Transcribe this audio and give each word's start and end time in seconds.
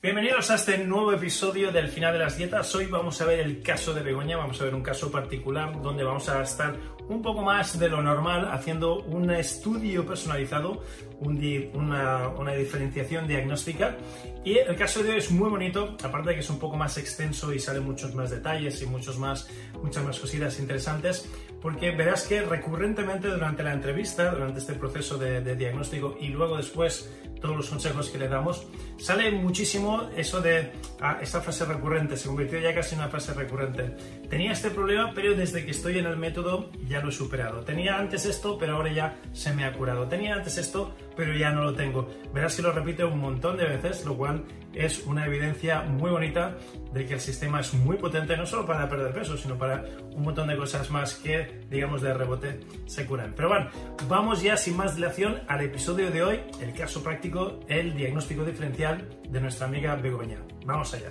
Bienvenidos 0.00 0.50
a 0.50 0.54
este 0.54 0.78
nuevo 0.78 1.12
episodio 1.12 1.70
del 1.70 1.88
final 1.88 2.14
de 2.14 2.18
las 2.18 2.38
dietas. 2.38 2.74
Hoy 2.74 2.86
vamos 2.86 3.20
a 3.20 3.26
ver 3.26 3.40
el 3.40 3.60
caso 3.60 3.92
de 3.92 4.02
Begoña, 4.02 4.38
vamos 4.38 4.58
a 4.60 4.64
ver 4.64 4.74
un 4.74 4.82
caso 4.82 5.10
particular 5.10 5.82
donde 5.82 6.02
vamos 6.02 6.30
a 6.30 6.40
estar 6.42 6.74
un 7.08 7.20
poco 7.20 7.42
más 7.42 7.78
de 7.78 7.90
lo 7.90 8.00
normal 8.00 8.48
haciendo 8.50 9.02
un 9.02 9.30
estudio 9.30 10.06
personalizado, 10.06 10.82
una, 11.20 12.28
una, 12.28 12.52
diferenciación 12.54 13.28
diagnóstica. 13.28 13.96
Y 14.44 14.56
el 14.56 14.76
caso 14.76 15.02
de 15.02 15.10
hoy 15.10 15.18
es 15.18 15.30
muy 15.30 15.50
bonito, 15.50 15.94
aparte 16.02 16.30
de 16.30 16.34
que 16.36 16.40
es 16.40 16.50
un 16.50 16.58
poco 16.58 16.76
más 16.76 16.96
extenso 16.96 17.52
y 17.52 17.58
salen 17.58 17.84
muchos 17.84 18.14
más 18.14 18.30
detalles 18.30 18.80
y 18.80 18.86
muchos 18.86 19.18
más, 19.18 19.48
muchas 19.82 20.04
más 20.04 20.18
cositas 20.18 20.58
interesantes, 20.58 21.28
porque 21.64 21.92
verás 21.92 22.28
que 22.28 22.42
recurrentemente 22.42 23.26
durante 23.26 23.62
la 23.62 23.72
entrevista, 23.72 24.30
durante 24.30 24.58
este 24.58 24.74
proceso 24.74 25.16
de, 25.16 25.56
diagnóstico 25.56 26.14
y 26.20 26.28
luego 26.28 26.58
después 26.58 27.10
todos 27.40 27.56
los 27.56 27.70
consejos 27.70 28.10
que 28.10 28.18
le 28.18 28.28
damos, 28.28 28.66
sale 28.98 29.30
muchísimo 29.30 30.10
eso 30.14 30.42
de 30.42 30.72
ah, 31.00 31.20
esta 31.22 31.40
frase 31.40 31.64
recurrente, 31.64 32.18
se 32.18 32.28
convirtió 32.28 32.58
ya 32.58 32.74
casi 32.74 32.94
en 32.94 33.00
una 33.00 33.08
frase 33.08 33.32
recurrente. 33.32 33.96
Tenía 34.28 34.52
este 34.52 34.68
problema, 34.68 35.12
pero 35.14 35.34
desde 35.34 35.64
que 35.64 35.70
estoy 35.70 35.98
en 35.98 36.04
el 36.04 36.18
método 36.18 36.70
ya 36.86 37.00
lo 37.00 37.08
he 37.08 37.12
superado. 37.12 37.60
Tenía 37.60 37.96
antes 37.96 38.26
esto, 38.26 38.58
pero 38.58 38.76
ahora 38.76 38.92
ya 38.92 39.16
se 39.32 39.54
me 39.54 39.64
ha 39.64 39.72
curado. 39.72 40.06
Tenía 40.06 40.34
antes 40.34 40.58
esto, 40.58 40.94
pero 41.16 41.34
ya 41.34 41.50
no 41.50 41.62
lo 41.62 41.72
tengo. 41.72 42.10
Verás 42.34 42.56
que 42.56 42.62
lo 42.62 42.72
repite 42.72 43.04
un 43.04 43.20
montón 43.20 43.56
de 43.56 43.64
veces, 43.64 44.04
lo 44.04 44.18
cual 44.18 44.44
es 44.74 45.04
una 45.06 45.26
evidencia 45.26 45.82
muy 45.82 46.10
bonita 46.10 46.56
de 46.92 47.06
que 47.06 47.14
el 47.14 47.20
sistema 47.20 47.60
es 47.60 47.74
muy 47.74 47.96
potente, 47.96 48.36
no 48.36 48.46
solo 48.46 48.66
para 48.66 48.88
perder 48.88 49.12
peso, 49.12 49.36
sino 49.36 49.56
para 49.56 49.84
un 50.14 50.22
montón 50.22 50.48
de 50.48 50.56
cosas 50.56 50.90
más 50.90 51.14
que, 51.14 51.60
digamos, 51.70 52.02
de 52.02 52.14
rebote 52.14 52.60
se 52.86 53.06
curan. 53.06 53.34
Pero 53.36 53.48
bueno, 53.48 53.70
vamos 54.08 54.42
ya 54.42 54.56
sin 54.56 54.76
más 54.76 54.94
dilación 54.94 55.42
al 55.48 55.62
episodio 55.62 56.10
de 56.10 56.22
hoy, 56.22 56.40
el 56.60 56.72
caso 56.74 57.02
práctico, 57.02 57.60
el 57.68 57.96
diagnóstico 57.96 58.44
diferencial 58.44 59.08
de 59.28 59.40
nuestra 59.40 59.66
amiga 59.66 59.96
Begoña. 59.96 60.38
Vamos 60.64 60.94
allá. 60.94 61.10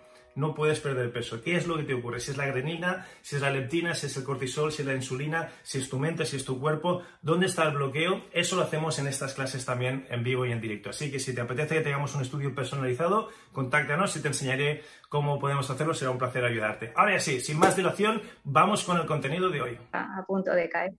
no 0.35 0.53
puedes 0.53 0.79
perder 0.79 1.11
peso. 1.11 1.41
¿Qué 1.41 1.55
es 1.55 1.67
lo 1.67 1.77
que 1.77 1.83
te 1.83 1.93
ocurre? 1.93 2.19
Si 2.19 2.31
es 2.31 2.37
la 2.37 2.47
grenina, 2.47 3.07
si 3.21 3.35
es 3.35 3.41
la 3.41 3.49
leptina, 3.49 3.93
si 3.93 4.07
es 4.07 4.17
el 4.17 4.23
cortisol, 4.23 4.71
si 4.71 4.81
es 4.81 4.87
la 4.87 4.95
insulina, 4.95 5.51
si 5.63 5.79
es 5.79 5.89
tu 5.89 5.99
mente, 5.99 6.25
si 6.25 6.37
es 6.37 6.45
tu 6.45 6.59
cuerpo, 6.59 7.03
¿dónde 7.21 7.47
está 7.47 7.67
el 7.67 7.75
bloqueo? 7.75 8.25
Eso 8.31 8.55
lo 8.55 8.63
hacemos 8.63 8.99
en 8.99 9.07
estas 9.07 9.33
clases 9.33 9.65
también 9.65 10.05
en 10.09 10.23
vivo 10.23 10.45
y 10.45 10.51
en 10.51 10.61
directo. 10.61 10.89
Así 10.89 11.11
que 11.11 11.19
si 11.19 11.33
te 11.35 11.41
apetece 11.41 11.75
que 11.75 11.81
tengamos 11.81 12.15
un 12.15 12.21
estudio 12.21 12.53
personalizado, 12.53 13.29
contáctanos 13.51 14.15
y 14.15 14.21
te 14.21 14.27
enseñaré 14.29 14.83
cómo 15.09 15.39
podemos 15.39 15.69
hacerlo. 15.69 15.93
Será 15.93 16.11
un 16.11 16.17
placer 16.17 16.43
ayudarte. 16.43 16.93
Ahora 16.95 17.19
sí, 17.19 17.39
sin 17.41 17.59
más 17.59 17.75
dilación, 17.75 18.21
vamos 18.43 18.83
con 18.83 18.97
el 18.97 19.05
contenido 19.05 19.49
de 19.49 19.61
hoy. 19.61 19.77
A 19.91 20.23
punto 20.25 20.51
de 20.51 20.69
caer. 20.69 20.93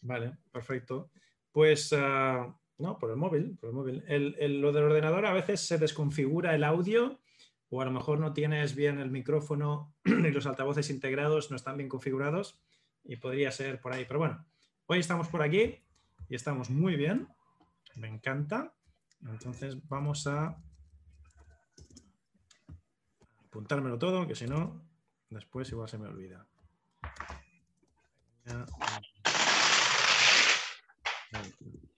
Vale, 0.00 0.32
perfecto. 0.50 1.10
Pues... 1.52 1.92
Ah, 1.92 2.54
no, 2.78 2.98
por 2.98 3.10
el 3.10 3.16
móvil, 3.16 3.56
por 3.60 3.68
el 3.68 3.76
móvil. 3.76 4.04
lo 4.60 4.72
del 4.72 4.84
ordenador 4.84 5.24
a 5.26 5.32
veces 5.32 5.60
se 5.60 5.78
desconfigura 5.78 6.54
el 6.54 6.64
audio 6.64 7.21
o 7.74 7.80
a 7.80 7.86
lo 7.86 7.90
mejor 7.90 8.20
no 8.20 8.34
tienes 8.34 8.74
bien 8.74 8.98
el 8.98 9.10
micrófono 9.10 9.94
y 10.04 10.30
los 10.30 10.44
altavoces 10.44 10.90
integrados 10.90 11.50
no 11.50 11.56
están 11.56 11.78
bien 11.78 11.88
configurados 11.88 12.60
y 13.02 13.16
podría 13.16 13.50
ser 13.50 13.80
por 13.80 13.94
ahí. 13.94 14.04
Pero 14.04 14.18
bueno, 14.18 14.44
hoy 14.84 14.98
estamos 14.98 15.28
por 15.28 15.40
aquí 15.40 15.82
y 16.28 16.34
estamos 16.34 16.68
muy 16.68 16.96
bien. 16.96 17.28
Me 17.96 18.08
encanta. 18.08 18.74
Entonces 19.26 19.78
vamos 19.88 20.26
a 20.26 20.62
apuntármelo 23.46 23.98
todo, 23.98 24.26
que 24.26 24.34
si 24.34 24.46
no, 24.46 24.84
después 25.30 25.70
igual 25.70 25.88
se 25.88 25.96
me 25.96 26.08
olvida. 26.08 26.46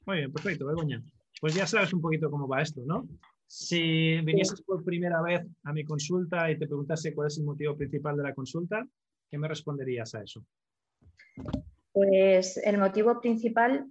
Muy 0.06 0.18
bien, 0.18 0.32
perfecto, 0.32 0.66
Begoña. 0.66 1.02
Pues 1.40 1.52
ya 1.52 1.66
sabes 1.66 1.92
un 1.92 2.00
poquito 2.00 2.30
cómo 2.30 2.46
va 2.46 2.62
esto, 2.62 2.80
¿no? 2.86 3.08
Si 3.56 4.20
vinieses 4.22 4.62
por 4.62 4.82
primera 4.82 5.22
vez 5.22 5.46
a 5.62 5.72
mi 5.72 5.84
consulta 5.84 6.50
y 6.50 6.58
te 6.58 6.66
preguntase 6.66 7.14
cuál 7.14 7.28
es 7.28 7.38
el 7.38 7.44
motivo 7.44 7.76
principal 7.76 8.16
de 8.16 8.24
la 8.24 8.34
consulta, 8.34 8.84
¿qué 9.30 9.38
me 9.38 9.46
responderías 9.46 10.12
a 10.16 10.22
eso? 10.22 10.44
Pues 11.92 12.56
el 12.56 12.78
motivo 12.78 13.20
principal 13.20 13.86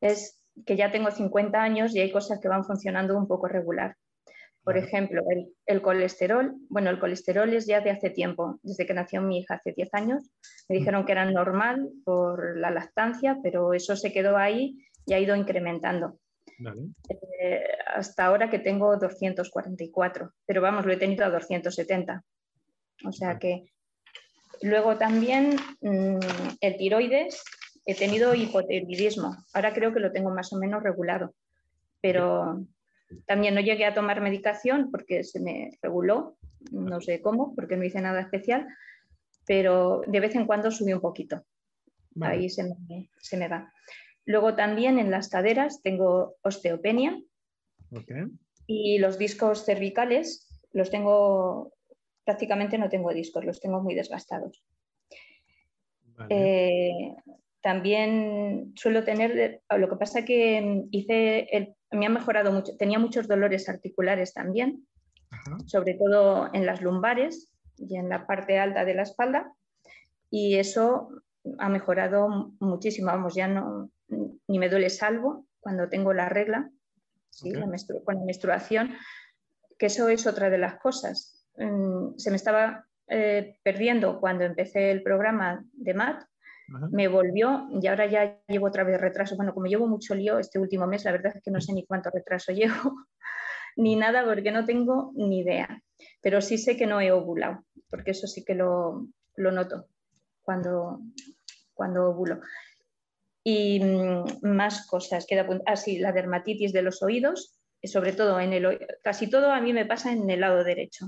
es 0.00 0.42
que 0.64 0.76
ya 0.76 0.90
tengo 0.90 1.10
50 1.10 1.62
años 1.62 1.94
y 1.94 2.00
hay 2.00 2.10
cosas 2.10 2.40
que 2.40 2.48
van 2.48 2.64
funcionando 2.64 3.18
un 3.18 3.28
poco 3.28 3.48
regular. 3.48 3.96
Por 4.64 4.78
ejemplo, 4.78 5.22
el, 5.66 5.82
colesterol. 5.82 6.54
Bueno, 6.70 6.88
el 6.88 6.98
colesterol 6.98 7.52
es 7.52 7.66
ya 7.66 7.82
de 7.82 7.90
hace 7.90 8.08
tiempo, 8.08 8.58
desde 8.62 8.86
que 8.86 8.94
nació 8.94 9.20
mi 9.20 9.40
hija 9.40 9.56
hace 9.56 9.74
10 9.76 9.92
años. 9.92 10.30
Me 10.70 10.78
dijeron 10.78 11.04
que 11.04 11.12
era 11.12 11.30
normal 11.30 11.86
por 12.02 12.58
la 12.58 12.70
lactancia, 12.70 13.38
pero 13.42 13.74
eso 13.74 13.94
se 13.94 14.10
quedó 14.10 14.38
ahí 14.38 14.78
y 15.04 15.12
ha 15.12 15.20
ido 15.20 15.36
incrementando. 15.36 16.18
Eh, 16.58 17.64
hasta 17.86 18.26
ahora 18.26 18.50
que 18.50 18.58
tengo 18.58 18.96
244, 18.96 20.32
pero 20.46 20.60
vamos, 20.60 20.86
lo 20.86 20.92
he 20.92 20.96
tenido 20.96 21.24
a 21.24 21.30
270. 21.30 22.22
O 23.04 23.12
sea 23.12 23.38
que 23.38 23.64
luego 24.62 24.96
también 24.96 25.56
mm, 25.80 26.18
el 26.60 26.76
tiroides, 26.76 27.42
he 27.84 27.94
tenido 27.94 28.34
hipotiroidismo. 28.34 29.36
Ahora 29.52 29.72
creo 29.72 29.92
que 29.92 30.00
lo 30.00 30.12
tengo 30.12 30.30
más 30.30 30.52
o 30.52 30.58
menos 30.58 30.82
regulado, 30.82 31.34
pero 32.00 32.66
también 33.26 33.54
no 33.54 33.60
llegué 33.60 33.84
a 33.84 33.94
tomar 33.94 34.20
medicación 34.20 34.90
porque 34.90 35.22
se 35.24 35.40
me 35.40 35.70
reguló, 35.82 36.36
no 36.72 37.00
sé 37.00 37.20
cómo, 37.20 37.54
porque 37.54 37.76
no 37.76 37.84
hice 37.84 38.00
nada 38.00 38.20
especial, 38.20 38.66
pero 39.46 40.02
de 40.06 40.20
vez 40.20 40.34
en 40.34 40.46
cuando 40.46 40.70
subí 40.70 40.92
un 40.92 41.00
poquito. 41.00 41.44
Ahí 42.22 42.48
se 42.48 42.64
me, 42.64 43.10
se 43.18 43.36
me 43.36 43.46
va. 43.46 43.70
Luego 44.26 44.56
también 44.56 44.98
en 44.98 45.10
las 45.10 45.28
caderas 45.28 45.80
tengo 45.82 46.36
osteopenia 46.42 47.22
y 48.66 48.98
los 48.98 49.18
discos 49.18 49.64
cervicales 49.64 50.48
los 50.72 50.90
tengo, 50.90 51.72
prácticamente 52.24 52.76
no 52.76 52.88
tengo 52.88 53.14
discos, 53.14 53.44
los 53.44 53.60
tengo 53.60 53.80
muy 53.80 53.94
desgastados. 53.94 54.64
Eh, 56.28 57.14
también 57.60 58.72
suelo 58.74 59.04
tener, 59.04 59.62
lo 59.76 59.88
que 59.88 59.96
pasa 59.96 60.24
que 60.24 60.84
hice, 60.90 61.76
me 61.92 62.06
ha 62.06 62.10
mejorado 62.10 62.52
mucho, 62.52 62.76
tenía 62.76 62.98
muchos 62.98 63.28
dolores 63.28 63.68
articulares 63.68 64.34
también, 64.34 64.86
sobre 65.66 65.94
todo 65.94 66.50
en 66.52 66.66
las 66.66 66.82
lumbares 66.82 67.52
y 67.76 67.96
en 67.96 68.08
la 68.08 68.26
parte 68.26 68.58
alta 68.58 68.84
de 68.84 68.94
la 68.94 69.02
espalda, 69.02 69.52
y 70.30 70.56
eso 70.56 71.10
ha 71.58 71.68
mejorado 71.68 72.52
muchísimo, 72.58 73.08
vamos, 73.08 73.34
ya 73.34 73.46
no, 73.46 73.90
ni 74.08 74.58
me 74.58 74.68
duele 74.68 74.90
salvo 74.90 75.46
cuando 75.60 75.88
tengo 75.88 76.12
la 76.12 76.28
regla, 76.28 76.70
¿sí? 77.30 77.52
con 77.52 78.14
la 78.16 78.24
menstruación, 78.24 78.94
que 79.78 79.86
eso 79.86 80.08
es 80.08 80.26
otra 80.26 80.50
de 80.50 80.58
las 80.58 80.76
cosas. 80.78 81.46
Mm, 81.56 82.16
se 82.16 82.30
me 82.30 82.36
estaba 82.36 82.86
eh, 83.08 83.58
perdiendo 83.62 84.20
cuando 84.20 84.44
empecé 84.44 84.90
el 84.90 85.02
programa 85.02 85.64
de 85.72 85.94
MAT, 85.94 86.24
me 86.90 87.06
volvió 87.06 87.68
y 87.80 87.86
ahora 87.86 88.06
ya 88.06 88.40
llevo 88.48 88.66
otra 88.66 88.82
vez 88.82 89.00
retraso. 89.00 89.36
Bueno, 89.36 89.54
como 89.54 89.66
llevo 89.66 89.86
mucho 89.86 90.14
lío 90.14 90.38
este 90.38 90.58
último 90.58 90.86
mes, 90.86 91.04
la 91.04 91.12
verdad 91.12 91.36
es 91.36 91.42
que 91.42 91.50
no 91.50 91.60
sé 91.60 91.72
ni 91.72 91.86
cuánto 91.86 92.10
retraso 92.10 92.52
llevo, 92.52 93.06
ni 93.76 93.96
nada 93.96 94.24
porque 94.24 94.50
no 94.50 94.64
tengo 94.64 95.12
ni 95.14 95.40
idea. 95.40 95.80
Pero 96.20 96.40
sí 96.40 96.58
sé 96.58 96.76
que 96.76 96.86
no 96.86 97.00
he 97.00 97.12
ovulado, 97.12 97.64
porque 97.88 98.10
eso 98.10 98.26
sí 98.26 98.44
que 98.44 98.54
lo, 98.54 99.06
lo 99.36 99.52
noto 99.52 99.86
cuando, 100.42 101.00
cuando 101.72 102.10
ovulo 102.10 102.40
y 103.48 103.78
mm, 103.78 104.24
más 104.42 104.88
cosas. 104.88 105.24
Queda 105.24 105.46
así, 105.66 105.98
ah, 105.98 106.08
la 106.08 106.12
dermatitis 106.12 106.72
de 106.72 106.82
los 106.82 107.00
oídos, 107.00 107.56
sobre 107.84 108.12
todo 108.12 108.40
en 108.40 108.52
el 108.52 108.88
casi 109.04 109.30
todo 109.30 109.52
a 109.52 109.60
mí 109.60 109.72
me 109.72 109.86
pasa 109.86 110.10
en 110.10 110.28
el 110.28 110.40
lado 110.40 110.64
derecho. 110.64 111.06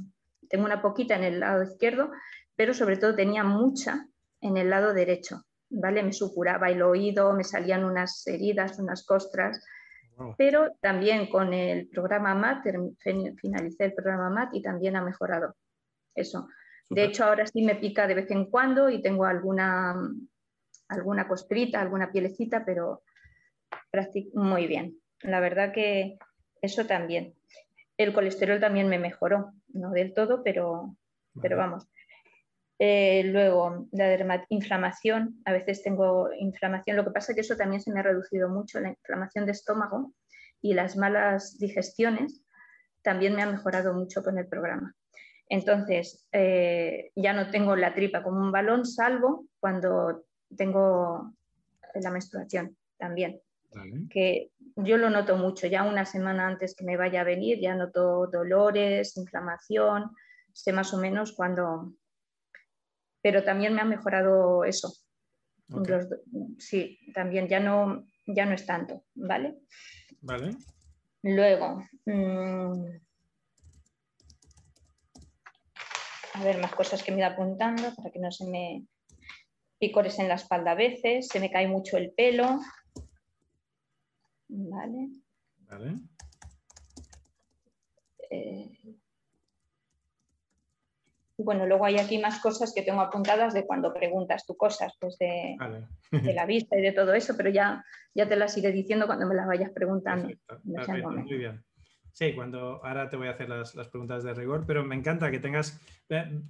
Tengo 0.49 0.65
una 0.65 0.81
poquita 0.81 1.17
en 1.17 1.25
el 1.25 1.41
lado 1.41 1.65
izquierdo, 1.65 2.13
pero 2.55 2.75
sobre 2.75 2.97
todo 2.97 3.17
tenía 3.17 3.43
mucha 3.43 4.07
en 4.41 4.57
el 4.57 4.71
lado 4.71 4.95
derecho. 4.95 5.43
¿vale? 5.69 6.05
Me 6.05 6.13
supuraba 6.13 6.71
el 6.71 6.81
oído, 6.81 7.33
me 7.33 7.43
salían 7.43 7.85
unas 7.85 8.25
heridas, 8.29 8.79
unas 8.79 9.05
costras. 9.05 9.61
Pero 10.37 10.77
también 10.81 11.29
con 11.29 11.53
el 11.53 11.89
programa 11.89 12.37
MAT, 12.37 12.65
finalicé 13.37 13.85
el 13.85 13.95
programa 13.95 14.31
MAT 14.31 14.55
y 14.55 14.63
también 14.63 14.95
ha 14.95 15.03
mejorado 15.03 15.57
eso. 16.15 16.47
De 16.89 17.03
hecho, 17.03 17.25
ahora 17.25 17.47
sí 17.49 17.63
me 17.63 17.75
pica 17.75 18.07
de 18.07 18.15
vez 18.15 18.31
en 18.31 18.47
cuando 18.47 18.89
y 18.91 19.03
tengo 19.03 19.25
alguna 19.25 19.95
alguna 20.89 21.29
costrita, 21.29 21.81
alguna 21.81 22.11
pielecita, 22.11 22.65
pero 22.65 23.03
muy 24.35 24.67
bien. 24.67 24.99
La 25.23 25.41
verdad 25.41 25.73
que 25.73 26.19
eso 26.63 26.87
también. 26.87 27.35
El 27.97 28.13
colesterol 28.13 28.61
también 28.61 28.89
me 28.89 28.99
mejoró, 28.99 29.53
no 29.69 29.91
del 29.91 30.15
todo, 30.15 30.43
pero, 30.45 30.97
pero 31.41 31.57
vamos. 31.57 31.89
Eh, 32.79 33.25
luego, 33.25 33.89
la 33.91 34.47
inflamación, 34.51 35.43
a 35.45 35.53
veces 35.53 35.83
tengo 35.83 36.33
inflamación, 36.39 36.97
lo 36.97 37.05
que 37.05 37.11
pasa 37.11 37.33
es 37.33 37.35
que 37.35 37.41
eso 37.41 37.57
también 37.57 37.83
se 37.83 37.93
me 37.93 38.01
ha 38.01 38.05
reducido 38.05 38.49
mucho, 38.49 38.79
la 38.79 38.91
inflamación 38.91 39.47
de 39.47 39.53
estómago 39.53 40.13
y 40.63 40.75
las 40.75 40.97
malas 40.97 41.59
digestiones 41.59 42.45
también 43.03 43.35
me 43.35 43.43
ha 43.43 43.51
mejorado 43.51 43.95
mucho 43.95 44.23
con 44.23 44.39
el 44.39 44.47
programa. 44.47 44.95
Entonces, 45.49 46.29
eh, 46.31 47.11
ya 47.17 47.33
no 47.33 47.51
tengo 47.51 47.75
la 47.75 47.95
tripa 47.95 48.23
como 48.23 48.39
un 48.41 48.53
balón, 48.53 48.87
salvo 48.87 49.47
cuando 49.59 50.25
tengo 50.57 51.35
la 51.95 52.11
menstruación 52.11 52.77
también. 52.97 53.41
Que 54.11 54.51
yo 54.77 54.97
lo 54.97 55.11
noto 55.11 55.37
mucho, 55.37 55.67
ya 55.67 55.85
una 55.85 56.05
semana 56.05 56.47
antes 56.47 56.75
que 56.75 56.85
me 56.85 56.97
vaya 56.97 57.21
a 57.21 57.25
venir, 57.25 57.61
ya 57.61 57.75
noto 57.75 58.27
dolores, 58.27 59.17
inflamación, 59.17 60.11
sé 60.53 60.73
más 60.73 60.93
o 60.95 60.99
menos 60.99 61.33
cuándo. 61.33 61.93
Pero 63.23 63.45
también 63.45 63.75
me 63.75 63.81
ha 63.81 63.85
mejorado 63.85 64.65
eso. 64.65 64.93
sí, 66.59 66.99
también 67.13 67.47
ya 67.47 67.61
no, 67.61 68.07
ya 68.27 68.47
no 68.47 68.55
es 68.55 68.65
tanto, 68.65 69.05
¿vale? 69.15 69.59
Vale. 70.23 70.57
Luego, 71.23 71.85
mm, 72.07 72.85
a 76.35 76.45
ver, 76.45 76.59
más 76.59 76.73
cosas 76.75 77.03
que 77.03 77.13
me 77.13 77.21
da 77.21 77.29
apuntando 77.29 77.95
para 77.95 78.11
que 78.11 78.19
no 78.19 78.31
se 78.31 78.47
me 78.47 78.87
picores 79.79 80.19
en 80.19 80.29
la 80.29 80.35
espalda 80.35 80.73
a 80.73 80.77
veces, 80.77 81.29
se 81.29 81.41
me 81.41 81.51
cae 81.51 81.69
mucho 81.69 81.97
el 81.97 82.13
pelo. 82.13 82.61
Vale. 84.49 85.09
Vale. 85.71 85.95
Eh, 88.31 88.71
bueno, 91.39 91.67
luego 91.67 91.85
hay 91.85 91.99
aquí 91.99 92.19
más 92.19 92.41
cosas 92.41 92.73
que 92.75 92.83
tengo 92.83 93.01
apuntadas 93.01 93.55
de 93.55 93.65
cuando 93.65 93.95
preguntas 93.95 94.45
tú 94.45 94.57
cosas, 94.57 94.95
pues 95.01 95.17
de, 95.19 95.57
la 96.11 96.47
vista 96.47 96.77
y 96.77 96.83
de 96.83 96.93
todo 96.93 97.15
eso, 97.15 97.35
pero 97.37 97.49
ya, 97.49 97.85
ya 98.15 98.29
te 98.29 98.37
las 98.37 98.57
iré 98.59 98.73
diciendo 98.73 99.07
cuando 99.07 99.27
me 99.27 99.37
las 99.37 99.47
vayas 99.47 99.71
preguntando. 99.71 100.29
muy 100.65 101.37
bien. 101.37 101.65
Sí, 102.19 102.33
cuando 102.35 102.85
ahora 102.85 103.09
te 103.09 103.17
voy 103.17 103.29
a 103.29 103.31
hacer 103.31 103.49
las, 103.49 103.73
preguntas 103.91 104.25
de 104.25 104.35
rigor, 104.35 104.65
pero 104.67 104.85
me 104.85 104.97
encanta 104.97 105.31
que 105.31 105.39
tengas. 105.39 105.81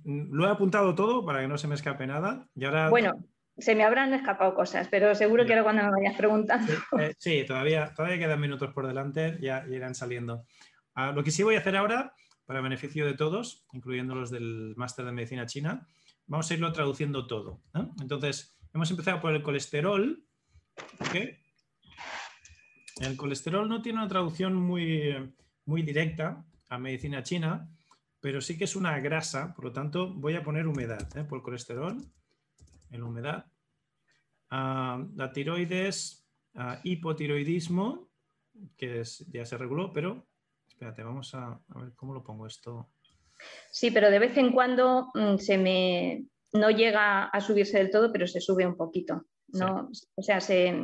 Lo 0.03 0.47
he 0.47 0.51
apuntado 0.51 0.95
todo 0.95 1.27
para 1.27 1.43
que 1.43 1.49
no 1.49 1.59
se 1.59 1.69
me 1.69 1.75
escape 1.75 2.07
nada. 2.07 2.49
Y 2.55 2.65
ahora... 2.65 2.89
Bueno, 2.89 3.13
se 3.59 3.75
me 3.75 3.85
habrán 3.85 4.15
escapado 4.15 4.55
cosas, 4.55 4.89
pero 4.89 5.15
seguro 5.15 5.45
que 5.45 5.53
ahora 5.53 5.65
cuando 5.65 5.83
me 5.83 5.91
vayas 5.91 6.17
preguntando. 6.17 6.73
Sí, 7.19 7.41
eh, 7.41 7.45
todavía, 7.45 7.93
todavía 7.95 8.19
quedan 8.19 8.41
minutos 8.41 8.73
por 8.73 8.87
delante, 8.87 9.37
ya, 9.43 9.63
irán 9.69 9.95
saliendo. 9.95 10.47
Ah, 10.95 11.13
lo 11.13 11.23
que 11.23 11.31
sí 11.31 11.43
voy 11.43 11.57
a 11.57 11.59
hacer 11.59 11.77
ahora, 11.77 12.15
para 12.47 12.63
beneficio 12.63 13.05
de 13.05 13.13
todos, 13.13 13.67
incluyendo 13.75 14.15
los 14.15 14.31
del 14.31 14.73
máster 14.79 15.05
de 15.05 15.13
medicina 15.13 15.45
china, 15.45 15.87
vamos 16.27 16.51
a 16.51 16.55
irlo 16.55 16.73
traduciendo 16.73 17.27
todo. 17.27 17.61
Entonces, 18.01 18.57
hemos 18.73 18.91
empezado 18.91 19.21
por 19.21 19.35
el 19.35 19.43
colesterol. 19.43 20.25
El 23.03 23.17
colesterol 23.19 23.69
no 23.69 23.83
tiene 23.83 23.99
una 23.99 24.09
traducción 24.09 24.55
muy 24.55 25.15
muy 25.69 25.83
directa 25.83 26.43
a 26.71 26.79
medicina 26.79 27.23
china, 27.23 27.69
pero 28.21 28.41
sí 28.41 28.57
que 28.57 28.65
es 28.65 28.75
una 28.75 28.99
grasa, 29.01 29.55
por 29.55 29.67
lo 29.67 29.73
tanto 29.73 30.15
voy 30.15 30.35
a 30.35 30.43
poner 30.43 30.67
humedad 30.67 31.07
¿eh? 31.17 31.25
por 31.25 31.43
colesterol, 31.43 32.03
en 32.91 33.03
humedad. 33.03 33.45
Ah, 34.51 35.05
la 35.15 35.31
tiroides, 35.31 36.27
ah, 36.55 36.81
hipotiroidismo, 36.83 38.09
que 38.79 39.03
ya 39.31 39.45
se 39.45 39.59
reguló, 39.59 39.93
pero 39.93 40.27
espérate, 40.67 41.03
vamos 41.03 41.35
a, 41.35 41.61
ver 41.75 41.93
cómo 41.95 42.15
lo 42.15 42.25
pongo 42.25 42.47
esto. 42.47 42.89
Sí, 43.71 43.91
pero 43.91 44.11
de 44.11 44.19
vez 44.19 44.37
en 44.39 44.53
cuando 44.53 45.11
mm, 45.15 45.37
se 45.37 45.59
me 45.59 46.25
no 46.55 46.71
llega 46.71 47.25
a 47.27 47.41
subirse 47.43 47.77
del 47.77 47.91
todo, 47.91 48.11
pero 48.11 48.27
se 48.27 48.41
sube 48.41 48.67
un 48.67 48.75
poquito. 48.75 49.27
¿no? 49.49 49.91
O 50.15 50.23
sea, 50.23 50.41
se. 50.41 50.75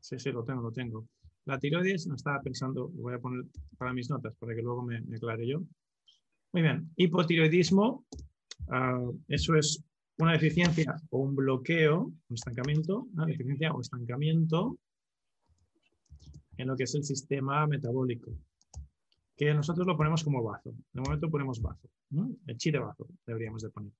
Sí, 0.00 0.18
sí, 0.18 0.32
lo 0.32 0.42
tengo, 0.42 0.62
lo 0.62 0.72
tengo. 0.72 1.06
La 1.48 1.58
tiroides, 1.58 2.06
no 2.06 2.14
estaba 2.14 2.42
pensando, 2.42 2.92
lo 2.94 3.02
voy 3.04 3.14
a 3.14 3.18
poner 3.18 3.42
para 3.78 3.94
mis 3.94 4.10
notas 4.10 4.34
para 4.38 4.54
que 4.54 4.60
luego 4.60 4.82
me, 4.82 4.98
aclare 5.16 5.46
yo. 5.46 5.62
Muy 6.52 6.60
bien, 6.60 6.92
hipotiroidismo, 6.96 8.04
ah, 8.68 9.10
eso 9.28 9.54
es 9.54 9.82
una 10.18 10.32
deficiencia 10.32 10.94
o 11.08 11.20
un 11.20 11.34
bloqueo, 11.34 12.02
un 12.02 12.34
estancamiento, 12.34 13.08
una 13.14 13.24
deficiencia 13.24 13.72
o 13.72 13.80
estancamiento 13.80 14.78
en 16.58 16.68
lo 16.68 16.76
que 16.76 16.84
es 16.84 16.94
el 16.94 17.04
sistema 17.04 17.66
metabólico, 17.66 18.30
que 19.34 19.54
nosotros 19.54 19.86
lo 19.86 19.96
ponemos 19.96 20.22
como 20.22 20.42
bazo. 20.42 20.74
De 20.92 21.00
momento 21.00 21.30
ponemos 21.30 21.62
bazo, 21.62 21.88
el 22.46 22.58
chi 22.58 22.70
de 22.70 22.78
bazo 22.78 23.08
deberíamos 23.26 23.62
de 23.62 23.70
poner. 23.70 23.92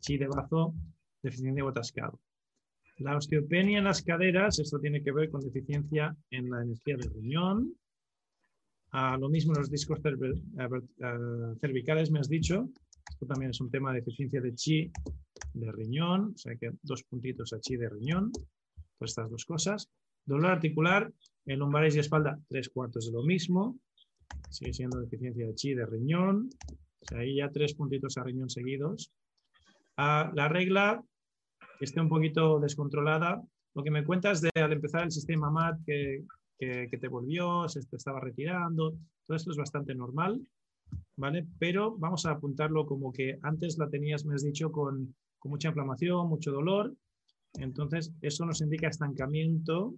Chi 0.00 0.18
de 0.18 0.28
bazo, 0.28 0.72
deficiencia 1.20 1.64
o 1.64 1.68
atascado. 1.68 2.20
La 3.02 3.16
osteopenia 3.16 3.78
en 3.78 3.84
las 3.84 4.02
caderas, 4.02 4.60
esto 4.60 4.78
tiene 4.78 5.02
que 5.02 5.10
ver 5.10 5.28
con 5.28 5.40
deficiencia 5.40 6.14
en 6.30 6.48
la 6.48 6.62
energía 6.62 6.96
del 6.96 7.12
riñón. 7.12 7.74
Ah, 8.92 9.16
lo 9.18 9.28
mismo 9.28 9.52
en 9.54 9.60
los 9.60 9.70
discos 9.70 9.98
cervicales, 11.60 12.10
me 12.12 12.20
has 12.20 12.28
dicho. 12.28 12.68
Esto 13.10 13.26
también 13.26 13.50
es 13.50 13.60
un 13.60 13.70
tema 13.72 13.92
de 13.92 14.00
deficiencia 14.00 14.40
de 14.40 14.54
chi 14.54 14.92
de 15.54 15.72
riñón, 15.72 16.32
o 16.34 16.38
sea 16.38 16.54
que 16.54 16.70
dos 16.82 17.02
puntitos 17.02 17.52
a 17.52 17.58
chi 17.58 17.76
de 17.76 17.88
riñón, 17.88 18.30
por 18.98 19.08
estas 19.08 19.28
dos 19.28 19.44
cosas. 19.46 19.88
Dolor 20.24 20.52
articular 20.52 21.12
en 21.46 21.58
lumbares 21.58 21.96
y 21.96 21.98
espalda, 21.98 22.38
tres 22.48 22.68
cuartos 22.68 23.06
de 23.06 23.12
lo 23.12 23.24
mismo. 23.24 23.80
Sigue 24.48 24.72
siendo 24.74 25.00
deficiencia 25.00 25.44
de 25.46 25.54
chi 25.56 25.74
de 25.74 25.86
riñón. 25.86 26.50
O 27.00 27.04
sea, 27.04 27.18
ahí 27.18 27.36
ya 27.36 27.50
tres 27.50 27.74
puntitos 27.74 28.16
a 28.16 28.22
riñón 28.22 28.48
seguidos. 28.48 29.10
Ah, 29.96 30.30
la 30.34 30.48
regla 30.48 31.02
esté 31.84 32.00
un 32.00 32.08
poquito 32.08 32.60
descontrolada. 32.60 33.42
Lo 33.74 33.82
que 33.82 33.90
me 33.90 34.04
cuentas 34.04 34.40
de 34.40 34.50
al 34.54 34.72
empezar 34.72 35.04
el 35.04 35.12
sistema 35.12 35.50
MAT 35.50 35.80
que, 35.86 36.24
que, 36.58 36.98
te 36.98 37.08
volvió, 37.08 37.68
se 37.68 37.80
te 37.82 37.96
estaba 37.96 38.20
retirando, 38.20 38.94
todo 39.26 39.36
esto 39.36 39.50
es 39.50 39.56
bastante 39.56 39.94
normal, 39.94 40.40
¿vale? 41.16 41.46
Pero 41.58 41.96
vamos 41.98 42.24
a 42.26 42.32
apuntarlo 42.32 42.86
como 42.86 43.12
que 43.12 43.38
antes 43.42 43.78
la 43.78 43.88
tenías, 43.88 44.24
me 44.24 44.34
has 44.34 44.44
dicho, 44.44 44.70
con, 44.70 45.14
con 45.38 45.50
mucha 45.50 45.68
inflamación, 45.68 46.28
mucho 46.28 46.52
dolor. 46.52 46.94
Entonces, 47.54 48.12
eso 48.20 48.46
nos 48.46 48.60
indica 48.60 48.88
estancamiento 48.88 49.94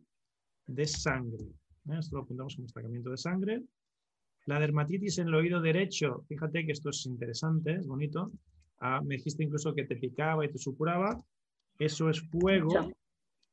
de 0.66 0.86
sangre. 0.86 1.44
¿eh? 1.90 1.98
Esto 1.98 2.16
lo 2.16 2.22
apuntamos 2.22 2.56
como 2.56 2.66
estancamiento 2.66 3.10
de 3.10 3.16
sangre. 3.18 3.62
La 4.46 4.58
dermatitis 4.58 5.18
en 5.18 5.28
el 5.28 5.34
oído 5.34 5.60
derecho, 5.60 6.24
fíjate 6.28 6.66
que 6.66 6.72
esto 6.72 6.90
es 6.90 7.06
interesante, 7.06 7.74
es 7.74 7.86
bonito. 7.86 8.30
Ah, 8.80 9.00
me 9.02 9.16
dijiste 9.16 9.44
incluso 9.44 9.74
que 9.74 9.84
te 9.84 9.96
picaba 9.96 10.44
y 10.44 10.50
te 10.50 10.58
supuraba. 10.58 11.22
Eso 11.78 12.08
es 12.10 12.20
fuego. 12.20 12.92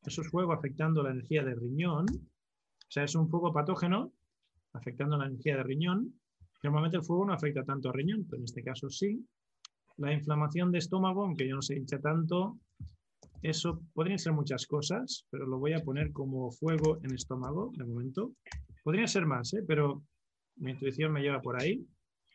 Eso 0.06 0.22
es 0.22 0.30
fuego 0.30 0.54
afectando 0.54 1.04
la 1.04 1.12
energía 1.12 1.44
del 1.44 1.60
riñón. 1.60 2.06
O 2.10 2.92
sea, 2.92 3.04
es 3.04 3.16
un 3.16 3.30
fuego 3.30 3.54
patógeno 3.54 4.12
afectando 4.74 5.18
la 5.18 5.28
energía 5.28 5.58
del 5.58 5.66
riñón. 5.66 6.14
Normalmente 6.64 6.98
el 6.98 7.04
fuego 7.04 7.26
no 7.26 7.34
afecta 7.34 7.64
tanto 7.64 7.90
al 7.90 7.96
riñón, 7.96 8.26
pero 8.26 8.38
en 8.38 8.46
este 8.46 8.64
caso 8.64 8.90
sí. 8.90 9.26
La 9.98 10.14
inflamación 10.14 10.72
de 10.72 10.80
estómago, 10.80 11.24
aunque 11.24 11.48
yo 11.48 11.56
no 11.56 11.62
se 11.62 11.76
hincha 11.76 12.00
tanto, 12.00 12.58
eso 13.42 13.82
podrían 13.94 14.20
ser 14.20 14.34
muchas 14.34 14.68
cosas, 14.68 15.26
pero 15.32 15.48
lo 15.48 15.58
voy 15.58 15.74
a 15.74 15.84
poner 15.84 16.12
como 16.12 16.52
fuego 16.52 17.00
en 17.04 17.14
estómago 17.14 17.72
de 17.76 17.86
momento. 17.86 18.34
Podría 18.84 19.08
ser 19.08 19.26
más, 19.26 19.54
¿eh? 19.54 19.64
pero 19.68 20.04
mi 20.58 20.72
intuición 20.72 21.12
me 21.12 21.22
lleva 21.22 21.42
por 21.42 21.60
ahí. 21.60 21.86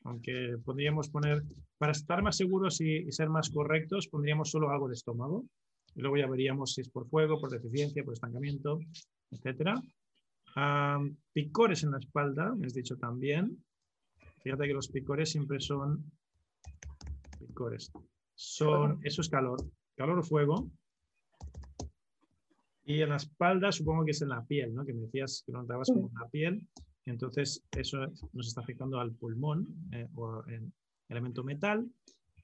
Aunque 0.04 0.56
podríamos 0.64 1.08
poner, 1.08 1.42
para 1.78 1.92
estar 1.92 2.22
más 2.22 2.36
seguros 2.36 2.80
y, 2.80 3.10
ser 3.10 3.28
más 3.28 3.50
correctos, 3.50 4.08
pondríamos 4.08 4.50
solo 4.50 4.70
algo 4.70 4.88
de 4.88 4.94
estómago. 4.94 5.44
Y 5.96 6.02
luego 6.02 6.18
ya 6.18 6.28
veríamos 6.28 6.74
si 6.74 6.82
es 6.82 6.88
por 6.90 7.08
fuego, 7.08 7.40
por 7.40 7.50
deficiencia, 7.50 8.04
por 8.04 8.12
estancamiento, 8.12 8.78
etc. 9.30 9.80
picores 11.32 11.82
en 11.84 11.90
la 11.92 11.98
espalda, 11.98 12.54
me 12.54 12.66
has 12.66 12.74
dicho 12.74 12.96
también. 12.98 13.64
Fíjate 14.42 14.66
que 14.66 14.74
los 14.74 14.88
picores 14.88 15.30
siempre 15.30 15.58
son 15.58 16.04
picores. 17.38 17.90
Son, 18.34 19.00
eso 19.02 19.22
es 19.22 19.28
calor, 19.30 19.58
calor 19.96 20.18
o 20.18 20.22
fuego. 20.22 20.70
Y 22.84 23.00
en 23.00 23.08
la 23.08 23.16
espalda 23.16 23.72
supongo 23.72 24.04
que 24.04 24.12
es 24.12 24.22
en 24.22 24.28
la 24.28 24.44
piel, 24.44 24.74
¿no? 24.74 24.84
Que 24.84 24.92
me 24.92 25.00
decías 25.00 25.42
que 25.44 25.52
lo 25.52 25.62
notabas 25.62 25.88
como 25.88 26.08
en 26.08 26.14
la 26.14 26.28
piel. 26.28 26.68
Entonces 27.06 27.64
eso 27.72 27.98
nos 28.32 28.48
está 28.48 28.60
afectando 28.60 29.00
al 29.00 29.12
pulmón 29.12 29.66
eh, 29.92 30.08
o 30.14 30.44
el 30.44 30.70
elemento 31.08 31.42
metal. 31.42 31.88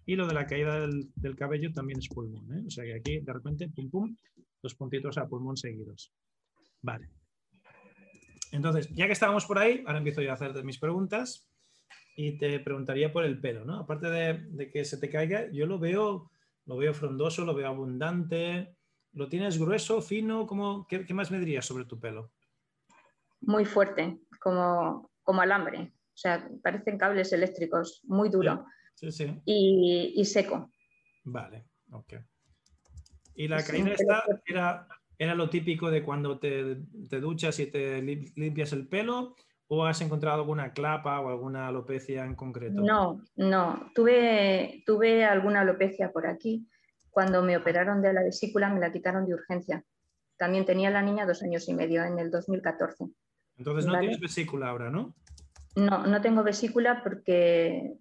Y 0.07 0.17
lo 0.17 0.27
de 0.27 0.35
la 0.35 0.47
caída 0.47 0.81
del, 0.81 1.37
cabello 1.37 1.73
también 1.73 1.99
es 1.99 2.09
pulmón. 2.09 2.53
¿eh? 2.53 2.65
O 2.67 2.71
sea 2.71 2.85
que 2.85 2.95
aquí 2.95 3.21
de 3.21 3.33
repente, 3.33 3.69
pum, 3.69 3.91
pum, 3.91 4.17
dos 4.63 4.75
puntitos 4.75 5.19
a 5.19 5.27
pulmón 5.27 5.57
seguidos. 5.57 6.13
Vale. 6.81 7.09
Entonces, 8.51 8.89
ya 8.91 9.07
que 9.07 9.13
estábamos 9.13 9.47
por 9.47 9.59
ahí, 9.59 9.83
ahora 9.87 9.99
empiezo 9.99 10.21
yo 10.21 10.31
a 10.31 10.35
hacer 10.35 10.63
mis 10.65 10.79
preguntas 10.79 11.49
y 12.17 12.37
te 12.37 12.61
preguntaría 12.61 13.13
por 13.13 13.25
el 13.25 13.41
pelo, 13.41 13.65
¿no? 13.65 13.79
Aparte 13.79 14.11
de, 14.11 14.41
de 14.51 14.71
que 14.71 14.85
se 14.85 14.99
te 14.99 15.09
caiga, 15.09 15.51
yo 15.51 15.67
lo 15.67 15.79
veo, 15.79 16.31
lo 16.67 16.77
veo 16.77 16.93
frondoso, 16.93 17.45
lo 17.45 17.55
veo 17.55 17.69
abundante, 17.69 18.77
¿Lo 19.15 19.29
tienes 19.29 19.59
grueso, 19.59 20.01
fino? 20.01 20.47
¿Cómo, 20.47 20.87
qué, 20.87 21.05
más 21.13 21.31
me 21.31 21.39
dirías 21.39 21.67
sobre 21.67 21.85
tu 21.85 22.01
pelo? 22.01 22.31
Muy 23.43 23.67
fuerte, 23.67 24.21
como, 24.41 25.11
como 25.23 25.43
alambre. 25.43 25.93
O 26.15 26.17
sea, 26.17 26.49
parecen 26.63 26.97
cables 26.97 27.33
eléctricos, 27.33 28.01
muy 28.05 28.31
duro. 28.31 28.65
Sí, 28.65 28.82
sí. 29.11 29.41
Y, 29.45 30.25
seco. 30.25 30.71
Vale, 31.25 31.67
ok. 31.91 32.15
¿Y 33.35 33.49
la 33.49 33.65
caída 33.65 33.93
esta 33.93 34.25
era, 34.47 34.89
era 35.19 35.35
lo 35.35 35.49
típico 35.49 35.91
de 35.91 36.03
cuando 36.03 36.39
te, 36.39 36.77
te, 37.09 37.21
duchas 37.21 37.59
y 37.59 37.67
te 37.67 38.03
limpias 38.03 38.73
el 38.73 38.87
pelo? 38.87 39.35
¿O 39.69 39.87
has 39.87 40.03
encontrado 40.03 40.41
alguna 40.43 40.73
clapa 40.75 41.19
o 41.21 41.31
alguna 41.31 41.69
alopecia 41.69 42.25
en 42.25 42.35
concreto? 42.35 42.83
No, 42.83 43.23
no. 43.37 43.91
Tuve, 43.95 44.83
tuve 44.85 45.25
alguna 45.25 45.63
alopecia 45.63 46.13
por 46.13 46.27
aquí 46.27 46.69
cuando 47.13 47.43
me 47.43 47.57
operaron 47.57 48.03
de 48.03 48.13
la 48.13 48.23
vesícula 48.23 48.71
me 48.71 48.81
la 48.81 48.91
quitaron 48.91 49.27
de 49.27 49.35
urgencia. 49.35 49.85
También 50.37 50.65
tenía 50.65 50.91
la 50.91 51.03
niña 51.03 51.27
dos 51.27 51.43
años 51.43 51.69
y 51.69 51.75
medio 51.75 52.03
en 52.05 52.19
el 52.19 52.31
2014. 52.31 53.05
Entonces 53.59 53.87
no 53.87 53.99
tienes 53.99 54.19
vesícula 54.19 54.71
ahora, 54.71 54.91
¿no? 54.91 55.15
No, 55.77 56.07
no 56.07 56.21
tengo 56.21 56.43
vesícula 56.43 57.03
porque, 57.05 57.95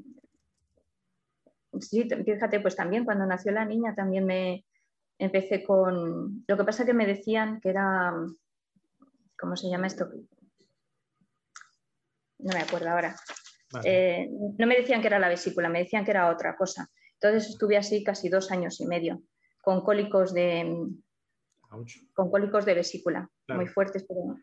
sí, 1.80 2.08
fíjate, 2.10 2.60
pues 2.60 2.75
también 2.75 3.06
cuando 3.06 3.25
nació 3.25 3.51
la 3.51 3.66
niña 3.66 3.96
también 3.96 4.25
me 4.25 4.66
empecé 5.18 5.63
con, 5.63 6.44
lo 6.48 6.58
que 6.58 6.63
pasa 6.63 6.86
que 6.86 6.94
me 6.94 7.06
decían 7.06 7.60
que 7.62 7.70
era, 7.70 8.13
¿cómo 9.40 9.56
se 9.56 9.70
llama 9.70 9.88
esto? 9.88 10.10
No 12.40 12.54
me 12.54 12.62
acuerdo 12.62 12.90
ahora. 12.90 13.16
Eh, 13.84 14.30
no 14.58 14.68
me 14.68 14.75
decían 14.75 15.01
que 15.01 15.08
era 15.08 15.20
la 15.20 15.30
vesícula, 15.30 15.70
me 15.70 15.80
decían 15.80 16.04
que 16.04 16.12
era 16.12 16.30
otra 16.30 16.56
cosa. 16.58 16.90
Entonces 17.13 17.51
estuve 17.51 17.78
así 17.78 18.04
casi 18.04 18.30
dos 18.30 18.51
años 18.51 18.82
y 18.82 18.88
medio, 18.88 19.22
con 19.62 19.82
cólicos 19.82 20.34
de, 20.34 20.90
con 22.13 22.32
cólicos 22.32 22.66
de 22.66 22.74
vesícula, 22.74 23.30
muy 23.48 23.68
fuertes, 23.68 24.06
pero 24.08 24.38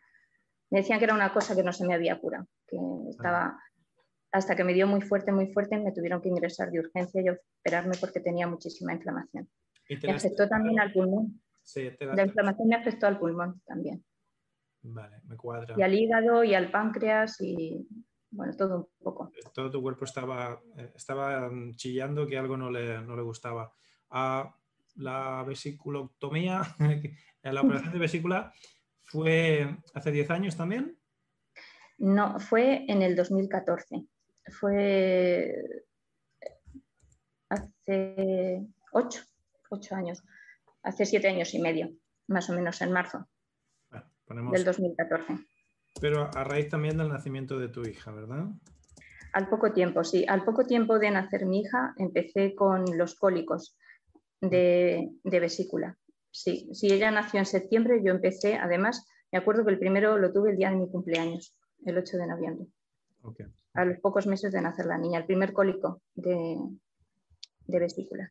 me 0.71 0.81
decían 0.81 0.99
que 0.99 1.05
era 1.05 1.15
una 1.15 1.33
cosa 1.33 1.55
que 1.55 1.63
no 1.63 1.73
se 1.73 1.87
me 1.87 1.95
había 1.95 2.19
curado, 2.19 2.47
que 2.67 2.77
estaba, 3.11 3.59
hasta 4.33 4.55
que 4.55 4.65
me 4.65 4.75
dio 4.75 4.87
muy 4.87 5.01
fuerte, 5.01 5.33
muy 5.33 5.53
fuerte, 5.53 5.79
me 5.79 5.93
tuvieron 5.93 6.21
que 6.21 6.29
ingresar 6.29 6.71
de 6.71 6.81
urgencia 6.81 7.23
y 7.23 7.29
operarme 7.29 7.97
porque 8.01 8.21
tenía 8.21 8.47
muchísima 8.47 8.93
inflamación. 8.93 9.49
Me 10.03 10.13
afectó 10.13 10.49
también 10.49 10.81
al 10.81 10.93
pulmón. 10.93 11.41
la 11.75 12.25
inflamación 12.25 12.69
me 12.69 12.77
afectó 12.77 13.07
al 13.07 13.19
pulmón 13.19 13.63
también. 13.67 14.05
Vale, 14.83 15.21
me 15.25 15.37
cuadra. 15.37 15.75
Y 15.77 15.83
al 15.83 15.95
hígado 15.95 16.45
y 16.45 16.55
al 16.55 16.71
páncreas 16.71 17.41
y 17.41 17.87
bueno, 18.31 18.55
todo 18.55 18.77
un 18.77 18.89
poco. 19.03 19.33
Todo 19.55 19.71
tu 19.71 19.81
cuerpo 19.81 20.05
estaba, 20.05 20.61
eh, 20.77 20.93
estaba 20.95 21.49
mm, 21.49 21.75
chillando 21.75 22.27
que 22.27 22.39
algo 22.39 22.57
no 22.57 22.71
le, 22.71 23.01
no 23.01 23.17
le 23.17 23.23
gustaba. 23.23 23.73
Ah, 24.11 24.55
la 24.97 25.45
vesiculoctomía, 25.47 26.63
la 27.43 27.61
operación 27.63 27.93
de 27.93 27.99
vesícula, 27.99 28.53
¿fue 29.05 29.79
hace 29.95 30.11
10 30.11 30.31
años 30.31 30.57
también? 30.57 30.99
No, 31.99 32.39
fue 32.39 32.85
en 32.89 33.03
el 33.03 33.17
2014. 33.17 34.07
Fue 34.51 35.85
hace 37.49 38.67
8, 38.93 39.23
8 39.71 39.95
años, 39.95 40.23
hace 40.83 41.07
7 41.07 41.29
años 41.29 41.55
y 41.55 41.61
medio, 41.61 41.91
más 42.27 42.49
o 42.51 42.55
menos 42.55 42.81
en 42.83 42.93
marzo 42.93 43.29
del 44.51 44.65
2014. 44.65 45.39
Pero 46.01 46.31
a 46.35 46.45
raíz 46.45 46.69
también 46.69 46.97
del 46.97 47.09
nacimiento 47.09 47.59
de 47.59 47.69
tu 47.69 47.83
hija, 47.83 48.13
¿verdad? 48.13 48.47
Al 49.33 49.49
poco 49.49 49.73
tiempo, 49.73 50.05
sí. 50.05 50.25
Al 50.29 50.45
poco 50.45 50.65
tiempo 50.65 50.99
de 50.99 51.11
nacer 51.11 51.47
mi 51.47 51.61
hija 51.61 51.95
empecé 51.97 52.55
con 52.55 52.85
los 52.97 53.15
cólicos 53.15 53.77
de, 54.41 55.11
vesícula. 55.25 55.99
Sí, 56.31 56.69
si 56.73 56.93
ella 56.93 57.11
nació 57.11 57.41
en 57.41 57.47
septiembre, 57.47 58.01
yo 58.05 58.13
empecé, 58.13 58.57
además, 58.57 59.07
me 59.33 59.39
acuerdo 59.39 59.65
que 59.65 59.73
el 59.73 59.79
primero 59.79 60.19
lo 60.19 60.33
tuve 60.33 60.51
el 60.51 60.57
día 60.57 60.71
de 60.71 60.77
mi 60.77 60.91
cumpleaños, 60.91 61.57
el 61.85 61.99
8 61.99 62.17
de 62.17 62.27
noviembre. 62.27 62.67
A 63.79 63.85
los 63.85 64.01
pocos 64.01 64.27
meses 64.27 64.53
de 64.53 64.61
nacer 64.61 64.87
la 64.87 64.99
niña, 64.99 65.21
el 65.21 65.27
primer 65.27 65.53
cólico 65.53 66.03
de, 66.17 66.59
vesícula. 67.69 68.29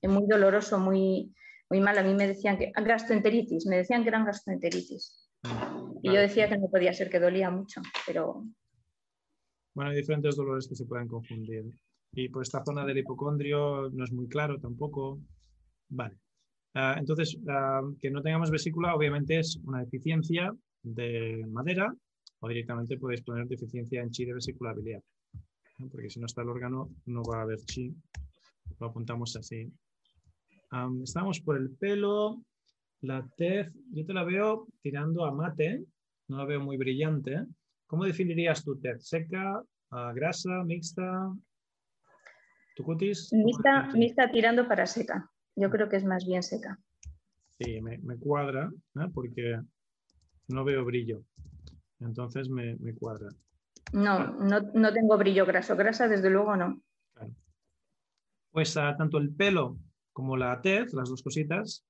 Es 0.00 0.10
muy 0.10 0.26
doloroso, 0.26 0.78
muy, 0.78 1.34
muy 1.68 1.80
mal. 1.80 1.98
A 1.98 2.02
mí 2.02 2.14
me 2.14 2.26
decían 2.26 2.56
que 2.56 2.72
gastroenteritis, 2.74 3.66
me 3.66 3.76
decían 3.76 4.02
que 4.02 4.08
eran 4.08 4.24
gastroenteritis. 4.24 5.28
Y 6.02 6.08
yo 6.08 6.18
decía 6.18 6.48
que 6.48 6.56
no 6.56 6.70
podía 6.70 6.94
ser, 6.94 7.10
que 7.10 7.20
dolía 7.20 7.50
mucho, 7.50 7.82
pero... 8.06 8.44
Bueno, 9.74 9.90
hay 9.90 9.98
diferentes 9.98 10.36
dolores 10.36 10.66
que 10.66 10.74
se 10.74 10.86
pueden 10.86 11.06
confundir. 11.06 11.66
Y 12.12 12.30
por 12.30 12.42
esta 12.42 12.64
zona 12.64 12.86
del 12.86 12.96
hipocondrio 12.96 13.90
no 13.90 14.04
es 14.04 14.12
muy 14.12 14.26
claro 14.26 14.58
tampoco. 14.58 15.20
Vale. 15.90 16.16
Ah, 16.72 16.96
entonces, 16.98 17.36
ah, 17.46 17.82
que 18.00 18.10
no 18.10 18.22
tengamos 18.22 18.50
vesícula 18.50 18.94
obviamente 18.94 19.38
es 19.38 19.60
una 19.64 19.80
deficiencia 19.80 20.50
de 20.82 21.44
madera 21.46 21.94
o 22.40 22.48
directamente 22.48 22.98
podéis 22.98 23.22
poner 23.22 23.46
deficiencia 23.46 24.02
en 24.02 24.10
chi 24.10 24.24
de 24.24 24.34
vesiculabilidad. 24.34 25.02
Porque 25.90 26.10
si 26.10 26.20
no 26.20 26.26
está 26.26 26.42
el 26.42 26.48
órgano 26.48 26.90
no 27.06 27.22
va 27.22 27.38
a 27.38 27.42
haber 27.42 27.58
chi. 27.60 27.94
Lo 28.80 28.88
apuntamos 28.88 29.36
así. 29.36 29.72
estamos 31.02 31.40
por 31.40 31.56
el 31.56 31.70
pelo. 31.70 32.42
La 33.00 33.24
tez, 33.36 33.72
yo 33.92 34.04
te 34.04 34.12
la 34.12 34.24
veo 34.24 34.66
tirando 34.82 35.24
a 35.24 35.32
mate, 35.32 35.84
no 36.26 36.38
la 36.38 36.44
veo 36.44 36.60
muy 36.60 36.76
brillante. 36.76 37.46
¿Cómo 37.86 38.04
definirías 38.04 38.64
tu 38.64 38.76
tez? 38.80 39.06
¿Seca, 39.06 39.62
grasa, 40.14 40.64
mixta? 40.64 41.32
¿Tu 42.74 42.82
cutis? 42.82 43.32
Mixta, 43.32 44.30
tirando 44.32 44.66
para 44.66 44.86
seca. 44.86 45.30
Yo 45.56 45.70
creo 45.70 45.88
que 45.88 45.96
es 45.96 46.04
más 46.04 46.26
bien 46.26 46.42
seca. 46.42 46.78
Sí, 47.58 47.80
me, 47.80 48.18
cuadra, 48.18 48.70
porque 49.12 49.60
no 50.48 50.64
veo 50.64 50.84
brillo. 50.84 51.24
Entonces 52.00 52.48
me, 52.48 52.76
cuadra. 52.94 53.28
No, 53.92 54.34
no, 54.34 54.60
no, 54.74 54.92
tengo 54.92 55.16
brillo 55.16 55.46
graso. 55.46 55.76
Grasa, 55.76 56.08
desde 56.08 56.30
luego, 56.30 56.56
no. 56.56 56.80
Claro. 57.14 57.32
Pues 58.50 58.76
ah, 58.76 58.94
tanto 58.96 59.18
el 59.18 59.34
pelo 59.34 59.78
como 60.12 60.36
la 60.36 60.60
tez, 60.60 60.92
las 60.94 61.08
dos 61.08 61.22
cositas, 61.22 61.84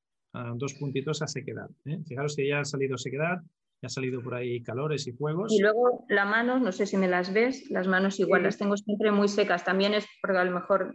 dos 0.57 0.75
puntitos 0.75 1.23
a 1.23 1.27
sequedad. 1.27 1.71
¿eh? 1.85 2.01
Fijaros 2.07 2.37
que 2.37 2.49
ya 2.49 2.61
ha 2.61 2.65
salido 2.65 2.99
sequedad, 2.99 3.39
ya 3.81 3.87
ha 3.87 3.89
salido 3.89 4.23
por 4.23 4.35
ahí 4.35 4.63
calores 4.63 5.07
y 5.07 5.13
fuegos. 5.13 5.53
Y 5.53 5.61
luego 5.61 6.05
la 6.09 6.25
mano, 6.25 6.59
no 6.59 6.73
sé 6.73 6.87
si 6.87 6.97
me 6.97 7.09
las 7.09 7.33
ves, 7.33 7.71
las 7.71 7.87
manos 7.87 8.21
igual 8.21 8.43
las 8.43 8.59
tengo 8.59 8.77
siempre 8.77 9.11
muy 9.13 9.29
secas. 9.29 9.65
También 9.65 9.95
es 9.95 10.07
porque 10.21 10.39
a 10.39 10.45
lo 10.45 10.53
mejor 10.53 10.95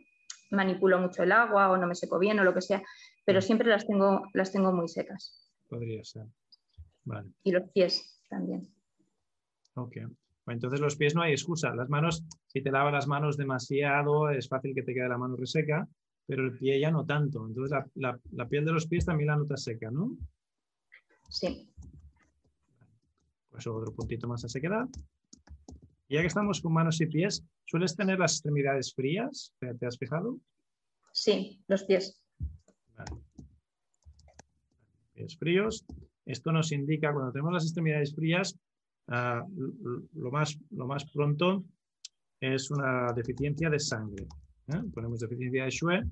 manipulo 0.52 1.00
mucho 1.00 1.24
el 1.24 1.32
agua 1.32 1.72
o 1.72 1.78
no 1.78 1.88
me 1.88 1.96
seco 1.96 2.20
bien 2.20 2.40
o 2.40 2.44
lo 2.44 2.54
que 2.54 2.62
sea, 2.62 2.84
pero 3.26 3.42
siempre 3.42 3.68
las 3.68 3.88
tengo, 3.88 4.24
las 4.34 4.52
tengo 4.52 4.72
muy 4.72 4.88
secas. 4.88 5.50
Podría 5.68 6.04
ser. 6.04 6.28
Vale. 7.06 7.32
Y 7.44 7.52
los 7.52 7.70
pies 7.72 8.22
también. 8.30 8.73
Ok. 9.76 9.98
entonces 10.48 10.80
los 10.80 10.96
pies 10.96 11.16
no 11.16 11.22
hay 11.22 11.32
excusa. 11.32 11.74
Las 11.76 11.90
manos, 11.90 12.24
si 12.48 12.62
te 12.62 12.72
lavas 12.72 12.94
las 12.94 13.08
manos 13.08 13.38
demasiado, 13.38 14.30
es 14.30 14.48
fácil 14.48 14.76
que 14.76 14.84
te 14.84 14.94
quede 14.94 15.10
la 15.10 15.18
mano 15.18 15.36
reseca, 15.36 15.88
pero 16.26 16.46
el 16.46 16.58
pie 16.58 16.80
ya 16.80 16.92
no 16.92 17.06
tanto. 17.06 17.46
Entonces 17.48 17.78
la, 17.96 18.20
la 18.32 18.48
piel 18.48 18.66
de 18.66 18.74
los 18.74 18.88
pies 18.88 19.06
también 19.06 19.28
la 19.28 19.38
notas 19.38 19.64
seca, 19.64 19.90
¿no? 19.90 20.16
Sí. 21.30 21.68
Pues 23.50 23.68
otro 23.68 23.94
puntito 23.94 24.28
más 24.28 24.44
a 24.46 24.50
sequedad. 24.50 24.88
ya 26.10 26.22
que 26.22 26.28
estamos 26.28 26.62
con 26.62 26.74
manos 26.74 27.02
y 27.02 27.08
pies, 27.08 27.44
¿sueles 27.66 27.96
tener 27.96 28.20
las 28.20 28.34
extremidades 28.34 28.94
frías? 28.94 29.54
¿Te, 29.60 29.86
has 29.86 29.98
fijado? 29.98 30.40
Sí, 31.12 31.62
los 31.68 31.84
pies. 31.84 32.20
Pies 35.14 35.38
fríos. 35.38 35.86
Esto 36.26 36.52
nos 36.52 36.72
indica, 36.72 37.14
cuando 37.14 37.32
tenemos 37.32 37.54
las 37.54 37.64
extremidades 37.64 38.16
frías, 38.16 38.58
ah, 39.08 39.46
lo, 40.14 40.32
más, 40.32 40.58
lo 40.72 40.88
más 40.88 41.10
pronto 41.12 41.64
es 42.40 42.72
una 42.72 43.14
deficiencia 43.14 43.70
de 43.70 43.80
sangre. 43.80 44.26
¿eh? 44.68 44.82
Ponemos 44.94 45.20
deficiencia 45.20 45.66
de 45.66 45.70
Shue 45.70 46.04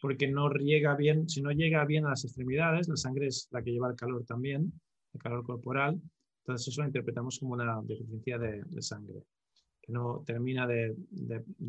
porque 0.00 0.26
no 0.26 0.50
llega 0.50 0.96
bien, 0.96 1.28
si 1.28 1.40
no 1.40 1.52
llega 1.52 1.84
bien 1.84 2.06
a 2.06 2.10
las 2.10 2.24
extremidades, 2.24 2.88
la 2.88 2.96
sangre 2.96 3.28
es 3.28 3.48
la 3.52 3.62
que 3.62 3.70
lleva 3.70 3.88
el 3.88 3.96
calor 3.96 4.24
también, 4.24 4.72
el 5.14 5.20
calor 5.20 5.44
corporal, 5.44 6.00
entonces 6.40 6.68
eso 6.68 6.80
lo 6.80 6.88
interpretamos 6.88 7.38
como 7.38 7.52
una 7.52 7.80
deficiencia 7.84 8.36
de, 8.36 8.64
sangre, 8.82 9.22
que 9.80 9.92
no 9.92 10.24
termina 10.26 10.66
de, 10.66 10.96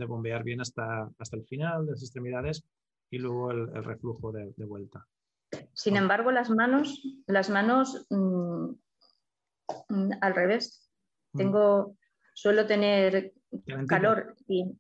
bombear 0.08 0.44
bien 0.44 0.62
hasta, 0.62 1.08
hasta 1.20 1.38
el 1.38 1.46
final 1.46 1.86
de 1.86 1.92
las 1.92 2.02
extremidades 2.02 2.64
y 3.12 3.20
luego 3.20 3.52
el, 3.52 3.84
reflujo 3.84 4.32
de, 4.32 4.66
vuelta. 4.66 5.06
Sin 5.74 5.96
embargo, 5.96 6.32
las 6.32 6.50
manos, 6.50 7.04
las 7.28 7.52
manos 7.52 8.08
mm, 8.10 8.72
al 10.22 10.36
revés. 10.36 10.90
Mm. 11.34 11.38
Tengo, 11.38 11.98
suelo 12.34 12.66
tener 12.66 13.34
calor 13.88 14.36
y 14.48 14.72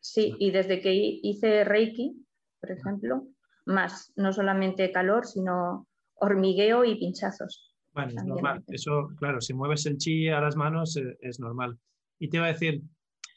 sí, 0.00 0.34
y 0.38 0.50
desde 0.50 0.80
que 0.80 0.92
hice 0.94 1.64
Reiki, 1.64 2.24
por 2.60 2.70
ejemplo, 2.70 3.26
más, 3.66 4.12
no 4.16 4.32
solamente 4.32 4.90
calor, 4.92 5.26
sino 5.26 5.86
hormigueo 6.14 6.84
y 6.84 6.96
pinchazos. 6.96 7.74
Bueno, 7.92 8.12
es 8.16 8.24
normal. 8.24 8.64
Eso, 8.68 9.08
claro, 9.18 9.40
si 9.40 9.52
mueves 9.54 9.86
el 9.86 9.98
chi 9.98 10.28
a 10.28 10.40
las 10.40 10.56
manos 10.56 10.96
eh, 10.96 11.16
es, 11.20 11.40
normal. 11.40 11.78
Y 12.18 12.28
te 12.28 12.38
iba 12.38 12.46
a 12.46 12.52
decir, 12.52 12.82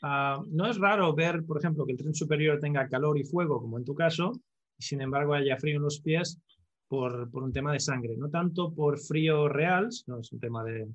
ah, 0.02 0.42
no 0.50 0.68
es 0.68 0.78
raro 0.78 1.14
ver, 1.14 1.44
por 1.46 1.58
ejemplo, 1.58 1.86
que 1.86 1.94
el 1.94 1.98
tren 1.98 2.14
superior 2.14 2.60
tenga 2.60 2.88
calor 2.88 3.18
y 3.18 3.24
fuego, 3.24 3.60
como 3.60 3.78
en 3.78 3.86
tu 3.86 3.94
caso, 3.94 4.32
y 4.78 4.84
sin 4.84 5.02
embargo 5.02 5.34
haya 5.34 5.58
frío 5.58 5.78
en 5.78 5.84
los 5.84 6.00
pies 6.00 6.40
por, 6.88 7.30
un 7.34 7.52
tema 7.52 7.74
de 7.74 7.80
sangre. 7.80 8.16
No 8.18 8.30
tanto 8.30 8.74
por 8.74 9.00
frío 9.00 9.50
real, 9.50 9.92
sino 9.92 10.20
es 10.20 10.32
un 10.32 10.40
tema 10.40 10.64
de 10.64 10.88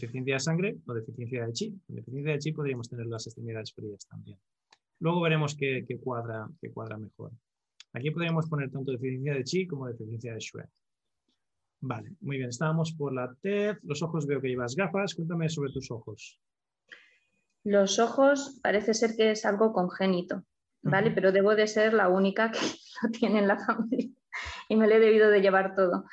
deficiencia 0.00 0.34
de 0.34 0.40
sangre 0.40 0.76
o 0.86 0.94
deficiencia 0.94 1.46
de 1.46 1.52
chi. 1.52 1.66
En 1.88 1.96
deficiencia 1.96 2.32
de 2.32 2.38
chi 2.38 2.52
podríamos 2.52 2.88
tener 2.88 3.06
las 3.06 3.26
extremidades 3.26 3.72
frías 3.72 4.06
también. 4.06 4.38
Luego 5.00 5.20
veremos 5.20 5.54
qué, 5.56 5.84
cuadra, 6.02 6.48
qué 6.60 6.70
cuadra 6.70 6.96
mejor. 6.96 7.32
Aquí 7.92 8.10
podríamos 8.10 8.48
poner 8.48 8.70
tanto 8.70 8.92
deficiencia 8.92 9.34
de 9.34 9.44
chi 9.44 9.66
como 9.66 9.86
deficiencia 9.86 10.34
de 10.34 10.40
shui. 10.40 10.62
Vale, 11.80 12.12
muy 12.20 12.38
bien. 12.38 12.48
Estábamos 12.48 12.92
por 12.92 13.12
la 13.12 13.34
tez. 13.40 13.78
Los 13.82 14.02
ojos 14.02 14.26
veo 14.26 14.40
que 14.40 14.48
llevas 14.48 14.74
gafas. 14.74 15.14
Cuéntame 15.14 15.48
sobre 15.48 15.70
tus 15.72 15.90
ojos. 15.90 16.40
Los 17.64 17.98
ojos 17.98 18.58
parece 18.62 18.94
ser 18.94 19.16
que 19.16 19.30
es 19.30 19.44
algo 19.46 19.72
congénito, 19.72 20.44
¿vale? 20.82 21.10
Pero 21.10 21.32
debo 21.32 21.54
de 21.54 21.66
ser 21.66 21.94
la 21.94 22.08
única 22.08 22.50
que 22.50 22.58
lo 23.02 23.10
tiene 23.10 23.38
en 23.40 23.48
la 23.48 23.58
familia 23.58 24.10
y 24.68 24.76
me 24.76 24.86
lo 24.86 24.94
he 24.94 25.00
debido 25.00 25.30
de 25.30 25.40
llevar 25.40 25.74
todo. 25.74 26.04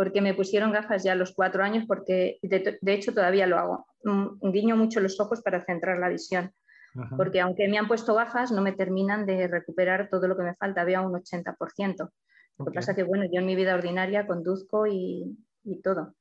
Porque 0.00 0.22
me 0.22 0.32
pusieron 0.32 0.72
gafas 0.72 1.04
ya 1.04 1.12
a 1.12 1.14
los 1.14 1.34
cuatro 1.34 1.62
años, 1.62 1.84
porque 1.86 2.38
de, 2.40 2.80
hecho 2.94 3.12
todavía 3.12 3.46
lo 3.46 3.58
hago. 3.58 3.86
Mm, 4.02 4.50
guiño 4.50 4.74
mucho 4.74 4.98
los 4.98 5.20
ojos 5.20 5.42
para 5.42 5.60
centrar 5.60 5.98
la 5.98 6.08
visión. 6.08 6.54
Porque 7.18 7.42
aunque 7.42 7.68
me 7.68 7.76
han 7.76 7.86
puesto 7.86 8.14
gafas, 8.14 8.50
no 8.50 8.62
me 8.62 8.72
terminan 8.72 9.26
de 9.26 9.46
recuperar 9.46 10.08
todo 10.08 10.26
lo 10.26 10.38
que 10.38 10.44
me 10.44 10.54
falta, 10.54 10.84
veo 10.84 11.00
a 11.00 11.06
un 11.06 11.12
80%. 11.12 12.10
Lo 12.56 12.64
que 12.64 12.72
pasa 12.72 12.92
es 12.92 12.96
que, 12.96 13.02
bueno, 13.02 13.24
yo 13.30 13.40
en 13.40 13.46
mi 13.46 13.54
vida 13.54 13.74
ordinaria 13.74 14.26
conduzco 14.26 14.86
y, 14.86 15.36
todo. 15.84 16.14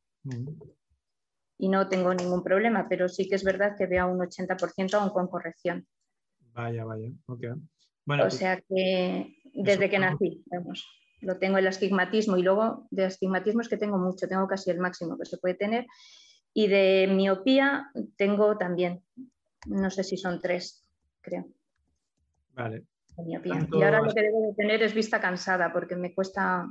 Y 1.57 1.69
no 1.69 1.87
tengo 1.87 2.13
ningún 2.13 2.43
problema, 2.43 2.89
pero 2.89 3.07
sí 3.07 3.29
que 3.29 3.35
es 3.35 3.45
verdad 3.45 3.77
que 3.77 3.87
veo 3.87 4.09
un 4.09 4.19
80% 4.19 4.93
aún 4.95 5.11
con 5.11 5.29
corrección. 5.29 5.87
Vaya, 6.51 6.83
vaya, 6.83 7.13
ok. 7.27 7.45
Bueno, 8.03 8.23
o 8.23 8.25
pues 8.25 8.33
sea 8.33 8.59
que 8.59 9.37
desde 9.53 9.89
que 9.89 9.99
nací, 9.99 10.43
vamos, 10.47 10.85
lo 11.21 11.37
tengo 11.37 11.57
el 11.57 11.67
astigmatismo 11.67 12.37
y 12.37 12.43
luego 12.43 12.87
de 12.91 13.05
astigmatismo 13.05 13.61
es 13.61 13.69
que 13.69 13.77
tengo 13.77 13.97
mucho, 13.97 14.27
tengo 14.27 14.47
casi 14.47 14.71
el 14.71 14.79
máximo 14.79 15.17
que 15.17 15.25
se 15.25 15.37
puede 15.37 15.55
tener. 15.55 15.85
Y 16.53 16.67
de 16.67 17.07
miopía 17.11 17.91
tengo 18.17 18.57
también, 18.57 19.03
no 19.67 19.89
sé 19.89 20.03
si 20.03 20.17
son 20.17 20.41
tres, 20.41 20.85
creo. 21.21 21.45
Vale, 22.55 22.85
y 23.25 23.83
ahora 23.83 24.01
lo 24.01 24.13
que 24.13 24.21
debo 24.21 24.47
de 24.47 24.53
tener 24.55 24.81
es 24.83 24.93
vista 24.93 25.19
cansada, 25.19 25.71
porque 25.73 25.95
me 25.95 26.13
cuesta 26.13 26.67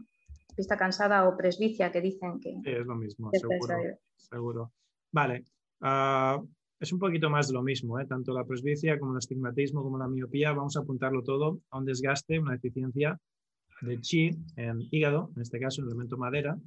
vista 0.56 0.76
cansada 0.76 1.28
o 1.28 1.36
presbicia, 1.36 1.92
que 1.92 2.00
dicen 2.00 2.40
que... 2.40 2.58
es 2.64 2.86
lo 2.86 2.96
mismo, 2.96 3.30
seguro, 4.16 4.72
Vale. 5.12 5.44
Ah, 5.80 6.40
es 6.80 6.92
un 6.92 6.98
poquito 6.98 7.30
más 7.30 7.48
de 7.48 7.54
lo 7.54 7.62
mismo, 7.62 7.98
¿eh? 8.00 8.06
tanto 8.06 8.32
la 8.32 8.44
presbicia 8.44 8.98
como 8.98 9.12
el 9.12 9.18
astigmatismo 9.18 9.82
como 9.82 9.98
la 9.98 10.08
miopía. 10.08 10.52
Vamos 10.52 10.76
a 10.76 10.80
apuntarlo 10.80 11.22
todo 11.22 11.60
a 11.70 11.78
un 11.78 11.84
desgaste, 11.84 12.38
una 12.38 12.52
deficiencia 12.52 13.18
de 13.80 14.00
chi 14.00 14.30
en 14.56 14.86
hígado, 14.90 15.30
en 15.36 15.42
este 15.42 15.60
caso 15.60 15.82
el 15.82 15.88
elemento 15.88 16.16
madera. 16.16 16.58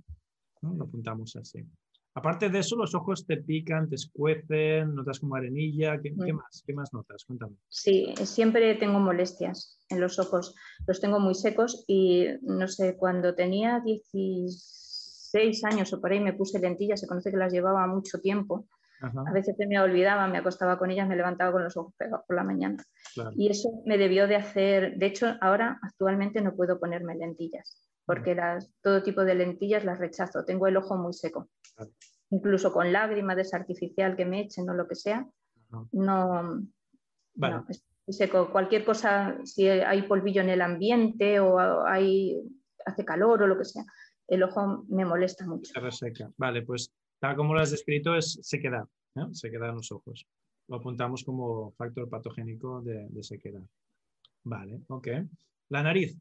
Lo 0.61 0.83
apuntamos 0.83 1.35
así. 1.35 1.65
Aparte 2.13 2.49
de 2.49 2.59
eso, 2.59 2.75
los 2.75 2.93
ojos 2.93 3.25
te 3.25 3.37
pican, 3.37 3.87
te 3.87 3.95
escuecen, 3.95 4.93
notas 4.93 5.19
como 5.19 5.35
arenilla. 5.35 5.99
¿Qué, 6.01 6.11
mm. 6.11 6.35
más? 6.35 6.61
¿Qué 6.65 6.73
más 6.73 6.91
notas? 6.93 7.23
Cuéntame. 7.23 7.55
Sí, 7.69 8.13
siempre 8.25 8.75
tengo 8.75 8.99
molestias 8.99 9.79
en 9.89 10.01
los 10.01 10.19
ojos. 10.19 10.53
Los 10.85 10.99
tengo 10.99 11.21
muy 11.21 11.35
secos 11.35 11.85
y 11.87 12.25
no 12.41 12.67
sé, 12.67 12.97
cuando 12.97 13.33
tenía 13.33 13.79
16 13.79 15.63
años 15.63 15.93
o 15.93 16.01
por 16.01 16.11
ahí 16.11 16.19
me 16.19 16.33
puse 16.33 16.59
lentillas, 16.59 16.99
se 16.99 17.07
conoce 17.07 17.31
que 17.31 17.37
las 17.37 17.53
llevaba 17.53 17.87
mucho 17.87 18.19
tiempo. 18.19 18.67
A 19.01 19.31
veces 19.31 19.55
me 19.57 19.79
olvidaba, 19.79 20.27
me 20.27 20.37
acostaba 20.37 20.77
con 20.77 20.91
ellas, 20.91 21.07
me 21.07 21.15
levantaba 21.15 21.51
con 21.51 21.63
los 21.63 21.75
ojos 21.75 21.93
pegados 21.97 22.23
por 22.27 22.35
la 22.35 22.43
mañana. 22.43 22.83
Y 23.35 23.49
eso 23.49 23.81
me 23.85 23.97
debió 23.97 24.27
de 24.27 24.35
hacer, 24.35 24.97
de 24.97 25.05
hecho 25.07 25.35
ahora 25.41 25.79
actualmente 25.81 26.41
no 26.41 26.55
puedo 26.55 26.79
ponerme 26.79 27.15
lentillas 27.15 27.81
porque 28.05 28.35
las, 28.35 28.69
todo 28.81 29.03
tipo 29.03 29.23
de 29.23 29.35
lentillas 29.35 29.85
las 29.85 29.99
rechazo, 29.99 30.43
tengo 30.43 30.67
el 30.67 30.77
ojo 30.77 30.97
muy 30.97 31.13
seco. 31.13 31.49
Incluso 32.29 32.73
con 32.73 32.91
lágrimas 32.91 33.53
artificial 33.53 34.15
que 34.15 34.25
me 34.25 34.41
echen 34.41 34.69
o 34.69 34.73
lo 34.73 34.87
que 34.87 34.95
sea, 34.95 35.25
no, 35.91 36.61
es 37.69 38.17
seco. 38.17 38.51
Cualquier 38.51 38.83
cosa, 38.83 39.37
si 39.45 39.67
hay 39.67 40.01
polvillo 40.03 40.41
en 40.41 40.49
el 40.49 40.61
ambiente 40.61 41.39
o 41.39 41.57
hay, 41.85 42.41
hace 42.85 43.05
calor 43.05 43.43
o 43.43 43.47
lo 43.47 43.57
que 43.57 43.65
sea, 43.65 43.85
el 44.27 44.43
ojo 44.43 44.85
me 44.89 45.05
molesta 45.05 45.45
mucho. 45.45 45.71
Se 45.73 45.79
reseca. 45.79 46.29
Vale, 46.37 46.63
pues 46.63 46.91
como 47.35 47.53
lo 47.53 47.59
has 47.59 47.71
descrito, 47.71 48.15
es 48.15 48.39
sequedad, 48.41 48.85
sequedad 49.31 49.69
en 49.69 49.75
los 49.75 49.91
ojos. 49.91 50.25
Lo 50.67 50.77
apuntamos 50.77 51.23
como 51.23 51.71
factor 51.71 52.09
patogénico 52.09 52.81
de, 52.81 53.23
sequedad. 53.23 53.63
Vale, 54.43 54.81
ok. 54.87 55.07
La 55.69 55.83
nariz, 55.83 56.17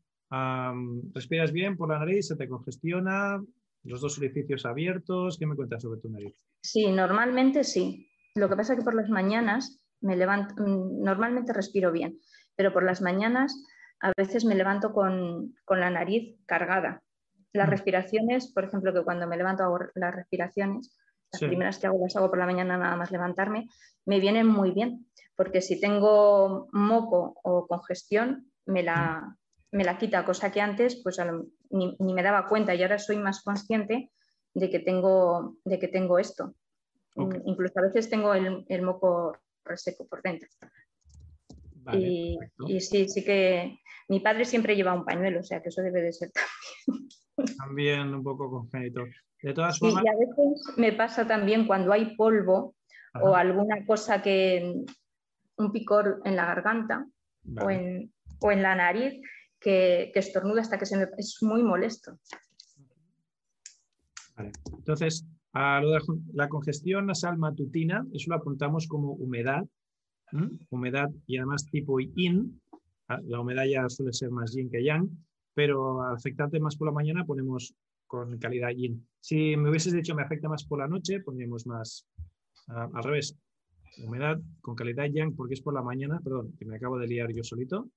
respiras 1.15 1.53
bien 1.53 1.77
por 1.77 1.89
la 1.89 1.99
nariz, 1.99 2.29
se 2.29 2.37
te 2.37 2.49
congestiona, 2.49 3.43
los 3.85 4.01
dos 4.01 4.19
orificios 4.19 4.67
abiertos. 4.67 5.39
¿Qué 5.39 5.47
me 5.47 5.57
cuentas 5.57 5.83
sobre 5.83 6.01
tu 6.01 6.11
nariz? 6.11 6.35
Sí, 6.63 6.91
normalmente 6.91 7.65
sí. 7.65 8.09
Lo 8.35 8.49
que 8.49 8.57
pasa 8.57 8.75
es 8.75 8.79
que 8.79 8.85
por 8.85 8.95
las 8.95 9.09
mañanas 9.09 9.81
me 10.01 10.17
levanto, 10.17 10.55
mm, 10.63 11.03
normalmente 11.03 11.53
respiro 11.53 11.93
bien, 11.93 12.19
pero 12.57 12.73
por 12.73 12.85
las 12.85 13.01
mañanas 13.01 13.55
a 14.01 14.13
veces 14.17 14.45
me 14.45 14.55
levanto 14.55 14.93
con, 14.93 15.55
la 15.69 15.91
nariz 15.91 16.39
cargada. 16.47 17.03
Las 17.53 17.69
mm. 17.69 17.71
respiraciones, 17.71 18.53
por 18.53 18.65
ejemplo, 18.65 18.93
que 18.93 19.03
cuando 19.03 19.27
me 19.27 19.37
levanto 19.37 19.65
hago 19.65 19.79
las 19.95 20.15
respiraciones, 20.15 20.97
las 21.33 21.41
primeras 21.41 21.79
que 21.79 21.87
hago 21.87 22.01
las 22.03 22.17
hago 22.17 22.29
por 22.29 22.39
la 22.39 22.47
mañana 22.47 22.77
nada 22.77 22.97
más 22.97 23.11
levantarme, 23.11 23.69
me 24.05 24.19
vienen 24.21 24.47
muy 24.47 24.73
bien, 24.73 25.07
porque 25.37 25.61
si 25.61 25.81
tengo 25.81 26.69
moco 26.73 27.39
o 27.43 27.67
congestión, 27.67 28.51
me 28.67 28.83
la, 28.83 29.21
mm 29.21 29.41
me 29.73 29.85
la 29.85 29.99
quita, 29.99 30.25
cosa 30.25 30.51
que 30.51 30.61
antes 30.61 30.97
pues 31.03 31.19
ni, 31.71 31.97
me 31.99 32.23
daba 32.23 32.47
cuenta 32.47 32.75
y 32.75 32.83
ahora 32.83 32.99
soy 32.99 33.17
más 33.19 33.43
consciente 33.43 34.11
de 34.55 34.71
que 34.71 34.81
tengo, 34.81 35.57
de 35.65 35.79
que 35.79 35.89
tengo 35.89 36.19
esto. 36.19 36.55
Incluso 37.45 37.79
a 37.79 37.83
veces 37.83 38.09
tengo 38.09 38.35
el, 38.35 38.83
moco 38.83 39.37
reseco 39.65 40.07
por 40.07 40.23
dentro. 40.23 40.49
y, 41.93 42.39
sí, 42.81 43.09
sí 43.09 43.25
que 43.25 43.79
mi 44.09 44.21
padre 44.21 44.45
siempre 44.45 44.75
lleva 44.75 44.95
un 44.95 45.05
pañuelo, 45.05 45.41
o 45.41 45.45
sea 45.45 45.63
que 45.63 45.69
eso 45.69 45.83
debe 45.83 46.03
de 46.03 46.13
ser 46.13 46.31
también. 46.87 47.09
También 47.59 48.15
un 48.15 48.23
poco 48.23 48.51
congénito. 48.51 49.05
De 49.43 49.55
todas 49.55 49.79
formas. 49.79 50.05
y 50.05 50.09
a 50.09 50.13
veces 50.13 50.75
me 50.77 50.93
pasa 50.93 51.27
también 51.27 51.67
cuando 51.67 51.93
hay 51.93 52.15
polvo 52.17 52.75
o 53.21 53.35
alguna 53.35 53.85
cosa 53.87 54.23
que. 54.23 54.85
un 55.57 55.73
picor 55.73 56.23
en 56.25 56.37
la 56.37 56.47
garganta 56.47 57.07
o, 57.61 57.71
en, 57.71 58.13
o, 58.41 58.51
en, 58.51 58.63
la 58.63 58.75
nariz 58.75 59.21
que, 59.59 60.11
que 60.13 60.21
estornuda 60.21 60.63
hasta 60.63 60.79
que 60.79 60.87
se 60.87 60.97
me. 60.97 61.07
es 61.19 61.39
muy 61.43 61.63
molesto. 61.63 62.19
Vale. 64.37 64.53
Entonces, 64.79 65.27
a 65.53 65.83
la 66.33 66.49
congestión 66.49 67.07
nasal 67.07 67.37
matutina, 67.37 68.07
eso 68.13 68.31
lo 68.31 68.37
apuntamos 68.37 68.87
como 68.87 69.13
humedad, 69.15 69.65
humedad 70.71 71.11
y 71.27 71.39
además 71.39 71.67
tipo 71.71 71.99
yin. 71.99 72.61
Ah, 73.09 73.21
la 73.25 73.41
humedad 73.41 73.65
ya 73.65 73.89
suele 73.89 74.13
ser 74.13 74.31
más 74.31 74.53
yin 74.53 74.71
que 74.71 74.85
yang, 74.85 75.11
pero 75.55 76.03
al 76.03 76.17
afectarte 76.17 76.61
más 76.61 76.77
por 76.77 76.89
la 76.89 76.93
mañana 76.93 77.25
ponemos 77.25 77.75
con 78.07 78.39
calidad 78.39 78.71
yin. 78.71 79.07
Si 79.21 79.57
me 79.57 79.71
hubieses 79.71 79.93
dicho 79.93 80.15
me 80.15 80.23
afecta 80.23 80.49
más 80.49 80.65
por 80.65 80.79
la 80.79 80.89
noche, 80.89 81.21
pondríamos 81.21 81.67
más 81.67 82.07
al 82.69 83.03
revés. 83.03 83.37
Humedad 84.05 84.41
con 84.61 84.75
calidad 84.75 85.07
yang 85.07 85.35
porque 85.35 85.55
es 85.55 85.61
por 85.61 85.75
la 85.75 85.83
mañana, 85.83 86.21
perdón, 86.23 86.55
que 86.59 86.65
me 86.65 86.77
acabo 86.77 86.99
de 86.99 87.07
liar 87.07 87.33
yo 87.33 87.43
solito. 87.43 87.89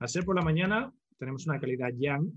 Al 0.00 0.08
ser 0.08 0.24
por 0.24 0.34
la 0.34 0.42
mañana, 0.42 0.92
tenemos 1.16 1.46
una 1.46 1.60
calidad 1.60 1.92
yang 1.96 2.28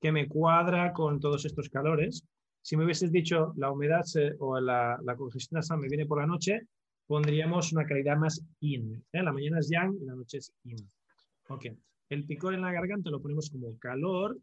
que 0.00 0.12
me 0.12 0.26
cuadra 0.26 0.92
con 0.92 1.20
todos 1.20 1.44
estos 1.44 1.68
calores 1.68 2.24
si 2.66 2.76
me 2.76 2.84
hubieses 2.84 3.12
dicho 3.12 3.52
la 3.58 3.70
humedad 3.70 4.02
o 4.40 4.58
la, 4.58 4.98
la 5.04 5.14
congestión 5.14 5.58
nasal 5.58 5.78
me 5.78 5.86
viene 5.86 6.04
por 6.04 6.18
la 6.18 6.26
noche, 6.26 6.66
pondríamos 7.06 7.72
una 7.72 7.86
calidad 7.86 8.16
más 8.16 8.44
in. 8.58 9.04
¿eh? 9.12 9.22
La 9.22 9.32
mañana 9.32 9.60
es 9.60 9.68
yang 9.68 9.96
y 10.02 10.04
la 10.04 10.16
noche 10.16 10.38
es 10.38 10.52
in. 10.64 10.90
Ok. 11.48 11.66
El 12.08 12.24
picor 12.24 12.54
en 12.54 12.62
la 12.62 12.72
garganta 12.72 13.10
lo 13.10 13.20
ponemos 13.20 13.50
como 13.50 13.78
calor, 13.78 14.38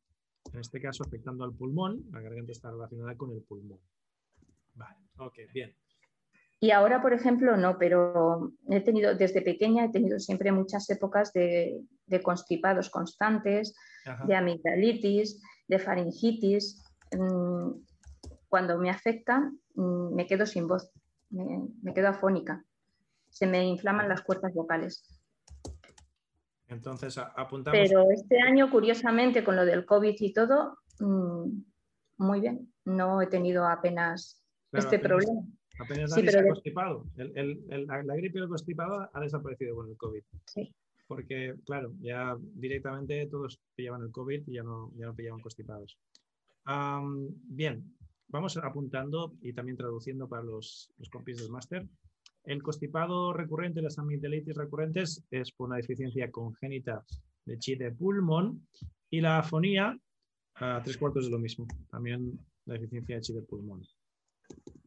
en 0.52 0.60
este 0.60 0.82
caso 0.82 1.04
afectando 1.04 1.44
al 1.44 1.54
pulmón. 1.54 2.04
La 2.12 2.22
garganta 2.22 2.52
está 2.52 2.72
relacionada 2.72 3.16
con 3.16 3.32
el 3.32 3.42
pulmón. 3.42 3.80
Vale, 4.76 4.98
ok, 5.18 5.36
bien. 5.54 5.76
Y 6.60 6.72
ahora, 6.72 7.02
por 7.02 7.14
ejemplo, 7.14 7.58
no, 7.58 7.78
pero 7.78 8.54
he 8.70 8.80
tenido, 8.80 9.16
desde 9.16 9.42
pequeña 9.42 9.84
he 9.86 9.92
tenido 9.92 10.18
siempre 10.18 10.52
muchas 10.52 10.90
épocas 10.90 11.34
de, 11.34 11.82
constipados 12.24 12.90
constantes, 12.90 13.76
de 14.28 14.36
amigdalitis, 14.36 15.42
de 15.68 15.80
faringitis. 15.80 16.82
Mm, 17.12 17.72
cuando 18.48 18.78
me 18.78 18.90
afecta 18.90 19.52
mm, 19.76 20.16
me 20.16 20.26
quedo 20.26 20.46
sin 20.46 20.68
voz, 20.68 20.90
me, 21.32 21.94
quedo 21.94 22.08
afónica, 22.08 22.64
se 23.30 23.48
me 23.48 23.66
inflaman 23.66 24.08
las 24.08 24.22
cuerdas 24.22 24.54
vocales. 24.54 25.04
Entonces, 26.74 27.18
apuntamos. 27.18 27.80
Pero 27.80 28.12
este 28.12 28.40
año, 28.42 28.70
curiosamente, 28.70 29.44
con 29.44 29.56
lo 29.56 29.66
del 29.66 29.86
COVID 29.86 30.16
y 30.20 30.34
todo, 30.34 30.80
mm, 31.00 31.46
muy 32.18 32.40
bien, 32.42 32.74
no 32.86 33.22
he 33.22 33.28
tenido 33.28 33.66
apenas 33.66 34.44
este 34.72 35.00
problema. 35.00 35.42
Apenas 35.80 36.12
nadie 36.12 36.32
se 36.32 36.40
ha 36.40 36.46
constipado. 36.46 37.06
la, 37.16 38.16
gripe 38.16 38.40
del 38.40 38.48
constipado 38.48 39.10
ha 39.12 39.20
desaparecido 39.20 39.76
con 39.76 39.90
el 39.90 39.98
COVID. 39.98 40.24
Sí. 40.46 40.74
Porque, 41.08 41.56
claro, 41.66 41.94
ya 42.00 42.36
directamente 42.40 43.28
todos 43.28 43.60
pillaban 43.76 44.02
el 44.04 44.12
COVID 44.12 44.48
y 44.48 44.54
ya 44.54 44.64
no, 44.64 44.92
ya 44.96 45.06
no 45.08 45.16
pillaban 45.16 45.42
constipados. 45.42 45.98
bien, 47.46 47.96
vamos 48.28 48.58
apuntando 48.58 49.34
y 49.42 49.54
también 49.54 49.78
traduciendo 49.78 50.28
para 50.28 50.44
los, 50.44 50.92
los 50.98 51.10
compis 51.10 51.38
del 51.38 51.50
máster. 51.50 51.88
El 52.46 52.62
constipado 52.62 53.34
recurrente, 53.34 53.82
las 53.82 53.98
amigdalitis 53.98 54.56
recurrentes, 54.56 55.24
es 55.32 55.52
por 55.52 55.70
una 55.70 55.78
deficiencia 55.78 56.30
congénita 56.30 57.04
de 57.46 57.58
chi 57.58 57.76
de 57.76 57.92
pulmón 57.92 58.68
y 59.10 59.22
la 59.22 59.40
afonía, 59.40 59.98
a 60.56 60.82
tres 60.84 60.98
cuartos 60.98 61.26
de 61.26 61.32
lo 61.32 61.40
mismo, 61.40 61.66
también 61.90 62.38
la 62.66 62.74
deficiencia 62.74 63.16
de 63.16 63.22
chi 63.22 63.34
de 63.34 63.42
pulmón. 63.44 63.82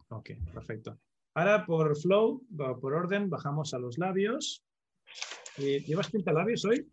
Ok, 0.09 0.31
perfecto. 0.53 0.99
Ahora 1.35 1.67
por 1.67 1.97
flow, 1.97 2.43
por 2.81 2.95
orden, 2.95 3.29
bajamos 3.29 3.75
a 3.75 3.79
los 3.79 3.99
labios. 3.99 4.63
¿Llevas 5.57 6.11
pinta 6.11 6.33
labios 6.33 6.65
hoy? 6.65 6.87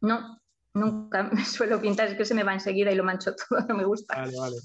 No, 0.00 0.38
nunca 0.74 1.22
me 1.32 1.44
suelo 1.44 1.80
pintar, 1.80 2.08
es 2.08 2.14
que 2.14 2.24
se 2.24 2.34
me 2.34 2.44
va 2.44 2.54
enseguida 2.54 2.92
y 2.92 2.96
lo 2.96 3.04
mancho 3.04 3.34
todo, 3.48 3.60
no 3.68 3.76
me 3.76 3.84
gusta. 3.84 4.16
Vale, 4.16 4.36
vale. 4.38 4.56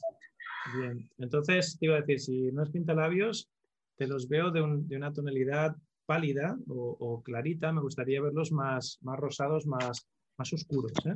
Bien, 0.77 1.09
entonces 1.17 1.77
te 1.79 1.85
iba 1.85 1.97
a 1.97 2.01
decir, 2.01 2.19
si 2.19 2.51
no 2.51 2.63
es 2.63 2.71
pintalabios, 2.71 3.49
te 3.97 4.07
los 4.07 4.27
veo 4.27 4.51
de, 4.51 4.61
una 4.61 5.13
tonalidad 5.13 5.75
pálida 6.05 6.57
o, 6.67 7.21
clarita, 7.23 7.71
me 7.71 7.81
gustaría 7.81 8.21
verlos 8.21 8.51
más, 8.51 8.99
más 9.01 9.19
rosados, 9.19 9.65
más, 9.65 10.07
más 10.37 10.53
oscuros. 10.53 10.93
¿eh? 11.05 11.15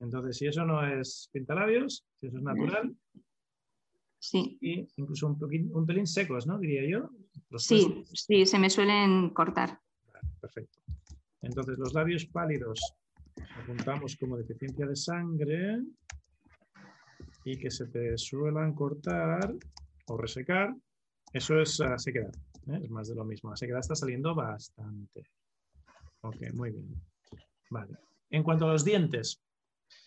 Entonces, 0.00 0.38
si 0.38 0.46
eso 0.46 0.64
no 0.64 0.86
es 0.86 1.28
pintalabios, 1.32 2.06
si 2.20 2.28
eso 2.28 2.38
es 2.38 2.42
natural, 2.42 2.94
sí. 4.18 4.56
y 4.60 4.86
incluso 4.96 5.26
un, 5.26 5.70
un 5.72 5.86
pelín 5.86 6.06
secos, 6.06 6.46
¿no? 6.46 6.58
Diría 6.58 6.88
yo. 6.88 7.10
sí, 7.58 8.04
sí, 8.12 8.46
se 8.46 8.58
me 8.58 8.70
suelen 8.70 9.30
cortar. 9.30 9.80
perfecto. 10.40 10.78
Entonces, 11.42 11.78
los 11.78 11.92
labios 11.94 12.26
pálidos 12.26 12.80
apuntamos 13.62 14.16
como 14.16 14.36
deficiencia 14.36 14.86
de 14.86 14.96
sangre 14.96 15.82
y 17.44 17.58
que 17.58 17.70
se 17.70 17.86
te 17.86 18.16
suelan 18.18 18.74
cortar 18.74 19.54
o 20.06 20.16
resecar, 20.16 20.74
eso 21.32 21.60
es 21.60 21.78
uh, 21.80 21.98
sequedad. 21.98 22.34
¿eh? 22.68 22.80
Es 22.82 22.90
más 22.90 23.08
de 23.08 23.14
lo 23.14 23.24
mismo. 23.24 23.50
La 23.50 23.56
sequedad 23.56 23.80
está 23.80 23.94
saliendo 23.94 24.34
bastante. 24.34 25.24
Ok, 26.22 26.36
muy 26.54 26.70
bien. 26.70 26.94
Vale. 27.70 27.96
En 28.30 28.42
cuanto 28.42 28.66
a 28.66 28.72
los 28.72 28.84
dientes, 28.84 29.40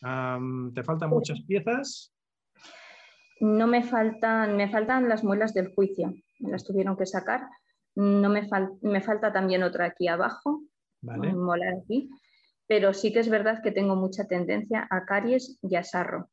¿te 0.02 0.84
faltan 0.84 1.10
muchas 1.10 1.42
piezas? 1.42 2.14
No 3.40 3.66
me 3.66 3.84
faltan, 3.84 4.56
me 4.56 4.70
faltan 4.70 5.10
las 5.10 5.24
muelas 5.24 5.54
del 5.54 5.74
juicio. 5.74 6.14
Me 6.40 6.52
las 6.52 6.64
tuvieron 6.64 6.98
que 6.98 7.06
sacar. 7.06 7.48
No 7.96 8.30
me, 8.30 8.48
me 8.82 9.02
falta 9.02 9.34
también 9.34 9.64
otra 9.64 9.86
aquí 9.86 10.08
abajo, 10.08 10.62
vale. 11.02 11.34
molar 11.34 11.76
aquí. 11.82 12.10
Pero 12.68 12.94
sí 12.94 13.12
que 13.12 13.20
es 13.20 13.30
verdad 13.30 13.62
que 13.64 13.72
tengo 13.72 13.96
mucha 13.96 14.28
tendencia 14.28 14.88
a 14.90 15.06
caries 15.06 15.58
y 15.62 15.76
a 15.76 15.84
sarro 15.84 16.30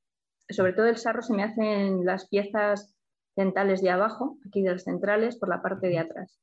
sobre 0.50 0.72
todo 0.72 0.86
el 0.86 0.96
sarro 0.96 1.22
se 1.22 1.34
me 1.34 1.44
hace 1.44 1.62
en 1.62 2.04
las 2.04 2.28
piezas 2.28 2.94
dentales 3.38 3.80
de 3.82 3.90
abajo, 3.90 4.36
aquí 4.46 4.62
de 4.62 4.72
las 4.72 4.82
centrales, 4.82 5.36
por 5.36 5.48
la 5.48 5.62
parte 5.62 5.86
de 5.86 5.98
atrás. 5.98 6.40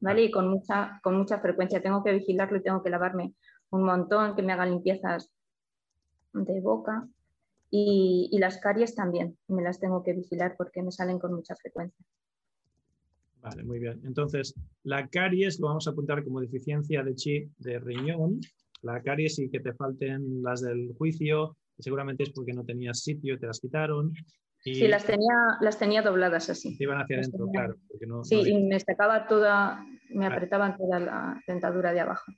¿Vale? 0.00 0.24
Y 0.24 0.30
con 0.30 0.48
mucha, 0.48 0.98
con 1.02 1.16
mucha 1.16 1.40
frecuencia. 1.40 1.82
Tengo 1.82 2.02
que 2.02 2.12
vigilarlo 2.12 2.56
y 2.56 2.62
tengo 2.62 2.82
que 2.82 2.88
lavarme 2.88 3.34
un 3.70 3.82
montón, 3.82 4.34
que 4.34 4.42
me 4.42 4.52
hagan 4.54 4.70
limpiezas 4.70 5.30
de 6.32 6.60
boca. 6.60 7.06
Y, 7.70 8.34
las 8.38 8.58
caries 8.58 8.94
también, 8.94 9.36
me 9.48 9.62
las 9.62 9.78
tengo 9.78 10.02
que 10.02 10.14
vigilar 10.14 10.54
porque 10.56 10.82
me 10.82 10.90
salen 10.90 11.18
con 11.18 11.34
mucha 11.34 11.54
frecuencia. 11.54 12.02
Vale, 13.42 13.62
muy 13.62 13.78
bien. 13.78 14.00
Entonces, 14.06 14.54
la 14.84 15.06
caries 15.06 15.60
lo 15.60 15.66
vamos 15.66 15.86
a 15.86 15.90
apuntar 15.90 16.24
como 16.24 16.40
deficiencia 16.40 17.02
de 17.02 17.14
chi 17.14 17.50
de 17.58 17.78
riñón. 17.78 18.40
La 18.80 19.02
caries 19.02 19.38
y 19.38 19.50
que 19.50 19.60
te 19.60 19.74
falten 19.74 20.42
las 20.42 20.62
del 20.62 20.94
juicio, 20.96 21.58
seguramente 21.78 22.22
es 22.22 22.30
porque 22.30 22.54
no 22.54 22.64
tenías 22.64 23.00
sitio, 23.00 23.38
te 23.38 23.46
las 23.46 23.60
quitaron. 23.60 24.14
Y... 24.64 24.74
Sí, 24.74 24.88
las 24.88 25.04
tenía, 25.04 25.34
las 25.60 25.78
tenía 25.78 26.02
dobladas 26.02 26.50
así. 26.50 26.76
Iban 26.78 27.00
hacia 27.00 27.18
adentro, 27.18 27.48
claro. 27.50 27.76
sí, 28.24 28.42
y 28.46 28.62
me 28.64 28.78
sacaba 28.80 29.26
toda, 29.26 29.84
me 30.10 30.26
apretaban 30.26 30.76
toda 30.76 31.00
la 31.00 31.42
dentadura 31.46 31.92
de 31.92 32.00
abajo. 32.00 32.32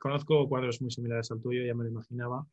Conozco 0.00 0.48
cuadros 0.48 0.80
muy 0.80 0.90
similares 0.90 1.30
al 1.30 1.40
tuyo, 1.40 1.64
ya 1.64 1.74
me 1.74 1.84
lo 1.84 1.90
imaginaba. 1.90 2.46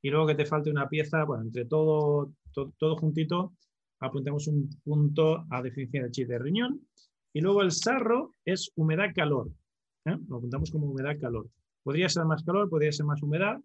Y 0.00 0.10
luego 0.10 0.26
que 0.28 0.34
te 0.34 0.46
falte 0.46 0.70
una 0.70 0.88
pieza, 0.88 1.24
bueno, 1.24 1.44
entre 1.44 1.64
todo, 1.64 2.32
todo, 2.52 2.96
juntito, 2.96 3.54
apuntamos 4.00 4.46
un 4.46 4.70
punto 4.84 5.44
a 5.50 5.60
deficiencia 5.60 6.04
de 6.04 6.10
chip 6.10 6.28
de 6.28 6.38
riñón. 6.38 6.80
Y 7.32 7.40
luego 7.40 7.62
el 7.62 7.72
sarro 7.72 8.34
es 8.44 8.70
humedad-calor. 8.76 9.50
¿eh? 10.06 10.16
Lo 10.28 10.36
apuntamos 10.36 10.70
como 10.70 10.86
humedad-calor. 10.86 11.48
Podría 11.82 12.08
ser 12.08 12.24
más 12.24 12.42
calor, 12.44 12.70
podría 12.70 12.92
ser 12.92 13.06
más 13.06 13.22
humedad, 13.22 13.58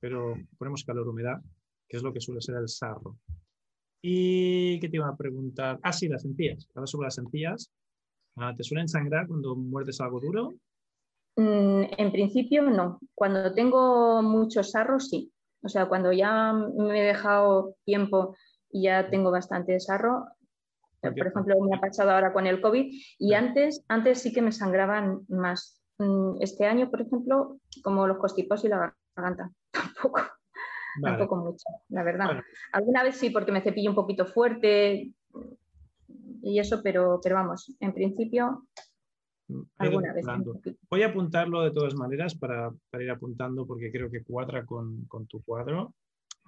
pero 0.00 0.34
ponemos 0.58 0.84
calor-humedad, 0.84 1.40
que 1.88 1.96
es 1.96 2.02
lo 2.02 2.12
que 2.12 2.20
suele 2.20 2.40
ser 2.40 2.56
el 2.56 2.68
sarro. 2.68 3.18
¿Y 4.02 4.80
qué 4.80 4.88
te 4.88 4.96
iba 4.96 5.08
a 5.08 5.16
preguntar? 5.16 5.78
Ah, 5.82 5.92
sí, 5.92 6.08
las 6.08 6.24
encías. 6.24 6.68
Ahora 6.74 6.86
sobre 6.88 7.06
las 7.06 7.18
encías. 7.18 7.70
Ah, 8.36 8.52
¿Te 8.56 8.64
suelen 8.64 8.88
sangrar 8.88 9.28
cuando 9.28 9.54
muerdes 9.54 10.00
algo 10.00 10.20
duro? 10.20 10.54
Mm, 11.36 11.82
en 11.96 12.12
principio 12.12 12.62
no. 12.62 12.98
Cuando 13.14 13.54
tengo 13.54 14.20
mucho 14.22 14.64
sarro, 14.64 14.98
sí. 14.98 15.32
O 15.62 15.68
sea, 15.68 15.86
cuando 15.86 16.12
ya 16.12 16.52
me 16.52 17.00
he 17.00 17.06
dejado 17.06 17.76
tiempo 17.84 18.36
y 18.70 18.84
ya 18.84 19.08
tengo 19.08 19.30
bastante 19.30 19.78
sarro, 19.78 20.26
por 21.00 21.26
ejemplo, 21.26 21.60
me 21.60 21.76
ha 21.76 21.80
pasado 21.80 22.10
ahora 22.10 22.32
con 22.32 22.46
el 22.46 22.60
COVID 22.60 22.92
y 23.18 23.34
antes, 23.34 23.84
antes 23.88 24.20
sí 24.20 24.32
que 24.32 24.42
me 24.42 24.52
sangraban 24.52 25.20
más. 25.28 25.80
Mm, 25.98 26.40
este 26.40 26.66
año, 26.66 26.90
por 26.90 27.02
ejemplo, 27.02 27.58
como 27.82 28.06
los 28.06 28.18
constipos 28.18 28.64
y 28.64 28.68
la 28.68 28.94
garganta. 29.16 29.50
tampoco, 29.72 30.20
tampoco 31.00 31.36
mucho, 31.36 31.64
la 31.88 32.02
verdad. 32.02 32.42
Alguna 32.72 33.02
vez 33.02 33.16
sí, 33.16 33.30
porque 33.30 33.52
me 33.52 33.62
cepillo 33.62 33.90
un 33.90 33.96
poquito 33.96 34.26
fuerte 34.26 35.12
y 36.42 36.58
eso, 36.58 36.82
pero, 36.82 37.20
pero 37.22 37.36
vamos, 37.36 37.74
en 37.80 37.92
principio 37.94 38.66
alguna 39.78 40.12
vez. 40.12 40.24
Voy 40.90 41.02
a 41.02 41.08
apuntarlo 41.08 41.62
de 41.62 41.70
todas 41.70 41.94
maneras 41.94 42.34
para, 42.34 42.72
ir 43.00 43.10
apuntando 43.10 43.66
porque 43.66 43.90
creo 43.90 44.10
que 44.10 44.22
cuadra 44.22 44.64
con, 44.64 45.06
tu 45.28 45.42
cuadro. 45.42 45.94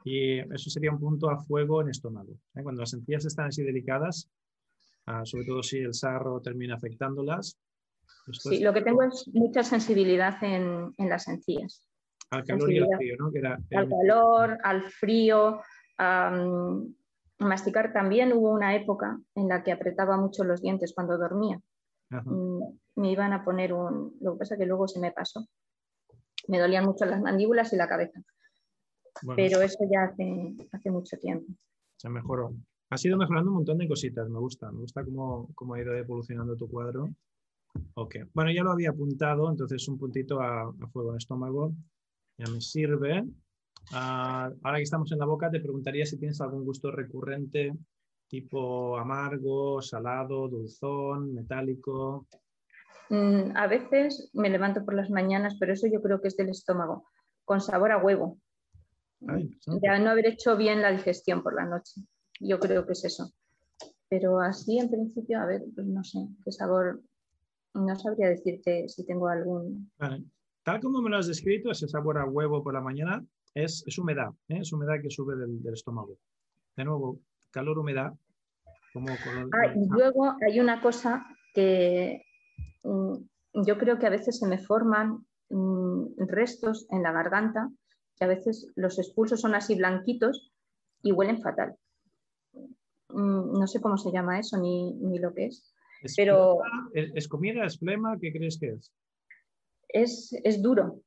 Y 0.04 0.38
eso 0.38 0.68
sería 0.68 0.90
un 0.90 1.00
punto 1.00 1.30
a 1.30 1.38
fuego 1.38 1.80
en 1.80 1.88
estómago. 1.88 2.32
¿eh? 2.54 2.62
Cuando 2.62 2.82
las 2.82 2.92
encías 2.92 3.24
están 3.24 3.46
así 3.46 3.62
delicadas, 3.62 4.28
ah, 5.06 5.24
sobre 5.24 5.46
todo 5.46 5.62
si 5.62 5.78
el 5.78 5.94
sarro 5.94 6.40
termina 6.42 6.74
afectándolas. 6.74 7.58
Sí, 8.32 8.60
lo 8.60 8.74
que 8.74 8.82
tengo 8.82 9.02
es 9.02 9.26
mucha 9.32 9.62
sensibilidad 9.62 10.36
en, 10.42 10.92
las 10.98 11.28
encías. 11.28 11.86
Al 12.34 12.44
calor 12.44 12.72
y 12.72 12.78
al 12.78 12.88
frío, 12.96 13.16
¿no? 13.18 13.30
al 13.78 13.88
calor, 13.88 14.58
al 14.62 14.82
frío. 14.90 15.60
masticar 17.38 17.92
también 17.92 18.32
hubo 18.32 18.50
una 18.50 18.74
época 18.74 19.18
en 19.34 19.48
la 19.48 19.62
que 19.62 19.72
apretaba 19.72 20.16
mucho 20.16 20.44
los 20.44 20.60
dientes 20.60 20.92
cuando 20.94 21.18
dormía. 21.18 21.60
Mm, 22.10 22.62
me 22.96 23.10
iban 23.10 23.32
a 23.32 23.44
poner 23.44 23.72
un... 23.72 24.16
Lo 24.20 24.34
que 24.34 24.38
pasa 24.40 24.54
es 24.54 24.60
que 24.60 24.66
luego 24.66 24.86
se 24.86 25.00
me 25.00 25.12
pasó. 25.12 25.46
Me 26.48 26.58
dolían 26.58 26.84
mucho 26.84 27.04
las 27.06 27.20
mandíbulas 27.20 27.72
y 27.72 27.76
la 27.76 27.88
cabeza. 27.88 28.20
Pero 29.36 29.62
eso 29.62 29.78
ya 29.90 30.04
hace, 30.04 30.54
hace 30.72 30.90
mucho 30.90 31.16
tiempo. 31.18 31.46
Se 31.96 32.08
mejoró. 32.08 32.52
Has 32.90 33.04
ido 33.04 33.16
mejorando 33.16 33.50
un 33.50 33.56
montón 33.56 33.78
de 33.78 33.88
cositas, 33.88 34.28
me 34.28 34.38
gusta. 34.38 34.70
Me 34.70 34.80
gusta 34.80 35.04
cómo, 35.04 35.48
cómo 35.54 35.74
ha 35.74 35.80
ido 35.80 35.94
evolucionando 35.94 36.56
tu 36.56 36.68
cuadro. 36.68 37.10
Ok. 37.94 38.16
Bueno, 38.32 38.52
ya 38.52 38.62
lo 38.62 38.72
había 38.72 38.90
apuntado, 38.90 39.50
entonces 39.50 39.86
un 39.88 39.98
puntito 39.98 40.40
a, 40.40 40.72
fuego 40.92 41.10
en 41.10 41.16
estómago. 41.16 41.72
Ya 42.38 42.50
me 42.50 42.60
sirve. 42.60 43.24
Ah, 43.92 44.50
ahora 44.62 44.78
que 44.78 44.84
estamos 44.84 45.10
en 45.12 45.18
la 45.18 45.26
boca, 45.26 45.50
te 45.50 45.60
preguntaría 45.60 46.06
si 46.06 46.18
tienes 46.18 46.40
algún 46.40 46.64
gusto 46.64 46.90
recurrente, 46.90 47.72
tipo 48.28 48.98
amargo, 48.98 49.80
salado, 49.82 50.48
dulzón, 50.48 51.34
metálico. 51.34 52.26
Mm, 53.10 53.56
a 53.56 53.66
veces 53.66 54.30
me 54.32 54.50
levanto 54.50 54.84
por 54.84 54.94
las 54.94 55.10
mañanas, 55.10 55.56
pero 55.60 55.72
eso 55.72 55.86
yo 55.86 56.00
creo 56.00 56.20
que 56.20 56.28
es 56.28 56.36
del 56.36 56.48
estómago, 56.48 57.06
con 57.44 57.60
sabor 57.60 57.92
a 57.92 57.98
huevo. 57.98 58.38
ya 59.82 59.98
no 59.98 60.10
haber 60.10 60.26
hecho 60.26 60.56
bien 60.56 60.82
la 60.82 60.90
digestión 60.90 61.42
por 61.42 61.54
la 61.54 61.66
noche. 61.66 62.00
Yo 62.40 62.58
creo 62.58 62.86
que 62.86 62.92
es 62.92 63.04
eso. 63.04 63.32
Pero 64.08 64.40
así 64.40 64.78
en 64.78 64.90
principio, 64.90 65.40
a 65.40 65.46
ver, 65.46 65.62
pues 65.74 65.86
no 65.86 66.02
sé 66.04 66.18
qué 66.44 66.52
sabor, 66.52 67.02
no 67.74 67.96
sabría 67.96 68.28
decirte 68.28 68.88
si 68.88 69.04
tengo 69.06 69.28
algún. 69.28 69.90
Tal 70.64 70.80
como 70.80 71.00
me 71.00 71.10
lo 71.10 71.18
has 71.18 71.26
descrito, 71.26 71.70
ese 71.70 71.86
sabor 71.88 72.18
a 72.18 72.24
huevo 72.24 72.62
por 72.62 72.74
la 72.74 72.80
mañana 72.80 73.24
es, 73.54 73.84
humedad, 73.98 74.30
¿eh? 74.48 74.58
es 74.60 74.72
humedad 74.72 75.00
que 75.00 75.10
sube 75.10 75.36
del, 75.36 75.60
estómago. 75.72 76.18
De 76.76 76.84
nuevo, 76.84 77.20
calor, 77.50 77.78
humedad. 77.78 78.12
Como 78.92 79.08
ah, 79.10 79.74
y 79.74 79.88
luego 79.88 80.36
hay 80.40 80.60
una 80.60 80.80
cosa 80.80 81.26
que 81.52 82.22
Mm, 82.84 83.16
yo 83.66 83.78
creo 83.78 83.98
que 83.98 84.06
a 84.06 84.10
veces 84.10 84.38
se 84.38 84.46
me 84.46 84.58
forman 84.58 85.24
mm, 85.48 86.26
restos 86.28 86.86
en 86.90 87.02
la 87.02 87.12
garganta, 87.12 87.70
que 88.16 88.24
a 88.24 88.28
veces 88.28 88.70
los 88.76 88.98
expulsos 88.98 89.40
son 89.40 89.54
así 89.54 89.74
blanquitos 89.74 90.52
y 91.02 91.12
huelen 91.12 91.40
fatal. 91.40 91.74
Mm, 93.08 93.58
no 93.58 93.66
sé 93.66 93.80
cómo 93.80 93.96
se 93.96 94.12
llama 94.12 94.38
eso 94.38 94.58
ni, 94.58 95.18
lo 95.18 95.34
que 95.34 95.46
es. 95.46 95.72
¿Es 96.02 96.14
pero 96.16 96.58
¿Es, 96.92 97.28
comida? 97.28 97.64
¿Es 97.64 97.78
flema? 97.78 98.18
¿Qué 98.20 98.32
crees 98.32 98.58
que 98.58 98.68
es? 98.68 98.92
Es, 99.94 100.60
duro. 100.60 101.00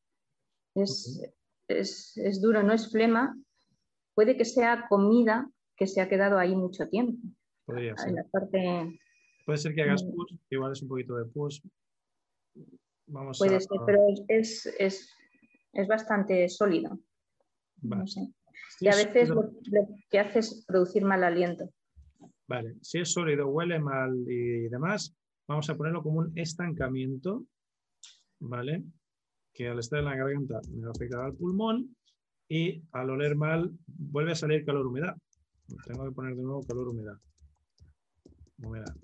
Es, 0.74 1.22
es, 1.68 2.42
duro, 2.42 2.64
no 2.64 2.74
es 2.74 2.90
flema. 2.90 3.38
Puede 4.16 4.38
que 4.38 4.46
sea 4.46 4.86
comida 4.88 5.50
que 5.76 5.88
se 5.88 6.02
ha 6.02 6.08
quedado 6.08 6.40
ahí 6.40 6.56
mucho 6.56 6.88
tiempo. 6.88 7.22
Podría 7.66 7.96
ser. 7.98 8.16
Puede 9.46 9.58
ser 9.58 9.76
que 9.76 9.82
hagas 9.82 10.04
mm. 10.04 10.16
push, 10.16 10.38
igual 10.50 10.72
es 10.72 10.82
un 10.82 10.88
poquito 10.88 11.18
de 11.18 11.26
push. 11.26 11.60
Vamos 13.08 13.38
Puede 13.38 13.60
ser, 13.60 13.80
pero 13.86 14.02
es, 14.28 15.14
bastante 15.88 16.48
sólido. 16.50 16.98
No 17.82 18.08
sé. 18.08 18.22
y 18.80 18.88
a 18.88 18.96
veces 18.96 19.30
lo, 19.30 19.52
que 20.10 20.20
hace 20.20 20.40
es 20.40 20.66
producir 20.66 21.04
mal 21.04 21.24
aliento. 21.24 21.70
Vale, 22.48 22.76
si 22.82 23.00
es 23.00 23.12
sólido, 23.12 23.50
huele 23.50 23.80
mal 23.80 24.16
y 24.28 24.70
demás, 24.70 25.16
vamos 25.48 25.70
a 25.70 25.76
ponerlo 25.76 26.02
como 26.02 26.20
un 26.20 26.32
estancamiento, 26.38 27.46
¿vale? 28.40 28.84
Que 29.54 29.68
al 29.68 29.80
estar 29.80 30.00
en 30.00 30.06
la 30.06 30.16
garganta 30.16 30.60
me 30.72 30.90
afecta 30.90 31.24
al 31.24 31.34
pulmón 31.34 31.96
y 32.48 32.82
al 32.92 33.10
oler 33.10 33.36
mal 33.36 33.72
vuelve 33.88 34.32
a 34.32 34.36
salir 34.36 34.66
calor-humedad. 34.66 35.16
Tengo 35.86 36.06
que 36.06 36.12
poner 36.12 36.36
de 36.36 36.44
nuevo 36.44 36.64
calor-humedad. 36.66 37.18
Humedad. 38.64 38.96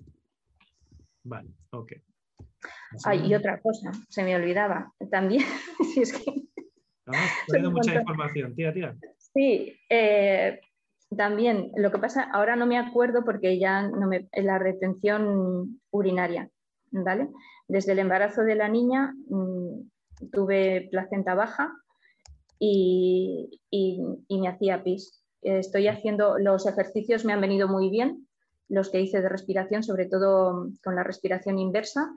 Vale, 1.24 1.50
ok. 1.70 1.92
y 3.24 3.34
otra 3.34 3.60
cosa, 3.60 3.92
se 4.08 4.22
me 4.22 4.36
olvidaba 4.36 4.92
también, 5.10 5.42
si 5.94 6.02
es 6.02 6.12
que... 6.12 6.44
Estamos 7.46 7.72
mucha 7.72 7.94
información, 7.94 8.54
tira, 8.54 8.72
tira. 8.72 8.96
Sí, 9.18 9.74
eh, 9.88 10.60
también, 11.16 11.70
lo 11.76 11.90
que 11.90 11.98
pasa, 11.98 12.24
ahora 12.32 12.56
no 12.56 12.66
me 12.66 12.78
acuerdo 12.78 13.24
porque 13.24 13.58
ya 13.58 13.88
no 13.88 14.06
me, 14.06 14.28
la 14.32 14.58
retención 14.58 15.80
urinaria, 15.90 16.50
¿vale? 17.02 17.28
Desde 17.68 17.92
el 17.92 17.98
embarazo 17.98 18.42
de 18.42 18.54
la 18.54 18.68
niña 18.68 19.14
mm, 19.28 20.28
tuve 20.32 20.88
placenta 20.90 21.34
baja 21.34 21.72
y, 22.58 23.60
y, 23.70 24.00
y, 24.28 24.40
me 24.40 24.48
hacía 24.48 24.82
pis. 24.82 25.22
Estoy 25.42 25.88
haciendo, 25.88 26.38
los 26.38 26.66
ejercicios 26.66 27.24
me 27.24 27.32
han 27.32 27.40
venido 27.40 27.68
muy 27.68 27.90
bien, 27.90 28.26
los 28.68 28.90
que 28.90 29.00
hice 29.00 29.20
de 29.20 29.28
respiración, 29.28 29.82
sobre 29.82 30.06
todo 30.06 30.68
con 30.82 30.96
la 30.96 31.02
respiración 31.02 31.58
inversa 31.58 32.10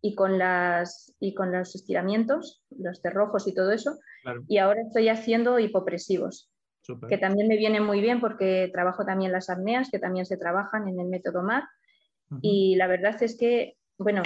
y 0.00 0.14
con, 0.14 0.38
las, 0.38 1.14
y 1.20 1.34
con 1.34 1.52
los 1.52 1.74
estiramientos, 1.74 2.62
los 2.70 3.00
cerrojos 3.00 3.46
y 3.46 3.54
todo 3.54 3.72
eso. 3.72 3.98
Y 4.48 4.58
ahora 4.58 4.80
estoy 4.82 5.08
haciendo 5.08 5.58
hipopresivos, 5.58 6.50
que 7.08 7.18
también 7.18 7.48
me 7.48 7.56
vienen 7.56 7.84
muy 7.84 8.00
bien 8.00 8.20
porque 8.20 8.70
trabajo 8.72 9.04
también 9.04 9.32
las 9.32 9.50
apneas, 9.50 9.90
que 9.90 9.98
también 9.98 10.26
se 10.26 10.36
trabajan 10.36 10.88
en 10.88 10.98
el 11.00 11.06
método 11.08 11.42
MAR. 11.42 11.64
Y 12.42 12.74
la 12.76 12.88
verdad 12.88 13.20
es 13.22 13.36
que, 13.38 13.76
bueno, 13.98 14.22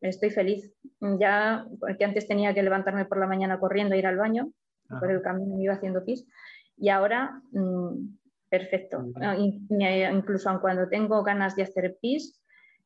estoy 0.00 0.30
feliz. 0.30 0.72
Ya, 1.00 1.66
porque 1.80 2.04
antes 2.04 2.26
tenía 2.26 2.54
que 2.54 2.62
levantarme 2.62 3.04
por 3.04 3.18
la 3.18 3.26
mañana 3.26 3.58
corriendo, 3.58 3.94
ir 3.94 4.06
al 4.06 4.16
baño, 4.16 4.50
por 4.88 5.10
el 5.10 5.22
camino 5.22 5.56
me 5.56 5.64
iba 5.64 5.74
haciendo 5.74 6.04
pis. 6.04 6.26
Y 6.76 6.88
ahora 6.88 7.40
mm, 7.52 8.16
perfecto. 8.48 9.04
Ah, 9.20 9.36
incluso 9.36 10.60
cuando 10.60 10.88
tengo 10.88 11.22
ganas 11.22 11.56
de 11.56 11.64
hacer 11.64 11.96
pis, 12.00 12.40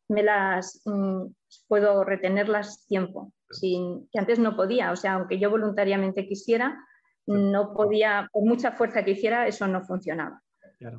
me 0.09 0.23
las 0.23 0.81
mm, 0.85 1.27
puedo 1.67 2.05
retenerlas 2.05 2.87
tiempo, 2.87 3.33
sin, 3.51 4.09
que 4.11 4.19
antes 4.19 4.39
no 4.39 4.57
podía. 4.57 4.93
O 4.93 4.97
sea, 4.97 5.15
aunque 5.15 5.39
yo 5.39 5.51
voluntariamente 5.51 6.27
quisiera, 6.27 6.79
no 7.27 7.75
podía, 7.75 8.29
por 8.33 8.45
mucha 8.45 8.73
fuerza 8.73 9.05
que 9.05 9.11
hiciera, 9.11 9.47
eso 9.47 9.67
no 9.67 9.83
funcionaba. 9.83 10.43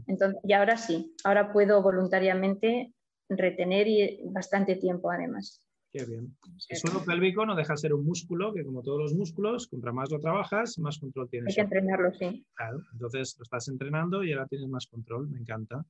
Entonces, 0.06 0.40
y 0.44 0.54
ahora 0.54 0.78
sí, 0.78 1.16
ahora 1.24 1.52
puedo 1.52 1.82
voluntariamente 1.82 2.94
retener 3.30 3.88
y 3.88 4.20
bastante 4.26 4.76
tiempo 4.76 5.12
además. 5.12 5.62
Qué 5.92 6.06
bien. 6.06 6.36
El 6.68 6.78
suelo 6.78 7.04
pélvico 7.04 7.46
no 7.46 7.56
deja 7.56 7.74
de 7.74 7.78
ser 7.78 7.94
un 7.94 8.06
músculo 8.06 8.54
que, 8.54 8.64
como 8.64 8.84
todos 8.84 9.00
los 9.00 9.14
músculos, 9.16 9.68
contra 9.68 9.92
más 9.92 10.12
lo 10.12 10.20
trabajas, 10.20 10.78
más 10.78 11.00
control 11.00 11.30
tienes. 11.30 11.50
Hay 11.50 11.56
que 11.56 11.62
entrenarlo, 11.62 12.14
sí. 12.14 12.46
Claro, 12.54 12.84
entonces 12.94 13.36
lo 13.40 13.44
estás 13.44 13.68
entrenando 13.70 14.24
y 14.24 14.34
ahora 14.34 14.46
tienes 14.48 14.70
más 14.70 14.86
control, 14.86 15.30
me 15.30 15.40
encanta. 15.40 15.84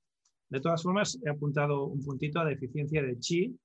De 0.49 0.61
todas 0.61 0.81
formas, 0.81 1.19
he 1.25 1.29
apuntado 1.29 1.85
un 1.85 2.01
puntito 2.01 2.39
a 2.39 2.45
deficiencia 2.45 3.03
de 3.03 3.19
chi 3.19 3.59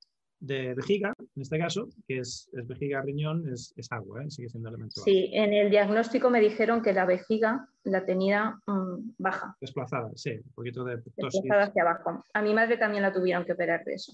de 0.46 0.74
vejiga, 0.74 1.14
en 1.18 1.42
este 1.42 1.58
caso, 1.58 1.88
que 2.06 2.18
es, 2.18 2.48
vejiga 2.52 3.02
riñón, 3.02 3.48
es, 3.52 3.74
agua, 3.90 4.24
¿eh? 4.24 4.30
sigue 4.30 4.48
siendo 4.48 4.68
elemento. 4.68 5.00
Sí, 5.02 5.30
en 5.32 5.52
el 5.52 5.70
diagnóstico 5.70 6.30
me 6.30 6.40
dijeron 6.40 6.82
que 6.82 6.92
la 6.92 7.06
vejiga 7.06 7.68
la 7.84 8.04
tenía 8.04 8.58
mm, 8.66 9.14
baja. 9.18 9.56
Desplazada, 9.60 10.10
sí, 10.14 10.32
un 10.32 10.52
poquito 10.54 10.84
de 10.84 10.96
Desplazada 10.96 11.64
hacia 11.64 11.82
abajo. 11.82 12.24
A 12.32 12.42
mi 12.42 12.54
madre 12.54 12.76
también 12.76 13.02
la 13.02 13.12
tuvieron 13.12 13.44
que 13.44 13.52
operar 13.52 13.84
de 13.84 13.94
eso 13.94 14.12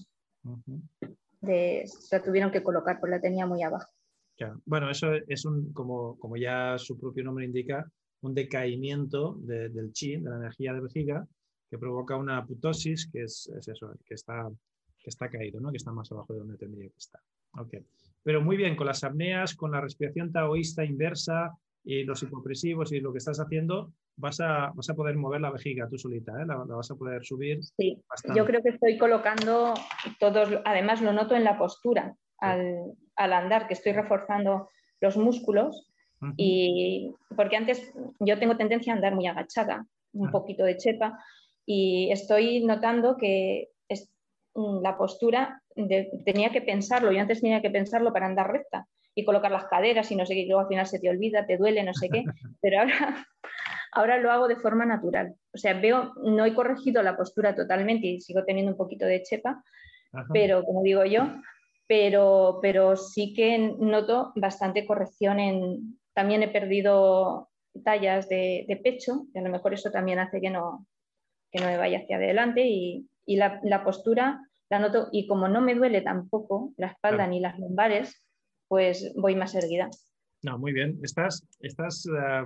de, 1.41 1.85
la 2.11 2.21
tuvieron 2.21 2.51
que 2.51 2.63
colocar, 2.63 2.99
pues 2.99 3.09
la 3.09 3.19
tenía 3.19 3.45
muy 3.45 3.63
abajo. 3.63 3.89
Bueno, 4.65 4.89
eso 4.89 5.13
es 5.27 5.45
un, 5.45 5.71
como, 5.71 6.17
como 6.17 6.35
ya 6.35 6.75
su 6.79 6.99
propio 6.99 7.23
nombre 7.23 7.45
indica, 7.45 7.87
un 8.21 8.33
decaimiento 8.33 9.35
del 9.41 9.93
chi, 9.93 10.15
de 10.15 10.29
la 10.29 10.37
energía 10.37 10.73
de 10.73 10.81
vejiga, 10.81 11.27
que 11.69 11.77
provoca 11.77 12.15
una 12.17 12.37
aputosis, 12.37 13.07
que 13.11 13.21
es, 13.21 13.51
eso, 13.67 13.93
que 14.03 14.15
está, 14.15 14.49
que 15.03 15.09
está 15.09 15.29
caído, 15.29 15.59
¿no? 15.59 15.71
que 15.71 15.77
está 15.77 15.91
más 15.91 16.11
abajo 16.11 16.33
de 16.33 16.39
donde 16.39 16.57
tendría 16.57 16.89
que 16.89 16.97
estar. 16.97 17.21
Okay. 17.57 17.85
Pero 18.23 18.41
muy 18.41 18.57
bien, 18.57 18.75
con 18.75 18.87
las 18.87 19.03
apneas, 19.03 19.55
con 19.55 19.71
la 19.71 19.81
respiración 19.81 20.31
taoísta 20.31 20.85
inversa 20.85 21.51
y 21.83 22.03
los 22.03 22.21
hipopresivos 22.21 22.91
y 22.91 22.99
lo 22.99 23.11
que 23.11 23.17
estás 23.17 23.39
haciendo, 23.39 23.91
vas 24.15 24.39
a, 24.39 24.71
vas 24.75 24.89
a 24.89 24.93
poder 24.93 25.15
mover 25.15 25.41
la 25.41 25.51
vejiga 25.51 25.87
tú 25.89 25.97
solita, 25.97 26.31
¿eh? 26.41 26.45
la, 26.45 26.55
vas 26.57 26.91
a 26.91 26.95
poder 26.95 27.25
subir. 27.25 27.63
Sí, 27.63 27.99
yo 28.35 28.45
creo 28.45 28.61
que 28.61 28.69
estoy 28.69 28.97
colocando 28.97 29.73
todos, 30.19 30.49
además 30.65 31.01
lo 31.01 31.13
noto 31.13 31.35
en 31.35 31.43
la 31.43 31.57
postura 31.57 32.15
al, 32.37 32.95
andar, 33.15 33.67
que 33.67 33.73
estoy 33.73 33.93
reforzando 33.93 34.69
los 34.99 35.17
músculos. 35.17 35.87
Y 36.37 37.15
porque 37.35 37.57
antes 37.57 37.91
yo 38.19 38.37
tengo 38.37 38.55
tendencia 38.55 38.93
a 38.93 38.95
andar 38.95 39.15
muy 39.15 39.25
agachada, 39.25 39.87
un 40.13 40.29
poquito 40.29 40.63
de 40.63 40.77
chepa, 40.77 41.17
y 41.65 42.11
estoy 42.11 42.63
notando 42.63 43.17
que 43.17 43.69
la 44.55 44.97
postura 44.97 45.61
tenía 46.25 46.51
que 46.51 46.61
pensarlo, 46.61 47.11
yo 47.11 47.21
antes 47.21 47.41
tenía 47.41 47.61
que 47.61 47.69
pensarlo 47.69 48.11
para 48.11 48.25
andar 48.25 48.51
recta 48.51 48.87
y 49.15 49.25
colocar 49.25 49.51
las 49.51 49.65
caderas 49.65 50.11
y 50.11 50.15
no 50.15 50.25
sé 50.25 50.35
qué, 50.35 50.45
luego 50.45 50.61
al 50.61 50.67
final 50.67 50.87
se 50.87 50.99
te 50.99 51.09
olvida, 51.09 51.45
te 51.45 51.57
duele, 51.57 51.83
no 51.83 51.93
sé 51.93 52.09
qué, 52.09 52.23
pero 52.61 52.79
ahora, 52.79 53.27
ahora 53.91 54.17
lo 54.17 54.31
hago 54.31 54.47
de 54.47 54.55
forma 54.55 54.85
natural. 54.85 55.35
O 55.53 55.57
sea, 55.57 55.73
veo, 55.73 56.13
no 56.23 56.45
he 56.45 56.53
corregido 56.53 57.01
la 57.03 57.17
postura 57.17 57.55
totalmente 57.55 58.07
y 58.07 58.21
sigo 58.21 58.43
teniendo 58.43 58.71
un 58.71 58.77
poquito 58.77 59.05
de 59.05 59.23
chepa, 59.23 59.63
pero 60.33 60.65
como 60.65 60.83
digo 60.83 61.05
yo, 61.05 61.27
pero, 61.87 62.59
pero 62.61 62.95
sí 62.97 63.33
que 63.33 63.57
noto 63.57 64.33
bastante 64.35 64.85
corrección 64.85 65.39
en, 65.39 65.99
también 66.13 66.43
he 66.43 66.49
perdido 66.49 67.49
tallas 67.83 68.27
de, 68.27 68.79
pecho, 68.83 69.25
y 69.33 69.39
a 69.39 69.41
lo 69.41 69.49
mejor 69.49 69.73
eso 69.73 69.91
también 69.91 70.19
hace 70.19 70.41
que 70.41 70.49
no, 70.49 70.85
que 71.51 71.59
no 71.59 71.67
me 71.67 71.77
vaya 71.77 71.99
hacia 71.99 72.17
adelante 72.17 72.65
y, 72.65 73.07
y 73.25 73.37
la, 73.37 73.59
la, 73.63 73.83
postura 73.83 74.41
la 74.69 74.79
noto 74.79 75.09
y 75.11 75.27
como 75.27 75.47
no 75.47 75.61
me 75.61 75.75
duele 75.75 76.01
tampoco 76.01 76.73
la 76.77 76.87
espalda 76.87 77.27
ni 77.27 77.39
las 77.39 77.59
lumbares, 77.59 78.27
pues 78.67 79.13
voy 79.15 79.35
más 79.35 79.53
erguida. 79.53 79.89
No, 80.43 80.57
muy 80.57 80.71
bien. 80.71 80.99
Estás, 81.03 81.45
estás 81.59 82.05
eh, 82.07 82.43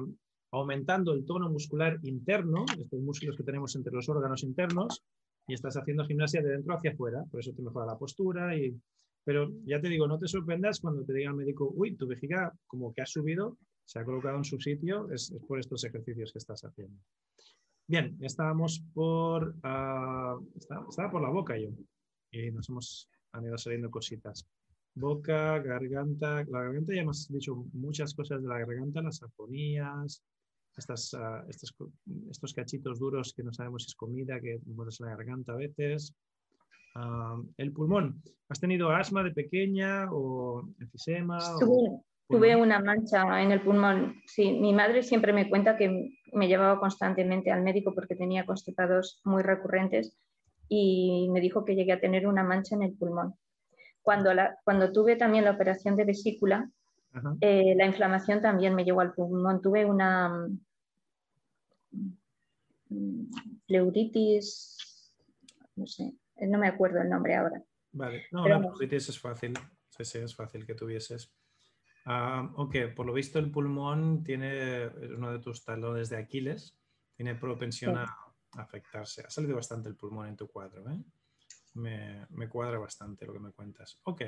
aumentando 0.52 1.14
el 1.14 1.26
tono 1.26 1.50
muscular 1.50 1.98
interno, 2.04 2.66
estos 2.80 3.00
músculos 3.00 3.38
que 3.38 3.44
tenemos 3.44 3.76
entre 3.76 3.94
los 3.94 4.10
órganos 4.10 4.44
internos, 4.44 5.04
y 5.48 5.54
estás 5.54 5.78
haciendo 5.78 6.06
gimnasia 6.06 6.42
de 6.42 6.50
dentro 6.50 6.76
hacia 6.76 6.92
afuera, 6.92 7.24
por 7.30 7.40
eso 7.40 7.54
te 7.54 7.62
mejora 7.62 7.86
la 7.86 7.98
postura. 7.98 8.58
Y... 8.58 8.76
Pero 9.24 9.52
ya 9.66 9.80
te 9.80 9.90
digo, 9.90 10.08
no 10.08 10.20
te 10.20 10.28
sorprendas 10.28 10.80
cuando 10.80 11.06
te 11.06 11.14
diga 11.14 11.30
el 11.30 11.36
médico, 11.36 11.72
uy, 11.76 11.96
tu 11.96 12.08
vejiga 12.08 12.52
como 12.68 12.94
que 12.94 13.02
ha 13.02 13.06
subido, 13.06 13.58
se 13.86 14.00
ha 14.00 14.06
colocado 14.06 14.38
en 14.38 14.44
su 14.44 14.60
sitio, 14.60 15.10
es, 15.12 15.34
por 15.48 15.60
estos 15.60 15.84
ejercicios 15.84 16.32
que 16.32 16.40
estás 16.40 16.64
haciendo. 16.64 17.00
Bien, 17.88 18.18
estábamos 18.22 18.84
por, 18.94 19.56
uh, 19.64 20.48
estaba, 20.56 21.12
por 21.12 21.22
la 21.22 21.30
boca 21.30 21.58
yo, 21.58 21.70
y 22.32 22.52
nos 22.52 22.70
hemos 22.70 23.10
han 23.32 23.46
ido 23.46 23.58
saliendo 23.58 23.92
cositas 23.92 24.48
boca, 24.96 25.60
garganta. 25.60 26.44
La 26.50 26.64
garganta 26.64 26.94
ya 26.94 27.02
hemos 27.02 27.28
dicho 27.28 27.66
muchas 27.74 28.14
cosas 28.14 28.42
de 28.42 28.48
la 28.48 28.60
garganta, 28.60 29.02
las 29.02 29.22
afonías, 29.22 30.24
estas, 30.76 31.14
ah, 31.14 31.46
estos, 31.48 32.54
cachitos 32.54 33.00
duros 33.00 33.34
que 33.34 33.44
no 33.44 33.54
sabemos 33.54 33.84
si 33.84 33.90
es 33.90 33.96
comida, 33.96 34.40
que 34.40 34.60
mueres 34.66 35.00
la 35.02 35.10
garganta 35.10 35.54
a 35.54 35.58
veces. 35.58 36.16
Ah, 36.96 37.38
el 37.58 37.72
pulmón. 37.74 38.22
¿Has 38.50 38.60
tenido 38.60 38.90
asma 38.90 39.24
de 39.24 39.32
pequeña 39.32 40.08
o 40.12 40.68
enfisema? 40.80 41.40
Tuve, 42.28 42.56
una 42.56 42.80
mancha 42.80 43.44
en 43.44 43.52
el 43.52 43.62
pulmón. 43.62 44.16
Sí, 44.26 44.52
mi 44.54 44.74
madre 44.74 45.04
siempre 45.04 45.32
me 45.32 45.48
cuenta 45.48 45.78
que 45.78 46.18
me 46.36 46.48
llevaba 46.48 46.80
constantemente 46.80 47.52
al 47.52 47.64
médico 47.64 47.94
porque 47.94 48.16
tenía 48.16 48.46
constipados 48.46 49.22
muy 49.24 49.42
recurrentes 49.42 50.16
y 50.68 51.30
me 51.32 51.42
dijo 51.42 51.66
que 51.66 51.76
llegué 51.76 51.94
a 51.94 52.00
tener 52.00 52.28
una 52.28 52.44
mancha 52.44 52.76
en 52.76 52.84
el 52.84 52.94
pulmón. 52.94 53.36
Cuando, 54.02 54.32
cuando 54.64 54.92
tuve 54.92 55.16
también 55.16 55.46
la 55.46 55.52
operación 55.52 55.96
de 55.96 56.06
vesícula, 56.06 56.70
eh, 57.42 57.74
la 57.76 57.86
inflamación 57.86 58.42
también 58.42 58.76
me 58.76 58.84
llegó 58.84 59.02
al 59.02 59.14
pulmón. 59.14 59.62
Tuve 59.62 59.86
una 59.86 60.48
mm, 62.90 63.24
pleuritis, 63.68 65.12
no 65.76 65.88
sé, 65.88 66.14
no 66.42 66.58
me 66.58 66.68
acuerdo 66.68 67.02
el 67.02 67.10
nombre 67.10 67.36
ahora. 67.36 67.64
Vale, 67.94 68.26
no, 68.32 68.48
la 68.48 68.60
pleuritis 68.60 69.10
es 69.10 69.20
fácil, 69.20 69.54
sí, 69.90 70.04
sí, 70.04 70.18
es 70.20 70.36
fácil 70.36 70.66
que 70.66 70.76
tuvieses. 70.76 71.34
Ah, 72.06 72.50
ok, 72.56 72.76
por 72.96 73.06
lo 73.06 73.14
visto 73.14 73.40
el 73.40 73.52
pulmón 73.52 74.24
tiene 74.24 74.88
uno 75.18 75.32
de 75.32 75.40
tus 75.40 75.66
talones 75.66 76.10
de 76.10 76.18
Aquiles, 76.18 76.78
tiene 77.16 77.36
propensión 77.36 77.98
a 77.98 78.06
afectarse. 78.58 79.24
Ha 79.26 79.30
salido 79.30 79.56
bastante 79.56 79.90
el 79.90 79.96
pulmón 79.96 80.28
en 80.28 80.36
tu 80.36 80.48
cuadro, 80.48 80.90
¿eh? 80.92 81.00
me, 81.76 82.50
cuadra 82.50 82.80
bastante 82.80 83.26
lo 83.26 83.34
que 83.34 83.40
me 83.40 83.52
cuentas. 83.52 84.00
Ok, 84.04 84.24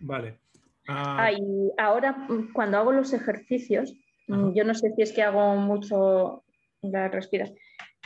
vale. 0.00 0.40
Ah, 0.88 1.30
ahora, 1.78 2.12
mm, 2.12 2.52
cuando 2.52 2.78
hago 2.78 2.92
los 2.92 3.12
ejercicios, 3.12 3.94
mm, 4.28 4.52
yo 4.52 4.64
no 4.64 4.74
sé 4.74 4.92
si 4.94 5.02
es 5.02 5.12
que 5.12 5.22
hago 5.22 5.56
mucho 5.56 6.44
la 6.82 7.08
respiración. 7.08 7.58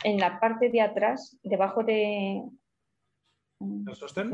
En 0.03 0.17
la 0.17 0.39
parte 0.39 0.69
de 0.69 0.81
atrás, 0.81 1.37
debajo 1.43 1.83
de. 1.83 2.41
Mm, 3.61 3.85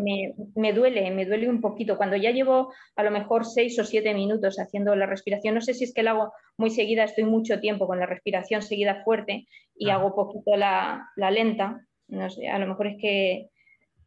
me, 0.01 0.33
me, 0.55 0.73
duele, 0.73 1.11
me 1.11 1.25
duele 1.25 1.49
un 1.49 1.59
poquito. 1.59 1.97
Cuando 1.97 2.15
ya 2.15 2.31
llevo 2.31 2.73
a 2.95 3.03
lo 3.03 3.11
mejor 3.11 3.45
seis 3.45 3.77
o 3.77 3.83
siete 3.83 4.13
minutos 4.13 4.57
haciendo 4.57 4.95
la 4.95 5.05
respiración, 5.05 5.55
no 5.55 5.61
sé 5.61 5.73
si 5.73 5.83
es 5.83 5.93
que 5.93 6.03
la 6.03 6.11
hago 6.11 6.33
muy 6.55 6.69
seguida, 6.69 7.03
estoy 7.03 7.25
mucho 7.25 7.59
tiempo 7.59 7.87
con 7.87 7.99
la 7.99 8.05
respiración 8.05 8.61
seguida 8.61 9.03
fuerte 9.03 9.47
y 9.75 9.89
hago 9.89 10.15
poquito 10.15 10.55
la, 10.55 11.09
la 11.17 11.29
lenta. 11.29 11.85
No 12.07 12.29
sé, 12.29 12.47
a 12.47 12.57
lo 12.57 12.67
mejor 12.67 12.87
es 12.87 12.97
que 13.01 13.49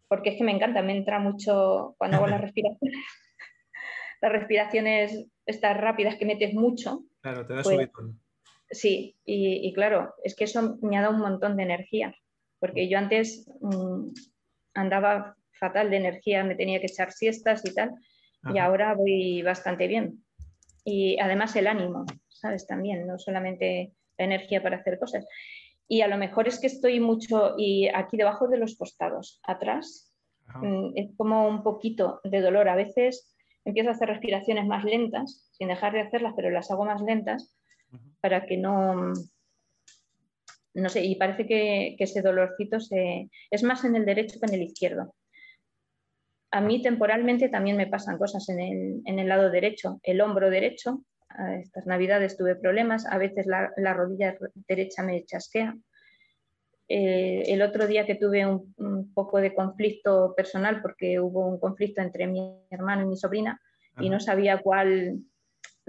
porque 0.08 0.30
es 0.30 0.38
que 0.38 0.44
me 0.44 0.52
encanta, 0.52 0.82
me 0.82 0.96
entra 0.96 1.20
mucho 1.20 1.94
cuando 1.98 2.16
hago 2.16 2.26
las 2.26 2.40
respiraciones. 2.46 2.98
las 4.22 4.32
respiraciones 4.32 5.26
estas 5.46 5.76
rápidas 5.76 6.16
que 6.16 6.26
metes 6.26 6.54
mucho. 6.54 7.04
Claro, 7.20 7.46
te 7.46 7.54
da 7.54 7.62
pues, 7.62 7.90
Sí, 8.72 9.16
y, 9.24 9.72
claro, 9.72 10.14
es 10.22 10.36
que 10.36 10.44
eso 10.44 10.78
me 10.80 10.96
ha 10.96 11.02
dado 11.02 11.14
un 11.14 11.20
montón 11.20 11.56
de 11.56 11.64
energía, 11.64 12.14
porque 12.60 12.88
yo 12.88 12.98
antes 12.98 13.50
mm, 13.60 14.10
andaba 14.74 15.36
fatal 15.52 15.90
de 15.90 15.96
energía, 15.96 16.44
me 16.44 16.54
tenía 16.54 16.80
que 16.80 16.86
echar 16.86 17.12
siestas 17.12 17.64
y 17.64 17.74
tal, 17.74 17.92
y 18.54 18.58
ahora 18.58 18.94
voy 18.94 19.42
bastante 19.42 19.86
bien. 19.86 20.24
Y 20.84 21.18
además 21.20 21.54
el 21.56 21.66
ánimo, 21.66 22.06
¿sabes? 22.28 22.66
También, 22.66 23.06
no 23.06 23.18
solamente 23.18 23.92
la 24.16 24.24
energía 24.24 24.62
para 24.62 24.78
hacer 24.78 24.98
cosas 24.98 25.26
y 25.90 26.02
a 26.02 26.08
lo 26.08 26.16
mejor 26.18 26.46
es 26.46 26.60
que 26.60 26.68
estoy 26.68 27.00
mucho 27.00 27.56
y 27.58 27.88
aquí 27.88 28.16
debajo 28.16 28.46
de 28.46 28.58
los 28.58 28.76
costados, 28.76 29.40
atrás, 29.42 30.14
mm, 30.62 30.92
es 30.94 31.10
como 31.16 31.48
un 31.48 31.64
poquito 31.64 32.20
de 32.22 32.40
dolor. 32.40 32.68
A 32.68 32.76
veces 32.76 33.34
empiezo 33.64 33.88
a 33.88 33.94
hacer 33.94 34.08
respiraciones 34.08 34.68
más 34.68 34.84
lentas, 34.84 35.50
sin 35.50 35.66
dejar 35.66 35.92
de 35.92 36.02
hacerlas, 36.02 36.34
pero 36.36 36.50
las 36.50 36.70
hago 36.70 36.84
más 36.84 37.02
lentas 37.02 37.56
para 38.20 38.46
que 38.46 38.56
no, 38.56 39.12
no 40.74 40.88
sé, 40.88 41.04
y 41.04 41.16
parece 41.16 41.46
que, 41.46 41.96
ese 41.98 42.22
dolorcito 42.22 42.80
se, 42.80 43.28
es 43.50 43.62
más 43.62 43.84
en 43.84 43.96
el 43.96 44.04
derecho 44.04 44.38
que 44.38 44.46
en 44.46 44.54
el 44.54 44.62
izquierdo. 44.62 45.14
A 46.52 46.60
mí 46.60 46.82
temporalmente 46.82 47.48
también 47.48 47.76
me 47.76 47.86
pasan 47.86 48.18
cosas 48.18 48.48
en 48.48 48.60
el, 48.60 49.02
en 49.04 49.18
el 49.18 49.28
lado 49.28 49.50
derecho, 49.50 50.00
el 50.02 50.20
hombro 50.20 50.50
derecho 50.50 51.04
estas 51.60 51.86
navidades 51.86 52.36
tuve 52.36 52.56
problemas, 52.56 53.06
a 53.06 53.18
veces 53.18 53.46
la, 53.46 53.94
rodilla 53.94 54.36
derecha 54.68 55.02
me 55.02 55.24
chasquea. 55.24 55.76
Eh, 56.88 57.44
el 57.46 57.62
otro 57.62 57.86
día 57.86 58.04
que 58.04 58.16
tuve 58.16 58.44
un, 58.46 59.14
poco 59.14 59.38
de 59.38 59.54
conflicto 59.54 60.34
personal, 60.36 60.82
porque 60.82 61.20
hubo 61.20 61.46
un 61.46 61.60
conflicto 61.60 62.02
entre 62.02 62.26
mi 62.26 62.52
hermano 62.70 63.02
y 63.02 63.06
mi 63.06 63.16
sobrina, 63.16 63.60
y 63.98 64.08
no 64.08 64.18
sabía 64.18 64.58
cuál, 64.58 65.18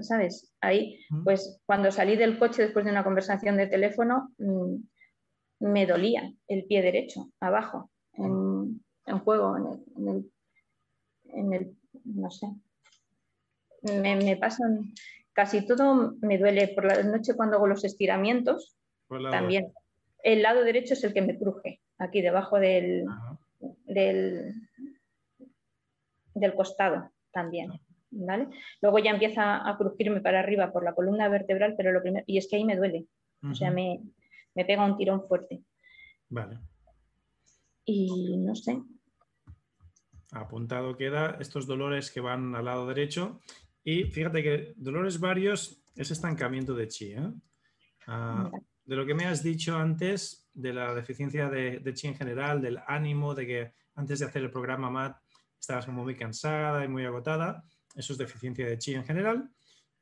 ¿sabes? 0.02 0.52
Ahí, 0.60 1.04
pues 1.24 1.60
cuando 1.66 1.90
salí 1.90 2.16
del 2.16 2.38
coche 2.38 2.62
después 2.62 2.84
de 2.84 2.90
una 2.90 3.04
conversación 3.04 3.56
de 3.56 3.66
teléfono, 3.66 4.32
mm, 4.38 4.76
me 5.60 5.86
dolía 5.86 6.32
el 6.48 6.64
pie 6.64 6.82
derecho, 6.82 7.30
abajo, 7.40 7.90
en, 8.14 8.80
juego, 9.24 9.56
en 11.24 11.52
el, 11.52 11.76
no 12.04 12.30
sé. 12.30 12.48
Me, 13.82 14.16
me 14.16 14.36
pasan 14.36 14.92
Casi 15.32 15.66
todo 15.66 16.14
me 16.20 16.38
duele 16.38 16.68
por 16.68 16.84
la 16.84 17.02
noche 17.02 17.34
cuando 17.34 17.56
hago 17.56 17.66
los 17.66 17.84
estiramientos. 17.84 18.76
También. 19.08 19.72
El 20.22 20.42
lado 20.42 20.62
derecho 20.62 20.94
es 20.94 21.02
el 21.04 21.14
que 21.14 21.22
me 21.22 21.38
cruje, 21.38 21.80
aquí 21.98 22.22
debajo 22.22 22.58
del, 22.58 23.04
del, 23.86 24.54
del, 26.34 26.54
costado 26.54 27.10
también. 27.32 27.72
¿Vale? 28.12 28.48
Luego 28.80 28.98
ya 28.98 29.10
empieza 29.10 29.68
a 29.68 29.76
crujirme 29.76 30.20
para 30.20 30.40
arriba 30.40 30.72
por 30.72 30.84
la 30.84 30.94
columna 30.94 31.28
vertebral, 31.28 31.74
pero 31.76 31.92
lo 31.92 32.02
primero, 32.02 32.24
y 32.26 32.38
es 32.38 32.48
que 32.48 32.56
ahí 32.56 32.64
me 32.64 32.76
duele. 32.76 33.06
O 33.42 33.54
sea, 33.54 33.72
me, 33.72 34.00
me 34.54 34.64
pega 34.64 34.84
un 34.84 34.96
tirón 34.96 35.26
fuerte. 35.26 35.62
Vale. 36.28 36.60
Y 37.84 38.36
no 38.36 38.54
sé, 38.54 38.80
apuntado 40.32 40.96
queda 40.96 41.36
estos 41.40 41.66
dolores 41.66 42.10
que 42.10 42.20
van 42.20 42.54
al 42.54 42.64
lado 42.64 42.86
derecho 42.86 43.40
y 43.84 44.04
fíjate 44.04 44.42
que 44.42 44.72
dolores 44.76 45.20
varios 45.20 45.82
es 45.94 46.10
estancamiento 46.10 46.74
de 46.74 46.88
chi. 46.88 47.12
¿eh? 47.12 47.30
Ah, 48.06 48.50
de 48.84 48.96
lo 48.96 49.06
que 49.06 49.14
me 49.14 49.26
has 49.26 49.42
dicho 49.42 49.76
antes, 49.76 50.48
de 50.54 50.72
la 50.72 50.94
deficiencia 50.94 51.48
de, 51.48 51.92
chi 51.94 52.08
en 52.08 52.14
general, 52.14 52.60
del 52.60 52.78
ánimo, 52.86 53.34
de 53.34 53.46
que 53.46 53.72
antes 53.94 54.18
de 54.18 54.26
hacer 54.26 54.42
el 54.42 54.50
programa 54.50 54.90
MAT 54.90 55.16
estabas 55.60 55.86
como 55.86 56.02
muy 56.02 56.16
cansada 56.16 56.84
y 56.84 56.88
muy 56.88 57.04
agotada, 57.04 57.64
eso 57.96 58.12
es 58.12 58.18
deficiencia 58.18 58.66
de 58.66 58.78
chi 58.78 58.94
en 58.94 59.04
general. 59.04 59.50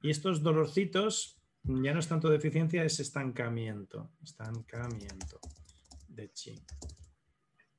Y 0.02 0.10
estos 0.10 0.42
dolorcitos 0.42 1.40
ya 1.62 1.92
no 1.92 2.00
es 2.00 2.08
tanto 2.08 2.30
deficiencia, 2.30 2.84
es 2.84 3.00
estancamiento. 3.00 4.10
Estancamiento 4.22 5.40
de 6.08 6.32
chi, 6.32 6.54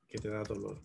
que 0.07 0.17
te 0.17 0.29
da 0.29 0.43
dolor. 0.43 0.81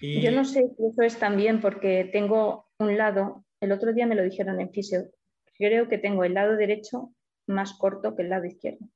Yo 0.00 0.30
no 0.30 0.44
sé 0.44 0.68
si 0.76 0.86
eso 0.86 1.02
es 1.02 1.18
también 1.18 1.60
porque 1.60 2.08
tengo 2.12 2.66
un 2.78 2.96
lado 2.96 3.46
el 3.60 3.72
otro 3.72 3.92
día 3.92 4.06
me 4.06 4.14
lo 4.14 4.22
dijeron 4.22 4.60
en 4.60 4.70
fisio. 4.70 5.10
Creo 5.56 5.88
que 5.88 5.98
tengo 5.98 6.24
el 6.24 6.34
lado 6.34 6.56
derecho 6.56 7.14
más 7.46 7.74
corto 7.74 8.14
que 8.14 8.22
el 8.22 8.28
lado 8.28 8.44
izquierdo. 8.44 8.86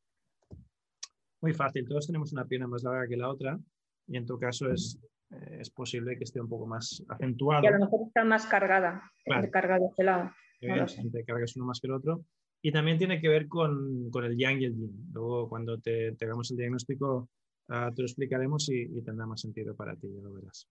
Muy 1.41 1.55
fácil, 1.55 1.89
todos 1.89 2.07
tenemos 2.07 2.33
una 2.33 2.45
pierna 2.45 2.67
más 2.67 2.83
larga 2.83 3.09
que 3.09 3.17
la 3.17 3.31
otra 3.31 3.59
y 4.07 4.17
en 4.17 4.27
tu 4.27 4.39
caso 4.39 4.71
es 4.71 4.99
eh, 5.31 5.59
es 5.61 5.70
posible 5.70 6.16
que 6.16 6.24
esté 6.24 6.41
un 6.41 6.49
poco 6.49 6.66
más 6.66 7.03
acentuado. 7.09 7.62
Y 7.62 7.66
a 7.66 7.72
lo 7.72 7.81
mejor 7.81 8.01
está 8.07 8.24
más 8.24 8.47
cargada, 8.47 9.03
claro. 9.24 9.51
cargada 9.51 9.81
de 9.81 9.87
este 9.87 10.05
lado. 10.05 10.31
Te 10.61 11.24
cargas 11.24 11.57
uno 11.57 11.66
más 11.66 11.81
que 11.81 11.87
el 11.87 11.95
otro. 11.95 12.24
Y 12.62 12.72
también 12.72 12.99
tiene 12.99 13.20
que 13.20 13.28
ver 13.28 13.49
con, 13.49 14.11
con 14.11 14.24
el 14.24 14.37
yang 14.37 14.61
y 14.61 14.66
el 14.66 14.76
yin. 14.76 15.11
Luego, 15.12 15.49
cuando 15.49 15.78
te, 15.78 16.12
te 16.12 16.26
hagamos 16.26 16.51
el 16.51 16.59
diagnóstico, 16.59 17.31
uh, 17.68 17.95
te 17.95 18.03
lo 18.03 18.07
explicaremos 18.07 18.68
y, 18.68 18.83
y, 18.83 19.03
tendrá 19.03 19.24
más 19.26 19.41
sentido 19.41 19.74
para 19.74 19.97
ti, 19.97 20.09
ya 20.14 20.20
lo 20.20 20.35
verás. 20.35 20.68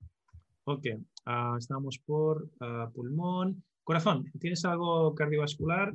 Ok, 0.66 0.86
uh, 1.26 1.58
estamos 1.58 1.98
por 2.06 2.44
uh, 2.44 2.92
pulmón. 2.94 3.64
Corazón, 3.84 4.26
¿tienes 4.40 4.64
algo 4.66 5.16
cardiovascular? 5.16 5.94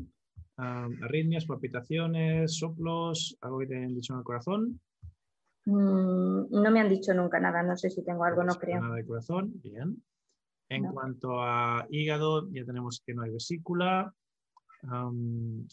arritmias, 0.56 1.46
palpitaciones, 1.46 2.58
soplos, 2.58 3.36
algo 3.40 3.58
que 3.58 3.66
te 3.66 3.76
hayan 3.76 3.94
dicho 3.94 4.12
en 4.12 4.20
el 4.20 4.24
corazón. 4.24 4.80
Mm, 5.66 6.50
no 6.50 6.70
me 6.70 6.80
han 6.80 6.88
dicho 6.88 7.14
nunca 7.14 7.40
nada, 7.40 7.62
no 7.62 7.76
sé 7.76 7.90
si 7.90 8.04
tengo 8.04 8.24
algo, 8.24 8.44
no 8.44 8.54
creo. 8.54 8.80
Nada 8.80 8.96
de 8.96 9.06
corazón, 9.06 9.52
bien. 9.62 10.02
En 10.68 10.86
cuanto 10.92 11.40
a 11.40 11.86
hígado, 11.90 12.50
ya 12.50 12.64
tenemos 12.64 13.02
que 13.04 13.14
no 13.14 13.22
hay 13.22 13.30
vesícula. 13.30 14.12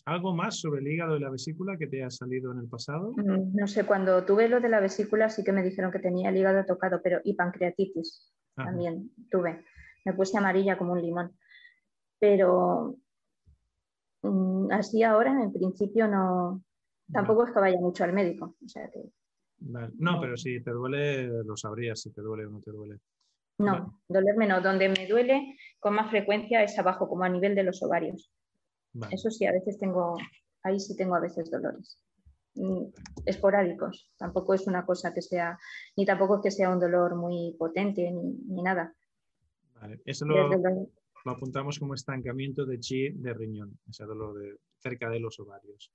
¿Algo 0.06 0.34
más 0.36 0.60
sobre 0.60 0.80
el 0.80 0.88
hígado 0.88 1.18
y 1.18 1.20
la 1.20 1.30
vesícula 1.30 1.78
que 1.78 1.88
te 1.88 2.04
ha 2.04 2.10
salido 2.10 2.52
en 2.52 2.60
el 2.60 2.68
pasado? 2.68 3.14
Mm, 3.18 3.56
no 3.56 3.68
sé, 3.68 3.86
cuando 3.86 4.24
tuve 4.24 4.48
lo 4.48 4.62
de 4.62 4.70
la 4.70 4.80
vesícula 4.80 5.30
sí 5.30 5.44
que 5.44 5.52
me 5.52 5.64
dijeron 5.64 5.92
que 5.92 6.00
tenía 6.00 6.30
el 6.30 6.38
hígado 6.38 6.66
tocado, 6.66 7.02
pero 7.02 7.20
y 7.24 7.34
pancreatitis 7.34 8.32
también 8.56 9.12
tuve. 9.30 9.66
Me 10.06 10.14
puse 10.14 10.38
amarilla 10.38 10.78
como 10.78 10.94
un 10.94 11.02
limón. 11.02 11.38
Pero 12.20 12.96
mm, 14.22 14.72
así 14.72 15.04
ahora, 15.04 15.42
en 15.42 15.52
principio, 15.52 16.08
no. 16.08 16.64
Tampoco 17.12 17.46
es 17.46 17.52
que 17.52 17.60
vaya 17.60 17.80
mucho 17.80 18.06
al 18.06 18.14
médico. 18.14 18.56
No, 19.62 20.20
pero 20.20 20.38
si 20.38 20.62
te 20.62 20.72
duele, 20.72 21.28
lo 21.44 21.56
sabrías 21.56 22.02
si 22.02 22.12
te 22.12 22.22
duele 22.22 22.46
o 22.46 22.50
no 22.50 22.62
te 22.62 22.72
duele. 22.72 23.00
No, 23.60 24.02
dolerme 24.08 24.48
no. 24.48 24.62
Donde 24.62 24.90
me 24.90 25.08
duele 25.08 25.58
con 25.80 25.94
más 25.94 26.10
frecuencia 26.10 26.64
es 26.64 26.78
abajo, 26.80 27.08
como 27.08 27.24
a 27.24 27.30
nivel 27.30 27.56
de 27.56 27.64
los 27.64 27.82
ovarios. 27.84 28.32
Eso 29.12 29.30
sí, 29.30 29.46
a 29.46 29.52
veces 29.52 29.78
tengo, 29.80 30.18
ahí 30.64 30.80
sí 30.80 30.96
tengo 30.96 31.16
a 31.16 31.20
veces 31.20 31.50
dolores. 31.50 32.00
Mm, 32.56 32.88
esporádicos. 33.26 34.12
Tampoco 34.18 34.54
es 34.54 34.68
una 34.68 34.86
cosa 34.86 35.14
que 35.14 35.22
sea, 35.22 35.58
ni 35.96 36.06
tampoco 36.06 36.38
es 36.38 36.42
que 36.44 36.52
sea 36.52 36.70
un 36.70 36.80
dolor 36.80 37.16
muy 37.16 37.56
potente 37.58 38.12
ni, 38.12 38.62
nada. 38.62 38.94
Vale. 39.80 40.02
Eso 40.06 40.26
lo, 40.26 40.50
lo, 40.50 41.32
apuntamos 41.32 41.80
como 41.80 41.94
estancamiento 41.94 42.66
de 42.66 42.80
chi 42.80 43.10
de 43.10 43.34
riñón, 43.34 43.80
ese 43.90 44.04
dolor 44.04 44.38
de, 44.38 44.58
cerca 44.80 45.10
de 45.10 45.20
los 45.20 45.40
ovarios. 45.40 45.92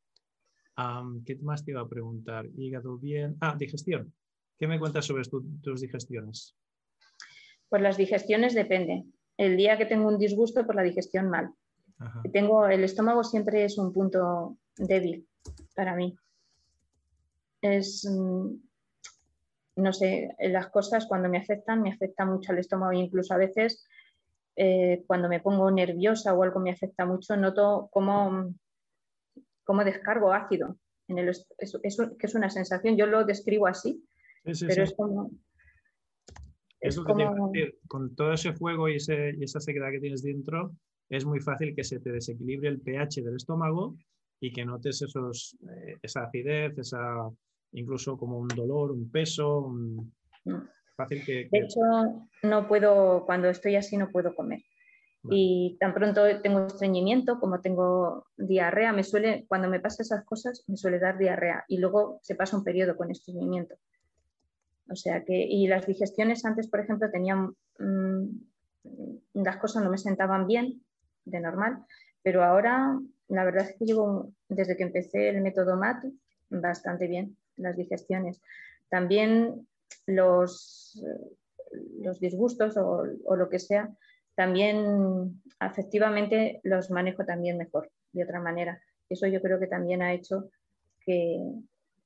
¿Qué 1.25 1.37
más 1.37 1.65
te 1.65 1.71
iba 1.71 1.81
a 1.81 1.89
preguntar? 1.89 2.47
Hígado 2.57 2.99
bien. 2.99 3.37
Ah, 3.41 3.57
digestión. 3.59 4.13
¿Qué 4.59 4.67
me 4.67 4.79
cuentas 4.79 5.07
sobre 5.07 5.25
tus 5.25 5.81
digestiones? 5.81 6.55
Pues 7.69 7.83
las 7.83 7.97
digestiones 7.97 8.55
depende. 8.55 9.05
El 9.37 9.57
día 9.57 9.77
que 9.77 9.87
tengo 9.87 10.09
un 10.09 10.19
disgusto, 10.19 10.61
por 10.61 10.67
pues 10.67 10.77
la 10.77 10.83
digestión 10.83 11.29
mal. 11.29 11.53
Tengo, 12.33 12.67
el 12.67 12.85
estómago 12.85 13.25
siempre 13.25 13.65
es 13.65 13.79
un 13.79 13.93
punto 13.93 14.59
débil 14.77 15.27
para 15.75 15.95
mí. 15.95 16.15
Es, 17.63 18.07
mm, 18.09 18.49
no 19.77 19.93
sé, 19.93 20.35
las 20.39 20.69
cosas 20.69 21.07
cuando 21.07 21.29
me 21.29 21.39
afectan, 21.39 21.83
me 21.83 21.93
afecta 21.93 22.27
mucho 22.27 22.53
el 22.53 22.59
estómago 22.59 22.93
incluso 22.93 23.33
a 23.35 23.39
veces 23.39 23.87
eh, 24.57 25.05
cuando 25.07 25.29
me 25.29 25.41
pongo 25.41 25.71
nerviosa 25.71 26.35
o 26.35 26.43
algo 26.43 26.61
me 26.61 26.71
afecta 26.71 27.05
mucho, 27.05 27.37
noto 27.37 27.89
cómo, 27.91 28.55
cómo 29.67 29.85
descargo 29.85 30.33
ácido. 30.33 30.79
En 31.09 31.19
el, 31.19 31.29
es, 31.29 31.43
que 32.19 32.27
es 32.27 32.35
una 32.35 32.49
sensación, 32.49 32.97
yo 32.97 33.07
lo 33.07 33.25
describo 33.25 33.67
así, 33.67 34.03
pero 34.43 34.83
es 34.85 34.95
como... 34.95 35.31
Es, 36.81 36.99
como... 37.01 37.53
con 37.89 38.15
todo 38.15 38.33
ese 38.33 38.53
fuego 38.53 38.89
y, 38.89 38.97
y 38.97 39.45
esa 39.45 39.61
sequedad 39.61 39.91
que 39.91 40.01
tienes 40.01 40.23
dentro, 40.23 40.73
es 41.09 41.25
muy 41.25 41.41
fácil 41.41 41.75
que 41.75 41.85
se 41.85 42.01
te 42.01 42.13
desequilibre 42.13 42.69
el 42.69 42.81
pH 42.81 43.23
del 43.23 43.37
estómago 43.37 43.97
y 44.41 44.53
que 44.53 44.65
notes 44.65 45.03
esos, 45.03 45.57
eh, 45.69 45.97
esa 46.03 46.25
acidez, 46.25 46.79
esa, 46.79 47.29
incluso 47.73 48.17
como 48.17 48.39
un 48.39 48.49
dolor, 48.49 48.93
un 48.93 49.11
peso. 49.11 49.69
Mm. 50.45 50.69
Fácil 50.97 51.25
que, 51.25 51.49
De 51.51 51.59
hecho, 51.59 51.81
no 52.43 52.69
puedo, 52.69 53.25
cuando 53.27 53.49
estoy 53.49 53.77
así 53.77 53.97
no 53.97 54.11
puedo 54.11 54.35
comer. 54.35 54.61
Y 55.29 55.77
tan 55.81 55.93
pronto 55.93 56.23
tengo 56.41 56.67
estreñimiento, 56.67 57.41
como 57.41 57.61
tengo 57.61 58.27
diarrea, 58.37 58.93
me 58.93 59.03
suele, 59.03 59.45
cuando 59.49 59.69
me 59.69 59.81
pasa 59.81 60.03
esas 60.03 60.25
cosas, 60.25 60.63
me 60.69 60.77
suele 60.77 61.01
dar 61.01 61.19
diarrea 61.19 61.65
y 61.67 61.79
luego 61.79 62.21
se 62.23 62.37
pasa 62.37 62.57
un 62.57 62.63
periodo 62.63 62.97
con 62.97 63.11
estreñimiento. 63.11 63.75
O 64.89 64.95
sea 64.95 65.25
que, 65.25 65.35
y 65.35 65.67
las 65.67 65.85
digestiones 65.87 66.45
antes, 66.45 66.69
por 66.69 66.79
ejemplo, 66.79 67.11
tenían, 67.11 67.57
mm, 67.81 68.25
las 69.35 69.57
cosas 69.57 69.83
no 69.83 69.91
me 69.91 69.99
sentaban 69.99 70.47
bien, 70.47 70.81
de 71.25 71.41
normal, 71.41 71.85
pero 72.23 72.45
ahora 72.45 72.99
la 73.29 73.45
verdad 73.45 73.69
es 73.69 73.77
que 73.77 73.85
llevo, 73.85 74.33
desde 74.49 74.77
que 74.77 74.85
empecé 74.85 75.29
el 75.29 75.43
método 75.43 75.77
MAT, 75.77 76.05
bastante 76.51 77.09
bien 77.09 77.37
las 77.57 77.77
digestiones. 77.77 78.41
También 78.89 79.67
los, 80.07 81.03
los 82.01 82.21
disgustos 82.21 82.77
o, 82.77 83.05
lo 83.05 83.49
que 83.49 83.59
sea, 83.59 83.91
también 84.37 85.43
afectivamente 85.59 86.61
los 86.63 86.91
manejo 86.91 87.25
también 87.25 87.57
mejor, 87.57 87.91
de 88.13 88.23
otra 88.23 88.41
manera. 88.41 88.81
Eso 89.09 89.27
yo 89.27 89.41
creo 89.41 89.59
que 89.59 89.67
también 89.67 90.03
ha 90.03 90.13
hecho 90.13 90.51
que, 91.01 91.41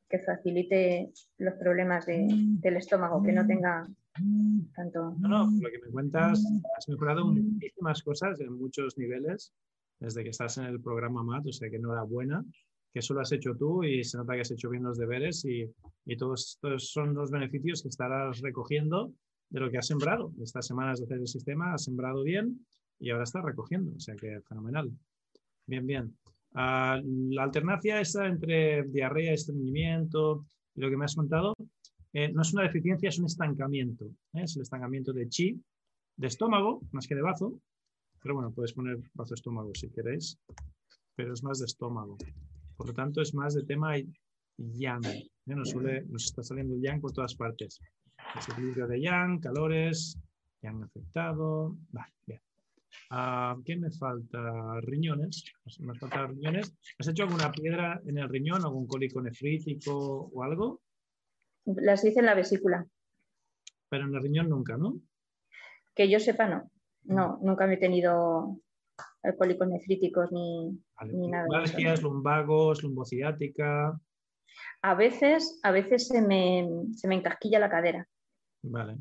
que 0.08 0.18
facilite 0.20 1.12
los 1.38 1.54
problemas 1.54 2.06
del 2.06 2.76
estómago, 2.76 3.22
que 3.22 3.32
no 3.32 3.46
tenga 3.46 3.86
tanto... 4.74 5.16
No, 5.18 5.28
no, 5.28 5.50
lo 5.60 5.70
que 5.70 5.78
me 5.84 5.90
cuentas, 5.90 6.44
has 6.76 6.88
mejorado 6.88 7.26
muchísimas 7.26 8.02
cosas 8.02 8.40
en 8.40 8.52
muchos 8.52 8.96
niveles 8.96 9.52
desde 9.98 10.22
que 10.22 10.30
estás 10.30 10.56
en 10.58 10.64
el 10.64 10.80
programa 10.80 11.22
MAT, 11.22 11.46
o 11.46 11.52
sea 11.52 11.68
que 11.68 11.76
enhorabuena, 11.76 12.44
que 12.92 13.00
eso 13.00 13.12
lo 13.14 13.20
has 13.20 13.32
hecho 13.32 13.56
tú 13.56 13.82
y 13.82 14.04
se 14.04 14.18
nota 14.18 14.34
que 14.34 14.40
has 14.40 14.50
hecho 14.50 14.70
bien 14.70 14.84
los 14.84 14.98
deberes 14.98 15.44
y, 15.44 15.68
y 16.06 16.16
todos 16.16 16.52
estos 16.54 16.90
son 16.90 17.14
los 17.14 17.30
beneficios 17.30 17.82
que 17.82 17.88
estarás 17.88 18.40
recogiendo 18.40 19.12
de 19.50 19.60
lo 19.60 19.70
que 19.70 19.78
has 19.78 19.86
sembrado. 19.86 20.32
Estas 20.42 20.66
semanas 20.66 20.98
de 20.98 21.04
hacer 21.04 21.18
el 21.18 21.28
sistema 21.28 21.74
has 21.74 21.84
sembrado 21.84 22.22
bien 22.22 22.64
y 22.98 23.10
ahora 23.10 23.24
estás 23.24 23.44
recogiendo, 23.44 23.92
o 23.96 24.00
sea 24.00 24.14
que 24.14 24.40
fenomenal. 24.42 24.90
Bien, 25.66 25.86
bien. 25.86 26.16
Ah, 26.54 27.00
la 27.04 27.44
alternancia 27.44 28.00
esa 28.00 28.26
entre 28.26 28.84
diarrea, 28.84 29.32
estreñimiento 29.32 30.46
y 30.74 30.80
lo 30.80 30.90
que 30.90 30.96
me 30.96 31.04
has 31.04 31.14
contado, 31.14 31.54
eh, 32.12 32.32
no 32.32 32.42
es 32.42 32.52
una 32.52 32.64
deficiencia, 32.64 33.08
es 33.08 33.18
un 33.18 33.26
estancamiento. 33.26 34.06
¿eh? 34.34 34.42
Es 34.42 34.56
el 34.56 34.62
estancamiento 34.62 35.12
de 35.12 35.28
chi, 35.28 35.60
de 36.16 36.26
estómago, 36.26 36.80
más 36.92 37.06
que 37.06 37.14
de 37.14 37.22
bazo. 37.22 37.60
Pero 38.22 38.34
bueno, 38.34 38.52
puedes 38.52 38.72
poner 38.72 38.98
bazo 39.14 39.34
estómago 39.34 39.70
si 39.74 39.88
queréis, 39.90 40.38
pero 41.14 41.32
es 41.32 41.42
más 41.42 41.60
de 41.60 41.66
estómago. 41.66 42.18
Por 42.76 42.88
lo 42.88 42.92
tanto, 42.92 43.22
es 43.22 43.34
más 43.34 43.54
de 43.54 43.62
tema 43.62 43.94
yang. 44.58 45.04
¿eh? 45.06 45.30
Nos 45.46 46.24
está 46.24 46.42
saliendo 46.42 46.74
el 46.74 46.82
yang 46.82 47.00
por 47.00 47.12
todas 47.12 47.34
partes. 47.34 47.80
Desequilibrio 48.34 48.86
de 48.86 49.00
yang, 49.00 49.40
calores, 49.40 50.18
yang 50.62 50.82
afectado. 50.82 51.76
Vale, 51.90 52.12
bien. 52.26 52.40
Uh, 53.10 53.62
¿Qué 53.64 53.76
me 53.76 53.90
falta? 53.90 54.80
Riñones. 54.82 55.44
Me 55.80 55.94
falta 55.94 56.26
riñones. 56.26 56.76
¿Has 56.98 57.08
hecho 57.08 57.24
alguna 57.24 57.50
piedra 57.50 58.00
en 58.06 58.18
el 58.18 58.28
riñón, 58.28 58.64
algún 58.64 58.86
cólico 58.86 59.20
nefrítico 59.20 60.30
o 60.32 60.42
algo? 60.42 60.80
Las 61.64 62.04
hice 62.04 62.20
en 62.20 62.26
la 62.26 62.34
vesícula. 62.34 62.86
Pero 63.88 64.04
en 64.06 64.14
el 64.14 64.22
riñón 64.22 64.48
nunca, 64.48 64.76
¿no? 64.76 65.00
Que 65.94 66.08
yo 66.08 66.20
sepa, 66.20 66.48
no. 66.48 66.70
No, 67.02 67.38
nunca 67.42 67.66
me 67.66 67.74
he 67.74 67.78
tenido 67.78 68.60
cólicos 69.38 69.68
nefríticos 69.68 70.30
ni, 70.32 70.78
ni 71.12 71.28
nada. 71.28 71.44
Lumbalgias, 71.44 72.02
lumbagos, 72.02 72.82
lumbociática. 72.82 73.98
A 74.82 74.94
veces, 74.94 75.58
a 75.62 75.70
veces 75.70 76.08
se 76.08 76.22
me, 76.22 76.68
se 76.94 77.08
me 77.08 77.16
encasquilla 77.16 77.58
la 77.58 77.70
cadera. 77.70 78.08
Vale. 78.62 78.98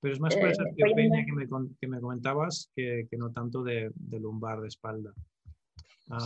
Pero 0.00 0.14
es 0.14 0.20
más 0.20 0.34
por 0.34 0.48
esa 0.48 0.62
eh, 0.62 0.74
que, 0.76 1.34
me, 1.34 1.46
que 1.78 1.86
me 1.86 2.00
comentabas 2.00 2.70
que, 2.74 3.06
que 3.10 3.16
no 3.18 3.32
tanto 3.32 3.62
de, 3.62 3.90
de, 3.94 4.20
lumbar, 4.20 4.60
de 4.60 4.68
espalda. 4.68 5.12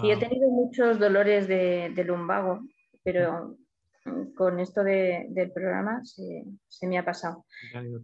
Sí, 0.00 0.10
he 0.10 0.14
ah. 0.14 0.18
tenido 0.18 0.48
muchos 0.48 0.98
dolores 0.98 1.48
de, 1.48 1.92
de 1.94 2.04
lumbago, 2.04 2.60
pero 3.02 3.56
con 4.36 4.60
esto 4.60 4.84
de, 4.84 5.26
del 5.30 5.50
programa 5.52 6.04
se, 6.04 6.44
se, 6.68 6.86
me 6.86 6.98
ha 6.98 7.04
pasado. 7.04 7.44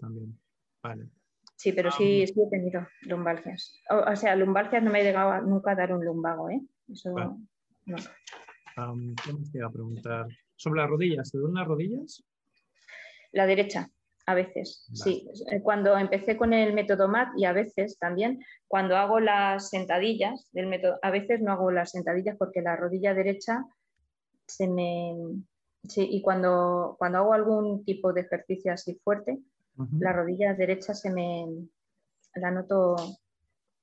también. 0.00 0.38
Vale. 0.82 1.08
Sí, 1.56 1.72
pero 1.72 1.90
sí, 1.90 2.26
sí 2.26 2.40
he 2.40 2.48
tenido 2.48 2.86
lumbalgias. 3.02 3.80
O, 3.90 4.16
sea, 4.16 4.34
lumbalgias 4.34 4.82
no 4.82 4.90
me 4.90 5.00
he 5.00 5.04
llegado 5.04 5.42
nunca 5.42 5.72
a 5.72 5.74
dar 5.74 5.92
un 5.92 6.04
lumbago, 6.04 6.48
¿eh? 6.48 6.60
Eso 6.90 7.10
no. 7.10 7.38
¿Qué 7.84 9.32
me 9.32 9.40
iba 9.52 9.66
a 9.66 9.72
preguntar? 9.72 10.26
¿Sobre 10.56 10.80
las 10.80 10.88
rodillas? 10.90 11.30
¿Te 11.30 11.38
duelen 11.38 11.56
las 11.56 11.68
rodillas? 11.68 12.24
La 13.32 13.46
derecha, 13.46 13.90
a 14.26 14.34
veces, 14.34 14.86
sí. 14.94 15.28
Eh, 15.50 15.60
cuando 15.62 15.96
empecé 15.96 16.36
con 16.36 16.52
el 16.52 16.72
método 16.72 17.08
MAT 17.08 17.30
y 17.36 17.44
a 17.44 17.52
veces 17.52 17.98
también, 17.98 18.44
cuando 18.68 18.96
hago 18.96 19.18
las 19.18 19.70
sentadillas 19.70 20.48
del 20.52 20.66
método, 20.66 20.98
a 21.02 21.10
veces 21.10 21.40
no 21.40 21.52
hago 21.52 21.70
las 21.70 21.90
sentadillas 21.90 22.36
porque 22.36 22.62
la 22.62 22.76
rodilla 22.76 23.14
derecha 23.14 23.64
se 24.46 24.68
me... 24.68 25.16
Sí, 25.88 26.06
y 26.10 26.20
cuando, 26.20 26.96
cuando 26.98 27.18
hago 27.18 27.32
algún 27.32 27.84
tipo 27.84 28.12
de 28.12 28.20
ejercicio 28.20 28.72
así 28.72 29.00
fuerte, 29.02 29.38
La 29.98 30.12
rodilla 30.12 30.52
derecha 30.52 30.92
se 30.92 31.10
me 31.10 31.46
la 32.34 32.50
noto, 32.50 32.96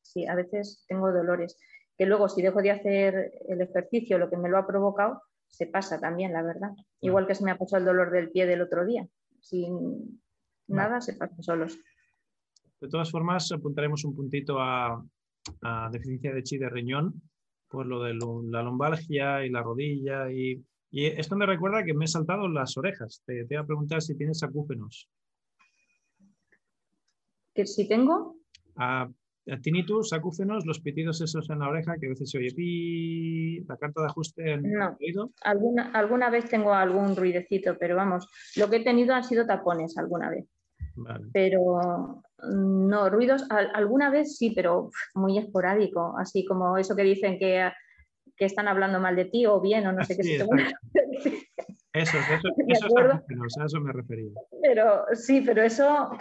sí, 0.04 0.28
a 0.28 0.36
veces 0.36 0.86
tengo 0.88 1.12
dolores, 1.12 1.58
que 1.98 2.06
luego 2.06 2.30
si 2.30 2.44
dejo 2.44 2.62
de 2.62 2.72
hacer 2.72 3.32
el 3.48 3.62
ejercicio, 3.62 4.20
lo 4.20 4.30
que 4.30 4.38
me 4.38 4.48
lo 4.48 4.60
ha 4.60 4.68
provocado, 4.68 5.24
se 5.48 5.66
pasa 5.66 6.00
también, 6.00 6.34
la 6.34 6.44
verdad. 6.44 6.72
Igual 7.02 7.26
que 7.26 7.36
se 7.36 7.44
me 7.44 7.52
ha 7.52 7.58
pasado 7.58 7.80
el 7.80 7.86
dolor 7.86 8.12
del 8.12 8.30
pie 8.30 8.46
del 8.46 8.62
otro 8.62 8.86
día. 8.86 9.08
Sin 9.42 10.22
nada, 10.68 11.02
se 11.02 11.14
pasa 11.14 11.42
solos. 11.42 11.78
De 12.80 12.88
todas 12.90 13.10
formas, 13.10 13.52
apuntaremos 13.52 14.04
un 14.06 14.16
puntito 14.16 14.60
a, 14.60 15.04
deficiencia 15.92 16.34
de 16.34 16.44
chi 16.44 16.58
de 16.58 16.70
riñón 16.70 17.22
por 17.70 17.86
lo 17.86 18.04
de 18.04 18.14
la 18.14 18.62
lumbalgia 18.62 19.46
y 19.46 19.50
la 19.50 19.64
rodilla. 19.64 20.32
Y, 20.32 20.64
esto 20.92 21.36
me 21.36 21.46
recuerda 21.46 21.84
que 21.84 21.94
me 21.94 22.06
he 22.06 22.08
saltado 22.08 22.48
las 22.48 22.78
orejas. 22.78 23.22
Te, 23.26 23.46
te 23.46 23.56
voy 23.56 23.64
a 23.64 23.68
preguntar 23.68 24.02
si 24.02 24.16
tienes 24.16 24.42
acúfenos. 24.42 25.10
¿Que 27.54 27.66
si 27.66 27.88
tengo? 27.88 28.38
A, 28.76 29.10
tinnitus, 29.62 30.14
acúfenos, 30.14 30.66
los 30.66 30.80
pitidos 30.80 31.22
esos 31.22 31.50
en 31.50 31.60
la 31.60 31.70
oreja 31.70 31.98
que 32.00 32.08
a 32.08 32.10
veces 32.10 32.30
se 32.30 32.38
oye 32.38 32.52
pi, 32.54 33.64
la 33.68 33.78
carta 33.78 34.02
de 34.02 34.08
ajuste 34.08 34.52
en 34.54 34.66
el 34.66 34.82
oído. 35.00 35.32
Alguna, 35.42 35.92
alguna 35.92 36.30
vez 36.30 36.50
tengo 36.50 36.74
algún 36.74 37.16
ruidecito, 37.16 37.78
pero 37.78 37.96
vamos, 37.96 38.28
lo 38.56 38.70
que 38.70 38.78
he 38.78 38.84
tenido 38.84 39.14
han 39.14 39.24
sido 39.24 39.46
tapones 39.46 39.98
alguna 39.98 40.30
vez. 40.30 40.46
Pero 41.34 42.22
no, 42.44 43.10
ruidos, 43.10 43.46
alguna 43.50 44.10
vez 44.10 44.38
sí, 44.38 44.52
pero 44.52 44.90
muy 45.16 45.38
esporádico, 45.38 46.16
así 46.18 46.46
como 46.46 46.78
eso 46.78 46.96
que 46.96 47.04
dicen 47.04 47.38
que, 47.40 47.70
que 48.36 48.46
están 48.46 48.68
hablando 48.68 49.00
mal 49.00 49.16
de 49.16 49.26
ti 49.26 49.46
o 49.46 49.60
bien 49.60 49.88
o 49.88 49.92
no 49.92 50.04
sé 50.04 50.18
qué. 50.18 50.46
Eso, 51.94 52.18
eso, 52.18 52.48
eso, 52.68 53.62
a 53.62 53.66
eso 53.66 53.82
me 53.82 53.92
refería. 53.92 54.30
Pero 54.62 55.06
sí, 55.14 55.42
pero 55.42 55.64
eso 55.64 56.12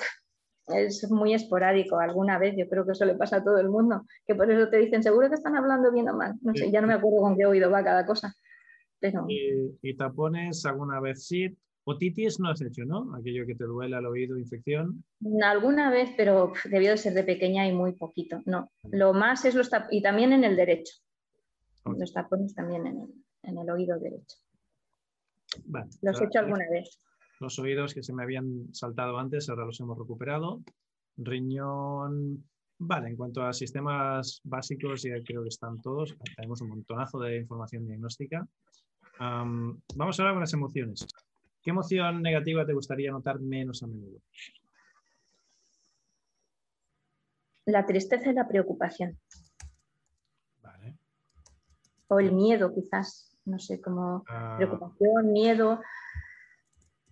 es 0.68 1.10
muy 1.10 1.34
esporádico. 1.34 1.98
Alguna 1.98 2.38
vez 2.38 2.54
yo 2.56 2.68
creo 2.68 2.84
que 2.84 2.92
eso 2.92 3.04
le 3.04 3.14
pasa 3.14 3.36
a 3.36 3.44
todo 3.44 3.58
el 3.58 3.68
mundo, 3.68 4.02
que 4.26 4.34
por 4.34 4.50
eso 4.50 4.68
te 4.70 4.78
dicen, 4.78 5.02
seguro 5.02 5.28
que 5.28 5.34
están 5.34 5.56
hablando 5.56 5.92
bien 5.92 6.08
o 6.08 6.16
mal. 6.16 6.34
No 6.40 6.54
sé, 6.54 6.70
ya 6.70 6.80
no 6.80 6.86
me 6.86 6.94
acuerdo 6.94 7.20
con 7.20 7.36
qué 7.36 7.46
oído 7.46 7.70
va 7.70 7.84
cada 7.84 8.06
cosa. 8.06 8.32
Pero... 8.98 9.26
¿Y, 9.28 9.96
tapones 9.96 10.64
alguna 10.64 11.00
vez 11.00 11.26
sí? 11.26 11.54
Otitis 11.88 12.40
no 12.40 12.50
has 12.50 12.60
hecho, 12.60 12.84
¿no? 12.84 13.14
Aquello 13.14 13.46
que 13.46 13.54
te 13.54 13.64
duele 13.64 13.94
al 13.94 14.06
oído, 14.06 14.36
infección. 14.36 15.04
Alguna 15.42 15.90
vez, 15.90 16.10
pero 16.16 16.52
debió 16.64 16.90
de 16.90 16.96
ser 16.96 17.14
de 17.14 17.22
pequeña 17.22 17.66
y 17.68 17.72
muy 17.72 17.92
poquito. 17.92 18.42
No, 18.44 18.72
lo 18.90 19.14
más 19.14 19.44
es 19.44 19.54
los 19.54 19.70
tapones, 19.70 19.94
y 19.94 20.02
también 20.02 20.32
en 20.32 20.42
el 20.42 20.56
derecho. 20.56 20.94
Los 21.84 22.12
tapones 22.12 22.54
también 22.54 22.86
en 22.86 23.56
el, 23.56 23.70
oído 23.70 24.00
derecho. 24.00 24.36
los 26.02 26.20
he 26.20 26.24
hecho 26.24 26.40
alguna 26.40 26.68
vez. 26.68 27.00
Los 27.38 27.56
oídos 27.60 27.94
que 27.94 28.02
se 28.02 28.12
me 28.12 28.24
habían 28.24 28.74
saltado 28.74 29.18
antes, 29.18 29.48
ahora 29.48 29.66
los 29.66 29.78
hemos 29.78 29.96
recuperado. 29.96 30.62
Riñón, 31.16 32.44
Vale, 32.78 33.08
en 33.08 33.16
cuanto 33.16 33.42
a 33.42 33.52
sistemas 33.54 34.40
básicos, 34.44 35.02
ya 35.02 35.22
creo 35.24 35.42
que 35.42 35.48
están 35.48 35.80
todos. 35.80 36.14
Tenemos 36.36 36.60
un 36.60 36.68
montonazo 36.68 37.18
de 37.20 37.38
información 37.38 37.86
diagnóstica. 37.86 38.46
vamos 39.18 40.20
ahora 40.20 40.32
con 40.32 40.40
las 40.40 40.52
emociones. 40.52 41.06
¿Qué 41.66 41.70
emoción 41.70 42.22
negativa 42.22 42.64
te 42.64 42.74
gustaría 42.74 43.10
notar 43.10 43.40
menos 43.40 43.82
a 43.82 43.88
menudo? 43.88 44.20
La 47.64 47.84
tristeza 47.84 48.30
y 48.30 48.34
la 48.34 48.46
preocupación. 48.46 49.18
Vale. 50.62 50.96
O 52.06 52.20
el 52.20 52.30
miedo, 52.30 52.72
quizás. 52.72 53.36
No 53.46 53.58
sé, 53.58 53.80
como 53.80 54.22
ah. 54.28 54.54
preocupación, 54.56 55.32
miedo, 55.32 55.80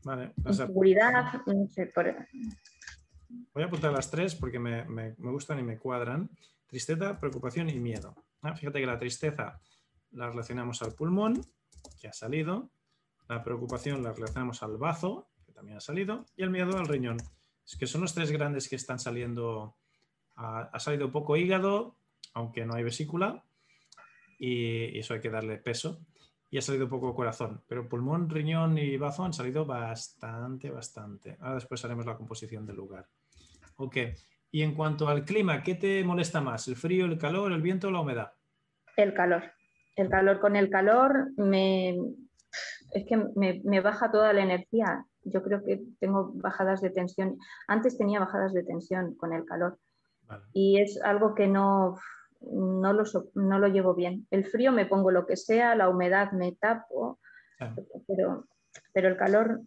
vale. 0.05 0.33
inseguridad. 0.47 1.33
No 1.47 1.69
sé, 1.69 1.93
Voy 3.53 3.63
a 3.65 3.67
apuntar 3.67 3.91
las 3.91 4.09
tres 4.09 4.37
porque 4.37 4.61
me, 4.61 5.15
gustan 5.19 5.59
y 5.59 5.65
me 5.65 5.81
cuadran. 5.81 6.31
Tristeza, 6.69 7.19
preocupación 7.19 7.71
y 7.71 7.81
miedo. 7.81 8.15
Ah, 8.41 8.55
fíjate 8.55 8.79
que 8.79 8.87
la 8.87 9.01
tristeza 9.01 9.61
la 10.13 10.29
relacionamos 10.29 10.81
al 10.83 10.93
pulmón, 10.93 11.41
que 12.01 12.07
ha 12.07 12.13
salido. 12.13 12.71
La 13.35 13.43
preocupación 13.43 14.01
la 14.01 14.12
relacionamos 14.12 14.62
al 14.62 14.76
bazo, 14.76 15.26
que 15.45 15.51
también 15.51 15.78
ha 15.78 15.80
salido, 15.80 16.24
y 16.37 16.45
el 16.45 16.51
miedo 16.51 16.78
al 16.78 16.87
riñón. 16.87 17.16
Es 17.66 17.76
que 17.76 17.89
son 17.89 18.03
los 18.03 18.14
tres 18.14 18.30
grandes 18.30 18.68
que 18.68 18.76
están 18.76 19.01
saliendo. 19.01 19.74
Ha, 20.37 20.78
salido 20.78 21.11
poco 21.11 21.37
hígado, 21.37 21.97
aunque 22.32 22.64
no 22.64 22.74
hay 22.74 22.85
vesícula, 22.85 23.43
y, 24.39 24.97
eso 24.97 25.14
hay 25.14 25.20
que 25.20 25.30
darle 25.30 25.59
peso. 25.59 26.07
Y 26.49 26.59
ha 26.59 26.62
salido 26.62 26.89
poco 26.89 27.12
corazón, 27.12 27.64
pero 27.66 27.89
pulmón, 27.89 28.30
riñón 28.30 28.78
y 28.78 28.97
bazo 28.99 29.24
han 29.24 29.32
salido 29.32 29.66
bastante, 29.66 30.70
bastante. 30.70 31.37
Ahora 31.41 31.57
después 31.57 31.85
haremos 31.85 32.07
la 32.07 32.16
composición 32.16 32.64
del 32.64 32.76
lugar. 32.76 33.09
Ok. 33.78 33.97
Y 34.53 34.62
en 34.62 34.76
cuanto 34.76 35.09
al 35.09 35.24
clima, 35.24 35.61
¿qué 35.64 35.74
te 35.74 36.05
molesta 36.05 36.41
más? 36.41 36.68
¿El 36.68 36.76
frío, 36.76 37.05
el 37.07 37.18
calor, 37.18 37.51
el 37.51 37.62
viento 37.62 37.89
o 37.89 37.91
la 37.91 37.99
humedad? 37.99 38.32
El 38.97 39.12
calor. 39.12 39.43
El 39.97 40.09
calor. 40.09 40.39
Con 40.39 40.55
el 40.55 40.70
calor 40.70 41.32
me, 41.37 41.97
es 42.95 43.05
que 43.07 43.16
me, 43.16 43.80
baja 43.80 44.11
toda 44.11 44.32
la 44.32 44.42
energía. 44.42 45.05
Yo 45.24 45.42
creo 45.42 45.64
que 45.64 45.82
tengo 45.99 46.30
bajadas 46.34 46.80
de 46.80 46.90
tensión. 46.90 47.38
Antes 47.66 47.99
tenía 47.99 48.20
bajadas 48.20 48.55
de 48.55 48.62
tensión 48.62 49.14
con 49.16 49.32
el 49.32 49.45
calor. 49.45 49.78
Y 50.53 50.80
es 50.80 51.01
algo 51.03 51.34
que 51.34 51.49
no, 51.49 51.99
no, 52.40 52.92
lo, 52.92 53.05
no 53.34 53.59
lo 53.59 53.68
llevo 53.68 53.95
bien. 53.95 54.26
El 54.30 54.47
frío 54.47 54.70
me 54.72 54.86
pongo 54.86 55.11
lo 55.11 55.26
que 55.26 55.36
sea, 55.36 55.74
la 55.74 55.88
humedad 55.88 56.32
me 56.32 56.53
tapo, 56.53 57.18
pero, 58.07 58.47
pero 58.92 59.09
el 59.09 59.16
calor, 59.16 59.61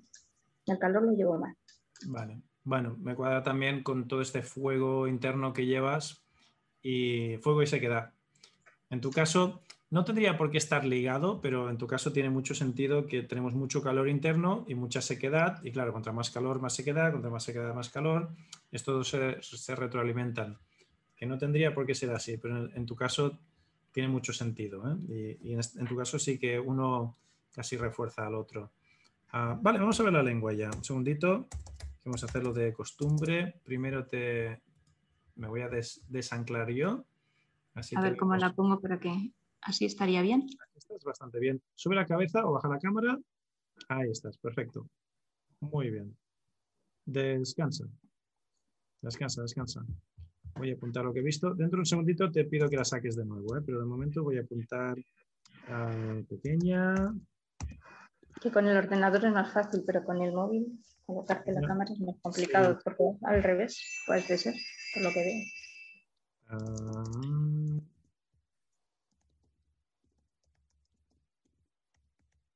el 0.66 0.80
calor 0.80 1.04
lo 1.04 1.12
llevo 1.12 1.38
mal. 1.38 1.54
Vale. 2.08 2.42
Bueno, 2.64 2.98
me 3.00 3.16
cuadra 3.16 3.44
también 3.44 3.84
con 3.84 4.08
todo 4.08 4.22
este 4.22 4.42
fuego 4.42 5.08
interno 5.08 5.54
que 5.54 5.66
llevas 5.66 6.26
y 6.82 7.38
fuego 7.42 7.62
y 7.62 7.68
sequedad. 7.68 8.14
En 8.90 9.02
tu 9.02 9.12
caso, 9.12 9.62
no 9.90 10.04
tendría 10.04 10.38
por 10.38 10.52
qué 10.52 10.58
estar 10.58 10.84
ligado, 10.84 11.40
pero 11.40 11.70
en 11.70 11.78
tu 11.78 11.88
caso 11.88 12.12
tiene 12.12 12.30
mucho 12.30 12.54
sentido 12.54 13.08
que 13.08 13.24
tenemos 13.24 13.54
mucho 13.54 13.82
calor 13.82 14.10
interno 14.10 14.66
y 14.68 14.76
mucha 14.76 15.02
sequedad. 15.02 15.64
Y 15.64 15.72
claro, 15.72 15.94
contra 15.94 16.12
más 16.12 16.30
calor, 16.30 16.60
más 16.60 16.76
sequedad, 16.76 17.14
contra 17.14 17.30
más 17.30 17.44
sequedad, 17.44 17.74
más 17.74 17.90
calor. 17.90 18.30
Estos 18.72 19.14
dos 19.14 19.42
se, 19.42 19.76
retroalimentan. 19.76 20.58
Que 21.16 21.26
no 21.26 21.38
tendría 21.38 21.74
por 21.74 21.86
qué 21.86 21.96
ser 21.96 22.12
así, 22.12 22.38
pero 22.38 22.70
en, 22.74 22.86
tu 22.86 22.96
caso 22.96 23.40
tiene 23.94 24.10
mucho 24.10 24.34
sentido. 24.34 24.84
¿eh? 24.92 25.38
Y, 25.42 25.54
en, 25.54 25.88
tu 25.88 25.96
caso 25.96 26.20
sí 26.20 26.38
que 26.38 26.60
uno 26.60 27.16
casi 27.54 27.78
refuerza 27.78 28.28
al 28.28 28.36
otro. 28.36 28.72
Ah, 29.32 29.58
vale, 29.60 29.80
vamos 29.80 30.00
a 30.00 30.04
ver 30.04 30.14
la 30.14 30.24
lengua 30.24 30.52
ya. 30.54 30.70
Un 30.70 30.84
segundito. 30.84 31.48
Vamos 32.04 32.24
a 32.24 32.26
hacerlo 32.26 32.52
de 32.52 32.74
costumbre. 32.74 33.62
Primero 33.64 34.06
te 34.06 34.62
me 35.38 35.48
voy 35.48 35.62
a 35.62 35.70
desanclar 36.10 36.72
yo. 36.72 37.06
a 37.96 38.02
ver 38.02 38.18
cómo 38.18 38.36
la 38.36 38.54
pongo 38.54 38.80
para 38.82 39.00
que 39.00 39.32
Así 39.62 39.86
estaría 39.86 40.22
bien. 40.22 40.48
Estás 40.76 41.04
bastante 41.04 41.40
bien. 41.40 41.62
Sube 41.76 41.96
la 41.96 42.06
cabeza 42.06 42.46
o 42.46 42.54
baja 42.54 42.68
la 42.68 42.80
cámara. 42.80 43.18
Ahí 43.90 44.10
estás, 44.10 44.38
perfecto. 44.38 44.88
Muy 45.60 45.90
bien. 45.90 46.16
Descansa. 47.06 47.86
Descansa, 49.02 49.42
descansa. 49.42 49.86
Voy 50.56 50.72
a 50.72 50.74
apuntar 50.74 51.06
lo 51.06 51.14
que 51.14 51.20
he 51.20 51.24
visto. 51.24 51.54
Dentro 51.54 51.78
de 51.78 51.82
un 51.82 51.86
segundito 51.86 52.32
te 52.32 52.46
pido 52.46 52.70
que 52.70 52.78
la 52.78 52.86
saques 52.86 53.16
de 53.16 53.26
nuevo, 53.26 53.56
¿eh? 53.56 53.62
pero 53.66 53.80
de 53.80 53.86
momento 53.86 54.24
voy 54.24 54.38
a 54.38 54.42
apuntar 54.42 54.98
a 55.68 56.22
pequeña. 56.28 56.96
Que 58.42 58.52
con 58.52 58.68
el 58.68 58.78
ordenador 58.78 59.26
es 59.26 59.32
más 59.32 59.54
fácil, 59.54 59.84
pero 59.86 60.04
con 60.04 60.22
el 60.22 60.34
móvil 60.34 60.80
colocarte 61.06 61.54
la 61.54 61.62
cámara 61.62 61.92
es 61.92 62.00
más 62.00 62.16
complicado, 62.22 62.78
porque 62.84 63.04
al 63.24 63.42
revés 63.42 63.82
puede 64.06 64.38
ser, 64.38 64.54
por 64.94 65.04
lo 65.04 65.10
que 65.12 65.20
veo. 65.20 65.44
Ah, 66.50 67.04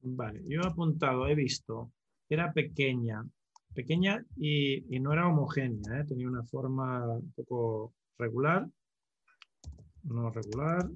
Vale, 0.04 0.42
yo 0.48 0.62
he 0.62 0.68
apuntado, 0.68 1.28
he 1.28 1.36
visto, 1.36 1.92
era 2.28 2.52
pequeña, 2.54 3.24
pequeña 3.74 4.26
y, 4.36 5.00
no 5.00 5.14
era 5.14 5.28
homogénea, 5.28 6.00
¿eh? 6.00 6.06
tenía 6.06 6.28
una 6.28 6.44
forma 6.44 7.08
un 7.08 7.32
poco 7.34 7.94
regular, 8.18 8.68
no 10.04 10.32
regular, 10.32 10.90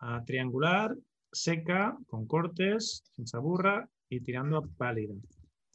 ah, 0.00 0.22
triangular, 0.24 0.96
seca, 1.30 1.96
con 2.06 2.26
cortes, 2.26 3.02
sin 3.12 3.26
saburra 3.26 3.88
y 4.08 4.20
tirando 4.20 4.58
a 4.58 4.62
pálida. 4.62 5.14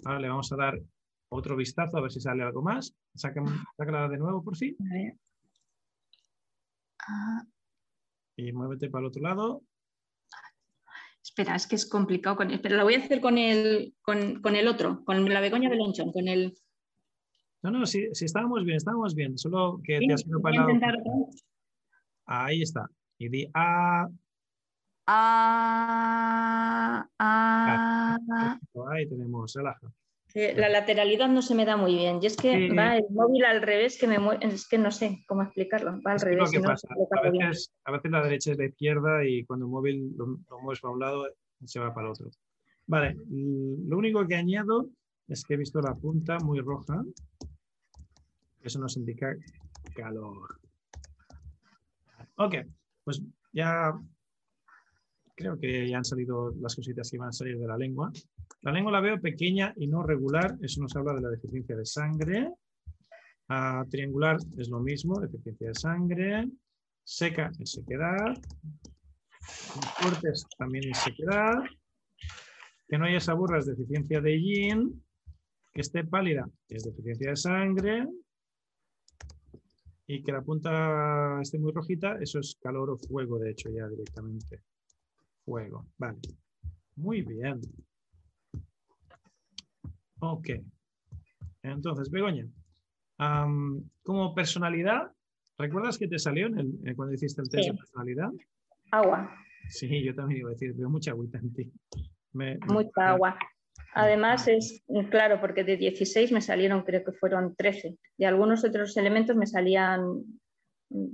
Ahora 0.05 0.19
le 0.19 0.29
vamos 0.29 0.51
a 0.51 0.55
dar 0.55 0.81
otro 1.29 1.55
vistazo 1.55 1.97
a 1.97 2.01
ver 2.01 2.11
si 2.11 2.19
sale 2.19 2.43
algo 2.43 2.61
más. 2.61 2.93
Sácala 3.13 4.07
de 4.09 4.17
nuevo 4.17 4.43
por 4.43 4.55
fin. 4.57 4.75
Ah. 7.07 7.43
Y 8.35 8.51
muévete 8.51 8.89
para 8.89 9.01
el 9.01 9.07
otro 9.07 9.21
lado. 9.21 9.61
Espera, 11.35 11.55
es 11.55 11.65
que 11.65 11.75
es 11.75 11.87
complicado. 11.87 12.35
Con, 12.35 12.47
pero 12.61 12.75
lo 12.75 12.83
voy 12.83 12.93
a 12.93 12.99
hacer 12.99 13.19
con 13.19 13.39
el, 13.39 13.95
con, 14.03 14.55
el 14.55 14.67
otro, 14.67 15.03
con 15.03 15.27
la 15.27 15.41
begoña 15.41 15.67
de 15.67 15.77
lonchón, 15.77 16.11
con 16.11 16.27
el... 16.27 16.53
No, 17.63 17.71
no, 17.71 17.87
si, 17.87 18.07
estábamos 18.21 18.63
bien, 18.63 18.77
estábamos 18.77 19.15
bien. 19.15 19.35
Solo 19.39 19.81
que 19.83 19.97
te 19.97 20.13
has 20.13 20.23
preparado. 20.23 20.67
Ahí 22.27 22.61
está. 22.61 22.87
Y 23.17 23.29
di 23.29 23.47
A. 23.55 24.07
A. 25.07 27.07
A. 27.17 28.59
Ahí 28.91 29.09
tenemos, 29.09 29.53
relaja. 29.55 29.91
La 30.33 30.67
lateralidad 30.67 31.29
no 31.29 31.43
se 31.43 31.53
me 31.53 31.63
da 31.63 31.77
muy 31.77 31.93
bien. 31.95 32.19
Y 32.21 32.25
es 32.25 32.35
que 32.35 32.73
va 32.73 32.97
el 32.97 33.05
móvil 33.11 33.45
al 33.45 33.61
revés, 33.61 33.99
que 33.99 34.07
me 34.07 34.17
es 34.41 34.67
que 34.67 34.79
no 34.79 34.89
sé 34.89 35.23
cómo 35.27 35.43
explicarlo. 35.43 36.01
Va 36.01 36.13
al 36.13 36.19
revés. 36.19 36.51
a, 37.85 37.91
veces, 37.91 38.11
la 38.11 38.23
derecha 38.23 38.51
es 38.51 38.57
la 38.57 38.65
izquierda 38.65 39.23
y 39.23 39.45
cuando 39.45 39.65
el 39.65 39.71
móvil 39.71 40.11
lo, 40.17 40.39
mueves 40.61 40.81
para 40.81 40.93
un 40.93 40.99
lado, 40.99 41.27
se 41.65 41.79
va 41.79 41.93
para 41.93 42.07
el 42.07 42.13
otro. 42.13 42.31
Vale, 42.87 43.15
lo 43.29 43.97
único 43.97 44.27
que 44.27 44.35
añado 44.35 44.89
es 45.27 45.43
que 45.43 45.53
he 45.53 45.57
visto 45.57 45.79
la 45.81 45.93
punta 45.93 46.39
muy 46.39 46.59
roja. 46.61 47.03
Eso 48.63 48.79
nos 48.79 48.97
indica 48.97 49.35
calor. 49.95 50.59
Ok, 52.37 52.55
pues 53.03 53.21
ya 53.51 53.93
creo 55.35 55.59
que 55.59 55.87
ya 55.87 55.97
han 55.97 56.05
salido 56.05 56.51
las 56.59 56.75
cositas 56.75 57.09
que 57.11 57.17
van 57.17 57.29
a 57.29 57.33
salir 57.33 57.59
de 57.59 57.67
la 57.67 57.77
lengua. 57.77 58.11
La 58.61 58.71
lengua 58.71 58.93
la 58.93 59.01
veo 59.01 59.19
pequeña 59.19 59.73
y 59.75 59.87
no 59.87 60.03
regular, 60.03 60.57
eso 60.61 60.81
nos 60.81 60.95
habla 60.95 61.13
de 61.13 61.21
la 61.21 61.29
deficiencia 61.29 61.75
de 61.75 61.85
sangre. 61.85 62.49
Ah, 63.49 63.85
triangular 63.89 64.37
es 64.57 64.69
lo 64.69 64.79
mismo, 64.79 65.19
deficiencia 65.19 65.67
de 65.67 65.75
sangre. 65.75 66.49
Seca 67.03 67.51
es 67.59 67.71
sequedad. 67.71 68.33
Fuertes 69.99 70.47
también 70.57 70.89
es 70.89 70.97
sequedad. 70.99 71.55
Que 72.87 72.97
no 72.97 73.05
haya 73.05 73.19
saburra 73.19 73.59
es 73.59 73.65
deficiencia 73.65 74.21
de 74.21 74.41
yin. 74.41 75.03
Que 75.73 75.81
esté 75.81 76.05
pálida 76.05 76.49
es 76.69 76.83
deficiencia 76.83 77.31
de 77.31 77.35
sangre. 77.35 78.07
Y 80.07 80.23
que 80.23 80.31
la 80.31 80.41
punta 80.41 81.41
esté 81.41 81.59
muy 81.59 81.71
rojita, 81.71 82.17
eso 82.21 82.39
es 82.39 82.57
calor 82.61 82.91
o 82.91 82.97
fuego, 82.97 83.39
de 83.39 83.51
hecho, 83.51 83.69
ya 83.69 83.87
directamente. 83.87 84.61
Fuego, 85.43 85.85
vale. 85.97 86.19
Muy 86.95 87.21
bien. 87.23 87.59
Ok. 90.23 90.49
Entonces, 91.63 92.09
Begoña, 92.09 92.47
como 94.03 94.33
personalidad, 94.33 95.11
¿recuerdas 95.57 95.97
que 95.97 96.07
te 96.07 96.17
salió 96.17 96.47
en 96.47 96.95
cuando 96.95 97.13
hiciste 97.13 97.41
el 97.41 97.49
test 97.49 97.69
de 97.69 97.73
personalidad? 97.73 98.29
Agua. 98.91 99.35
Sí, 99.67 100.01
yo 100.01 100.15
también 100.15 100.39
iba 100.39 100.49
a 100.49 100.53
decir, 100.53 100.73
veo 100.75 100.89
mucha 100.89 101.11
agüita 101.11 101.39
en 101.39 101.53
ti. 101.53 101.71
mucha 102.33 103.09
agua. 103.09 103.37
Además 103.95 104.47
es 104.47 104.81
claro, 105.11 105.41
porque 105.41 105.65
de 105.65 105.75
16 105.75 106.31
me 106.31 106.41
salieron, 106.41 106.83
creo 106.83 107.03
que 107.03 107.11
fueron 107.11 107.53
13. 107.55 107.97
De 108.17 108.25
algunos 108.25 108.63
otros 108.63 108.95
elementos 108.95 109.35
me 109.35 109.45
salían, 109.45 110.23
mm, 110.89 111.07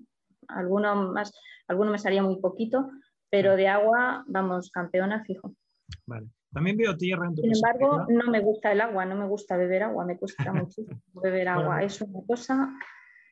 algunos 0.49 1.11
más, 1.11 1.33
algunos 1.67 1.91
me 1.91 1.99
salía 1.99 2.21
muy 2.21 2.39
poquito, 2.39 2.91
pero 3.29 3.55
de 3.55 3.67
agua, 3.67 4.23
vamos, 4.27 4.69
campeona 4.71 5.23
fijo. 5.23 5.55
Vale. 6.05 6.27
También 6.51 6.77
veo 6.77 6.97
tierra 6.97 7.27
en 7.27 7.35
tu 7.35 7.41
Sin 7.41 7.53
embargo, 7.53 8.05
no 8.09 8.31
me 8.31 8.39
gusta 8.39 8.71
el 8.71 8.81
agua, 8.81 9.05
no 9.05 9.15
me 9.15 9.27
gusta 9.27 9.55
beber 9.55 9.83
agua, 9.83 10.05
me 10.05 10.17
cuesta 10.17 10.51
muchísimo 10.53 11.01
beber 11.21 11.47
agua. 11.47 11.83
Es 11.83 12.01
una 12.01 12.19
cosa 12.25 12.73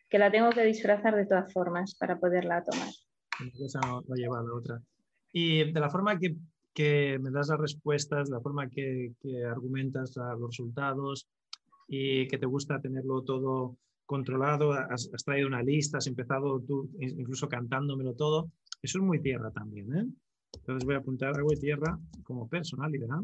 que 0.10 0.20
la 0.20 0.32
tengo 0.32 0.50
que 0.52 0.64
disfrazar 0.64 1.16
de 1.16 1.26
todas 1.26 1.52
formas 1.52 1.96
para 1.96 2.20
poderla 2.20 2.64
tomar. 2.64 2.90
Una 3.42 3.52
cosa 3.52 3.80
va 3.82 4.00
a 4.00 4.16
llevar 4.16 4.42
a 4.42 4.44
la 4.44 4.54
otra. 4.54 4.82
Y 5.34 5.72
de 5.72 5.80
la 5.80 5.90
forma 5.90 6.18
que, 6.18 6.36
que 6.74 7.18
me 7.20 7.32
das 7.32 7.50
las 7.50 7.60
respuestas, 7.60 8.30
la 8.30 8.40
forma 8.40 8.70
que, 8.70 9.14
que 9.20 9.44
argumentas 9.46 10.16
los 10.16 10.50
resultados 10.52 11.28
y 11.88 12.28
que 12.28 12.38
te 12.38 12.46
gusta 12.46 12.80
tenerlo 12.80 13.24
todo 13.24 13.78
controlado, 14.06 14.72
has, 14.72 15.10
has, 15.14 15.24
traído 15.24 15.48
una 15.48 15.62
lista, 15.62 15.98
has 15.98 16.08
empezado 16.08 16.62
tú 16.62 16.90
incluso 17.00 17.50
cantándomelo 17.50 18.14
todo, 18.14 18.50
eso 18.82 19.00
es 19.00 19.04
muy 19.04 19.22
tierra 19.22 19.52
también, 19.52 19.94
¿eh? 19.96 20.06
Entonces 20.54 20.86
voy 20.86 20.96
a 20.96 21.00
apuntar 21.00 21.38
agua 21.38 21.54
y 21.54 21.60
tierra 21.60 21.98
como 22.24 22.48
personalidad. 22.48 23.22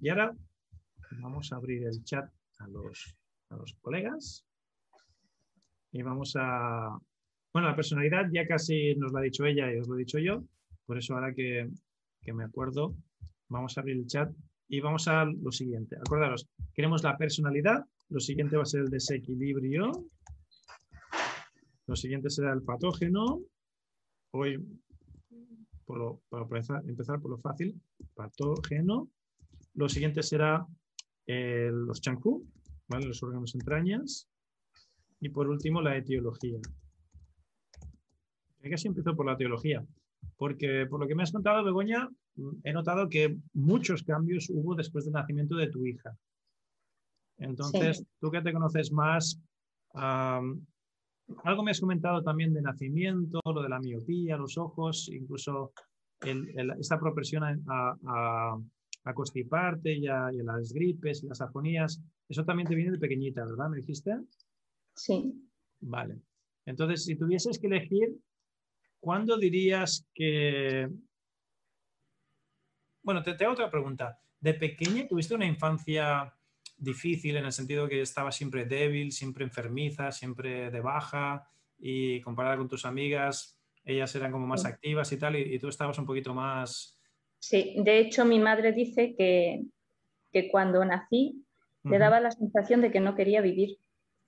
y 0.00 0.08
ahora 0.08 0.34
vamos 1.20 1.52
a 1.52 1.56
abrir 1.56 1.84
el 1.84 2.04
chat 2.04 2.30
a 2.58 2.68
los, 2.68 3.16
a 3.50 3.56
los 3.56 3.74
colegas. 3.80 4.44
Y 5.92 6.02
vamos 6.02 6.34
a... 6.36 6.98
Bueno, 7.52 7.68
la 7.68 7.76
personalidad 7.76 8.28
ya 8.32 8.46
casi 8.46 8.94
nos 8.94 9.12
lo 9.12 9.18
ha 9.18 9.22
dicho 9.22 9.44
ella 9.44 9.72
y 9.72 9.78
os 9.78 9.88
lo 9.88 9.96
he 9.96 9.98
dicho 9.98 10.18
yo. 10.18 10.42
Por 10.86 10.98
eso 10.98 11.14
ahora 11.14 11.34
que, 11.34 11.68
que 12.22 12.32
me 12.32 12.44
acuerdo, 12.44 12.94
vamos 13.48 13.76
a 13.76 13.80
abrir 13.82 13.96
el 13.96 14.06
chat 14.06 14.32
y 14.68 14.80
vamos 14.80 15.06
a 15.08 15.24
lo 15.24 15.52
siguiente. 15.52 15.96
Acordaros, 15.96 16.48
queremos 16.74 17.02
la 17.02 17.16
personalidad. 17.18 17.84
Lo 18.08 18.20
siguiente 18.20 18.56
va 18.56 18.62
a 18.62 18.66
ser 18.66 18.80
el 18.82 18.90
desequilibrio. 18.90 19.92
Lo 21.86 21.96
siguiente 21.96 22.30
será 22.30 22.52
el 22.52 22.62
patógeno. 22.62 23.40
Hoy 24.30 24.58
para 26.28 26.46
empezar, 26.86 27.20
por 27.20 27.30
lo 27.30 27.38
fácil, 27.38 27.80
patógeno. 28.14 29.08
Lo 29.74 29.88
siguiente 29.88 30.22
será 30.22 30.66
eh, 31.26 31.70
los 31.72 32.00
chancú, 32.00 32.46
¿vale? 32.88 33.06
los 33.06 33.22
órganos 33.22 33.54
entrañas. 33.54 34.28
Y 35.20 35.28
por 35.28 35.48
último, 35.48 35.80
la 35.80 35.96
etiología. 35.96 36.60
Casi 38.70 38.88
empiezo 38.88 39.16
por 39.16 39.26
la 39.26 39.32
etiología, 39.32 39.84
porque 40.36 40.86
por 40.86 41.00
lo 41.00 41.08
que 41.08 41.14
me 41.14 41.24
has 41.24 41.32
contado, 41.32 41.64
Begoña, 41.64 42.08
he 42.62 42.72
notado 42.72 43.08
que 43.08 43.36
muchos 43.52 44.02
cambios 44.02 44.48
hubo 44.50 44.74
después 44.74 45.04
del 45.04 45.14
nacimiento 45.14 45.56
de 45.56 45.68
tu 45.68 45.84
hija. 45.84 46.16
Entonces, 47.38 48.04
tú 48.20 48.30
que 48.30 48.40
te 48.40 48.52
conoces 48.52 48.92
más, 48.92 49.40
algo 51.44 51.62
me 51.62 51.70
has 51.70 51.80
comentado 51.80 52.22
también 52.22 52.52
de 52.52 52.62
nacimiento, 52.62 53.40
lo 53.44 53.62
de 53.62 53.68
la 53.68 53.80
miopía, 53.80 54.36
los 54.36 54.58
ojos, 54.58 55.08
incluso 55.12 55.72
esta 56.78 56.98
propensión 56.98 57.42
a, 57.44 57.96
a, 59.04 59.14
constiparte 59.14 59.92
y 59.94 60.06
a, 60.06 60.30
las 60.32 60.72
gripes 60.72 61.22
y 61.22 61.28
las 61.28 61.40
afonías. 61.40 62.00
Eso 62.28 62.44
también 62.44 62.68
te 62.68 62.74
viene 62.74 62.92
de 62.92 62.98
pequeñita, 62.98 63.44
¿verdad? 63.44 63.68
¿Me 63.68 63.78
dijiste? 63.78 64.16
Sí. 64.94 65.32
Vale. 65.80 66.20
Entonces, 66.64 67.04
si 67.04 67.16
tuvieses 67.16 67.58
que 67.58 67.66
elegir, 67.66 68.16
¿cuándo 69.00 69.36
dirías 69.36 70.06
que... 70.14 70.88
Bueno, 73.02 73.22
te, 73.22 73.34
te 73.34 73.44
hago 73.44 73.54
otra 73.54 73.70
pregunta. 73.70 74.18
¿De 74.40 74.54
pequeña 74.54 75.08
tuviste 75.08 75.34
una 75.34 75.46
infancia 75.46 76.32
difícil 76.82 77.36
en 77.36 77.44
el 77.44 77.52
sentido 77.52 77.88
que 77.88 78.00
estaba 78.00 78.32
siempre 78.32 78.64
débil, 78.64 79.12
siempre 79.12 79.44
enfermiza, 79.44 80.10
siempre 80.10 80.70
de 80.70 80.80
baja 80.80 81.48
y 81.78 82.20
comparada 82.20 82.56
con 82.56 82.68
tus 82.68 82.84
amigas, 82.84 83.58
ellas 83.84 84.14
eran 84.14 84.32
como 84.32 84.46
más 84.46 84.64
activas 84.64 85.10
y 85.12 85.18
tal, 85.18 85.36
y, 85.36 85.58
tú 85.58 85.68
estabas 85.68 85.98
un 85.98 86.06
poquito 86.06 86.34
más... 86.34 86.98
Sí, 87.38 87.74
de 87.78 87.98
hecho 87.98 88.24
mi 88.24 88.38
madre 88.38 88.72
dice 88.72 89.14
que, 89.16 89.62
que 90.32 90.48
cuando 90.48 90.84
nací 90.84 91.44
le 91.84 91.98
daba 91.98 92.20
la 92.20 92.30
sensación 92.30 92.80
de 92.80 92.92
que 92.92 93.00
no 93.00 93.16
quería 93.16 93.40
vivir. 93.40 93.78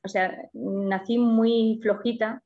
O 0.02 0.09
sea, 0.09 0.36
nací 0.52 1.18
muy 1.18 1.78
flojita, 1.80 2.42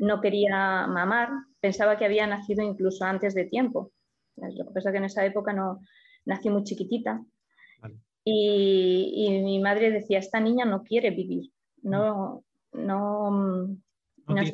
no 0.00 0.20
quería 0.20 0.88
mamar, 0.88 1.30
pensaba 1.60 1.96
que 1.96 2.04
había 2.04 2.26
nacido 2.26 2.64
incluso 2.64 3.04
antes 3.04 3.34
de 3.34 3.44
tiempo. 3.44 3.92
Lo 4.36 4.66
que 4.66 4.74
pasa 4.74 4.88
es 4.88 4.92
que 4.92 4.98
en 4.98 5.04
esa 5.04 5.24
época 5.24 5.52
no 5.52 5.80
nací 6.24 6.50
muy 6.50 6.64
chiquitita. 6.64 7.22
Y, 8.24 9.40
mi 9.42 9.60
madre 9.60 9.90
decía, 9.90 10.18
esta 10.18 10.40
niña 10.40 10.64
no 10.64 10.82
quiere 10.82 11.10
vivir, 11.10 11.50
no, 11.82 12.44
no, 12.72 13.76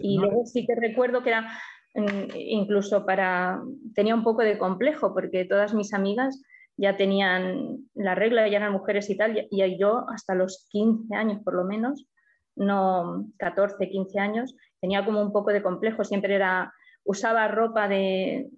y 0.01 0.19
luego 0.19 0.47
sí 0.47 0.67
que 0.67 0.75
recuerdo 0.75 1.23
que 1.23 1.31
era 1.31 1.51
mm, 1.95 2.35
incluso 2.35 3.05
para, 3.05 3.61
tenía 3.95 4.15
un 4.15 4.25
poco 4.25 4.43
de 4.43 4.59
complejo 4.59 5.13
porque 5.13 5.45
todas 5.45 5.75
mis 5.75 5.93
amigas 5.93 6.41
ya 6.77 6.97
tenían 6.97 7.79
la 7.95 8.15
regla, 8.15 8.49
ya 8.49 8.59
eran 8.59 8.73
mujeres 8.73 9.11
y 9.11 9.17
tal, 9.17 9.47
y 9.51 9.79
yo 9.79 10.07
hasta 10.11 10.35
los 10.35 10.67
15 10.71 11.15
años 11.15 11.43
por 11.43 11.55
lo 11.55 11.65
menos, 11.65 12.07
no 12.55 13.27
14, 13.39 13.89
15 13.89 14.19
años, 14.19 14.55
tenía 14.81 15.05
como 15.05 15.21
un 15.21 15.33
poco 15.33 15.53
de 15.53 15.63
complejo, 15.63 16.05
siempre 16.05 16.35
era, 16.35 16.73
usaba 17.05 17.49
ropa 17.49 17.89
de, 17.89 18.49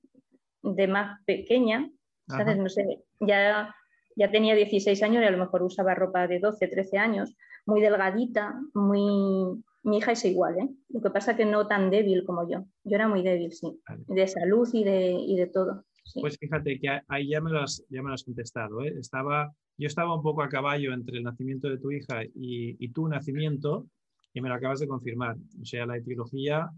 de 0.63 0.87
más 0.87 1.21
pequeña, 1.25 1.89
No 2.29 2.69
sé, 2.69 3.05
ya 3.21 3.75
ya 4.19 4.31
tenía 4.31 4.55
16 4.55 5.03
años 5.03 5.23
y 5.23 5.27
a 5.27 5.31
lo 5.31 5.39
mejor 5.39 5.63
usaba 5.63 5.95
ropa 5.95 6.27
de 6.27 6.41
12, 6.41 6.67
13 6.67 6.99
años, 6.99 7.37
muy 7.67 7.81
delgadita, 7.81 8.61
muy... 8.75 9.63
Mi 9.85 9.99
hija 9.99 10.13
es 10.13 10.25
igual, 10.25 10.59
¿eh? 10.59 10.69
Lo 10.89 11.01
que 11.01 11.11
pasa 11.11 11.31
es 11.31 11.37
que 11.37 11.47
no 11.47 11.67
tan 11.69 11.89
débil 11.89 12.25
como 12.25 12.51
yo. 12.51 12.65
Yo 12.85 12.97
era 12.97 13.09
muy 13.09 13.23
débil, 13.23 13.53
sí. 13.53 13.81
De 14.09 14.27
salud 14.27 14.69
y 14.73 14.83
de, 14.85 15.13
y 15.13 15.37
de 15.37 15.47
todo. 15.47 15.85
Pues 16.21 16.37
fíjate 16.37 16.79
que 16.81 17.01
ahí 17.07 17.29
ya 17.29 17.41
me 17.41 17.51
lo 17.51 17.61
has, 17.61 17.85
ya 17.89 18.03
me 18.03 18.09
lo 18.09 18.15
has 18.15 18.25
contestado. 18.25 18.83
¿eh? 18.83 18.95
Estaba, 18.99 19.53
yo 19.79 19.87
estaba 19.87 20.17
un 20.17 20.23
poco 20.23 20.43
a 20.43 20.49
caballo 20.49 20.93
entre 20.93 21.19
el 21.19 21.23
nacimiento 21.23 21.69
de 21.71 21.79
tu 21.79 21.93
hija 21.93 22.25
y, 22.25 22.77
y 22.85 22.93
tu 22.93 23.09
nacimiento 23.09 23.87
y 24.35 24.41
me 24.41 24.49
lo 24.49 24.57
acabas 24.57 24.81
de 24.81 24.89
confirmar. 24.89 25.37
O 25.61 25.65
sea, 25.65 25.87
la 25.87 25.97
etiología 25.97 26.69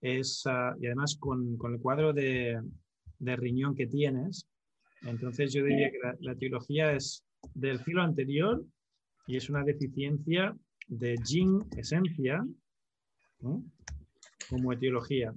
es, 0.00 0.42
ah, 0.46 0.74
y 0.80 0.86
además 0.86 1.16
con, 1.18 1.56
con 1.56 1.74
el 1.74 1.80
cuadro 1.80 2.12
de, 2.12 2.60
de, 3.18 3.36
riñón 3.36 3.74
que 3.74 3.86
tienes, 3.86 4.46
entonces 5.06 5.52
yo 5.52 5.64
diría 5.64 5.90
que 5.90 5.98
la, 6.20 6.32
etiología 6.32 6.92
es 6.92 7.24
del 7.54 7.80
filo 7.80 8.02
anterior 8.02 8.64
y 9.26 9.36
es 9.36 9.48
una 9.50 9.64
deficiencia 9.64 10.54
de 10.88 11.16
yin 11.24 11.60
esencia 11.76 12.44
como 14.48 14.72
etiología. 14.72 15.34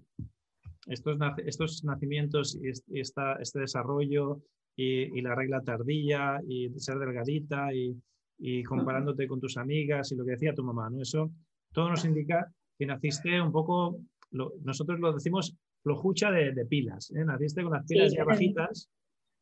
Estos, 0.87 1.17
estos 1.45 1.83
nacimientos 1.83 2.57
y 2.61 2.99
este 2.99 3.59
desarrollo 3.59 4.41
y, 4.75 5.21
la 5.21 5.35
regla 5.35 5.61
tardía 5.61 6.39
y 6.47 6.69
ser 6.79 6.97
delgadita 6.99 7.73
y, 7.73 7.95
y 8.37 8.63
comparándote 8.63 9.27
con 9.27 9.39
tus 9.39 9.57
amigas 9.57 10.11
y 10.11 10.15
lo 10.15 10.25
que 10.25 10.31
decía 10.31 10.53
tu 10.53 10.63
mamá, 10.63 10.89
¿no? 10.89 11.01
Eso 11.01 11.31
todo 11.73 11.89
nos 11.89 12.05
indica 12.05 12.51
que 12.77 12.85
naciste 12.85 13.41
un 13.41 13.51
poco, 13.51 13.99
nosotros 14.31 14.99
lo 14.99 15.13
decimos 15.13 15.55
flojucha 15.83 16.31
de, 16.31 16.65
pilas, 16.65 17.11
¿eh? 17.11 17.25
naciste 17.25 17.61
con 17.61 17.73
las 17.73 17.85
pilas 17.85 18.13
ya 18.13 18.23
bajitas. 18.23 18.89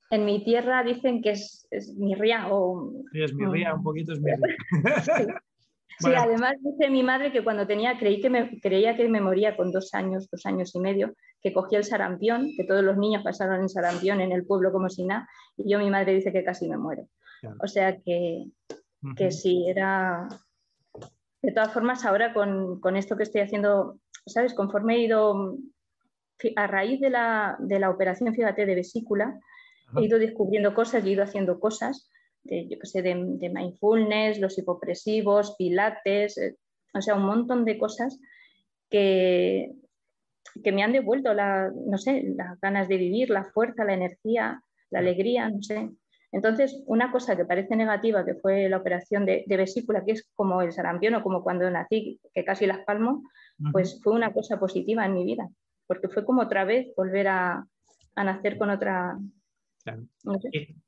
En, 0.10 0.26
mi 0.26 0.44
tierra 0.44 0.84
dicen 0.84 1.22
que 1.22 1.32
es, 1.32 1.68
es 1.72 1.96
mirria 1.96 2.48
o... 2.50 2.92
Sí, 3.12 3.24
es 3.24 3.34
mirria, 3.34 3.74
un 3.74 3.84
poquito 3.84 4.14
es 4.14 4.22
mirria. 4.22 4.56
Sí. 6.00 6.10
además 6.16 6.54
dice 6.62 6.90
mi 6.90 7.02
madre 7.02 7.32
que 7.32 7.44
cuando 7.44 7.66
tenía, 7.66 7.98
creí 7.98 8.22
que 8.22 8.30
me, 8.30 8.60
creía 8.60 8.96
que 8.96 9.08
me 9.08 9.22
moría 9.22 9.58
con 9.58 9.72
dos 9.72 9.94
años, 9.94 10.30
dos 10.30 10.46
años 10.46 10.76
y 10.76 10.80
medio, 10.80 11.16
que 11.42 11.54
cogía 11.54 11.80
el 11.80 11.86
sarampión, 11.86 12.52
que 12.56 12.66
todos 12.66 12.84
los 12.84 12.98
niños 12.98 13.24
pasaron 13.24 13.62
en 13.62 13.70
sarampión 13.70 14.22
en 14.22 14.32
el 14.32 14.46
pueblo 14.46 14.72
como 14.72 14.90
si 14.90 15.06
nada, 15.06 15.28
y 15.58 15.72
yo 15.72 15.80
mi 15.80 15.90
madre 15.90 16.14
dice 16.14 16.32
que 16.32 16.44
casi 16.44 16.70
me 16.70 16.78
muero. 16.78 17.08
O 17.60 17.68
sea 17.68 17.98
que, 17.98 18.46
que 19.16 19.32
sí, 19.32 19.68
era... 19.68 20.28
De 21.42 21.52
todas 21.52 21.72
formas, 21.72 22.04
ahora 22.04 22.34
con, 22.34 22.80
con, 22.80 22.98
esto 22.98 23.16
que 23.16 23.24
estoy 23.24 23.42
haciendo, 23.42 24.00
¿sabes? 24.26 24.54
Conforme 24.54 24.96
he 24.96 25.04
ido, 25.04 25.58
a 26.56 26.68
raíz 26.68 27.00
de 27.00 27.10
la, 27.10 27.56
de 27.60 27.80
la 27.80 27.90
operación, 27.90 28.34
fíjate, 28.34 28.66
de 28.66 28.76
vesícula, 28.76 29.40
he 29.96 30.04
ido 30.04 30.20
descubriendo 30.20 30.74
cosas 30.74 31.06
he 31.06 31.10
ido 31.10 31.24
haciendo 31.24 31.60
cosas, 31.60 32.10
de, 32.44 32.68
yo 32.68 32.80
que 32.80 32.88
sé, 32.88 33.02
de, 33.02 33.16
de 33.16 33.50
mindfulness, 33.50 34.40
los 34.40 34.58
hipopresivos, 34.58 35.56
pilates, 35.58 36.38
eh, 36.38 36.56
o 36.94 37.02
sea, 37.02 37.16
un 37.16 37.26
montón 37.26 37.66
de 37.66 37.78
cosas 37.78 38.20
que, 38.90 39.72
que 40.64 40.72
me 40.72 40.84
han 40.84 40.94
devuelto 40.94 41.34
la, 41.34 41.72
no 41.72 41.98
sé, 41.98 42.34
las 42.36 42.60
ganas 42.60 42.88
de 42.88 42.98
vivir, 42.98 43.30
la 43.30 43.46
fuerza, 43.46 43.84
la 43.84 43.94
energía, 43.94 44.62
la 44.90 45.00
alegría, 45.00 45.50
no 45.50 45.62
sé. 45.62 45.90
Entonces, 46.32 46.84
una 46.88 47.12
cosa 47.12 47.36
que 47.38 47.46
parece 47.46 47.76
negativa, 47.76 48.26
que 48.26 48.36
fue 48.36 48.68
la 48.70 48.78
operación 48.78 49.26
de, 49.26 49.46
vesícula, 49.48 50.04
que 50.04 50.12
es 50.12 50.30
como 50.36 50.62
el 50.62 50.74
sarampión 50.74 51.16
o 51.16 51.24
como 51.24 51.42
cuando 51.42 51.70
nací, 51.70 52.20
que 52.34 52.44
casi 52.44 52.66
las 52.66 52.80
palmo, 52.80 53.24
pues 53.72 54.00
fue 54.04 54.14
una 54.14 54.34
cosa 54.34 54.60
positiva 54.60 55.06
en 55.06 55.14
mi 55.14 55.24
vida, 55.24 55.48
porque 55.88 56.10
fue 56.10 56.26
como 56.26 56.42
otra 56.42 56.66
vez 56.66 56.94
volver 56.96 57.28
a, 57.28 57.66
nacer 58.16 58.58
con 58.58 58.70
otra... 58.70 59.18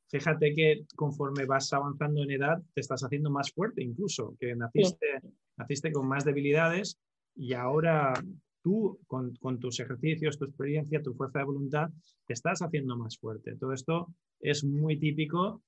Fíjate 0.10 0.54
que 0.56 0.86
conforme 0.96 1.46
vas 1.46 1.72
avanzando 1.74 2.24
en 2.24 2.32
edad, 2.32 2.62
te 2.74 2.82
estás 2.82 3.04
haciendo 3.04 3.30
más 3.30 3.52
fuerte 3.52 3.84
incluso, 3.84 4.36
que 4.40 4.56
naciste, 4.56 5.22
naciste 5.58 5.92
con 5.92 6.08
más 6.08 6.26
debilidades 6.26 7.00
y 7.36 7.54
ahora 7.54 8.14
tú 8.62 9.00
con, 9.08 9.60
tus 9.60 9.80
ejercicios, 9.80 10.38
tu 10.38 10.46
experiencia, 10.46 11.02
tu 11.02 11.14
fuerza 11.14 11.40
de 11.40 11.46
voluntad, 11.46 11.90
te 12.26 12.34
estás 12.34 12.62
haciendo 12.62 12.98
más 12.98 13.18
fuerte. 13.18 13.56
Todo 13.56 13.74
esto 13.74 14.08
es 14.40 14.64
muy 14.64 14.98
típico 15.00 15.62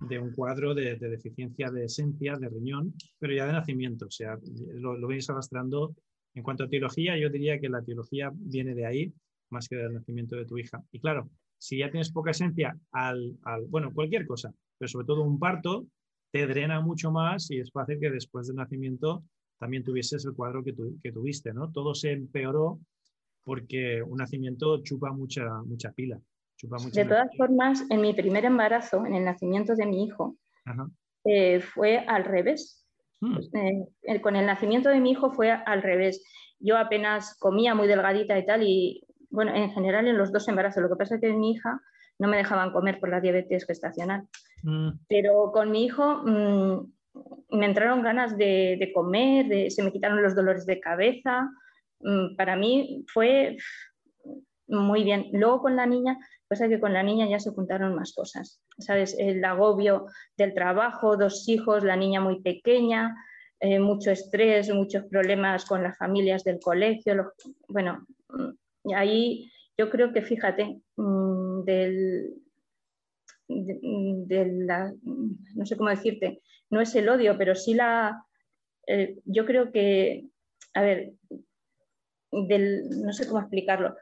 de 0.00 0.18
un 0.18 0.32
cuadro 0.32 0.74
de, 0.74 0.96
deficiencia 0.96 1.70
de 1.70 1.84
esencia, 1.84 2.36
de 2.36 2.48
riñón, 2.48 2.94
pero 3.18 3.32
ya 3.32 3.46
de 3.46 3.52
nacimiento. 3.52 4.06
O 4.06 4.10
sea, 4.10 4.38
lo, 4.74 4.96
lo 4.96 5.08
veis 5.08 5.30
arrastrando. 5.30 5.94
En 6.34 6.42
cuanto 6.42 6.64
a 6.64 6.68
teología, 6.68 7.16
yo 7.16 7.30
diría 7.30 7.60
que 7.60 7.68
la 7.68 7.82
teología 7.82 8.32
viene 8.34 8.74
de 8.74 8.86
ahí, 8.86 9.14
más 9.50 9.68
que 9.68 9.76
del 9.76 9.94
nacimiento 9.94 10.34
de 10.34 10.44
tu 10.44 10.58
hija. 10.58 10.82
Y 10.90 10.98
claro, 10.98 11.30
si 11.64 11.78
ya 11.78 11.90
tienes 11.90 12.12
poca 12.12 12.32
esencia 12.32 12.76
al, 12.92 13.38
al 13.42 13.64
bueno, 13.64 13.90
cualquier 13.94 14.26
cosa, 14.26 14.52
pero 14.76 14.86
sobre 14.86 15.06
todo 15.06 15.22
un 15.22 15.38
parto, 15.38 15.86
te 16.30 16.46
drena 16.46 16.82
mucho 16.82 17.10
más 17.10 17.50
y 17.50 17.58
es 17.58 17.72
fácil 17.72 17.98
que 17.98 18.10
después 18.10 18.48
del 18.48 18.56
nacimiento 18.56 19.24
también 19.58 19.82
tuvieses 19.82 20.26
el 20.26 20.34
cuadro 20.34 20.62
que, 20.62 20.74
que 21.02 21.10
tuviste, 21.10 21.54
¿no? 21.54 21.72
Todo 21.72 21.94
se 21.94 22.12
empeoró 22.12 22.80
porque 23.44 24.02
un 24.02 24.18
nacimiento 24.18 24.82
chupa 24.82 25.10
mucha, 25.12 25.62
mucha 25.64 25.90
pila. 25.92 26.20
de 26.92 27.04
todas 27.06 27.34
formas, 27.34 27.82
en 27.88 28.02
mi 28.02 28.12
primer 28.12 28.44
embarazo, 28.44 29.06
en 29.06 29.14
el 29.14 29.24
nacimiento 29.24 29.74
de 29.74 29.86
mi 29.86 30.04
hijo, 30.04 30.36
eh, 31.24 31.60
fue 31.60 31.98
al 31.98 32.24
revés. 32.24 32.86
Hmm. 33.22 33.36
Pues, 33.36 33.50
eh, 33.54 34.20
con 34.20 34.36
el 34.36 34.44
nacimiento 34.44 34.90
de 34.90 35.00
mi 35.00 35.12
hijo 35.12 35.30
fue 35.30 35.50
al 35.50 35.82
revés. 35.82 36.22
Yo 36.58 36.76
apenas 36.76 37.38
comía 37.38 37.74
muy 37.74 37.86
delgadita 37.86 38.38
y 38.38 38.44
tal, 38.44 38.62
y 38.62 39.03
bueno, 39.34 39.52
en 39.54 39.70
general 39.72 40.06
en 40.06 40.16
los 40.16 40.32
dos 40.32 40.48
embarazos. 40.48 40.82
Lo 40.82 40.88
que 40.88 40.96
pasa 40.96 41.16
es 41.16 41.20
que 41.20 41.32
mi 41.32 41.52
hija 41.52 41.80
no 42.18 42.28
me 42.28 42.36
dejaban 42.36 42.72
comer 42.72 43.00
por 43.00 43.08
la 43.08 43.20
diabetes 43.20 43.66
gestacional. 43.66 44.28
Hmm. 44.62 44.90
Pero 45.08 45.50
con 45.52 45.72
mi 45.72 45.84
hijo 45.84 46.22
mm, 46.24 46.92
me 47.50 47.66
entraron 47.66 48.02
ganas 48.02 48.38
de, 48.38 48.90
comer, 48.94 49.70
se 49.70 49.82
me 49.82 49.92
quitaron 49.92 50.22
los 50.22 50.36
dolores 50.36 50.64
de 50.66 50.78
cabeza. 50.80 51.50
Mm, 52.00 52.36
para 52.36 52.54
mí 52.54 53.04
fue 53.12 53.56
muy 54.68 55.02
bien. 55.02 55.26
Luego 55.32 55.62
con 55.62 55.76
la 55.76 55.86
niña, 55.86 56.16
pasa 56.46 56.68
que 56.68 56.78
con 56.80 56.92
la 56.92 57.02
niña 57.02 57.28
ya 57.28 57.40
se 57.40 57.50
juntaron 57.50 57.96
más 57.96 58.14
cosas, 58.14 58.62
¿sabes? 58.78 59.16
El 59.18 59.44
agobio 59.44 60.06
del 60.36 60.54
trabajo, 60.54 61.16
dos 61.16 61.48
hijos, 61.48 61.82
la 61.82 61.96
niña 61.96 62.20
muy 62.20 62.40
pequeña, 62.40 63.16
eh, 63.58 63.80
mucho 63.80 64.12
estrés, 64.12 64.72
muchos 64.72 65.04
problemas 65.06 65.64
con 65.64 65.82
las 65.82 65.98
familias 65.98 66.44
del 66.44 66.60
colegio. 66.60 67.32
bueno, 67.68 68.06
mm, 68.84 68.94
ahí 68.94 69.50
yo 69.76 69.90
creo 69.90 70.12
que 70.12 70.22
fíjate, 70.22 70.80
mm, 70.96 71.64
del, 71.64 72.34
de, 73.48 74.52
la, 74.66 74.92
no 75.02 75.66
sé 75.66 75.76
cómo 75.76 75.90
decirte, 75.90 76.40
no 76.70 76.80
es 76.80 76.94
el 76.94 77.08
odio, 77.08 77.36
pero 77.38 77.54
sí 77.54 77.74
la, 77.74 78.24
eh, 78.86 79.18
yo 79.24 79.46
creo 79.46 79.72
que, 79.72 80.26
a 80.74 80.82
ver, 80.82 81.12
no 82.30 83.12
sé 83.12 83.28
cómo 83.28 83.40
explicarlo, 83.40 83.96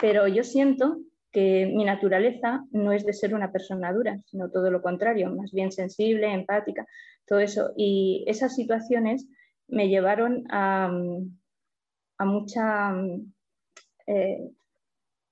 pero 0.00 0.26
yo 0.28 0.42
siento 0.44 0.98
que 1.32 1.66
mi 1.66 1.84
naturaleza 1.84 2.64
no 2.70 2.92
es 2.92 3.04
de 3.04 3.12
ser 3.12 3.34
una 3.34 3.52
persona 3.52 3.92
dura, 3.92 4.18
sino 4.26 4.50
todo 4.50 4.70
lo 4.70 4.80
contrario, 4.82 5.30
más 5.34 5.52
bien 5.52 5.70
sensible, 5.70 6.32
empática, 6.32 6.86
todo 7.26 7.40
eso. 7.40 7.72
Y 7.76 8.24
esas 8.26 8.54
situaciones 8.54 9.26
me 9.68 9.88
llevaron 9.88 10.44
a, 10.50 10.90
a 12.18 12.24
mucha, 12.24 12.94
eh, 14.06 14.50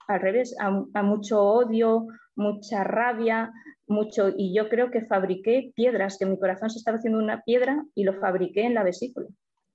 al 0.07 0.20
revés, 0.20 0.55
a, 0.59 1.03
mucho 1.03 1.43
odio, 1.43 2.07
mucha 2.37 2.85
rabia, 2.85 3.53
mucho, 3.87 4.29
y 4.37 4.55
yo 4.55 4.68
creo 4.68 4.91
que 4.91 5.05
fabriqué 5.07 5.72
piedras, 5.75 6.18
que 6.18 6.27
mi 6.27 6.39
corazón 6.39 6.70
se 6.70 6.79
estaba 6.79 6.99
haciendo 6.99 7.18
una 7.18 7.43
piedra 7.43 7.85
y 7.95 8.05
lo 8.05 8.14
fabriqué 8.14 8.64
en 8.64 8.75
la 8.75 8.83
vesícula. 8.83 9.29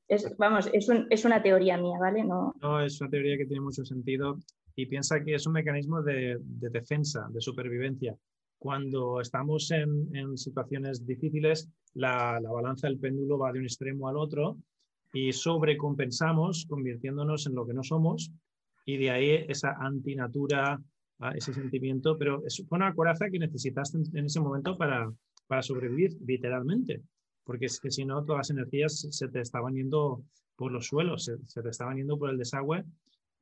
Es, 0.07 0.35
vamos, 0.37 0.69
es, 0.73 0.87
es 1.09 1.25
una 1.25 1.41
teoría 1.41 1.77
mía, 1.77 1.97
¿vale? 1.99 2.23
No... 2.23 2.53
no, 2.61 2.81
es 2.81 2.99
una 2.99 3.11
teoría 3.11 3.37
que 3.37 3.45
tiene 3.45 3.61
mucho 3.61 3.85
sentido 3.85 4.37
y 4.75 4.87
piensa 4.87 5.23
que 5.23 5.35
es 5.35 5.45
un 5.45 5.53
mecanismo 5.53 6.01
de, 6.01 6.37
de 6.39 6.69
defensa, 6.69 7.27
de 7.29 7.41
supervivencia. 7.41 8.15
Cuando 8.57 9.21
estamos 9.21 9.69
en, 9.71 10.09
en 10.15 10.37
situaciones 10.37 11.05
difíciles, 11.05 11.69
la, 11.93 12.39
la, 12.41 12.51
balanza 12.51 12.87
del 12.87 12.99
péndulo 12.99 13.37
va 13.37 13.51
de 13.51 13.59
un 13.59 13.65
extremo 13.65 14.09
al 14.09 14.17
otro 14.17 14.57
y 15.13 15.31
sobrecompensamos 15.31 16.65
convirtiéndonos 16.67 17.47
en 17.47 17.55
lo 17.55 17.65
que 17.65 17.73
no 17.73 17.83
somos 17.83 18.31
y 18.93 18.97
de 18.97 19.11
ahí 19.11 19.45
esa 19.47 19.75
antinatura, 19.79 20.81
ese 21.35 21.53
sentimiento, 21.53 22.17
pero 22.17 22.43
es 22.45 22.63
una 22.69 22.93
coraza 22.93 23.29
que 23.29 23.37
necesitaste 23.37 23.99
en, 24.13 24.25
ese 24.25 24.39
momento 24.39 24.77
para, 24.77 25.11
para 25.47 25.61
sobrevivir, 25.61 26.17
literalmente, 26.25 27.01
porque 27.43 27.65
es 27.65 27.79
que 27.79 27.91
si 27.91 28.05
no, 28.05 28.23
todas 28.23 28.49
las 28.49 28.49
energías 28.51 29.07
se 29.11 29.27
te 29.27 29.41
estaban 29.41 29.75
yendo 29.75 30.23
por 30.55 30.71
los 30.71 30.87
suelos, 30.87 31.25
se, 31.25 31.61
te 31.61 31.69
estaban 31.69 31.97
yendo 31.97 32.17
por 32.17 32.29
el 32.29 32.37
desagüe, 32.37 32.83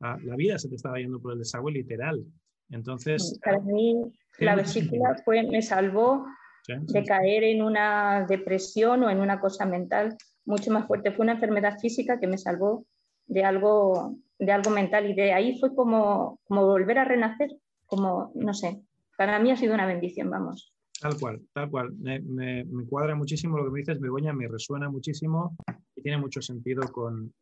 ah, 0.01 0.17
la 0.23 0.35
vida 0.35 0.57
se 0.57 0.69
te 0.69 0.75
estaba 0.75 0.99
yendo 0.99 1.19
por 1.19 1.33
el 1.33 1.39
desagüe 1.39 1.71
literal. 1.71 2.25
Entonces... 2.69 3.39
Para 3.43 3.59
mí, 3.59 3.95
la 4.39 4.55
vesícula 4.55 5.15
fue, 5.23 5.43
me 5.43 5.61
salvó 5.61 6.25
de 6.67 7.03
caer 7.05 7.43
en 7.43 7.61
una 7.61 8.25
depresión 8.27 9.03
o 9.03 9.09
en 9.09 9.19
una 9.19 9.39
cosa 9.39 9.65
mental 9.65 10.17
mucho 10.45 10.71
más 10.71 10.87
fuerte. 10.87 11.11
Fue 11.11 11.23
una 11.23 11.33
enfermedad 11.33 11.79
física 11.79 12.19
que 12.19 12.27
me 12.27 12.37
salvó 12.37 12.85
de 13.27 13.43
algo, 13.43 14.17
de 14.39 14.51
algo 14.51 14.71
mental 14.71 15.09
y 15.09 15.13
de 15.13 15.33
ahí 15.33 15.59
fue 15.59 15.75
como, 15.75 16.39
como 16.47 16.65
volver 16.65 16.99
a 16.99 17.05
renacer 17.05 17.49
como, 17.87 18.31
no 18.35 18.53
sé, 18.53 18.81
para 19.17 19.39
mí 19.39 19.49
ha 19.49 19.57
sido 19.57 19.73
una 19.73 19.87
bendición, 19.87 20.29
vamos. 20.29 20.73
Tal 20.99 21.17
cual, 21.19 21.41
tal 21.53 21.69
cual. 21.69 21.93
Me, 21.97 22.65
cuadra 22.89 23.15
muchísimo 23.15 23.57
lo 23.57 23.65
que 23.65 23.71
me 23.71 23.79
dices, 23.79 23.99
Begoña, 23.99 24.33
me 24.33 24.47
resuena 24.47 24.89
muchísimo 24.89 25.55
y 25.95 26.01
tiene 26.01 26.17
mucho 26.17 26.41
sentido 26.41 26.81
con, 26.91 27.33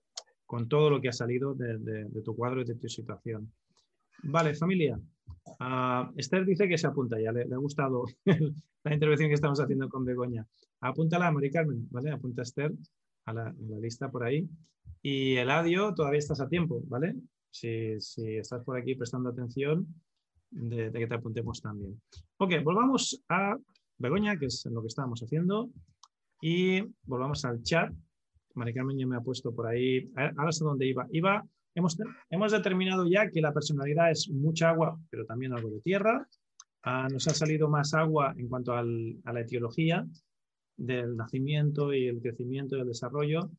con 0.46 0.68
todo 0.68 0.90
lo 0.90 1.02
que 1.02 1.10
ha 1.10 1.14
salido 1.14 1.54
de, 1.54 2.08
tu 2.24 2.36
cuadro 2.36 2.62
y 2.62 2.66
de 2.66 2.76
tu 2.76 2.88
situación. 2.88 3.52
Vale, 4.24 4.56
familia. 4.56 5.00
Uh, 5.60 6.12
Esther 6.18 6.46
dice 6.46 6.68
que 6.68 6.78
se 6.78 6.88
apunta 6.88 7.20
ya, 7.20 7.32
le, 7.32 7.44
ha 7.44 7.58
gustado 7.58 8.06
la 8.84 8.94
intervención 8.94 9.30
que 9.30 9.36
estamos 9.36 9.60
haciendo 9.60 9.90
con 9.90 10.06
Begoña. 10.06 10.46
Apúntala, 10.82 11.32
Mari 11.32 11.52
Carmen, 11.52 11.88
¿vale? 11.92 12.12
Apunta 12.12 12.42
Esther 12.42 12.72
a 13.26 13.34
la, 13.34 13.48
a 13.48 13.56
la 13.58 13.80
lista 13.80 14.10
por 14.10 14.24
ahí. 14.24 14.48
Y 15.08 15.38
Eladio, 15.38 15.94
todavía 15.94 16.18
estás 16.18 16.42
a 16.42 16.50
tiempo, 16.50 16.82
¿vale? 16.88 17.14
Si, 17.52 17.68
estás 18.40 18.64
por 18.64 18.76
aquí 18.76 18.96
prestando 18.96 19.30
atención, 19.30 19.86
de, 20.50 20.92
que 20.92 21.06
te 21.06 21.14
apuntemos 21.14 21.62
también. 21.62 22.02
Ok, 22.38 22.54
volvamos 22.64 23.24
a 23.30 23.56
Begoña, 24.00 24.36
que 24.40 24.48
es 24.48 24.66
lo 24.66 24.82
que 24.82 24.88
estábamos 24.88 25.22
haciendo, 25.22 25.70
y 26.42 26.82
volvamos 27.04 27.46
al 27.46 27.62
chat. 27.62 27.94
Mari 28.56 28.74
Carmen 28.74 28.98
ya 28.98 29.06
me 29.06 29.16
ha 29.16 29.22
puesto 29.22 29.54
por 29.54 29.68
ahí. 29.68 30.12
Ahora 30.38 30.52
sé 30.52 30.64
dónde 30.64 30.88
iba. 30.88 31.06
Iba, 31.12 31.46
hemos, 31.76 31.96
hemos 32.32 32.52
determinado 32.52 33.08
ya 33.08 33.30
que 33.30 33.42
la 33.42 33.54
personalidad 33.54 34.10
es 34.10 34.28
mucha 34.32 34.72
agua, 34.72 35.00
pero 35.12 35.24
también 35.28 35.54
algo 35.54 35.70
de 35.70 35.82
tierra. 35.82 36.28
Ah, 36.82 37.08
nos 37.12 37.28
ha 37.28 37.36
salido 37.36 37.70
más 37.70 37.94
agua 37.94 38.34
en 38.36 38.48
cuanto 38.48 38.74
a 38.74 38.82
la 38.82 39.40
etiología 39.40 40.04
del 40.76 41.16
nacimiento 41.16 41.94
y 41.94 42.08
el 42.08 42.20
crecimiento 42.24 42.76
y 42.76 42.80
el 42.82 42.88
desarrollo 42.88 43.52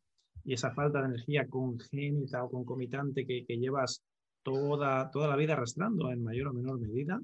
y 0.47 0.55
esa 0.55 0.71
falta 0.71 1.01
de 1.01 1.07
energía 1.07 1.49
congénita 1.49 2.45
o 2.45 2.51
concomitante 2.51 3.27
que, 3.27 3.45
llevas 3.49 4.05
toda, 4.45 5.11
toda 5.11 5.27
la 5.29 5.37
vida 5.37 5.55
arrastrando 5.55 6.11
en 6.13 6.23
mayor 6.23 6.49
o 6.49 6.53
menor 6.53 6.79
medida 6.79 7.21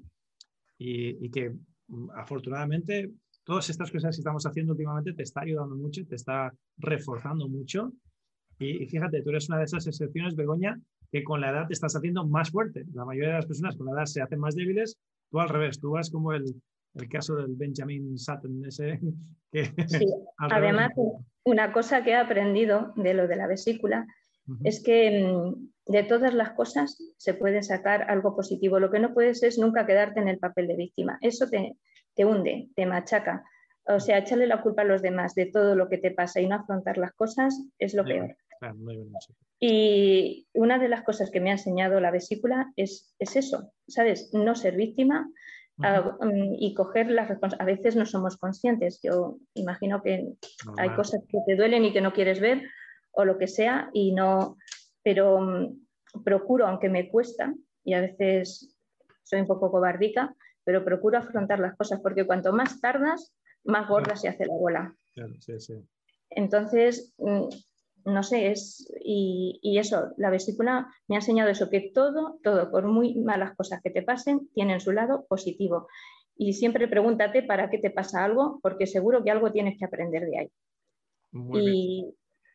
y, 0.77 1.31
que 1.31 1.55
mm, 1.87 2.11
afortunadamente 2.17 3.13
todas 3.45 3.71
estas 3.71 3.93
cosas 3.93 4.17
que 4.17 4.21
estamos 4.21 4.45
haciendo 4.45 4.73
últimamente 4.73 5.13
te 5.13 5.23
está 5.23 5.43
ayudando 5.43 5.77
mucho, 5.77 6.05
te 6.05 6.17
está 6.17 6.53
reforzando 6.79 7.49
mucho 7.49 7.93
y, 8.59 8.87
fíjate, 8.87 9.23
tú 9.23 9.31
eres 9.31 9.49
una 9.49 9.59
de 9.59 9.65
esas 9.65 9.87
excepciones, 9.87 10.37
Begoña, 10.37 10.81
que 11.11 11.25
con 11.25 11.41
la 11.41 11.51
edad 11.51 11.67
te 11.67 11.75
estás 11.75 11.97
haciendo 11.97 12.25
más 12.27 12.51
fuerte. 12.51 12.85
La 12.93 13.05
mayoría 13.05 13.31
de 13.31 13.37
las 13.37 13.47
personas 13.47 13.77
con 13.77 13.87
la 13.87 13.93
edad 13.93 14.05
se 14.05 14.23
hacen 14.23 14.39
más 14.39 14.55
débiles, 14.55 14.99
tú 15.31 15.41
al 15.41 15.49
revés, 15.49 15.81
tú 15.81 15.91
vas 15.91 16.11
como 16.11 16.33
el, 16.33 16.45
el 16.95 17.09
caso 17.09 17.35
del 17.37 17.57
Benjamin 17.57 18.19
Sutton 18.19 18.65
ese. 18.67 19.01
Que, 19.53 19.67
sí. 19.87 20.07
Además, 20.39 20.93
una 21.45 21.73
cosa 21.73 22.05
que 22.05 22.11
he 22.11 22.17
aprendido 22.17 22.93
de 22.97 23.15
lo 23.15 23.29
de 23.29 23.37
la 23.37 23.47
vesícula 23.47 24.07
es 24.65 24.83
que 24.83 25.25
mm, 25.25 25.93
de 25.93 26.03
todas 26.05 26.35
las 26.35 26.51
cosas 26.51 26.99
se 27.17 27.35
puede 27.35 27.63
sacar 27.63 28.11
algo 28.11 28.35
positivo. 28.37 28.81
Lo 28.81 28.91
que 28.91 28.99
no 28.99 29.15
puedes 29.15 29.43
es 29.43 29.59
nunca 29.59 29.87
quedarte 29.87 30.21
en 30.21 30.29
el 30.29 30.39
papel 30.39 30.69
de 30.69 30.77
víctima. 30.77 31.19
Eso 31.21 31.49
te, 31.49 31.77
te 32.15 32.25
hunde, 32.25 32.69
te 32.75 32.87
machaca. 32.87 33.45
O 33.85 33.99
sea, 33.99 34.19
echarle 34.19 34.47
la 34.47 34.63
culpa 34.63 34.83
a 34.83 34.85
los 34.85 35.03
demás 35.03 35.35
de 35.35 35.47
todo 35.47 35.75
lo 35.75 35.89
que 35.89 35.99
te 35.99 36.13
pasa 36.13 36.41
y 36.41 36.47
no 36.47 36.57
afrontar 36.57 36.99
las 36.99 37.13
cosas 37.13 37.61
es 37.79 37.95
lo 37.95 38.05
peor. 38.05 38.37
Y 39.59 40.47
una 40.53 40.79
de 40.79 40.89
las 40.89 41.03
cosas 41.03 41.31
que 41.31 41.41
me 41.41 41.51
ha 41.51 41.55
enseñado 41.55 42.01
la 42.01 42.13
vesícula 42.13 42.73
es, 42.77 43.15
es 43.19 43.37
eso, 43.37 43.73
¿sabes? 43.89 44.31
No 44.33 44.55
ser 44.55 44.77
víctima, 44.77 45.29
Mm, 45.79 46.55
y 46.59 46.75
coger 46.75 47.11
las 47.11 47.29
responsabilidades. 47.29 47.79
A 47.79 47.79
veces 47.79 47.97
no 47.97 48.07
somos 48.07 48.37
conscientes. 48.37 49.01
Yo 49.03 49.39
imagino 49.55 50.03
que 50.03 50.35
hay 50.77 50.91
cosas 50.91 51.23
que 51.29 51.39
te 51.47 51.57
duelen 51.57 51.85
y 51.85 51.93
que 51.93 52.01
no 52.01 52.13
quieres 52.13 52.41
ver 52.41 52.63
o 53.13 53.25
lo 53.25 53.39
que 53.39 53.47
sea, 53.47 53.91
y 53.93 54.13
no, 54.13 54.57
pero 55.03 55.41
mm, 55.41 56.23
procuro, 56.25 56.67
aunque 56.67 56.89
me 56.89 57.11
cuesta, 57.11 57.55
y 57.85 57.95
a 57.95 58.01
veces 58.01 58.75
soy 59.23 59.41
un 59.41 59.47
poco 59.47 59.71
cobardica, 59.71 60.35
pero 60.65 60.85
procuro 60.85 61.19
afrontar 61.19 61.59
las 61.59 61.77
cosas 61.77 62.01
porque 62.01 62.27
cuanto 62.27 62.53
más 62.53 62.81
tardas, 62.81 63.35
más 63.65 63.89
gorda 63.89 64.17
se 64.17 64.29
hace 64.29 64.47
la 64.47 64.55
bola. 64.55 64.97
Entonces, 66.31 67.13
mm, 67.19 67.49
no 68.05 68.23
sé, 68.23 68.51
es, 68.51 68.91
y, 69.05 69.79
eso, 69.79 70.11
la 70.17 70.31
vesícula 70.31 70.89
me 71.09 71.17
ha 71.17 71.19
enseñado 71.19 71.51
eso, 71.51 71.71
que 71.71 71.93
todo, 71.95 72.39
todo, 72.43 72.71
por 72.71 72.87
muy 72.87 73.15
malas 73.17 73.55
cosas 73.57 73.81
que 73.83 73.91
te 73.91 74.03
pasen, 74.03 74.49
tienen 74.55 74.81
su 74.81 74.93
lado 74.93 75.27
positivo. 75.29 75.89
Y 76.37 76.55
siempre 76.55 76.89
pregúntate 76.89 77.43
para 77.43 77.71
qué 77.71 77.79
te 77.79 77.91
pasa 77.91 78.25
algo, 78.25 78.59
porque 78.63 78.87
seguro 78.87 79.23
que 79.23 79.31
algo 79.31 79.53
tienes 79.53 79.79
que 79.79 79.85
aprender 79.85 80.27
de 80.27 80.39
ahí. 80.39 80.51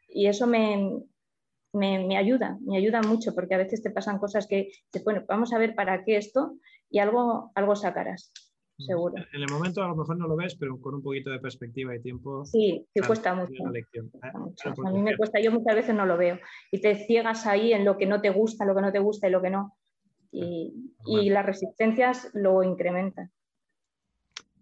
Y, 0.10 0.28
eso 0.28 0.48
me, 0.48 1.04
me, 1.74 2.18
ayuda, 2.18 2.58
me 2.62 2.78
ayuda 2.78 3.02
mucho, 3.02 3.36
porque 3.36 3.56
a 3.56 3.60
veces 3.60 3.82
te 3.82 3.92
pasan 3.92 4.20
cosas 4.20 4.48
que, 4.48 4.72
bueno, 5.04 5.24
vamos 5.28 5.54
a 5.54 5.58
ver 5.58 5.76
para 5.76 6.04
qué 6.04 6.18
esto, 6.18 6.58
y 6.90 7.00
algo, 7.00 7.52
algo 7.56 7.76
sacarás. 7.76 8.32
Seguro. 8.78 9.16
En 9.34 9.42
el 9.42 9.50
momento 9.52 9.84
a 9.84 9.88
lo 9.88 9.96
mejor 9.96 10.18
no 10.18 10.28
lo 10.28 10.36
ves, 10.36 10.56
pero 10.56 10.80
con 10.80 10.94
un 10.94 11.02
poquito 11.02 11.32
de 11.32 11.40
perspectiva 11.40 11.96
y 11.96 12.02
tiempo. 12.02 12.46
Sí, 12.46 12.86
te 12.94 13.02
cuesta 13.02 13.34
mucho. 13.34 13.64
Ah, 14.22 14.32
a 14.86 14.92
mí 14.92 15.02
me 15.02 15.18
cuesta, 15.18 15.40
yo 15.42 15.52
muchas 15.52 15.76
veces 15.76 15.96
no 15.96 16.06
lo 16.06 16.16
veo. 16.16 16.38
Y 16.72 16.80
te 16.80 16.96
ciegas 16.96 17.48
ahí 17.48 17.74
en 17.74 17.86
lo 17.86 17.98
que 17.98 18.06
no 18.06 18.22
te 18.22 18.30
gusta, 18.30 18.66
lo 18.66 18.76
que 18.76 18.82
no 18.82 18.92
te 18.92 19.00
gusta 19.00 19.28
y 19.28 19.32
lo 19.32 19.42
que 19.42 19.50
no. 19.50 19.76
Y, 20.32 20.92
las 21.30 21.46
resistencias 21.46 22.30
lo 22.34 22.62
incrementan. 22.62 23.32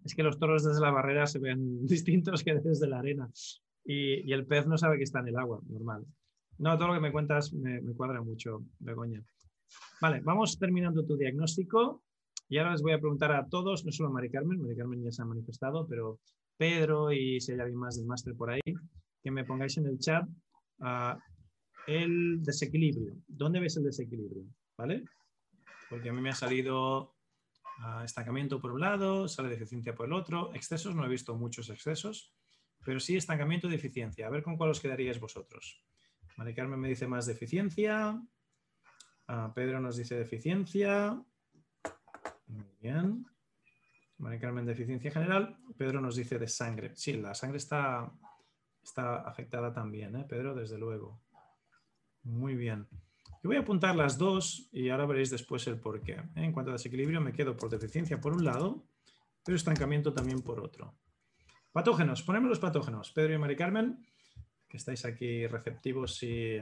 Es 0.04 0.14
que 0.14 0.22
los 0.22 0.38
toros 0.38 0.64
desde 0.64 0.80
la 0.80 0.90
barrera 0.90 1.26
se 1.26 1.38
ven 1.38 1.86
distintos 1.86 2.42
que 2.42 2.54
desde 2.54 2.88
la 2.88 3.00
arena. 3.00 3.30
Y, 3.84 4.32
el 4.32 4.46
pez 4.46 4.66
no 4.66 4.78
sabe 4.78 4.96
que 4.96 5.04
está 5.04 5.20
en 5.20 5.28
el 5.28 5.36
agua, 5.36 5.60
normal. 5.68 6.06
No, 6.58 6.78
todo 6.78 6.88
lo 6.88 6.94
que 6.94 7.00
me 7.00 7.12
cuentas 7.12 7.52
me, 7.52 7.82
me 7.82 7.94
cuadra 7.94 8.22
mucho, 8.22 8.62
Begoña. 8.78 9.22
Vale, 10.00 10.20
vamos 10.20 10.58
terminando 10.58 11.04
tu 11.04 11.18
diagnóstico. 11.18 12.02
Y 12.48 12.58
ahora 12.58 12.72
les 12.72 12.82
voy 12.82 12.92
a 12.92 12.98
preguntar 12.98 13.32
a 13.32 13.46
todos, 13.48 13.84
no 13.84 13.90
solo 13.90 14.08
a 14.08 14.12
Mari 14.12 14.30
Carmen, 14.30 14.60
Mari 14.60 14.76
Carmen 14.76 15.02
ya 15.02 15.10
se 15.10 15.22
ha 15.22 15.24
manifestado, 15.24 15.86
pero 15.88 16.20
Pedro 16.56 17.12
y 17.12 17.40
si 17.40 17.52
hay 17.52 17.60
alguien 17.60 17.78
más 17.78 17.96
del 17.96 18.06
máster 18.06 18.34
por 18.36 18.50
ahí, 18.50 18.60
que 19.22 19.30
me 19.30 19.44
pongáis 19.44 19.76
en 19.78 19.86
el 19.86 19.98
chat 19.98 20.24
uh, 20.78 21.18
el 21.86 22.42
desequilibrio. 22.42 23.14
¿Dónde 23.26 23.60
ves 23.60 23.76
el 23.76 23.84
desequilibrio? 23.84 24.44
¿Vale? 24.76 25.04
Porque 25.90 26.08
a 26.08 26.12
mí 26.12 26.20
me 26.20 26.30
ha 26.30 26.34
salido 26.34 27.14
uh, 27.84 28.04
estancamiento 28.04 28.60
por 28.60 28.72
un 28.72 28.80
lado, 28.80 29.26
sale 29.26 29.48
deficiencia 29.48 29.94
por 29.94 30.06
el 30.06 30.12
otro, 30.12 30.54
excesos, 30.54 30.94
no 30.94 31.04
he 31.04 31.08
visto 31.08 31.34
muchos 31.34 31.68
excesos, 31.70 32.32
pero 32.84 33.00
sí 33.00 33.16
estancamiento 33.16 33.66
y 33.66 33.70
deficiencia. 33.70 34.28
A 34.28 34.30
ver 34.30 34.44
con 34.44 34.56
cuál 34.56 34.70
os 34.70 34.80
quedaríais 34.80 35.18
vosotros. 35.18 35.82
Mari 36.36 36.54
Carmen 36.54 36.78
me 36.78 36.88
dice 36.88 37.08
más 37.08 37.26
deficiencia, 37.26 38.12
uh, 39.28 39.52
Pedro 39.52 39.80
nos 39.80 39.96
dice 39.96 40.14
deficiencia, 40.14 41.20
muy 42.46 42.66
bien. 42.80 43.26
María 44.18 44.40
Carmen, 44.40 44.64
deficiencia 44.64 45.10
general. 45.10 45.58
Pedro 45.76 46.00
nos 46.00 46.16
dice 46.16 46.38
de 46.38 46.48
sangre. 46.48 46.92
Sí, 46.94 47.14
la 47.14 47.34
sangre 47.34 47.58
está, 47.58 48.10
está 48.82 49.16
afectada 49.22 49.72
también, 49.72 50.16
¿eh? 50.16 50.24
Pedro, 50.28 50.54
desde 50.54 50.78
luego. 50.78 51.20
Muy 52.22 52.54
bien. 52.54 52.88
Yo 53.42 53.50
voy 53.50 53.56
a 53.56 53.60
apuntar 53.60 53.94
las 53.94 54.18
dos 54.18 54.68
y 54.72 54.88
ahora 54.88 55.06
veréis 55.06 55.30
después 55.30 55.66
el 55.66 55.78
por 55.78 56.00
qué. 56.02 56.12
¿eh? 56.12 56.24
En 56.36 56.52
cuanto 56.52 56.70
a 56.70 56.74
desequilibrio, 56.74 57.20
me 57.20 57.32
quedo 57.32 57.56
por 57.56 57.70
deficiencia 57.70 58.20
por 58.20 58.32
un 58.32 58.44
lado, 58.44 58.86
pero 59.44 59.56
estancamiento 59.56 60.12
también 60.12 60.40
por 60.40 60.60
otro. 60.60 60.94
Patógenos, 61.72 62.22
ponemos 62.22 62.48
los 62.48 62.58
patógenos. 62.58 63.12
Pedro 63.12 63.34
y 63.34 63.38
María 63.38 63.56
Carmen, 63.56 64.04
que 64.68 64.76
estáis 64.76 65.04
aquí 65.04 65.46
receptivos 65.46 66.22
y... 66.22 66.58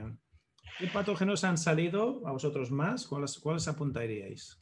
¿Qué 0.77 0.87
patógenos 0.87 1.43
han 1.43 1.57
salido 1.57 2.27
a 2.27 2.31
vosotros 2.31 2.69
más? 2.69 3.07
¿Cuáles, 3.07 3.39
cuáles 3.39 3.67
apuntaríais? 3.67 4.57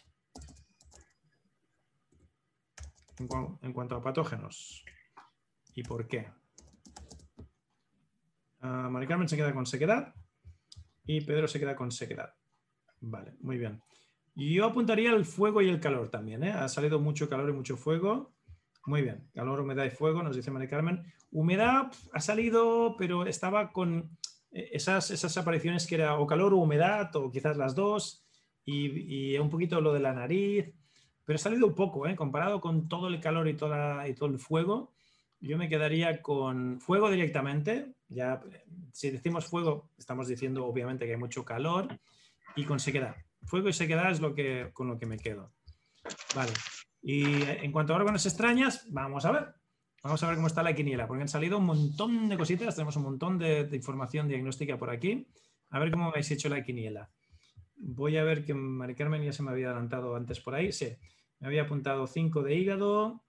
En, 3.19 3.73
cuanto 3.73 3.95
a 3.95 4.01
patógenos. 4.01 4.85
¿Y 5.75 5.83
por 5.83 6.07
qué? 6.07 6.27
Uh, 8.61 9.07
Carmen 9.07 9.27
se 9.27 9.35
queda 9.35 9.53
con 9.53 9.65
sequedad 9.65 10.13
y 11.05 11.21
Pedro 11.21 11.47
se 11.47 11.59
queda 11.59 11.75
con 11.75 11.91
sequedad. 11.91 12.33
Vale, 13.01 13.35
muy 13.41 13.57
bien. 13.57 13.81
Yo 14.35 14.65
apuntaría 14.65 15.11
el 15.11 15.25
fuego 15.25 15.61
y 15.61 15.69
el 15.69 15.79
calor 15.79 16.09
también. 16.09 16.43
¿eh? 16.43 16.51
Ha 16.51 16.67
salido 16.69 16.99
mucho 16.99 17.29
calor 17.29 17.49
y 17.49 17.53
mucho 17.53 17.77
fuego. 17.77 18.33
Muy 18.85 19.01
bien. 19.01 19.29
Calor, 19.33 19.59
humedad 19.59 19.85
y 19.85 19.91
fuego, 19.91 20.23
nos 20.23 20.35
dice 20.35 20.51
Mari 20.51 20.67
Carmen. 20.67 21.03
Humedad 21.31 21.91
ha 22.13 22.19
salido, 22.19 22.95
pero 22.97 23.25
estaba 23.25 23.71
con 23.71 24.17
eh, 24.51 24.69
esas, 24.71 25.11
esas 25.11 25.37
apariciones 25.37 25.85
que 25.85 25.95
era 25.95 26.17
o 26.17 26.25
calor 26.25 26.53
o 26.53 26.57
humedad, 26.57 27.15
o 27.15 27.31
quizás 27.31 27.57
las 27.57 27.75
dos, 27.75 28.25
y 28.65 29.37
un 29.37 29.49
poquito 29.49 29.81
lo 29.81 29.93
de 29.93 29.99
la 29.99 30.13
nariz. 30.13 30.73
Pero 31.25 31.35
ha 31.35 31.39
salido 31.39 31.73
poco, 31.73 32.07
¿eh? 32.07 32.15
comparado 32.15 32.59
con 32.59 32.87
todo 32.89 33.07
el 33.07 33.19
calor 33.19 33.47
y, 33.47 33.55
todo 33.55 34.27
el 34.27 34.39
fuego. 34.39 34.91
Yo 35.39 35.57
me 35.57 35.69
quedaría 35.69 36.21
con 36.21 36.79
fuego 36.81 37.09
directamente. 37.09 37.93
Ya, 38.09 38.41
si 38.91 39.09
decimos 39.09 39.45
fuego, 39.45 39.89
estamos 39.97 40.27
diciendo 40.27 40.65
obviamente 40.65 41.05
que 41.05 41.13
hay 41.13 41.17
mucho 41.19 41.45
calor 41.45 41.99
y 42.55 42.65
con 42.65 42.79
sequedad. 42.79 43.15
Fuego 43.43 43.69
y 43.69 43.73
sequedad 43.73 44.11
es 44.11 44.19
lo 44.19 44.33
que, 44.33 44.69
con 44.73 44.87
lo 44.87 44.97
que 44.97 45.05
me 45.05 45.17
quedo. 45.17 45.51
Vale. 46.35 46.51
Y 47.01 47.43
en 47.43 47.71
cuanto 47.71 47.93
a 47.93 47.97
órganos 47.97 48.25
extrañas, 48.25 48.85
vamos 48.89 49.25
a 49.25 49.31
ver. 49.31 49.53
Vamos 50.03 50.21
a 50.21 50.27
ver 50.27 50.35
cómo 50.35 50.47
está 50.47 50.63
la 50.63 50.75
quiniela, 50.75 51.07
porque 51.07 51.21
han 51.21 51.29
salido 51.29 51.57
un 51.57 51.65
montón 51.65 52.27
de 52.27 52.37
cositas, 52.37 52.75
tenemos 52.75 52.97
un 52.97 53.03
montón 53.03 53.37
de, 53.37 53.63
de 53.63 53.77
información 53.77 54.27
diagnóstica 54.27 54.77
por 54.77 54.89
aquí. 54.89 55.25
A 55.69 55.79
ver 55.79 55.91
cómo 55.91 56.09
habéis 56.09 56.29
hecho 56.31 56.49
la 56.49 56.61
quiniela. 56.61 57.09
Voy 57.75 58.17
a 58.17 58.23
ver 58.23 58.45
que 58.45 58.53
Mari 58.53 58.95
Carmen 58.95 59.23
ya 59.23 59.33
se 59.33 59.43
me 59.43 59.51
había 59.51 59.67
adelantado 59.67 60.15
antes 60.15 60.39
por 60.39 60.55
ahí. 60.55 60.71
Sí, 60.71 60.95
me 61.39 61.47
había 61.47 61.63
apuntado 61.63 62.07
5 62.07 62.43
de 62.43 62.55
hígado, 62.55 63.23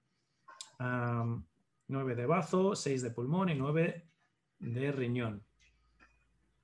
9 0.79 2.15
de 2.15 2.27
bazo, 2.27 2.75
6 2.75 3.03
de 3.03 3.11
pulmón 3.11 3.49
y 3.49 3.55
9 3.55 4.09
de 4.59 4.93
riñón. 4.93 5.45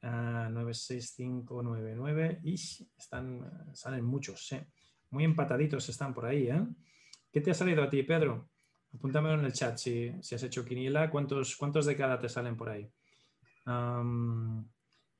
9, 0.02 0.74
6, 0.74 1.12
5, 1.16 1.62
9, 1.62 1.94
9. 1.96 2.40
Y 2.44 2.54
están, 2.54 3.74
salen 3.74 4.04
muchos, 4.04 4.54
Muy 5.10 5.24
empataditos 5.24 5.88
están 5.88 6.14
por 6.14 6.26
ahí, 6.26 6.48
¿eh? 6.48 6.66
¿Qué 7.32 7.40
te 7.40 7.50
ha 7.50 7.54
salido 7.54 7.82
a 7.82 7.90
ti, 7.90 8.02
Pedro? 8.02 8.48
Apúntamelo 8.94 9.38
en 9.38 9.44
el 9.44 9.52
chat 9.52 9.76
si, 9.76 10.08
has 10.08 10.42
hecho 10.42 10.64
quiniela. 10.64 11.10
¿Cuántos, 11.10 11.56
¿Cuántos 11.56 11.86
de 11.86 11.96
cada 11.96 12.18
te 12.18 12.28
salen 12.28 12.56
por 12.56 12.70
ahí? 12.70 12.90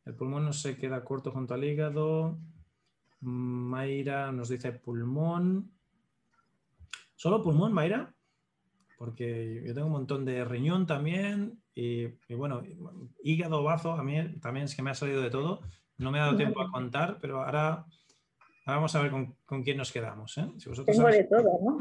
El 0.05 0.14
pulmón 0.14 0.44
no 0.44 0.53
se 0.53 0.76
queda 0.76 1.05
corto 1.05 1.30
junto 1.30 1.55
al 1.55 1.64
hígado. 1.64 2.38
Mayra 3.20 4.32
nos 4.32 4.48
dice 4.48 4.72
pulmón. 4.72 5.70
¿Solo 7.14 7.42
pulmón, 7.42 7.72
Mayra? 7.72 8.14
Porque 8.96 9.62
yo 9.66 9.74
tengo 9.74 9.86
un 9.86 9.92
montón 9.92 10.24
de 10.24 10.44
riñón 10.44 10.86
también 10.86 11.62
y, 11.74 12.07
bueno, 12.34 12.62
hígado, 13.22 13.62
bazo, 13.62 13.92
a 13.92 14.03
mí 14.03 14.38
también 14.40 14.64
es 14.64 14.74
que 14.74 14.82
me 14.82 14.90
ha 14.90 14.94
salido 14.94 15.22
de 15.22 15.30
todo. 15.30 15.61
No 15.98 16.11
me 16.11 16.18
ha 16.18 16.24
dado 16.24 16.36
tiempo 16.36 16.61
a 16.61 16.70
contar, 16.70 17.18
pero 17.20 17.42
ahora, 17.42 17.86
Ahora 18.66 18.76
vamos 18.76 18.94
a 18.94 19.03
ver 19.03 19.11
con, 19.11 19.62
quién 19.64 19.76
nos 19.78 19.90
quedamos. 19.90 20.36
¿eh? 20.38 20.46
Tengo 20.86 21.09
de 21.09 21.24
todo, 21.24 21.59
¿no? 21.62 21.78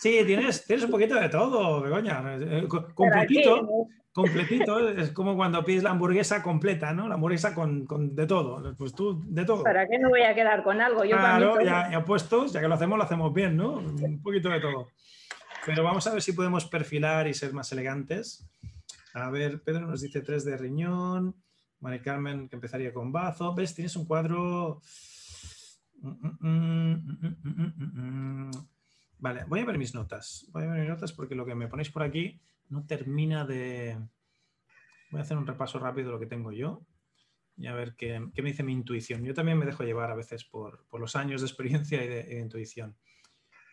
Sí, 0.00 0.22
tienes, 0.24 0.64
tienes 0.64 0.86
un 0.86 0.90
poquito 0.90 1.14
de 1.16 1.28
todo, 1.28 1.82
Begoña. 1.82 2.22
Eh, 2.40 2.66
completito, 2.94 3.68
completito. 4.14 4.88
Es 4.88 5.10
como 5.10 5.36
cuando 5.36 5.62
pides 5.62 5.82
la 5.82 5.90
hamburguesa 5.90 6.42
completa, 6.42 6.94
¿no? 6.94 7.06
La 7.06 7.16
hamburguesa 7.16 7.54
con, 7.54 7.86
de 8.14 8.26
todo. 8.26 8.74
Pues 8.76 8.94
tú, 8.94 9.22
de 9.26 9.44
todo. 9.44 9.62
¿Para 9.62 9.86
qué 9.86 9.98
me 9.98 10.08
voy 10.08 10.22
a 10.22 10.34
quedar 10.34 10.62
con 10.64 10.80
algo? 10.80 11.04
Yo 11.04 11.18
claro, 11.18 11.60
ya, 11.60 11.90
ya 11.90 12.02
puestos, 12.02 12.52
ya 12.54 12.62
que 12.62 12.68
lo 12.68 12.76
hacemos, 12.76 12.96
lo 12.96 13.04
hacemos 13.04 13.34
bien, 13.34 13.58
¿no? 13.58 13.74
Un 13.74 14.22
poquito 14.22 14.48
de 14.48 14.60
todo. 14.60 14.88
Pero 15.66 15.84
vamos 15.84 16.06
a 16.06 16.12
ver 16.14 16.22
si 16.22 16.32
podemos 16.32 16.64
perfilar 16.64 17.28
y 17.28 17.34
ser 17.34 17.52
más 17.52 17.70
elegantes. 17.72 18.48
A 19.12 19.28
ver, 19.28 19.60
Pedro 19.62 19.86
nos 19.86 20.00
dice 20.00 20.22
tres 20.22 20.46
de 20.46 20.56
riñón. 20.56 21.34
Mari 21.80 22.00
Carmen, 22.00 22.48
que 22.48 22.56
empezaría 22.56 22.94
con 22.94 23.12
bazo. 23.12 23.54
¿Ves? 23.54 23.74
Tienes 23.74 23.96
un 23.96 24.06
cuadro... 24.06 24.80
Vale, 29.20 29.44
voy 29.46 29.60
a 29.60 29.64
ver 29.66 29.78
mis 29.78 29.94
notas. 29.94 30.46
Voy 30.50 30.64
a 30.64 30.66
ver 30.66 30.80
mis 30.80 30.88
notas 30.88 31.12
porque 31.12 31.34
lo 31.34 31.44
que 31.44 31.54
me 31.54 31.68
ponéis 31.68 31.90
por 31.90 32.02
aquí 32.02 32.40
no 32.68 32.86
termina 32.86 33.44
de... 33.44 33.98
Voy 35.10 35.20
a 35.20 35.22
hacer 35.22 35.36
un 35.36 35.46
repaso 35.46 35.78
rápido 35.78 36.06
de 36.06 36.12
lo 36.12 36.20
que 36.20 36.26
tengo 36.26 36.52
yo 36.52 36.86
y 37.60 37.66
a 37.66 37.74
ver 37.74 37.94
qué, 37.94 38.18
me 38.18 38.30
dice 38.42 38.62
mi 38.62 38.72
intuición. 38.72 39.22
Yo 39.22 39.34
también 39.34 39.58
me 39.58 39.66
dejo 39.66 39.84
llevar 39.84 40.10
a 40.10 40.14
veces 40.14 40.44
por, 40.44 40.86
los 40.98 41.14
años 41.16 41.42
de 41.42 41.46
experiencia 41.46 42.02
y 42.02 42.08
de, 42.08 42.40
intuición. 42.40 42.96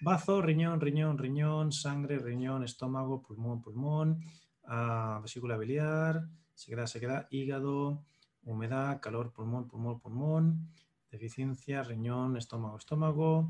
Bazo, 0.02 0.41
riñón, 0.41 0.82
riñón, 0.82 1.18
riñón, 1.18 1.72
sangre, 1.72 2.20
riñón, 2.20 2.66
estómago, 2.66 3.22
pulmón, 3.22 3.62
pulmón, 3.62 4.20
uh, 4.64 5.22
vesícula 5.22 5.58
biliar, 5.58 6.28
sequedad, 6.54 6.86
sequedad, 6.88 7.28
hígado, 7.32 8.04
humedad, 8.43 9.00
calor, 9.00 9.32
pulmón, 9.32 9.70
pulmón, 9.70 10.00
pulmón, 10.02 10.70
deficiencia, 11.10 11.82
riñón, 11.82 12.36
estómago, 12.36 12.78
estómago, 12.78 13.50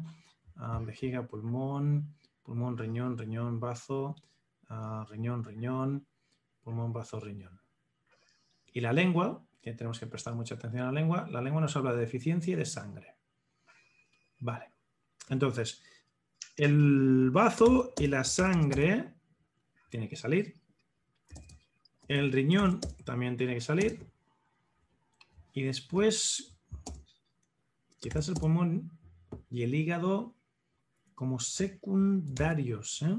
uh, 0.60 0.84
vejiga, 0.86 1.28
pulmón, 1.28 2.16
pulmón, 2.44 2.78
riñón, 2.78 3.18
riñón, 3.18 3.60
bazo, 3.60 4.16
uh, 4.70 5.04
riñón, 5.10 5.44
riñón, 5.44 6.08
pulmón, 6.62 6.94
bazo, 6.94 7.20
riñón. 7.20 7.60
Y 8.74 8.82
la 8.82 8.94
lengua, 8.94 9.44
que 9.62 9.74
tenemos 9.74 10.00
que 10.00 10.08
prestar 10.08 10.36
mucha 10.36 10.56
atención 10.56 10.84
a 10.84 10.92
la 10.92 11.00
lengua, 11.00 11.28
la 11.30 11.42
lengua 11.42 11.62
nos 11.62 11.76
habla 11.76 11.94
de 11.94 12.02
deficiencia 12.02 12.54
y 12.54 12.56
de 12.56 12.66
sangre. 12.66 13.16
Vale. 14.40 14.72
Entonces, 15.30 15.84
el 16.56 17.30
bazo 17.32 17.94
y 17.98 18.08
la 18.08 18.24
sangre 18.24 19.14
tiene 19.90 20.08
que 20.08 20.16
salir. 20.16 20.56
El 22.08 22.32
riñón 22.32 22.80
también 23.04 23.36
tiene 23.36 23.56
que 23.56 23.62
salir. 23.62 24.08
Y 25.54 25.64
después, 25.64 26.58
quizás 28.00 28.30
el 28.30 28.36
pulmón 28.36 28.92
y 29.50 29.64
el 29.64 29.76
hígado 29.76 30.37
como 31.18 31.40
secundarios. 31.40 33.02
¿eh? 33.02 33.18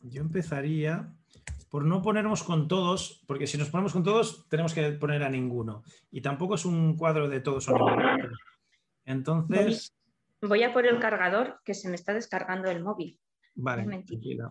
Yo 0.00 0.22
empezaría 0.22 1.14
por 1.68 1.84
no 1.84 2.00
ponernos 2.00 2.42
con 2.42 2.68
todos, 2.68 3.22
porque 3.26 3.46
si 3.46 3.58
nos 3.58 3.68
ponemos 3.68 3.92
con 3.92 4.02
todos, 4.02 4.48
tenemos 4.48 4.72
que 4.72 4.92
poner 4.92 5.22
a 5.22 5.28
ninguno. 5.28 5.82
Y 6.10 6.22
tampoco 6.22 6.54
es 6.54 6.64
un 6.64 6.96
cuadro 6.96 7.28
de 7.28 7.40
todos 7.40 7.68
o 7.68 7.76
ninguno. 7.76 8.30
Entonces. 9.04 9.94
Voy 10.40 10.62
a 10.62 10.72
por 10.72 10.86
el 10.86 10.98
cargador, 11.00 11.60
que 11.66 11.74
se 11.74 11.90
me 11.90 11.96
está 11.96 12.14
descargando 12.14 12.70
el 12.70 12.82
móvil. 12.82 13.20
Vale, 13.56 13.84
tranquila. 13.84 14.50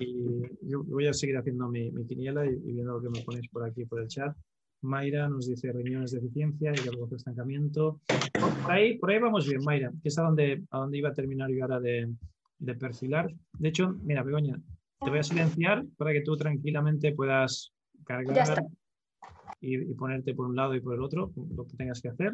Y 0.00 0.40
yo 0.62 0.82
voy 0.82 1.06
a 1.06 1.14
seguir 1.14 1.36
haciendo 1.36 1.68
mi, 1.68 1.92
quiniela 2.04 2.44
y, 2.46 2.56
viendo 2.56 2.94
lo 2.94 3.00
que 3.00 3.10
me 3.10 3.24
ponéis 3.24 3.48
por 3.48 3.64
aquí, 3.64 3.84
por 3.84 4.00
el 4.00 4.08
chat. 4.08 4.36
Mayra 4.86 5.28
nos 5.28 5.46
dice 5.46 5.72
riñones 5.72 6.12
de 6.12 6.18
eficiencia 6.18 6.72
y 6.72 6.86
luego 6.86 7.14
estancamiento. 7.14 8.00
Por 8.62 8.72
ahí, 8.72 8.98
por 8.98 9.10
ahí 9.10 9.18
vamos 9.18 9.46
bien, 9.48 9.62
Mayra, 9.64 9.92
que 10.02 10.08
es 10.08 10.18
a 10.18 10.22
donde, 10.22 10.62
a 10.70 10.78
donde 10.78 10.98
iba 10.98 11.10
a 11.10 11.14
terminar 11.14 11.50
yo 11.50 11.62
ahora 11.62 11.80
de, 11.80 12.08
de 12.58 12.74
perfilar. 12.74 13.32
De 13.58 13.68
hecho, 13.68 13.94
mira, 14.02 14.22
Begoña, 14.22 14.60
te 15.00 15.10
voy 15.10 15.18
a 15.18 15.22
silenciar 15.22 15.84
para 15.96 16.12
que 16.12 16.22
tú 16.22 16.36
tranquilamente 16.36 17.12
puedas 17.12 17.72
cargar 18.04 18.64
y, 19.60 19.94
ponerte 19.94 20.34
por 20.34 20.46
un 20.46 20.56
lado 20.56 20.74
y 20.74 20.80
por 20.80 20.94
el 20.94 21.02
otro, 21.02 21.32
lo 21.54 21.66
que 21.66 21.76
tengas 21.76 22.00
que 22.00 22.08
hacer. 22.08 22.32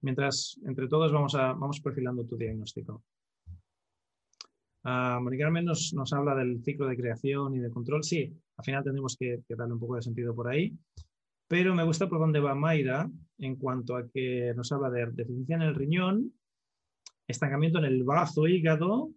Mientras 0.00 0.60
entre 0.66 0.88
todos 0.88 1.12
vamos, 1.12 1.34
a, 1.34 1.52
vamos 1.52 1.80
perfilando 1.80 2.26
tu 2.26 2.36
diagnóstico. 2.36 3.02
Uh, 4.84 5.18
Mónica 5.18 5.48
nos, 5.48 5.94
nos, 5.94 6.12
habla 6.12 6.34
del 6.34 6.62
ciclo 6.62 6.86
de 6.86 6.96
creación 6.96 7.54
y 7.54 7.58
de 7.58 7.70
control. 7.70 8.04
Sí, 8.04 8.30
al 8.58 8.64
final 8.64 8.84
tendremos 8.84 9.16
que, 9.16 9.42
que, 9.48 9.54
darle 9.54 9.74
un 9.74 9.80
poco 9.80 9.96
de 9.96 10.02
sentido 10.02 10.34
por 10.34 10.48
ahí. 10.48 10.76
Pero 11.54 11.72
me 11.72 11.84
gusta 11.84 12.08
por 12.08 12.18
dónde 12.18 12.40
va 12.40 12.56
Mayra 12.56 13.08
en 13.38 13.54
cuanto 13.54 13.94
a 13.94 14.08
que 14.08 14.52
nos 14.56 14.72
habla 14.72 14.90
de 14.90 15.06
deficiencia 15.12 15.54
en 15.54 15.62
el 15.62 15.76
riñón, 15.76 16.32
estancamiento 17.28 17.78
en 17.78 17.84
el 17.84 18.02
bazo 18.02 18.48
hígado 18.48 19.12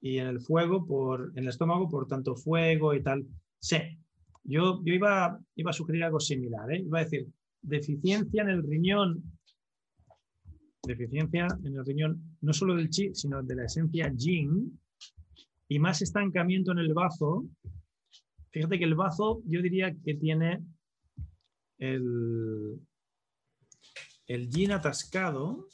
y 0.00 0.18
en 0.18 0.28
el 0.28 0.40
fuego, 0.40 0.86
por, 0.86 1.32
en 1.34 1.42
el 1.42 1.48
estómago, 1.48 1.88
por 1.88 2.06
tanto 2.06 2.36
fuego 2.36 2.94
y 2.94 3.02
tal. 3.02 3.26
Sí, 3.58 3.76
yo, 4.44 4.80
yo 4.84 4.94
iba, 4.94 5.36
iba 5.56 5.70
a 5.70 5.74
sugerir 5.74 6.04
algo 6.04 6.20
similar. 6.20 6.70
¿eh? 6.70 6.82
Iba 6.82 7.00
a 7.00 7.02
decir 7.02 7.26
deficiencia 7.60 8.42
en 8.42 8.50
el 8.50 8.62
riñón 8.62 9.24
deficiencia 10.84 11.48
en 11.64 11.74
el 11.74 11.84
riñón, 11.84 12.38
no 12.40 12.52
solo 12.52 12.76
del 12.76 12.88
chi, 12.88 13.12
sino 13.14 13.42
de 13.42 13.56
la 13.56 13.64
esencia 13.64 14.12
yin, 14.14 14.78
y 15.66 15.80
más 15.80 16.02
estancamiento 16.02 16.70
en 16.70 16.78
el 16.78 16.94
bazo. 16.94 17.48
Fíjate 18.52 18.78
que 18.78 18.84
el 18.84 18.94
bazo 18.94 19.42
yo 19.44 19.60
diría 19.60 19.92
que 20.04 20.14
tiene 20.14 20.62
el, 21.78 22.80
el 24.26 24.72
atascado 24.72 25.68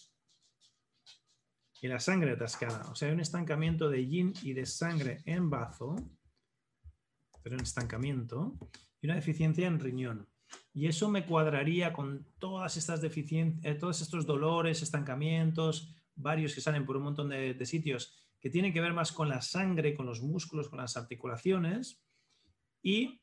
y 1.80 1.88
la 1.88 1.98
sangre 1.98 2.32
atascada. 2.32 2.88
O 2.90 2.94
sea, 2.94 3.08
hay 3.08 3.14
un 3.14 3.20
estancamiento 3.20 3.90
de 3.90 4.06
yin 4.06 4.32
y 4.42 4.52
de 4.52 4.66
sangre 4.66 5.22
en 5.26 5.50
bazo, 5.50 5.96
pero 7.42 7.56
en 7.56 7.62
estancamiento, 7.62 8.56
y 9.00 9.06
una 9.06 9.16
deficiencia 9.16 9.66
en 9.66 9.80
riñón. 9.80 10.28
Y 10.72 10.86
eso 10.86 11.08
me 11.10 11.26
cuadraría 11.26 11.92
con 11.92 12.26
todas 12.38 12.76
estas 12.76 13.00
deficiencias, 13.00 13.64
eh, 13.64 13.78
todos 13.78 14.00
estos 14.00 14.26
dolores, 14.26 14.82
estancamientos, 14.82 15.94
varios 16.14 16.54
que 16.54 16.60
salen 16.60 16.86
por 16.86 16.96
un 16.96 17.04
montón 17.04 17.28
de, 17.30 17.66
sitios, 17.66 18.16
que 18.40 18.50
tienen 18.50 18.72
que 18.72 18.80
ver 18.80 18.92
más 18.92 19.12
con 19.12 19.28
la 19.28 19.42
sangre, 19.42 19.94
con 19.94 20.06
los 20.06 20.22
músculos, 20.22 20.68
con 20.68 20.78
las 20.78 20.96
articulaciones. 20.96 22.02
Y 22.82 23.20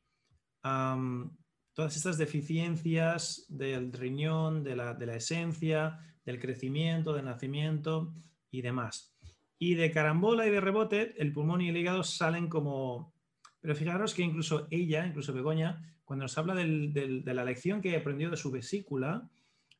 todas 1.74 1.96
estas 1.96 2.18
deficiencias 2.18 3.46
del 3.48 3.92
riñón, 3.92 4.62
de 4.64 4.76
la, 4.76 4.94
de 4.94 5.06
la 5.06 5.16
esencia, 5.16 5.98
del 6.24 6.40
crecimiento, 6.40 7.12
del 7.12 7.24
nacimiento 7.24 8.12
y 8.50 8.62
demás. 8.62 9.14
Y 9.58 9.74
de 9.74 9.90
carambola 9.90 10.46
y 10.46 10.50
de 10.50 10.60
rebote, 10.60 11.14
el 11.20 11.32
pulmón 11.32 11.60
y 11.60 11.68
el 11.68 11.76
hígado 11.76 12.02
salen 12.02 12.48
como... 12.48 13.12
Pero 13.60 13.74
fijaros 13.74 14.14
que 14.14 14.22
incluso 14.22 14.66
ella, 14.70 15.06
incluso 15.06 15.34
Begoña, 15.34 15.82
cuando 16.04 16.24
nos 16.24 16.38
habla 16.38 16.54
de 16.54 17.22
la 17.24 17.44
lección 17.44 17.82
que 17.82 17.94
aprendió 17.94 18.30
de 18.30 18.36
su 18.36 18.50
vesícula, 18.50 19.28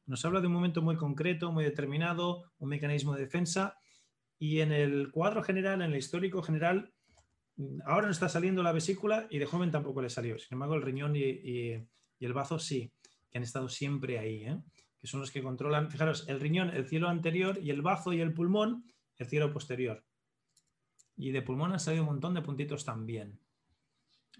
nos 0.06 0.24
habla 0.24 0.40
de 0.40 0.48
un 0.48 0.52
momento 0.52 0.82
muy 0.82 0.96
concreto, 0.96 1.50
muy 1.50 1.64
determinado, 1.64 2.52
un 2.58 2.68
mecanismo 2.68 3.14
de 3.14 3.22
defensa, 3.22 3.78
y 4.38 4.60
en 4.60 4.72
el 4.72 5.10
cuadro 5.10 5.42
general, 5.42 5.82
en 5.82 5.92
el 5.92 5.98
histórico 5.98 6.42
general, 6.42 6.92
ahora 7.84 8.06
no 8.06 8.12
está 8.12 8.28
saliendo 8.28 8.62
la 8.62 8.72
vesícula 8.72 9.26
y 9.30 9.38
de 9.38 9.46
joven 9.46 9.70
tampoco 9.70 10.02
le 10.02 10.10
salió. 10.10 10.38
Sin 10.38 10.54
embargo, 10.54 10.74
el 10.74 10.82
riñón 10.82 11.14
y, 11.16 11.74
el 12.20 12.32
bazo 12.32 12.58
sí, 12.58 12.92
que 13.30 13.38
han 13.38 13.44
estado 13.44 13.68
siempre 13.68 14.18
ahí, 14.18 14.44
¿eh? 14.44 14.60
que 15.00 15.06
son 15.06 15.20
los 15.20 15.30
que 15.30 15.42
controlan, 15.42 15.90
fijaros, 15.90 16.28
el 16.28 16.40
riñón, 16.40 16.70
el 16.70 16.86
cielo 16.86 17.08
anterior, 17.08 17.58
y 17.62 17.70
el 17.70 17.80
bazo 17.80 18.12
y 18.12 18.20
el 18.20 18.34
pulmón, 18.34 18.84
el 19.16 19.26
cielo 19.26 19.52
posterior. 19.52 20.04
Y 21.16 21.30
de 21.30 21.42
pulmón 21.42 21.72
han 21.72 21.80
salido 21.80 22.02
un 22.02 22.10
montón 22.10 22.34
de 22.34 22.42
puntitos 22.42 22.84
también 22.84 23.40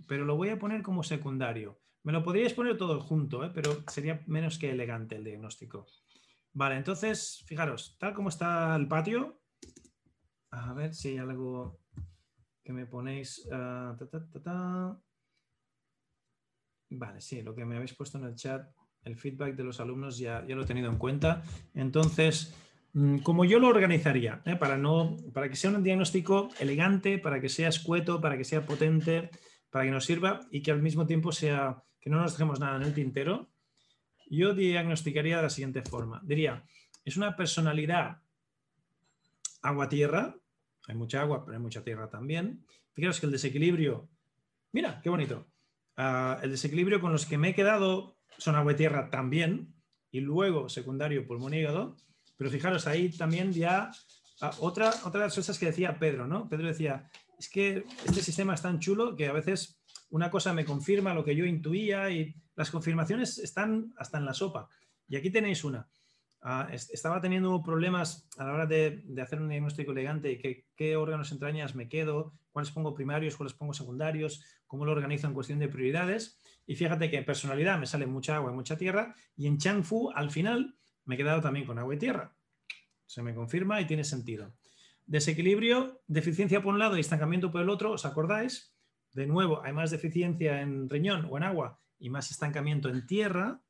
pero 0.06 0.24
lo 0.24 0.36
voy 0.36 0.50
a 0.50 0.58
poner 0.58 0.82
como 0.82 1.02
secundario. 1.02 1.80
Me 2.02 2.12
lo 2.12 2.22
podríais 2.22 2.54
poner 2.54 2.76
todo 2.76 3.00
junto, 3.00 3.44
¿eh? 3.44 3.50
pero 3.54 3.84
sería 3.88 4.22
menos 4.26 4.58
que 4.58 4.70
elegante 4.70 5.16
el 5.16 5.24
diagnóstico. 5.24 5.86
Vale, 6.52 6.76
entonces, 6.76 7.44
fijaros, 7.46 7.96
tal 7.98 8.14
como 8.14 8.30
está 8.30 8.74
el 8.74 8.88
patio, 8.88 9.40
a 10.50 10.72
ver 10.72 10.94
si 10.94 11.10
hay 11.10 11.18
algo 11.18 11.79
que 12.62 12.72
me 12.72 12.86
ponéis. 12.86 13.48
Ah, 13.52 13.96
vale, 16.90 17.20
sí, 17.20 17.42
lo 17.42 17.54
que 17.54 17.64
me 17.64 17.76
habéis 17.76 17.94
puesto 17.94 18.18
en 18.18 18.24
el 18.24 18.34
chat, 18.34 18.68
el 19.04 19.16
feedback 19.16 19.54
de 19.54 19.64
los 19.64 19.80
alumnos 19.80 20.18
ya, 20.18 20.44
ya 20.46 20.54
lo 20.54 20.62
he 20.62 20.66
tenido 20.66 20.90
en 20.90 20.98
cuenta. 20.98 21.42
Entonces, 21.74 22.54
mm, 22.92 23.18
como 23.18 23.44
yo 23.44 23.58
lo 23.58 23.68
organizaría, 23.68 24.42
¿eh? 24.44 24.56
para, 24.56 24.76
no, 24.76 25.16
para 25.32 25.48
que 25.48 25.56
sea 25.56 25.70
un 25.70 25.82
diagnóstico 25.82 26.50
elegante, 26.58 27.18
para 27.18 27.40
que 27.40 27.48
sea 27.48 27.68
escueto, 27.68 28.20
para 28.20 28.36
que 28.36 28.44
sea 28.44 28.66
potente, 28.66 29.30
para 29.70 29.84
que 29.84 29.90
nos 29.90 30.04
sirva 30.04 30.40
y 30.50 30.62
que 30.62 30.70
al 30.70 30.82
mismo 30.82 31.06
tiempo 31.06 31.32
sea 31.32 31.82
que 32.00 32.10
no 32.10 32.20
nos 32.20 32.32
dejemos 32.32 32.60
nada 32.60 32.76
en 32.76 32.82
el 32.82 32.94
tintero, 32.94 33.50
yo 34.28 34.54
diagnosticaría 34.54 35.36
de 35.36 35.42
la 35.42 35.50
siguiente 35.50 35.82
forma. 35.82 36.20
Diría, 36.24 36.64
es 37.04 37.16
una 37.16 37.36
personalidad 37.36 38.22
agua-tierra, 39.62 40.36
hay 40.88 40.94
mucha 40.94 41.20
agua, 41.20 41.44
pero 41.44 41.56
hay 41.56 41.62
mucha 41.62 41.84
tierra 41.84 42.08
también. 42.08 42.64
Fijaros 42.92 43.20
que 43.20 43.26
el 43.26 43.32
desequilibrio, 43.32 44.08
mira, 44.72 45.00
qué 45.02 45.10
bonito, 45.10 45.46
ah, 45.96 46.38
el 46.42 46.50
desequilibrio 46.50 47.00
con 47.00 47.12
los 47.12 47.26
que 47.26 47.38
me 47.38 47.50
he 47.50 47.54
quedado 47.54 48.18
son 48.38 48.56
agua 48.56 48.72
y 48.72 48.76
tierra 48.76 49.10
también, 49.10 49.74
y 50.10 50.20
luego 50.20 50.68
secundario 50.68 51.26
pulmón 51.26 51.54
y 51.54 51.58
hígado. 51.58 51.96
Pero 52.36 52.50
fijaros, 52.50 52.86
ahí 52.86 53.10
también 53.10 53.52
ya 53.52 53.90
ah, 54.40 54.50
otra, 54.58 54.90
otra 55.04 55.20
de 55.20 55.26
las 55.26 55.34
cosas 55.34 55.58
que 55.58 55.66
decía 55.66 55.98
Pedro, 55.98 56.26
¿no? 56.26 56.48
Pedro 56.48 56.68
decía, 56.68 57.10
es 57.38 57.48
que 57.48 57.84
este 58.06 58.22
sistema 58.22 58.54
es 58.54 58.62
tan 58.62 58.80
chulo 58.80 59.16
que 59.16 59.28
a 59.28 59.32
veces 59.32 59.80
una 60.10 60.30
cosa 60.30 60.52
me 60.52 60.64
confirma 60.64 61.14
lo 61.14 61.24
que 61.24 61.36
yo 61.36 61.44
intuía 61.44 62.10
y 62.10 62.34
las 62.56 62.70
confirmaciones 62.70 63.38
están 63.38 63.92
hasta 63.96 64.18
en 64.18 64.24
la 64.24 64.34
sopa. 64.34 64.68
Y 65.08 65.16
aquí 65.16 65.30
tenéis 65.30 65.64
una. 65.64 65.88
Ah, 66.42 66.68
estaba 66.72 67.20
teniendo 67.20 67.62
problemas 67.62 68.26
a 68.38 68.44
la 68.44 68.54
hora 68.54 68.66
de, 68.66 69.04
hacer 69.22 69.40
un 69.42 69.48
diagnóstico 69.48 69.92
elegante, 69.92 70.38
que, 70.38 70.64
qué 70.74 70.96
órganos 70.96 71.32
entrañas 71.32 71.74
me 71.74 71.88
quedo, 71.88 72.32
cuáles 72.52 72.70
pongo 72.70 72.94
primarios, 72.94 73.36
cuáles 73.36 73.52
pongo 73.52 73.74
secundarios, 73.74 74.42
cómo 74.66 74.84
lo 74.84 74.92
organizo 74.92 75.26
en 75.26 75.34
cuestión 75.34 75.58
de 75.58 75.68
prioridades. 75.68 76.38
Y 76.66 76.76
fíjate 76.76 77.10
que 77.10 77.18
en 77.18 77.24
personalidad 77.24 77.78
me 77.78 77.86
sale 77.86 78.06
mucha 78.06 78.36
agua 78.36 78.52
y 78.52 78.54
mucha 78.54 78.76
tierra, 78.76 79.14
y 79.36 79.46
en 79.46 79.58
Changfu 79.58 80.10
al 80.14 80.30
final 80.30 80.76
me 81.04 81.16
he 81.16 81.18
quedado 81.18 81.40
también 81.40 81.66
con 81.66 81.78
agua 81.78 81.94
y 81.94 81.98
tierra. 81.98 82.34
Se 83.04 83.22
me 83.22 83.34
confirma 83.34 83.80
y 83.80 83.86
tiene 83.86 84.04
sentido. 84.04 84.52
Desequilibrio, 85.06 86.00
deficiencia 86.06 86.62
por 86.62 86.72
un 86.72 86.78
lado 86.78 86.96
y 86.96 87.00
estancamiento 87.00 87.50
por 87.50 87.60
el 87.60 87.68
otro, 87.68 87.90
¿os 87.92 88.06
acordáis? 88.06 88.72
De 89.12 89.26
nuevo, 89.26 89.62
hay 89.64 89.72
más 89.72 89.90
deficiencia 89.90 90.62
en 90.62 90.88
riñón 90.88 91.26
o 91.28 91.36
en 91.36 91.42
agua 91.42 91.80
y 91.98 92.10
más 92.10 92.30
estancamiento 92.30 92.88
en 92.88 93.06
tierra. 93.06 93.60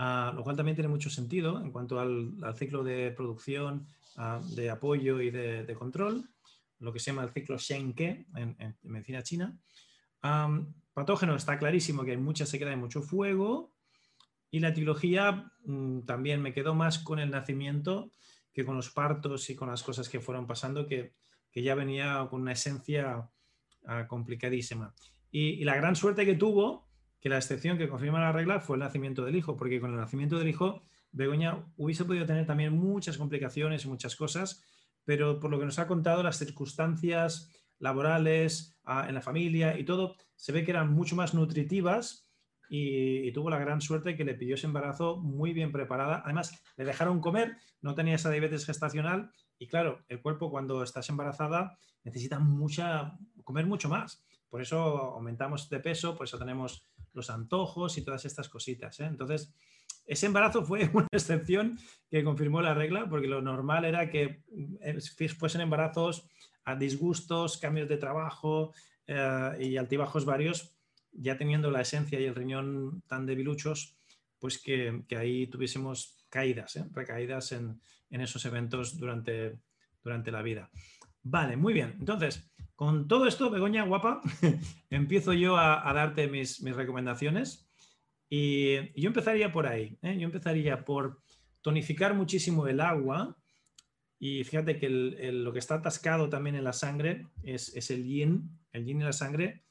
Ah, 0.00 0.32
lo 0.34 0.44
cual 0.44 0.56
también 0.56 0.76
tiene 0.76 0.88
mucho 0.88 1.10
sentido 1.10 1.60
en 1.60 1.72
cuanto 1.72 1.98
al, 1.98 2.32
ciclo 2.56 2.84
de 2.84 3.10
producción, 3.10 3.88
ah, 4.16 4.40
de 4.54 4.70
apoyo 4.70 5.20
y 5.20 5.32
de, 5.32 5.74
control, 5.76 6.24
lo 6.78 6.92
que 6.92 7.00
se 7.00 7.10
llama 7.10 7.24
el 7.24 7.30
ciclo 7.30 7.58
Shenke 7.58 8.26
en, 8.36 8.54
en, 8.60 8.76
medicina 8.84 9.24
china. 9.24 9.58
patógeno 10.94 11.34
está 11.34 11.58
clarísimo 11.58 12.04
que 12.04 12.12
hay 12.12 12.16
mucha 12.16 12.46
sequedad 12.46 12.72
y 12.72 12.76
mucho 12.76 13.02
fuego. 13.02 13.72
Y 14.52 14.60
la 14.60 14.68
etiología 14.68 15.50
mm, 15.64 16.02
también 16.02 16.40
me 16.42 16.52
quedó 16.52 16.76
más 16.76 17.00
con 17.00 17.18
el 17.18 17.30
nacimiento 17.30 18.12
que 18.52 18.64
con 18.64 18.76
los 18.76 18.90
partos 18.90 19.50
y 19.50 19.56
con 19.56 19.68
las 19.68 19.82
cosas 19.82 20.08
que 20.08 20.20
fueron 20.20 20.46
pasando, 20.46 20.86
que, 20.86 21.12
ya 21.54 21.74
venía 21.74 22.24
con 22.30 22.42
una 22.42 22.52
esencia 22.52 23.28
ah, 23.84 24.06
complicadísima. 24.06 24.94
y, 25.32 25.64
la 25.64 25.74
gran 25.74 25.96
suerte 25.96 26.24
que 26.24 26.36
tuvo 26.36 26.87
que 27.20 27.28
la 27.28 27.36
excepción 27.36 27.78
que 27.78 27.88
confirma 27.88 28.20
la 28.20 28.32
regla 28.32 28.60
fue 28.60 28.76
el 28.76 28.80
nacimiento 28.80 29.24
del 29.24 29.36
hijo, 29.36 29.56
porque 29.56 29.80
con 29.80 29.90
el 29.90 29.96
nacimiento 29.96 30.38
del 30.38 30.48
hijo, 30.48 30.82
Begoña 31.10 31.64
hubiese 31.76 32.04
podido 32.04 32.26
tener 32.26 32.46
también 32.46 32.74
muchas 32.74 33.16
complicaciones 33.16 33.84
y 33.84 33.88
muchas 33.88 34.14
cosas, 34.14 34.62
pero 35.04 35.40
por 35.40 35.50
lo 35.50 35.58
que 35.58 35.64
nos 35.64 35.78
ha 35.78 35.86
contado, 35.86 36.22
las 36.22 36.38
circunstancias 36.38 37.50
laborales 37.78 38.78
ah, 38.84 39.06
en 39.08 39.14
la 39.14 39.22
familia 39.22 39.78
y 39.78 39.84
todo, 39.84 40.16
se 40.36 40.52
ve 40.52 40.64
que 40.64 40.70
eran 40.70 40.92
mucho 40.92 41.16
más 41.16 41.34
nutritivas 41.34 42.28
y, 42.68 43.32
tuvo 43.32 43.50
la 43.50 43.58
gran 43.58 43.80
suerte 43.80 44.16
que 44.16 44.24
le 44.24 44.34
pidió 44.34 44.54
ese 44.54 44.66
embarazo 44.66 45.16
muy 45.16 45.52
bien 45.52 45.72
preparada. 45.72 46.22
Además, 46.24 46.62
le 46.76 46.84
dejaron 46.84 47.20
comer, 47.20 47.56
no 47.80 47.94
tenía 47.94 48.16
esa 48.16 48.30
diabetes 48.30 48.66
gestacional 48.66 49.30
y 49.58 49.66
claro, 49.66 50.04
el 50.08 50.20
cuerpo 50.20 50.50
cuando 50.50 50.82
estás 50.82 51.08
embarazada 51.08 51.78
necesita 52.04 52.38
mucha, 52.38 53.16
comer 53.44 53.66
mucho 53.66 53.88
más. 53.88 54.24
Por 54.48 54.62
eso 54.62 54.78
aumentamos 54.78 55.68
de 55.68 55.80
peso, 55.80 56.16
por 56.16 56.26
eso 56.26 56.38
tenemos 56.38 56.86
los 57.12 57.30
antojos 57.30 57.98
y 57.98 58.04
todas 58.04 58.24
estas 58.24 58.48
cositas. 58.48 58.98
¿eh? 59.00 59.04
Entonces, 59.04 59.54
ese 60.06 60.26
embarazo 60.26 60.64
fue 60.64 60.88
una 60.94 61.08
excepción 61.12 61.78
que 62.10 62.24
confirmó 62.24 62.62
la 62.62 62.74
regla, 62.74 63.08
porque 63.08 63.28
lo 63.28 63.42
normal 63.42 63.84
era 63.84 64.10
que 64.10 64.42
eh, 64.80 64.98
fuesen 65.38 65.60
embarazos 65.60 66.28
a 66.64 66.76
disgustos, 66.76 67.58
cambios 67.58 67.88
de 67.88 67.96
trabajo 67.96 68.72
eh, 69.06 69.56
y 69.60 69.76
altibajos 69.76 70.24
varios, 70.24 70.74
ya 71.12 71.36
teniendo 71.36 71.70
la 71.70 71.80
esencia 71.80 72.20
y 72.20 72.24
el 72.24 72.34
riñón 72.34 73.02
tan 73.06 73.26
debiluchos, 73.26 73.96
pues 74.38 74.58
que, 74.62 75.04
ahí 75.16 75.46
tuviésemos 75.46 76.24
caídas, 76.28 76.78
recaídas 76.92 77.52
en, 77.52 77.80
esos 78.10 78.44
eventos 78.44 78.98
durante, 78.98 79.58
durante 80.02 80.30
la 80.30 80.42
vida. 80.42 80.70
Vale, 81.22 81.56
muy 81.56 81.72
bien. 81.72 81.96
Entonces, 81.98 82.50
con 82.78 83.08
todo 83.08 83.26
esto, 83.26 83.50
Begoña, 83.50 83.82
guapa, 83.82 84.20
empiezo 84.90 85.32
yo 85.32 85.56
a, 85.56 85.92
darte 85.92 86.28
mis, 86.28 86.62
recomendaciones 86.62 87.68
y, 88.30 88.76
yo 89.00 89.08
empezaría 89.08 89.50
por 89.50 89.66
ahí. 89.66 89.98
¿eh? 90.02 90.16
Yo 90.16 90.26
empezaría 90.26 90.84
por 90.84 91.20
tonificar 91.60 92.14
muchísimo 92.14 92.68
el 92.68 92.80
agua 92.80 93.36
y 94.20 94.44
fíjate 94.44 94.78
que 94.78 94.88
lo 94.88 95.52
que 95.52 95.58
está 95.58 95.74
atascado 95.74 96.28
también 96.28 96.56
en 96.56 96.62
la 96.62 96.72
sangre 96.72 97.26
es, 97.42 97.90
el 97.90 98.04
yin, 98.04 98.48
el 98.72 98.84
yin 98.84 99.00
en 99.00 99.06
la 99.06 99.12
sangre, 99.12 99.64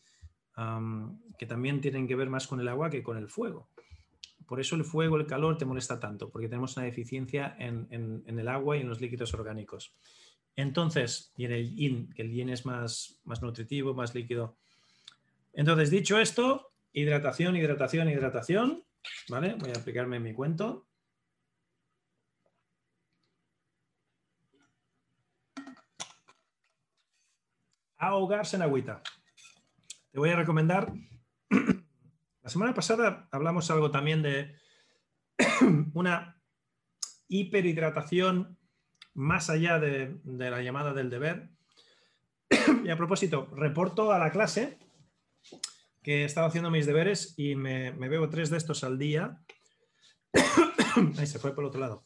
que 1.37 1.45
también 1.45 1.79
tienen 1.79 2.07
que 2.07 2.15
ver 2.15 2.29
más 2.29 2.45
con 2.45 2.59
el 2.59 2.67
agua 2.67 2.89
que 2.89 3.03
con 3.03 3.17
el 3.17 3.29
fuego. 3.29 3.69
Por 4.45 4.59
eso 4.59 4.75
el 4.75 4.83
fuego, 4.83 5.15
el 5.15 5.27
calor 5.27 5.57
te 5.57 5.65
molesta 5.65 5.97
tanto, 5.97 6.29
porque 6.29 6.49
tenemos 6.49 6.75
una 6.75 6.85
deficiencia 6.85 7.55
en 7.57 8.23
el 8.25 8.47
agua 8.49 8.75
y 8.75 8.81
en 8.81 8.89
los 8.89 8.99
líquidos 8.99 9.33
orgánicos. 9.33 9.95
Entonces, 10.57 11.31
y 11.37 11.45
en 11.45 11.51
el 11.51 11.75
yin, 11.75 12.13
que 12.13 12.23
el 12.23 12.31
yin 12.31 12.49
es 12.49 12.65
más, 12.65 13.21
más 13.25 13.43
nutritivo, 13.43 13.93
más 13.93 14.15
líquido. 14.15 14.57
Entonces, 15.53 15.91
dicho 15.91 16.19
esto, 16.19 16.73
hidratación, 16.93 17.55
hidratación, 17.55 18.09
hidratación. 18.09 18.83
¿Vale? 19.29 19.53
Voy 19.53 19.69
a 19.69 19.79
aplicarme 19.79 20.19
mi 20.19 20.33
cuento. 20.33 20.87
Ahogarse 27.99 28.55
en 28.55 28.63
agüita. 28.63 29.03
Te 30.11 30.19
voy 30.19 30.31
a 30.31 30.35
recomendar. 30.37 30.91
La 32.41 32.49
semana 32.49 32.73
pasada 32.73 33.27
hablamos 33.31 33.69
algo 33.69 33.91
también 33.91 34.23
de 34.23 34.55
una 35.93 36.41
hiperhidratación 37.27 38.57
más 39.17 39.49
allá 39.49 39.79
de, 39.79 40.15
la 40.23 40.61
llamada 40.61 40.93
del 40.93 41.09
deber. 41.09 41.49
Y 42.85 42.89
a 42.89 42.95
propósito, 42.95 43.49
reporto 43.53 44.11
a 44.11 44.19
la 44.19 44.31
clase 44.31 44.77
que 46.03 46.21
he 46.21 46.25
estado 46.25 46.47
haciendo 46.47 46.71
mis 46.71 46.85
deberes 46.85 47.33
y 47.35 47.55
me, 47.55 47.91
me 47.91 48.07
bebo 48.07 48.29
tres 48.29 48.49
de 48.49 48.57
estos 48.57 48.83
al 48.83 48.97
día. 48.97 49.41
Ahí 51.17 51.27
se 51.27 51.39
fue 51.39 51.53
por 51.53 51.63
el 51.63 51.69
otro 51.69 51.81
lado. 51.81 52.05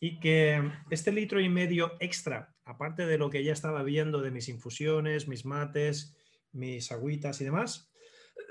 Y 0.00 0.20
que 0.20 0.70
este 0.90 1.12
litro 1.12 1.40
y 1.40 1.48
medio 1.48 1.92
extra, 2.00 2.54
aparte 2.64 3.06
de 3.06 3.16
lo 3.16 3.30
que 3.30 3.44
ya 3.44 3.52
estaba 3.52 3.82
viendo 3.84 4.20
de 4.20 4.32
mis 4.32 4.48
infusiones, 4.48 5.28
mis 5.28 5.46
mates, 5.46 6.16
mis 6.52 6.90
agüitas 6.92 7.40
y 7.40 7.44
demás. 7.44 7.90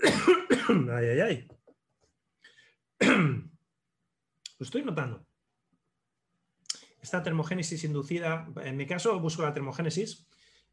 ay, 0.90 1.06
ay, 1.06 1.20
ay. 1.20 1.48
Lo 4.58 4.64
estoy 4.64 4.84
notando 4.84 5.28
esta 7.04 7.22
termogénesis 7.22 7.84
inducida, 7.84 8.48
en 8.64 8.78
mi 8.78 8.88
caso 8.88 9.20
busco 9.20 9.44
la 9.44 9.54
termogénesis, 9.54 10.26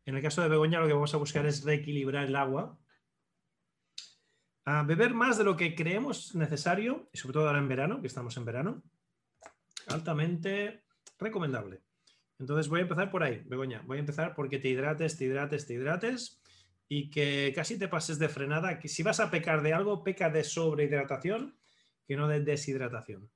en 0.07 0.15
el 0.15 0.23
caso 0.23 0.41
de 0.41 0.49
Begoña 0.49 0.81
lo 0.81 0.87
que 0.87 0.93
vamos 0.93 1.13
a 1.13 1.19
buscar 1.19 1.45
es 1.45 1.65
reequilibrar 1.65 2.25
el 2.25 2.37
agua, 2.37 2.79
beber 4.87 5.13
más 5.13 5.37
de 5.37 5.45
lo 5.45 5.57
que 5.57 5.75
creemos 5.75 6.37
necesario, 6.37 7.11
y 7.13 7.19
sobre 7.19 7.33
todo 7.35 7.49
ahora 7.49 7.59
en 7.59 7.69
verano, 7.69 8.01
que 8.01 8.07
estamos 8.07 8.37
en 8.37 8.45
verano, 8.45 8.83
altamente 9.89 10.85
recomendable. 11.19 11.83
Entonces 12.39 12.69
voy 12.69 12.79
a 12.79 12.83
empezar 12.83 13.11
por 13.11 13.25
ahí, 13.25 13.43
Begoña, 13.47 13.83
voy 13.85 13.97
a 13.97 14.01
empezar 14.01 14.35
porque 14.37 14.61
te 14.61 14.69
hidrates, 14.69 15.19
te 15.19 15.25
hidrates, 15.25 15.67
te 15.67 15.75
hidrates 15.75 16.41
y 16.89 17.11
que 17.11 17.53
casi 17.55 17.77
te 17.77 17.89
pases 17.89 18.21
de 18.21 18.29
frenada, 18.29 18.79
que 18.79 18.89
si 18.89 19.03
vas 19.03 19.19
a 19.19 19.33
pecar 19.33 19.63
de 19.63 19.75
algo, 19.75 20.05
peca 20.05 20.31
de 20.31 20.45
sobrehidratación 20.45 21.59
que 22.07 22.17
no 22.17 22.29
de 22.29 22.41
deshidratación. 22.41 23.31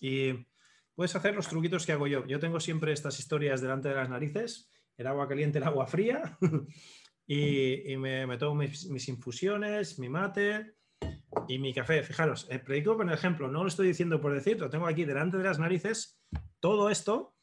Y 0.00 0.46
puedes 0.94 1.14
hacer 1.16 1.34
los 1.34 1.48
truquitos 1.48 1.86
que 1.86 1.92
hago 1.92 2.06
yo. 2.06 2.26
Yo 2.26 2.38
tengo 2.38 2.60
siempre 2.60 2.92
estas 2.92 3.18
historias 3.18 3.60
delante 3.60 3.88
de 3.88 3.94
las 3.94 4.08
narices, 4.08 4.70
el 4.96 5.06
agua 5.06 5.28
caliente, 5.28 5.58
el 5.58 5.64
agua 5.64 5.86
fría, 5.86 6.38
y, 7.26 7.96
me, 7.96 8.36
tomo 8.38 8.56
mis, 8.56 9.08
infusiones, 9.08 9.98
mi 9.98 10.08
mate 10.08 10.74
y 11.48 11.58
mi 11.58 11.72
café. 11.72 12.02
Fijaros, 12.02 12.46
eh, 12.50 12.58
predico 12.58 12.96
con 12.96 13.08
el 13.08 13.14
ejemplo, 13.14 13.48
no 13.48 13.62
lo 13.62 13.68
estoy 13.68 13.88
diciendo 13.88 14.20
por 14.20 14.34
decir, 14.34 14.58
lo 14.60 14.70
tengo 14.70 14.86
aquí 14.86 15.04
delante 15.04 15.38
de 15.38 15.44
las 15.44 15.58
narices, 15.58 16.20
todo 16.60 16.90
esto, 16.90 17.34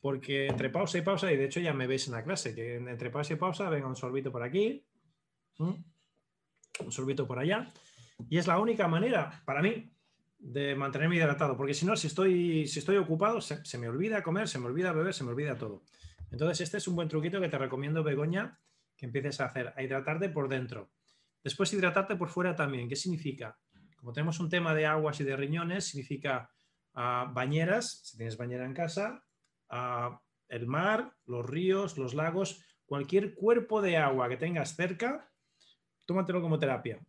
porque 0.00 0.46
entre 0.46 0.70
pausa 0.70 0.98
y 0.98 1.02
pausa, 1.02 1.32
y 1.32 1.36
de 1.36 1.44
hecho 1.44 1.60
ya 1.60 1.74
me 1.74 1.86
veis 1.86 2.06
en 2.06 2.14
la 2.14 2.24
clase, 2.24 2.54
que 2.54 2.76
entre 2.76 3.10
pausa 3.10 3.34
y 3.34 3.36
pausa 3.36 3.68
venga 3.68 3.88
un 3.88 3.96
sorbito 3.96 4.32
por 4.32 4.42
aquí, 4.42 4.86
un 5.58 6.92
sorbito 6.92 7.26
por 7.26 7.38
allá, 7.38 7.72
y 8.28 8.38
es 8.38 8.46
la 8.46 8.58
única 8.58 8.88
manera 8.88 9.42
para 9.44 9.62
mí 9.62 9.95
de 10.38 10.74
mantenerme 10.74 11.16
hidratado, 11.16 11.56
porque 11.56 11.74
si 11.74 11.86
no, 11.86 11.96
si 11.96 12.06
estoy, 12.06 12.66
si 12.66 12.78
estoy 12.78 12.96
ocupado, 12.96 13.40
se, 13.40 13.78
me 13.78 13.88
olvida 13.88 14.22
comer, 14.22 14.48
se 14.48 14.58
me 14.58 14.66
olvida 14.66 14.92
beber, 14.92 15.14
se 15.14 15.24
me 15.24 15.30
olvida 15.30 15.56
todo. 15.56 15.82
Entonces, 16.30 16.60
este 16.60 16.78
es 16.78 16.88
un 16.88 16.96
buen 16.96 17.08
truquito 17.08 17.40
que 17.40 17.48
te 17.48 17.58
recomiendo, 17.58 18.02
Begoña, 18.02 18.58
que 18.96 19.06
empieces 19.06 19.40
a 19.40 19.46
hacer, 19.46 19.72
a 19.76 19.82
hidratarte 19.82 20.28
por 20.28 20.48
dentro. 20.48 20.90
Después, 21.42 21.72
hidratarte 21.72 22.16
por 22.16 22.28
fuera 22.28 22.54
también. 22.54 22.88
¿Qué 22.88 22.96
significa? 22.96 23.58
Como 23.96 24.12
tenemos 24.12 24.40
un 24.40 24.48
tema 24.48 24.74
de 24.74 24.86
aguas 24.86 25.20
y 25.20 25.24
de 25.24 25.36
riñones, 25.36 25.84
significa 25.84 26.50
ah, 26.94 27.30
bañeras, 27.32 28.02
si 28.04 28.16
tienes 28.16 28.36
bañera 28.36 28.64
en 28.64 28.74
casa, 28.74 29.24
ah, 29.70 30.20
el 30.48 30.66
mar, 30.66 31.12
los 31.24 31.46
ríos, 31.46 31.96
los 31.96 32.14
lagos, 32.14 32.62
cualquier 32.84 33.34
cuerpo 33.34 33.80
de 33.82 33.96
agua 33.96 34.28
que 34.28 34.36
tengas 34.36 34.76
cerca, 34.76 35.32
tómatelo 36.04 36.40
como 36.40 36.58
terapia 36.58 37.00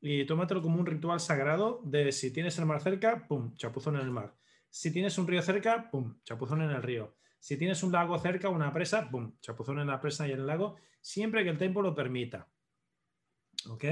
y 0.00 0.24
tómatelo 0.26 0.62
como 0.62 0.78
un 0.78 0.86
ritual 0.86 1.20
sagrado 1.20 1.80
de 1.84 2.12
si 2.12 2.32
tienes 2.32 2.58
el 2.58 2.66
mar 2.66 2.80
cerca, 2.80 3.26
pum, 3.26 3.54
chapuzón 3.54 3.96
en 3.96 4.02
el 4.02 4.10
mar. 4.10 4.36
Si 4.70 4.92
tienes 4.92 5.18
un 5.18 5.26
río 5.26 5.42
cerca, 5.42 5.90
pum, 5.90 6.20
chapuzón 6.24 6.62
en 6.62 6.70
el 6.70 6.82
río. 6.82 7.16
Si 7.40 7.56
tienes 7.56 7.82
un 7.82 7.92
lago 7.92 8.18
cerca, 8.18 8.48
una 8.48 8.72
presa, 8.72 9.10
pum, 9.10 9.38
chapuzón 9.40 9.80
en 9.80 9.86
la 9.86 10.00
presa 10.00 10.28
y 10.28 10.32
en 10.32 10.40
el 10.40 10.46
lago, 10.46 10.76
siempre 11.00 11.44
que 11.44 11.50
el 11.50 11.58
tiempo 11.58 11.82
lo 11.82 11.94
permita. 11.94 12.48
¿Ok? 13.68 13.84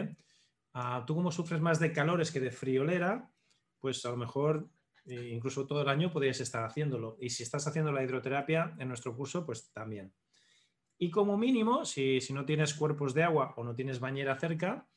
Ah, 0.74 1.05
tú 1.07 1.15
como 1.15 1.33
sufres 1.33 1.61
más 1.61 1.81
de 1.81 1.93
calores 1.93 2.31
que 2.31 2.41
de 2.41 2.51
friolera, 2.51 3.33
pues 3.81 4.05
a 4.05 4.11
lo 4.11 4.16
mejor 4.16 4.69
eh, 5.07 5.31
incluso 5.33 5.66
todo 5.66 5.83
el 5.83 5.89
año 5.89 6.12
podrías 6.12 6.41
estar 6.41 6.65
haciéndolo. 6.65 7.16
Y 7.20 7.31
si 7.31 7.43
estás 7.43 7.66
haciendo 7.66 7.93
la 7.93 8.03
hidroterapia 8.03 8.74
en 8.78 8.89
nuestro 8.89 9.16
curso, 9.16 9.47
pues 9.47 9.73
también. 9.73 10.12
Y 10.99 11.11
como 11.11 11.37
mínimo, 11.37 11.85
si, 11.85 12.20
no 12.33 12.45
tienes 12.45 12.74
cuerpos 12.74 13.15
de 13.15 13.23
agua 13.23 13.55
o 13.57 13.65
no 13.65 13.74
tienes 13.74 14.01
bañera 14.01 14.39
cerca, 14.39 14.89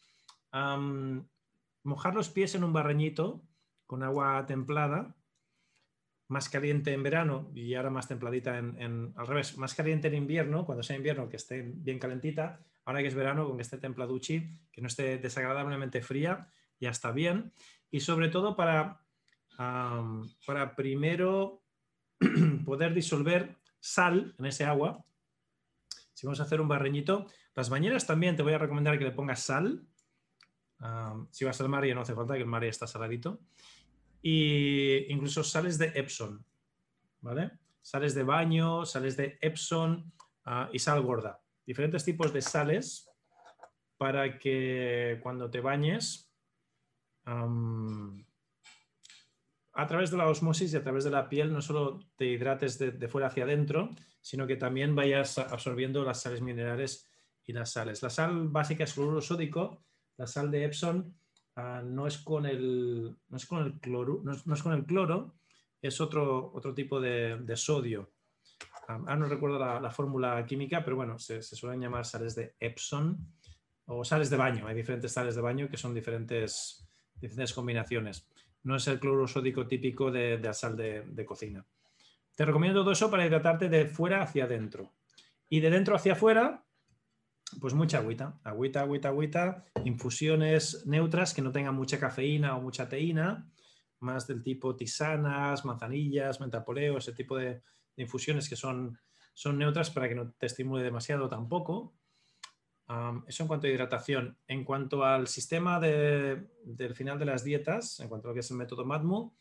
mojar 0.51 2.15
los 2.15 2.29
pies 2.29 2.55
en 2.55 2.63
un 2.63 2.73
barreñito 2.73 3.43
con 3.85 4.03
agua 4.03 4.45
templada, 4.45 5.15
más 6.27 6.47
caliente 6.47 6.93
en 6.93 7.01
verano 7.01 7.51
y 7.55 7.73
ahora 7.73 7.89
más 7.89 8.07
templadita 8.07 8.57
en, 8.59 9.13
al 9.15 9.27
revés, 9.27 9.57
más 9.57 9.73
caliente 9.73 10.07
en 10.07 10.13
invierno, 10.13 10.65
cuando 10.65 10.83
sea 10.83 10.95
invierno 10.95 11.27
que 11.27 11.37
esté 11.37 11.63
bien 11.63 11.97
calentita, 11.97 12.59
ahora 12.85 13.01
que 13.01 13.07
es 13.07 13.15
verano 13.15 13.47
con 13.47 13.57
que 13.57 13.63
esté 13.63 13.77
templaduchi, 13.77 14.47
que 14.71 14.81
no 14.81 14.87
esté 14.87 15.17
desagradablemente 15.17 16.01
fría, 16.01 16.47
ya 16.79 16.91
está 16.91 17.11
bien. 17.11 17.51
Y 17.89 18.01
sobre 18.01 18.29
todo 18.29 18.55
para, 18.55 19.01
para 19.57 20.75
primero 20.75 21.63
poder 22.65 22.93
disolver 22.93 23.57
sal 23.79 24.35
en 24.37 24.45
ese 24.45 24.65
agua, 24.65 25.03
si 26.13 26.27
vamos 26.27 26.41
a 26.41 26.43
hacer 26.43 26.59
un 26.59 26.67
barreñito, 26.67 27.27
las 27.55 27.69
bañeras 27.69 28.05
también 28.05 28.35
te 28.35 28.43
voy 28.43 28.53
a 28.53 28.57
recomendar 28.57 28.99
que 28.99 29.05
le 29.05 29.11
pongas 29.11 29.41
sal. 29.41 29.87
Si 31.31 31.45
vas 31.45 31.59
al 31.61 31.69
mar 31.69 31.85
ya 31.85 31.95
no 31.95 32.01
hace 32.01 32.15
falta 32.15 32.35
que 32.35 32.41
el 32.41 32.45
mar 32.45 32.63
ya 32.63 32.69
está 32.69 32.87
saladito. 32.87 33.39
Y 34.21 35.11
incluso 35.11 35.43
sales 35.43 35.77
de 35.77 35.91
Epson, 35.95 36.43
¿vale? 37.21 37.51
Sales 37.81 38.13
de 38.15 38.23
baño, 38.23 38.85
sales 38.85 39.15
de 39.15 39.37
Epson 39.41 40.11
ah, 40.45 40.69
y 40.73 40.79
sal 40.79 41.01
gorda. 41.01 41.41
Diferentes 41.65 42.03
tipos 42.03 42.33
de 42.33 42.41
sales 42.41 43.09
para 43.97 44.37
que 44.39 45.19
cuando 45.21 45.49
te 45.49 45.61
bañes 45.61 46.29
a 49.79 49.87
través 49.87 50.11
de 50.11 50.17
la 50.17 50.27
osmosis 50.27 50.73
y 50.73 50.77
a 50.77 50.83
través 50.83 51.03
de 51.03 51.11
la 51.11 51.29
piel 51.29 51.53
no 51.53 51.61
solo 51.61 51.99
te 52.15 52.25
hidrates 52.25 52.79
de, 52.79 53.07
fuera 53.07 53.27
hacia 53.27 53.43
adentro, 53.43 53.91
sino 54.21 54.47
que 54.47 54.55
también 54.55 54.95
vayas 54.95 55.37
absorbiendo 55.37 56.03
las 56.03 56.21
sales 56.21 56.41
minerales 56.41 57.07
y 57.45 57.53
las 57.53 57.71
sales. 57.71 58.01
La 58.01 58.09
sal 58.09 58.49
básica 58.49 58.83
es 58.83 58.93
cloruro 58.93 59.21
sódico, 59.21 59.83
la 60.19 60.27
sal 60.27 60.51
de 60.51 60.65
Epson 60.65 61.15
ah, 61.55 61.81
no, 61.83 62.05
es 62.05 62.19
con 62.19 62.45
el, 62.45 63.17
no, 63.27 63.37
es 63.37 63.45
con 63.47 63.65
el 63.65 63.79
cloro, 63.79 64.21
no 64.23 64.53
es, 64.53 64.61
con 64.61 64.73
el 64.73 64.85
cloro, 64.85 65.33
es 65.81 65.99
otro, 65.99 66.51
otro 66.53 66.75
tipo 66.75 67.01
de, 67.01 67.41
sodio. 67.55 68.11
Ah, 68.87 69.15
no 69.15 69.27
recuerdo 69.27 69.57
la, 69.57 69.89
fórmula 69.89 70.45
química, 70.45 70.83
pero 70.83 70.95
bueno, 70.95 71.17
se, 71.17 71.41
suelen 71.41 71.81
llamar 71.81 72.05
sales 72.05 72.35
de 72.35 72.53
Epson 72.59 73.17
o 73.85 74.05
sales 74.05 74.29
de 74.29 74.37
baño. 74.37 74.67
Hay 74.67 74.75
diferentes 74.75 75.11
sales 75.11 75.33
de 75.33 75.41
baño 75.41 75.67
que 75.67 75.77
son 75.77 75.95
diferentes, 75.95 76.87
diferentes 77.19 77.53
combinaciones 77.53 78.27
no 78.63 78.75
es 78.75 78.87
el 78.87 78.99
cloro 78.99 79.27
sódico 79.27 79.67
típico 79.67 80.11
de, 80.11 80.37
la 80.39 80.53
sal 80.53 80.75
de, 80.75 81.25
cocina. 81.25 81.65
Te 82.35 82.45
recomiendo 82.45 82.81
todo 82.81 82.91
eso 82.91 83.09
para 83.09 83.25
hidratarte 83.25 83.69
de 83.69 83.85
fuera 83.85 84.21
hacia 84.21 84.45
adentro. 84.45 84.93
Y 85.49 85.59
de 85.59 85.69
dentro 85.69 85.95
hacia 85.95 86.13
afuera, 86.13 86.63
pues 87.59 87.73
mucha 87.73 87.99
agüita, 87.99 88.39
agüita, 88.43 88.81
agüita, 88.81 89.09
agüita, 89.09 89.65
infusiones 89.85 90.85
neutras 90.85 91.33
que 91.33 91.41
no 91.41 91.51
tengan 91.51 91.75
mucha 91.75 91.99
cafeína 91.99 92.55
o 92.55 92.61
mucha 92.61 92.89
teína, 92.89 93.49
más 93.99 94.27
del 94.27 94.43
tipo 94.43 94.75
tisanas, 94.75 95.65
manzanillas, 95.65 96.39
mentapoleo, 96.39 96.97
ese 96.97 97.13
tipo 97.13 97.37
de, 97.37 97.61
infusiones 97.97 98.47
que 98.47 98.55
son, 98.55 98.97
son 99.33 99.57
neutras 99.57 99.89
para 99.89 100.07
que 100.07 100.15
no 100.15 100.31
te 100.31 100.45
estimule 100.45 100.83
demasiado 100.83 101.27
tampoco 101.27 101.99
eso 103.27 103.43
en 103.43 103.47
cuanto 103.47 103.67
a 103.67 103.69
hidratación. 103.69 104.37
En 104.47 104.63
cuanto 104.63 105.03
al 105.03 105.27
sistema 105.27 105.79
del 105.79 106.95
final 106.95 107.19
de 107.19 107.25
las 107.25 107.43
dietas, 107.43 107.99
en 107.99 108.09
cuanto 108.09 108.27
a 108.27 108.29
lo 108.29 108.33
que 108.33 108.39
es 108.39 108.49
el 108.49 108.57
método 108.57 108.83
MATMU, 108.83 109.31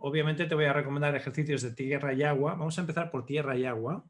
obviamente 0.00 0.46
te 0.46 0.54
voy 0.54 0.66
a 0.66 0.72
recomendar 0.72 1.16
ejercicios 1.16 1.62
de 1.62 1.72
tierra 1.72 2.12
y 2.12 2.22
agua. 2.22 2.54
Vamos 2.54 2.78
a 2.78 2.82
empezar 2.82 3.10
por 3.10 3.24
tierra 3.26 3.56
y 3.56 3.64
agua. 3.64 4.04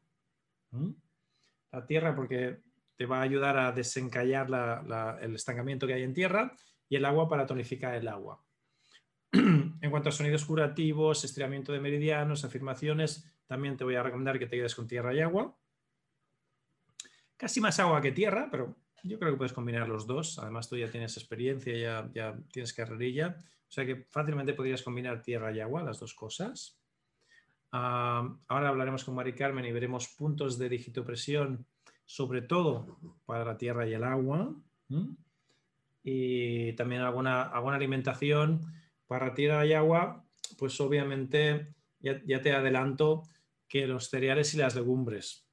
La 1.71 1.85
tierra 1.87 2.15
porque 2.15 2.61
te 2.99 3.05
va 3.05 3.19
a 3.19 3.21
ayudar 3.21 3.57
a 3.57 3.71
desencallar 3.71 4.49
el 5.21 5.33
estancamiento 5.33 5.87
que 5.87 5.93
hay 5.93 6.03
en 6.03 6.13
tierra 6.13 6.53
y 6.89 6.97
el 6.97 7.05
agua 7.05 7.29
para 7.29 7.45
tonificar 7.45 7.95
el 7.95 8.09
agua. 8.09 8.43
en 9.31 9.89
cuanto 9.89 10.09
a 10.09 10.11
sonidos 10.11 10.43
curativos, 10.43 11.23
estiramiento 11.23 11.71
de 11.71 11.79
meridianos, 11.79 12.43
afirmaciones, 12.43 13.31
también 13.47 13.77
te 13.77 13.85
voy 13.85 13.95
a 13.95 14.03
recomendar 14.03 14.37
que 14.37 14.47
te 14.47 14.57
quedes 14.57 14.75
con 14.75 14.85
tierra 14.85 15.13
y 15.13 15.21
agua 15.21 15.55
casi 17.39 17.61
más 17.61 17.79
agua 17.79 18.01
que 18.01 18.11
tierra, 18.11 18.49
pero 18.51 18.75
yo 19.01 19.17
creo 19.17 19.31
que 19.31 19.37
puedes 19.37 19.53
combinar 19.53 19.87
los 19.87 20.05
dos. 20.05 20.37
Además, 20.39 20.67
tú 20.67 20.75
ya 20.75 20.91
tienes 20.91 21.15
experiencia, 21.15 22.11
ya, 22.13 22.37
tienes 22.51 22.73
carrerilla. 22.73 23.37
O 23.39 23.71
sea 23.71 23.85
que 23.85 24.03
fácilmente 24.09 24.53
podrías 24.53 24.83
combinar 24.83 25.21
tierra 25.21 25.53
y 25.53 25.61
agua, 25.61 25.81
las 25.81 26.01
dos 26.01 26.13
cosas. 26.13 26.77
Ah, 27.71 28.27
ahora 28.49 28.69
hablaremos 28.69 29.05
con 29.05 29.15
Mari 29.15 29.33
Carmen 29.33 29.63
y 29.63 29.71
veremos 29.71 30.09
puntos 30.09 30.57
de 30.57 30.67
digitopresión, 30.67 31.65
sobre 32.09 32.41
todo 32.41 32.97
para 33.27 33.45
la 33.45 33.55
tierra 33.55 33.87
y 33.87 33.93
el 33.93 34.03
agua. 34.03 34.55
Y 36.01 36.73
también 36.73 37.03
alguna, 37.03 37.43
alguna 37.43 37.75
alimentación 37.75 38.61
para 39.05 39.35
tierra 39.35 39.63
y 39.67 39.73
agua, 39.73 40.25
pues 40.57 40.81
obviamente 40.81 41.75
ya, 41.99 42.19
ya 42.25 42.41
te 42.41 42.51
adelanto 42.51 43.21
que 43.67 43.85
los 43.85 44.09
cereales 44.09 44.55
y 44.55 44.57
las 44.57 44.73
legumbres. 44.73 45.47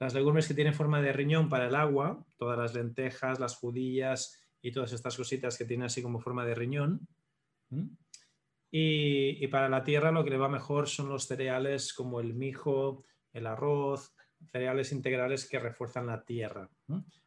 Las 0.00 0.12
legumbres 0.12 0.48
que 0.48 0.54
tienen 0.54 0.74
forma 0.74 1.00
de 1.00 1.12
riñón 1.12 1.48
para 1.48 1.68
el 1.68 1.76
agua, 1.76 2.26
todas 2.36 2.58
las 2.58 2.74
lentejas, 2.74 3.38
las 3.38 3.54
judías 3.54 4.42
y 4.60 4.72
todas 4.72 4.92
estas 4.92 5.16
cositas 5.16 5.56
que 5.56 5.64
tienen 5.64 5.86
así 5.86 6.02
como 6.02 6.18
forma 6.18 6.44
de 6.44 6.56
riñón. 6.56 7.06
Y, 8.72 9.46
para 9.46 9.68
la 9.68 9.84
tierra 9.84 10.10
lo 10.10 10.24
que 10.24 10.30
le 10.30 10.38
va 10.38 10.48
mejor 10.48 10.88
son 10.88 11.08
los 11.08 11.28
cereales 11.28 11.92
como 11.92 12.18
el 12.18 12.34
mijo, 12.34 13.04
el 13.32 13.46
arroz, 13.46 14.12
cereales 14.50 14.92
integrales 14.92 15.46
que 15.46 15.58
refuerzan 15.58 16.06
la 16.06 16.24
tierra. 16.24 16.68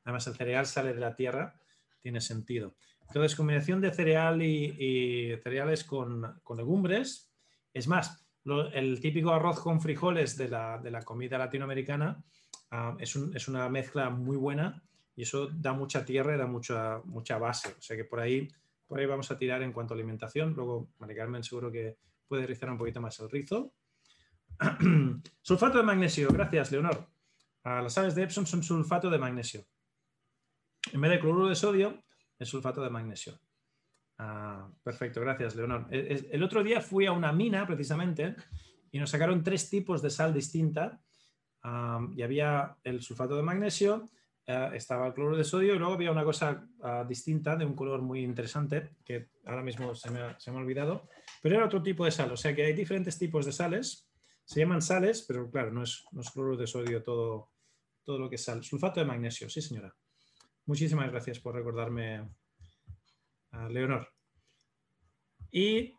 Además, 0.04 0.28
el 0.28 0.36
cereal 0.36 0.66
sale 0.66 0.94
de 0.94 1.00
la 1.00 1.16
tierra, 1.16 1.60
tiene 2.02 2.22
sentido. 2.22 2.76
Entonces, 3.08 3.36
combinación 3.36 3.82
de 3.82 3.94
cereal 3.94 4.42
y, 4.42 5.38
cereales 5.44 5.84
con, 5.84 6.42
legumbres. 6.56 7.30
Es 7.74 7.88
más, 7.88 8.26
el 8.74 9.00
típico 9.00 9.32
arroz 9.32 9.60
con 9.60 9.82
frijoles 9.82 10.38
de 10.38 10.50
la, 10.50 11.02
comida 11.06 11.38
latinoamericana 11.38 12.24
Ah, 12.76 12.98
es, 12.98 13.48
una 13.48 13.70
mezcla 13.70 14.10
muy 14.10 14.36
buena 14.36 14.82
y 15.16 15.22
eso 15.22 15.48
da 15.54 15.74
mucha 15.74 16.04
tierra 16.04 16.34
y 16.34 16.40
da 16.40 16.48
mucha, 16.48 17.38
base. 17.38 17.76
O 17.78 17.82
sea 17.84 17.96
que 17.96 18.04
por 18.04 18.20
ahí, 18.20 18.48
por 18.88 19.00
ahí 19.00 19.06
vamos 19.06 19.30
a 19.30 19.38
tirar 19.38 19.62
en 19.62 19.72
cuanto 19.72 19.94
a 19.94 19.96
alimentación. 19.96 20.56
Luego, 20.56 20.90
María 20.98 21.18
Carmen 21.18 21.44
seguro 21.44 21.72
que 21.72 21.98
puede 22.28 22.48
rizar 22.48 22.72
un 22.72 22.80
poquito 22.80 23.00
más 23.00 23.20
el 23.20 23.30
rizo. 23.30 23.74
sulfato 25.42 25.78
de 25.78 25.84
magnesio, 25.84 26.30
gracias, 26.30 26.72
Leonor. 26.72 27.08
Ah, 27.64 27.82
las 27.82 27.94
sales 27.94 28.16
de 28.16 28.24
Epsom 28.24 28.46
son 28.46 28.64
sulfato 28.64 29.10
de 29.10 29.18
magnesio. 29.18 29.66
En 30.92 31.02
vez 31.02 31.12
de 31.12 31.20
cloruro 31.20 31.48
de 31.48 31.56
sodio, 31.56 32.04
es 32.38 32.50
sulfato 32.50 32.82
de 32.82 32.90
magnesio. 32.90 33.40
Ah, 34.18 34.70
perfecto, 34.84 35.22
gracias, 35.22 35.56
Leonor. 35.56 35.88
El, 35.90 36.44
otro 36.44 36.64
día 36.64 36.82
fui 36.82 37.06
a 37.06 37.12
una 37.12 37.32
mina, 37.32 37.66
precisamente, 37.66 38.36
y 38.92 39.00
nos 39.00 39.10
sacaron 39.10 39.44
tres 39.44 39.70
tipos 39.70 40.02
de 40.02 40.10
sal 40.10 40.34
distinta 40.34 41.02
y 42.16 42.22
había 42.22 42.76
el 42.84 43.02
sulfato 43.02 43.38
de 43.38 43.44
magnesio, 43.44 44.10
eh, 44.46 44.72
estaba 44.74 45.08
el 45.08 45.14
cloro 45.14 45.38
de 45.38 45.46
sodio 45.46 45.74
y 45.74 45.80
luego 45.80 45.94
había 45.94 46.12
una 46.12 46.26
cosa 46.26 46.68
ah, 46.82 47.06
distinta 47.08 47.56
de 47.56 47.66
un 47.66 47.76
color 47.76 48.02
muy 48.02 48.22
interesante 48.22 48.98
que 49.06 49.30
ahora 49.46 49.64
mismo 49.64 49.96
se 49.96 50.12
me, 50.12 50.20
ha, 50.20 50.38
olvidado, 50.48 51.08
pero 51.42 51.56
era 51.56 51.66
otro 51.66 51.82
tipo 51.82 52.04
de 52.04 52.12
sal, 52.12 52.30
o 52.32 52.36
sea 52.36 52.54
que 52.54 52.66
hay 52.66 52.74
diferentes 52.74 53.18
tipos 53.18 53.46
de 53.46 53.54
sales, 53.54 54.10
se 54.46 54.60
llaman 54.60 54.82
sales, 54.82 55.24
pero 55.28 55.50
claro, 55.50 55.72
no 55.72 55.84
es, 55.84 56.04
no 56.12 56.22
cloro 56.22 56.58
de 56.58 56.68
sodio 56.68 57.02
todo, 57.04 57.50
todo 58.04 58.20
lo 58.20 58.30
que 58.30 58.36
es 58.36 58.44
sal. 58.44 58.64
Sulfato 58.64 59.00
de 59.00 59.06
magnesio, 59.06 59.50
sí 59.50 59.62
señora. 59.62 59.96
Muchísimas 60.66 61.12
gracias 61.12 61.40
por 61.40 61.56
recordarme, 61.56 62.30
Leonor. 63.70 64.08
Y 65.52 65.94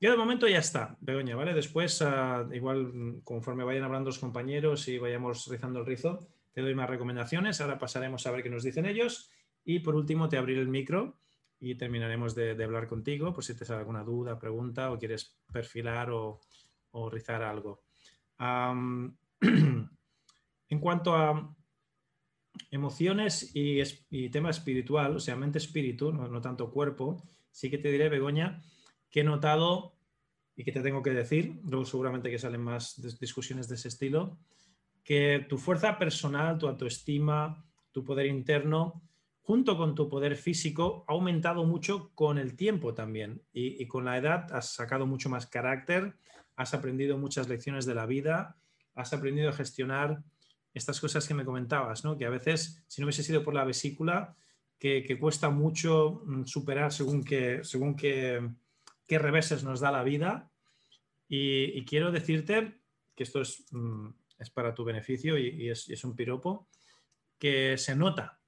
yo 0.00 0.10
de 0.10 0.16
momento 0.16 0.46
ya 0.46 0.58
está, 0.58 0.96
Begoña, 1.00 1.34
¿vale? 1.36 1.54
Después, 1.54 2.02
ah, 2.02 2.46
igual 2.52 3.20
conforme 3.24 3.64
vayan 3.64 3.84
hablando 3.84 4.10
los 4.10 4.18
compañeros 4.18 4.86
y 4.88 4.98
vayamos 4.98 5.46
rizando 5.48 5.80
el 5.80 5.86
rizo, 5.86 6.28
te 6.52 6.60
doy 6.60 6.74
más 6.74 6.90
recomendaciones. 6.90 7.60
Ahora 7.60 7.78
pasaremos 7.78 8.26
a 8.26 8.30
ver 8.30 8.42
qué 8.42 8.50
nos 8.50 8.62
dicen 8.62 8.86
ellos. 8.86 9.30
Y 9.64 9.80
por 9.80 9.94
último, 9.96 10.28
te 10.28 10.36
abriré 10.36 10.60
el 10.60 10.68
micro 10.68 11.18
y 11.60 11.74
terminaremos 11.74 12.34
de, 12.34 12.62
hablar 12.62 12.86
contigo 12.86 13.32
por 13.32 13.44
si 13.44 13.56
te 13.56 13.64
sale 13.64 13.80
alguna 13.80 14.04
duda, 14.04 14.38
pregunta 14.38 14.92
o 14.92 14.98
quieres 14.98 15.36
perfilar 15.52 16.10
o, 16.10 16.40
rizar 17.10 17.42
algo. 17.42 17.82
en 20.68 20.80
cuanto 20.80 21.14
a 21.14 21.54
emociones 22.70 23.50
y, 23.54 24.28
tema 24.30 24.50
espiritual, 24.50 25.16
o 25.16 25.20
sea, 25.20 25.36
mente-espíritu, 25.36 26.12
no, 26.12 26.40
tanto 26.40 26.70
cuerpo, 26.70 27.22
sí 27.50 27.70
que 27.70 27.78
te 27.78 27.90
diré, 27.90 28.08
Begoña, 28.08 28.62
que 29.10 29.20
he 29.20 29.24
notado 29.24 29.94
y 30.54 30.64
que 30.64 30.72
te 30.72 30.82
tengo 30.82 31.02
que 31.02 31.10
decir, 31.10 31.60
luego 31.64 31.84
seguramente 31.84 32.30
que 32.30 32.38
salen 32.38 32.62
más 32.62 33.00
discusiones 33.20 33.68
de 33.68 33.76
ese 33.76 33.88
estilo, 33.88 34.38
que 35.04 35.46
tu 35.48 35.56
fuerza 35.56 35.98
personal, 35.98 36.58
tu 36.58 36.66
autoestima, 36.66 37.64
tu 37.92 38.04
poder 38.04 38.26
interno, 38.26 39.02
junto 39.40 39.78
con 39.78 39.94
tu 39.94 40.08
poder 40.10 40.36
físico, 40.36 41.04
ha 41.08 41.12
aumentado 41.12 41.64
mucho 41.64 42.10
con 42.14 42.36
el 42.36 42.56
tiempo 42.56 42.92
también. 42.92 43.42
Y, 43.52 43.82
y, 43.82 43.86
con 43.86 44.04
la 44.04 44.18
edad 44.18 44.52
has 44.52 44.74
sacado 44.74 45.06
mucho 45.06 45.30
más 45.30 45.46
carácter, 45.46 46.18
has 46.58 46.74
aprendido 46.74 47.16
muchas 47.16 47.48
lecciones 47.48 47.86
de 47.86 47.94
la 47.94 48.04
vida, 48.04 48.56
has 48.96 49.12
aprendido 49.12 49.48
a 49.48 49.52
gestionar 49.52 50.24
estas 50.74 51.00
cosas 51.00 51.26
que 51.26 51.32
me 51.32 51.44
comentabas, 51.44 52.04
¿no? 52.04 52.18
que 52.18 52.26
a 52.26 52.30
veces, 52.30 52.82
si 52.88 53.00
no 53.00 53.06
hubiese 53.06 53.22
sido 53.22 53.44
por 53.44 53.54
la 53.54 53.64
vesícula, 53.64 54.36
que, 54.76 55.16
cuesta 55.20 55.50
mucho 55.50 56.22
mm, 56.26 56.44
superar 56.46 56.92
según 56.92 57.22
qué 57.24 57.60
según 57.62 57.94
qué, 57.94 58.40
reveses 59.08 59.62
nos 59.62 59.78
da 59.80 59.92
la 59.92 60.02
vida. 60.02 60.50
Y, 61.28 61.84
quiero 61.84 62.10
decirte 62.10 62.80
que 63.14 63.22
esto 63.22 63.40
es, 63.40 63.64
mm, 63.70 64.08
es 64.40 64.50
para 64.50 64.74
tu 64.74 64.84
beneficio 64.84 65.38
y, 65.38 65.68
es, 65.68 65.88
es, 65.88 66.02
un 66.02 66.16
piropo, 66.16 66.66
que 67.38 67.78
se 67.78 67.94
nota, 67.94 68.40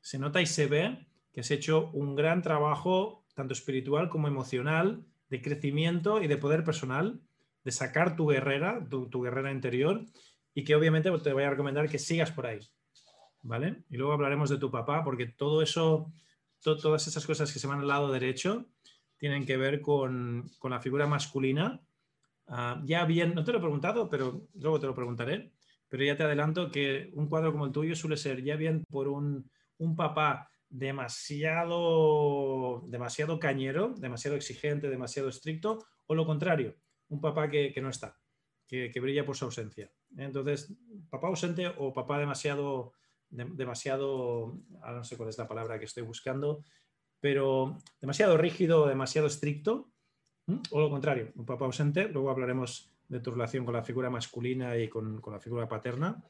se 0.00 0.18
nota 0.18 0.40
y 0.40 0.46
se 0.46 0.66
ve 0.68 1.06
que 1.32 1.40
has 1.42 1.50
hecho 1.50 1.90
un 1.92 2.14
gran 2.14 2.40
trabajo, 2.40 3.26
tanto 3.34 3.52
espiritual 3.52 4.08
como 4.08 4.26
emocional, 4.26 5.04
de 5.28 5.42
crecimiento 5.42 6.22
y 6.22 6.28
de 6.28 6.38
poder 6.38 6.64
personal, 6.64 7.20
de 7.64 7.72
sacar 7.72 8.16
tu 8.16 8.26
guerrera, 8.28 8.86
tu, 8.88 9.22
guerrera 9.22 9.52
interior 9.52 10.04
y 10.54 10.64
que 10.64 10.74
obviamente 10.74 11.10
te 11.18 11.32
voy 11.32 11.42
a 11.42 11.50
recomendar 11.50 11.88
que 11.88 11.98
sigas 11.98 12.32
por 12.32 12.46
ahí. 12.46 12.60
¿Vale? 13.42 13.84
Y 13.88 13.96
luego 13.96 14.12
hablaremos 14.12 14.50
de 14.50 14.58
tu 14.58 14.70
papá, 14.70 15.04
porque 15.04 15.26
todo 15.26 15.62
eso, 15.62 16.12
todas 16.60 17.06
esas 17.06 17.24
cosas 17.24 17.52
que 17.52 17.58
se 17.58 17.66
van 17.66 17.80
al 17.80 17.88
lado 17.88 18.10
derecho 18.10 18.66
tienen 19.16 19.44
que 19.44 19.56
ver 19.56 19.80
con, 19.80 20.50
la 20.62 20.80
figura 20.80 21.06
masculina. 21.06 21.80
Ah, 22.46 22.82
ya 22.84 23.04
bien, 23.04 23.34
no 23.34 23.44
te 23.44 23.52
lo 23.52 23.58
he 23.58 23.60
preguntado, 23.60 24.08
pero 24.08 24.48
luego 24.54 24.80
te 24.80 24.86
lo 24.86 24.94
preguntaré, 24.94 25.52
pero 25.88 26.04
ya 26.04 26.16
te 26.16 26.22
adelanto 26.22 26.70
que 26.70 27.10
un 27.14 27.28
cuadro 27.28 27.52
como 27.52 27.66
el 27.66 27.72
tuyo 27.72 27.94
suele 27.94 28.16
ser 28.16 28.42
ya 28.42 28.56
bien 28.56 28.84
por 28.90 29.08
un, 29.08 29.50
papá 29.96 30.50
demasiado, 30.68 32.02
demasiado 32.88 33.38
cañero, 33.38 33.94
demasiado 33.96 34.36
exigente, 34.36 34.88
demasiado 34.88 35.28
estricto, 35.28 35.84
o 36.06 36.14
lo 36.14 36.26
contrario, 36.26 36.74
un 37.08 37.20
papá 37.20 37.48
que 37.50 37.80
no 37.80 37.88
está 37.88 38.16
que, 38.68 39.00
brilla 39.00 39.24
por 39.24 39.36
su 39.36 39.46
ausencia. 39.46 39.90
Entonces, 40.16 40.72
papá 41.10 41.28
ausente 41.28 41.66
o 41.78 41.92
papá 41.92 42.18
demasiado, 42.18 42.92
demasiado, 43.30 44.60
no 44.80 45.04
sé 45.04 45.16
cuál 45.16 45.30
es 45.30 45.38
la 45.38 45.48
palabra 45.48 45.78
que 45.78 45.86
estoy 45.86 46.02
buscando, 46.02 46.62
pero 47.18 47.78
demasiado 48.00 48.36
rígido 48.36 48.86
demasiado 48.86 49.26
estricto, 49.26 49.90
o 50.70 50.80
lo 50.80 50.90
contrario, 50.90 51.32
un 51.34 51.46
papá 51.46 51.64
ausente, 51.64 52.08
luego 52.08 52.30
hablaremos 52.30 52.92
de 53.08 53.20
tu 53.20 53.30
relación 53.30 53.64
con 53.64 53.74
la 53.74 53.82
figura 53.82 54.10
masculina 54.10 54.76
y 54.76 54.88
con, 54.88 55.20
la 55.26 55.40
figura 55.40 55.66
paterna, 55.66 56.22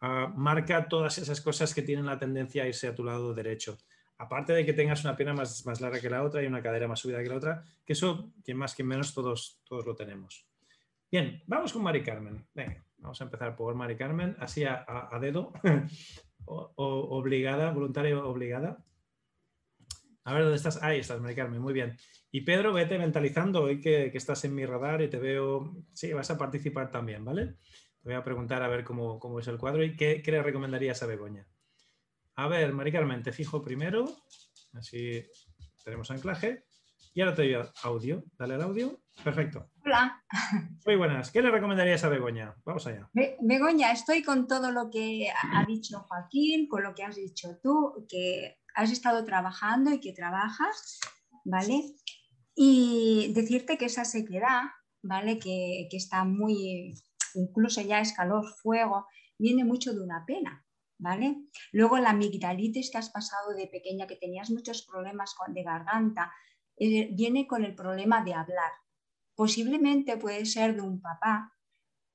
ah, 0.00 0.32
marca 0.34 0.88
todas 0.88 1.18
esas 1.18 1.40
cosas 1.40 1.74
que 1.74 1.82
tienen 1.82 2.06
la 2.06 2.18
tendencia 2.18 2.64
a 2.64 2.66
irse 2.66 2.88
a 2.88 2.94
tu 2.94 3.04
lado 3.04 3.34
derecho. 3.34 3.78
Aparte 4.18 4.52
de 4.52 4.64
que 4.64 4.72
tengas 4.72 5.04
una 5.04 5.16
pierna 5.16 5.34
más, 5.34 5.66
más 5.66 5.80
larga 5.80 6.00
que 6.00 6.10
la 6.10 6.22
otra 6.22 6.42
y 6.42 6.46
una 6.46 6.62
cadera 6.62 6.86
más 6.86 7.00
subida 7.00 7.22
que 7.22 7.28
la 7.28 7.36
otra, 7.36 7.64
que 7.84 7.94
eso, 7.94 8.32
quien 8.44 8.56
más, 8.56 8.74
quien 8.74 8.88
menos, 8.88 9.12
todos, 9.12 9.60
todos 9.64 9.84
lo 9.84 9.94
tenemos. 9.94 10.46
Bien, 11.10 11.42
vamos 11.46 11.72
con 11.72 11.82
Mari 11.82 12.02
Carmen. 12.02 12.44
Venga, 12.54 12.84
vamos 12.98 13.20
a 13.20 13.24
empezar 13.24 13.54
por 13.54 13.74
Mari 13.74 13.96
Carmen, 13.96 14.36
así 14.40 14.64
a, 14.64 14.84
dedo, 15.20 15.52
o, 16.44 16.72
obligada, 16.76 17.70
voluntaria 17.70 18.18
obligada. 18.18 18.84
A 20.24 20.32
ver, 20.32 20.42
¿dónde 20.42 20.56
estás? 20.56 20.82
Ahí 20.82 21.00
estás, 21.00 21.20
Mari 21.20 21.34
Carmen, 21.34 21.60
muy 21.60 21.72
bien. 21.72 21.96
Y 22.32 22.40
Pedro, 22.40 22.72
vete 22.72 22.98
mentalizando 22.98 23.62
hoy 23.62 23.80
que, 23.80 24.06
estás 24.06 24.44
en 24.44 24.56
mi 24.56 24.66
radar 24.66 25.02
y 25.02 25.08
te 25.08 25.20
veo, 25.20 25.76
sí, 25.92 26.12
vas 26.12 26.32
a 26.32 26.36
participar 26.36 26.90
también, 26.90 27.24
¿vale? 27.24 27.58
Te 28.00 28.08
voy 28.08 28.14
a 28.14 28.24
preguntar 28.24 28.62
a 28.64 28.68
ver 28.68 28.82
cómo, 28.82 29.38
es 29.38 29.46
el 29.46 29.56
cuadro 29.58 29.84
y 29.84 29.94
qué, 29.94 30.20
le 30.26 30.42
recomendarías 30.42 31.00
a 31.04 31.06
Begoña. 31.06 31.46
A 32.36 32.48
ver, 32.48 32.72
Mari 32.72 32.90
Carmen, 32.90 33.22
te 33.22 33.32
fijo 33.32 33.62
primero, 33.62 34.04
así 34.72 35.22
tenemos 35.84 36.10
anclaje. 36.10 36.64
Y 37.14 37.20
ahora 37.20 37.36
te 37.36 37.42
doy 37.42 37.68
audio. 37.84 38.24
Dale 38.36 38.54
al 38.54 38.62
audio. 38.62 39.00
Perfecto. 39.22 39.70
Hola. 39.84 40.20
Muy 40.84 40.96
buenas. 40.96 41.30
¿Qué 41.30 41.40
le 41.42 41.52
recomendarías 41.52 42.02
a 42.02 42.08
Begoña? 42.08 42.56
Vamos 42.64 42.88
allá. 42.88 43.08
Begoña, 43.40 43.92
estoy 43.92 44.24
con 44.24 44.48
todo 44.48 44.72
lo 44.72 44.90
que 44.90 45.28
ha 45.30 45.64
dicho 45.64 46.00
Joaquín, 46.08 46.66
con 46.66 46.82
lo 46.82 46.92
que 46.92 47.04
has 47.04 47.14
dicho 47.14 47.60
tú, 47.62 48.04
que 48.08 48.56
has 48.74 48.90
estado 48.90 49.24
trabajando 49.24 49.92
y 49.92 50.00
que 50.00 50.12
trabajas, 50.12 50.98
¿vale? 51.44 51.84
Y 52.56 53.32
decirte 53.32 53.78
que 53.78 53.84
esa 53.84 54.04
sequedad, 54.04 54.62
¿vale? 55.00 55.38
Que, 55.38 55.86
que 55.88 55.96
está 55.96 56.24
muy, 56.24 56.94
incluso 57.34 57.80
ya 57.80 58.00
es 58.00 58.12
calor, 58.12 58.44
fuego, 58.60 59.06
viene 59.38 59.64
mucho 59.64 59.92
de 59.94 60.02
una 60.02 60.24
pena, 60.26 60.63
¿vale? 60.98 61.36
Luego 61.72 61.98
la 61.98 62.10
amigdalitis 62.10 62.90
que 62.90 62.98
has 62.98 63.10
pasado 63.10 63.54
de 63.54 63.66
pequeña, 63.66 64.06
que 64.06 64.16
tenías 64.16 64.50
muchos 64.50 64.82
problemas 64.82 65.34
de 65.48 65.62
garganta, 65.62 66.32
eh, 66.76 67.08
viene 67.12 67.46
con 67.46 67.64
el 67.64 67.74
problema 67.74 68.24
de 68.24 68.34
hablar. 68.34 68.72
Posiblemente 69.34 70.16
puede 70.16 70.44
ser 70.46 70.74
de 70.76 70.82
un 70.82 71.00
papá, 71.00 71.54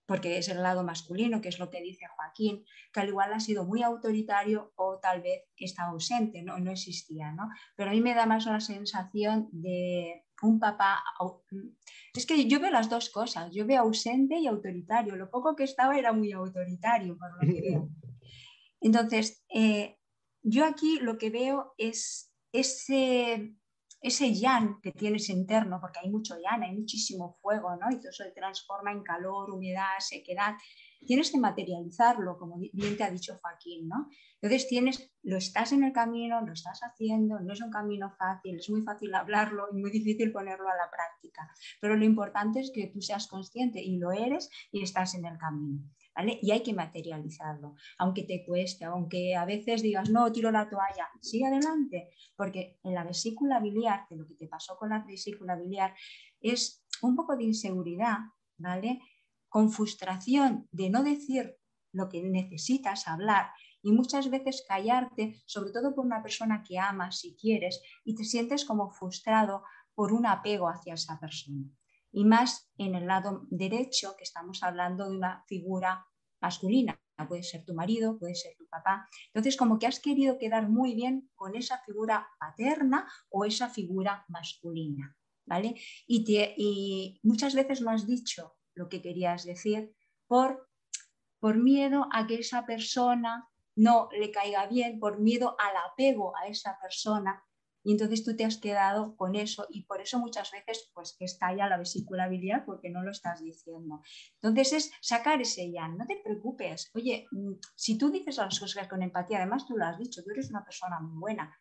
porque 0.09 0.39
es 0.39 0.49
el 0.49 0.63
lado 0.63 0.83
masculino, 0.83 1.39
que 1.39 1.49
es 1.49 1.59
lo 1.59 1.69
que 1.69 1.81
dice 1.81 2.07
Joaquín, 2.15 2.65
que 2.91 2.99
al 2.99 3.09
igual 3.09 3.31
ha 3.31 3.39
sido 3.39 3.65
muy 3.65 3.83
autoritario 3.83 4.73
o 4.75 4.97
tal 4.99 5.21
vez 5.21 5.43
está 5.55 5.83
ausente, 5.83 6.41
no, 6.41 6.57
no 6.57 6.71
existía, 6.71 7.31
¿no? 7.31 7.47
Pero 7.75 7.91
a 7.91 7.93
mí 7.93 8.01
me 8.01 8.15
da 8.15 8.25
más 8.25 8.47
la 8.47 8.59
sensación 8.59 9.49
de 9.51 10.25
un 10.41 10.59
papá... 10.59 11.03
Es 12.15 12.25
que 12.25 12.47
yo 12.47 12.59
veo 12.59 12.71
las 12.71 12.89
dos 12.89 13.11
cosas, 13.11 13.51
yo 13.53 13.67
veo 13.67 13.81
ausente 13.81 14.39
y 14.39 14.47
autoritario, 14.47 15.15
lo 15.15 15.29
poco 15.29 15.55
que 15.55 15.65
estaba 15.65 15.95
era 15.95 16.11
muy 16.11 16.31
autoritario, 16.31 17.15
por 17.15 17.31
lo 17.33 17.53
que 17.53 17.61
veo. 17.61 17.89
Entonces, 18.81 19.43
eh, 19.53 19.97
yo 20.41 20.65
aquí 20.65 20.99
lo 20.99 21.17
que 21.17 21.29
veo 21.29 21.73
es 21.77 22.33
ese 22.51 23.59
ese 24.01 24.33
yan 24.33 24.79
que 24.81 24.91
tienes 24.91 25.29
interno, 25.29 25.79
porque 25.81 25.99
hay 26.01 26.09
mucho 26.09 26.35
yan, 26.41 26.63
hay 26.63 26.75
muchísimo 26.75 27.37
fuego, 27.41 27.75
¿no? 27.75 27.91
Y 27.91 27.99
todo 27.99 28.11
se 28.11 28.31
transforma 28.31 28.91
en 28.91 29.03
calor, 29.03 29.51
humedad, 29.51 29.99
sequedad. 29.99 30.55
Tienes 31.05 31.31
que 31.31 31.39
materializarlo, 31.39 32.37
como 32.37 32.57
bien 32.57 32.97
te 32.97 33.03
ha 33.03 33.11
dicho 33.11 33.37
Joaquín, 33.41 33.87
¿no? 33.87 34.07
Entonces 34.41 34.67
tienes, 34.67 35.11
lo 35.23 35.37
estás 35.37 35.71
en 35.73 35.83
el 35.83 35.91
camino, 35.91 36.41
lo 36.45 36.53
estás 36.53 36.79
haciendo, 36.81 37.39
no 37.39 37.53
es 37.53 37.61
un 37.61 37.71
camino 37.71 38.13
fácil, 38.17 38.57
es 38.57 38.69
muy 38.69 38.81
fácil 38.83 39.13
hablarlo 39.13 39.67
y 39.71 39.77
muy 39.77 39.91
difícil 39.91 40.31
ponerlo 40.31 40.69
a 40.69 40.75
la 40.75 40.89
práctica. 40.89 41.49
Pero 41.81 41.95
lo 41.95 42.05
importante 42.05 42.61
es 42.61 42.71
que 42.73 42.87
tú 42.87 43.01
seas 43.01 43.27
consciente 43.27 43.81
y 43.81 43.97
lo 43.97 44.11
eres 44.11 44.49
y 44.71 44.81
estás 44.81 45.13
en 45.15 45.25
el 45.25 45.37
camino. 45.37 45.83
Y 46.41 46.51
hay 46.51 46.63
que 46.63 46.73
materializarlo, 46.73 47.75
aunque 47.97 48.23
te 48.23 48.43
cueste, 48.45 48.85
aunque 48.85 49.35
a 49.35 49.45
veces 49.45 49.81
digas, 49.81 50.09
no, 50.09 50.31
tiro 50.31 50.51
la 50.51 50.69
toalla, 50.69 51.09
sigue 51.21 51.45
adelante, 51.45 52.09
porque 52.35 52.79
en 52.83 52.93
la 52.93 53.03
vesícula 53.03 53.59
biliar, 53.59 54.05
lo 54.09 54.27
que 54.27 54.35
te 54.35 54.47
pasó 54.47 54.77
con 54.77 54.89
la 54.89 55.03
vesícula 55.05 55.55
biliar, 55.55 55.95
es 56.41 56.83
un 57.01 57.15
poco 57.15 57.35
de 57.35 57.43
inseguridad, 57.45 58.17
¿vale? 58.57 58.99
Con 59.47 59.71
frustración 59.71 60.67
de 60.71 60.89
no 60.89 61.03
decir 61.03 61.57
lo 61.91 62.09
que 62.09 62.21
necesitas 62.21 63.07
hablar 63.07 63.51
y 63.81 63.91
muchas 63.91 64.29
veces 64.29 64.63
callarte, 64.67 65.41
sobre 65.45 65.71
todo 65.71 65.95
por 65.95 66.05
una 66.05 66.21
persona 66.21 66.63
que 66.67 66.77
amas 66.77 67.23
y 67.23 67.35
quieres, 67.35 67.81
y 68.03 68.15
te 68.15 68.25
sientes 68.25 68.65
como 68.65 68.91
frustrado 68.91 69.63
por 69.95 70.13
un 70.13 70.25
apego 70.25 70.69
hacia 70.69 70.93
esa 70.93 71.19
persona 71.19 71.71
y 72.11 72.25
más 72.25 72.69
en 72.77 72.95
el 72.95 73.07
lado 73.07 73.45
derecho, 73.49 74.15
que 74.17 74.23
estamos 74.23 74.63
hablando 74.63 75.09
de 75.09 75.17
una 75.17 75.43
figura 75.47 76.07
masculina. 76.41 76.99
Puede 77.27 77.43
ser 77.43 77.65
tu 77.65 77.73
marido, 77.73 78.17
puede 78.17 78.35
ser 78.35 78.55
tu 78.57 78.65
papá. 78.67 79.07
Entonces, 79.27 79.57
como 79.57 79.77
que 79.77 79.87
has 79.87 79.99
querido 79.99 80.37
quedar 80.37 80.69
muy 80.69 80.95
bien 80.95 81.29
con 81.35 81.55
esa 81.55 81.79
figura 81.79 82.29
paterna 82.39 83.07
o 83.29 83.43
esa 83.43 83.69
figura 83.69 84.25
masculina. 84.29 85.15
¿vale? 85.45 85.75
Y, 86.07 86.23
y 86.57 87.19
muchas 87.23 87.55
veces 87.55 87.81
no 87.81 87.89
has 87.91 88.07
dicho 88.07 88.55
lo 88.75 88.87
que 88.87 89.01
querías 89.01 89.43
decir 89.43 89.93
por, 90.27 90.69
por 91.39 91.57
miedo 91.57 92.07
a 92.13 92.27
que 92.27 92.35
esa 92.35 92.65
persona 92.65 93.49
no 93.75 94.09
le 94.11 94.31
caiga 94.31 94.67
bien, 94.67 94.99
por 94.99 95.19
miedo 95.19 95.55
al 95.59 95.75
apego 95.91 96.37
a 96.37 96.47
esa 96.47 96.77
persona 96.79 97.43
y 97.83 97.93
entonces 97.93 98.23
tú 98.23 98.35
te 98.35 98.45
has 98.45 98.57
quedado 98.57 99.15
con 99.15 99.35
eso 99.35 99.67
y 99.69 99.83
por 99.83 100.01
eso 100.01 100.19
muchas 100.19 100.51
veces 100.51 100.89
pues 100.93 101.15
estalla 101.19 101.67
la 101.67 101.77
vesícula 101.77 102.27
biliar 102.27 102.65
porque 102.65 102.89
no 102.89 103.03
lo 103.03 103.11
estás 103.11 103.41
diciendo. 103.41 104.01
Entonces 104.41 104.73
es 104.73 104.91
sacar 105.01 105.41
ese 105.41 105.71
ya, 105.71 105.87
no 105.87 106.05
te 106.05 106.19
preocupes. 106.23 106.91
Oye, 106.93 107.27
mm, 107.31 107.53
si 107.75 107.97
tú 107.97 108.09
dices 108.11 108.37
las 108.37 108.59
cosas 108.59 108.87
con 108.87 109.01
empatía, 109.01 109.37
además 109.37 109.65
tú 109.65 109.77
lo 109.77 109.85
has 109.85 109.97
dicho, 109.97 110.23
tú 110.23 110.31
eres 110.31 110.49
una 110.49 110.63
persona 110.63 110.99
muy 110.99 111.19
buena. 111.19 111.55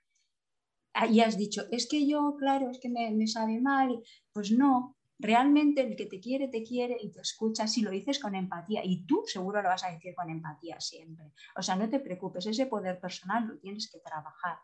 Ah, 0.95 1.07
y 1.07 1.21
has 1.21 1.37
dicho, 1.37 1.63
es 1.71 1.89
que 1.89 2.07
yo, 2.09 2.35
claro, 2.39 2.71
es 2.71 2.81
que 2.81 2.89
me, 2.89 3.11
me 3.13 3.27
sabe 3.27 3.61
mal. 3.61 4.03
Pues 4.33 4.51
no, 4.51 4.97
realmente 5.19 5.83
el 5.83 5.97
que 5.97 6.07
te 6.07 6.21
quiere, 6.21 6.49
te 6.49 6.63
quiere 6.63 6.97
y 7.01 7.11
te 7.11 7.21
escucha 7.21 7.67
si 7.67 7.83
lo 7.83 7.91
dices 7.91 8.19
con 8.19 8.35
empatía. 8.35 8.83
Y 8.85 9.05
tú 9.07 9.23
seguro 9.27 9.63
lo 9.63 9.69
vas 9.69 9.85
a 9.85 9.91
decir 9.91 10.15
con 10.15 10.31
empatía 10.31 10.81
siempre. 10.81 11.33
O 11.57 11.63
sea, 11.63 11.77
no 11.77 11.89
te 11.89 12.01
preocupes, 12.01 12.47
ese 12.47 12.67
poder 12.67 13.01
personal 13.01 13.47
lo 13.47 13.59
tienes 13.59 13.91
que 13.93 14.01
trabajar. 14.01 14.59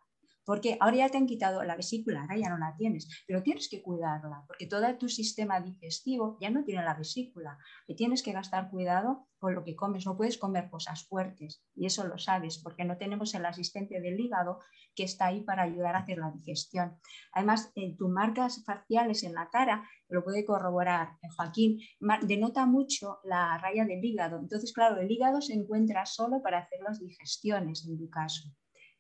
Porque 0.44 0.76
ahora 0.80 0.96
ya 0.96 1.08
te 1.08 1.18
han 1.18 1.26
quitado 1.26 1.62
la 1.64 1.76
vesícula, 1.76 2.22
ahora 2.22 2.36
ya 2.36 2.50
no 2.50 2.58
la 2.58 2.74
tienes, 2.76 3.08
pero 3.26 3.42
tienes 3.42 3.68
que 3.68 3.82
cuidarla, 3.82 4.44
porque 4.46 4.66
todo 4.66 4.84
tu 4.98 5.08
sistema 5.08 5.60
digestivo 5.60 6.36
ya 6.40 6.50
no 6.50 6.64
tiene 6.64 6.84
la 6.84 6.94
vesícula. 6.94 7.58
Tienes 7.96 8.22
que 8.22 8.32
gastar 8.32 8.70
cuidado 8.70 9.28
con 9.38 9.54
lo 9.54 9.64
que 9.64 9.76
comes, 9.76 10.06
no 10.06 10.16
puedes 10.16 10.38
comer 10.38 10.70
cosas 10.70 11.06
fuertes, 11.06 11.62
y 11.74 11.86
eso 11.86 12.06
lo 12.06 12.18
sabes, 12.18 12.58
porque 12.62 12.84
no 12.84 12.96
tenemos 12.96 13.34
el 13.34 13.44
asistente 13.44 14.00
del 14.00 14.18
hígado 14.18 14.60
que 14.94 15.04
está 15.04 15.26
ahí 15.26 15.42
para 15.42 15.64
ayudar 15.64 15.96
a 15.96 16.00
hacer 16.00 16.18
la 16.18 16.30
digestión. 16.30 16.98
Además, 17.32 17.70
en 17.74 17.96
tus 17.96 18.08
marcas 18.08 18.64
faciales 18.64 19.22
en 19.22 19.34
la 19.34 19.50
cara, 19.50 19.88
lo 20.08 20.24
puede 20.24 20.44
corroborar 20.44 21.18
Joaquín, 21.36 21.78
denota 22.22 22.64
mucho 22.66 23.18
la 23.24 23.58
raya 23.58 23.84
del 23.84 24.04
hígado. 24.04 24.38
Entonces, 24.38 24.72
claro, 24.72 25.00
el 25.00 25.10
hígado 25.10 25.40
se 25.40 25.54
encuentra 25.54 26.06
solo 26.06 26.40
para 26.42 26.58
hacer 26.58 26.80
las 26.80 27.00
digestiones, 27.00 27.86
en 27.86 27.98
tu 27.98 28.08
caso. 28.08 28.48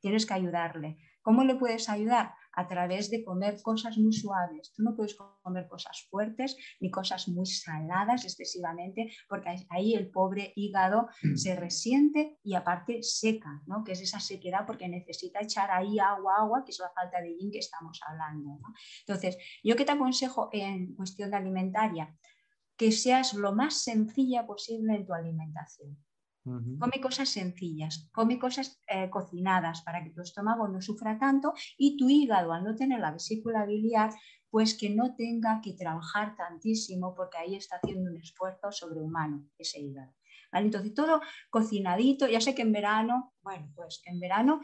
Tienes 0.00 0.26
que 0.26 0.34
ayudarle. 0.34 0.98
¿Cómo 1.24 1.42
le 1.42 1.54
puedes 1.54 1.88
ayudar? 1.88 2.34
A 2.52 2.68
través 2.68 3.10
de 3.10 3.24
comer 3.24 3.62
cosas 3.62 3.96
muy 3.96 4.12
suaves. 4.12 4.74
Tú 4.76 4.82
no 4.82 4.94
puedes 4.94 5.16
comer 5.42 5.66
cosas 5.66 6.06
fuertes 6.10 6.54
ni 6.80 6.90
cosas 6.90 7.28
muy 7.28 7.46
saladas 7.46 8.24
excesivamente, 8.24 9.10
porque 9.26 9.48
ahí 9.70 9.94
el 9.94 10.10
pobre 10.10 10.52
hígado 10.54 11.08
mm. 11.22 11.36
se 11.36 11.56
resiente 11.56 12.38
y 12.44 12.54
aparte 12.54 13.02
seca, 13.02 13.62
¿no? 13.66 13.82
que 13.84 13.92
es 13.92 14.02
esa 14.02 14.20
sequedad 14.20 14.66
porque 14.66 14.86
necesita 14.86 15.40
echar 15.40 15.70
ahí 15.70 15.98
agua, 15.98 16.34
agua, 16.40 16.62
que 16.62 16.72
es 16.72 16.78
la 16.78 16.90
falta 16.90 17.22
de 17.22 17.34
yin 17.34 17.50
que 17.50 17.58
estamos 17.58 17.98
hablando. 18.06 18.60
Entonces, 19.00 19.38
yo 19.64 19.76
que 19.76 19.86
te 19.86 19.92
aconsejo 19.92 20.50
en 20.52 20.94
cuestión 20.94 21.30
de 21.30 21.38
alimentaria, 21.38 22.14
que 22.76 22.92
seas 22.92 23.32
lo 23.32 23.54
más 23.54 23.82
sencilla 23.82 24.46
posible 24.46 24.94
en 24.94 25.06
tu 25.06 25.14
alimentación. 25.14 25.96
Come 26.44 27.00
cosas 27.00 27.30
sencillas, 27.30 28.10
come 28.12 28.38
cosas 28.38 28.78
eh, 28.86 29.08
cocinadas 29.08 29.80
para 29.80 30.04
que 30.04 30.10
tu 30.10 30.20
estómago 30.20 30.68
no 30.68 30.82
sufra 30.82 31.18
tanto 31.18 31.54
y 31.78 31.96
tu 31.96 32.10
hígado, 32.10 32.52
al 32.52 32.64
no 32.64 32.76
tener 32.76 33.00
la 33.00 33.12
vesícula 33.12 33.64
biliar, 33.64 34.10
pues 34.50 34.76
que 34.78 34.90
no 34.90 35.14
tenga 35.16 35.60
que 35.62 35.72
trabajar 35.72 36.36
tantísimo 36.36 37.14
porque 37.14 37.38
ahí 37.38 37.54
está 37.54 37.76
haciendo 37.76 38.10
un 38.10 38.18
esfuerzo 38.18 38.70
sobrehumano 38.70 39.48
ese 39.56 39.80
hígado. 39.80 40.12
Entonces 40.52 40.92
todo 40.92 41.20
cocinadito, 41.50 42.28
ya 42.28 42.40
sé 42.40 42.54
que 42.54 42.62
en 42.62 42.72
verano, 42.72 43.32
bueno, 43.42 43.72
pues 43.74 44.02
en 44.04 44.20
verano 44.20 44.60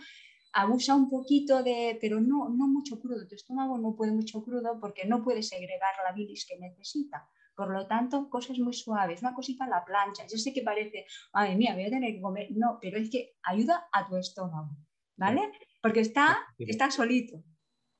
abusa 0.52 0.94
un 0.94 1.09
poquito 1.09 1.62
de, 1.62 1.97
pero 2.01 2.20
no, 2.20 2.48
no 2.51 2.69
mucho 2.69 3.01
crudo, 3.01 3.27
tu 3.27 3.35
estómago 3.35 3.78
no 3.78 3.97
puede 3.97 4.12
mucho 4.12 4.43
crudo 4.43 4.78
porque 4.81 5.07
no 5.07 5.23
puede 5.23 5.43
segregar 5.43 5.94
la 6.05 6.12
bilis 6.12 6.47
que 6.47 6.59
necesita. 6.59 7.28
Por 7.61 7.73
lo 7.73 7.87
tanto, 7.87 8.31
cosas 8.31 8.59
muy 8.59 8.73
suaves, 8.73 9.20
una 9.20 9.35
cosita 9.35 9.66
a 9.66 9.69
la 9.69 9.85
plancha. 9.85 10.27
Yo 10.27 10.39
sé 10.39 10.51
que 10.55 10.62
parece, 10.62 11.05
ay 11.35 11.57
mía, 11.59 11.74
voy 11.74 11.85
a 11.85 11.91
tener 11.91 12.15
que 12.15 12.23
comer. 12.23 12.49
No, 12.53 12.78
pero 12.81 12.97
es 12.97 13.11
que 13.11 13.35
ayuda 13.43 13.87
a 13.93 14.09
tu 14.09 14.16
estómago, 14.16 14.70
¿vale? 15.16 15.43
Porque 15.82 16.01
está, 16.01 16.39
está 16.59 16.91
solito. 16.91 17.45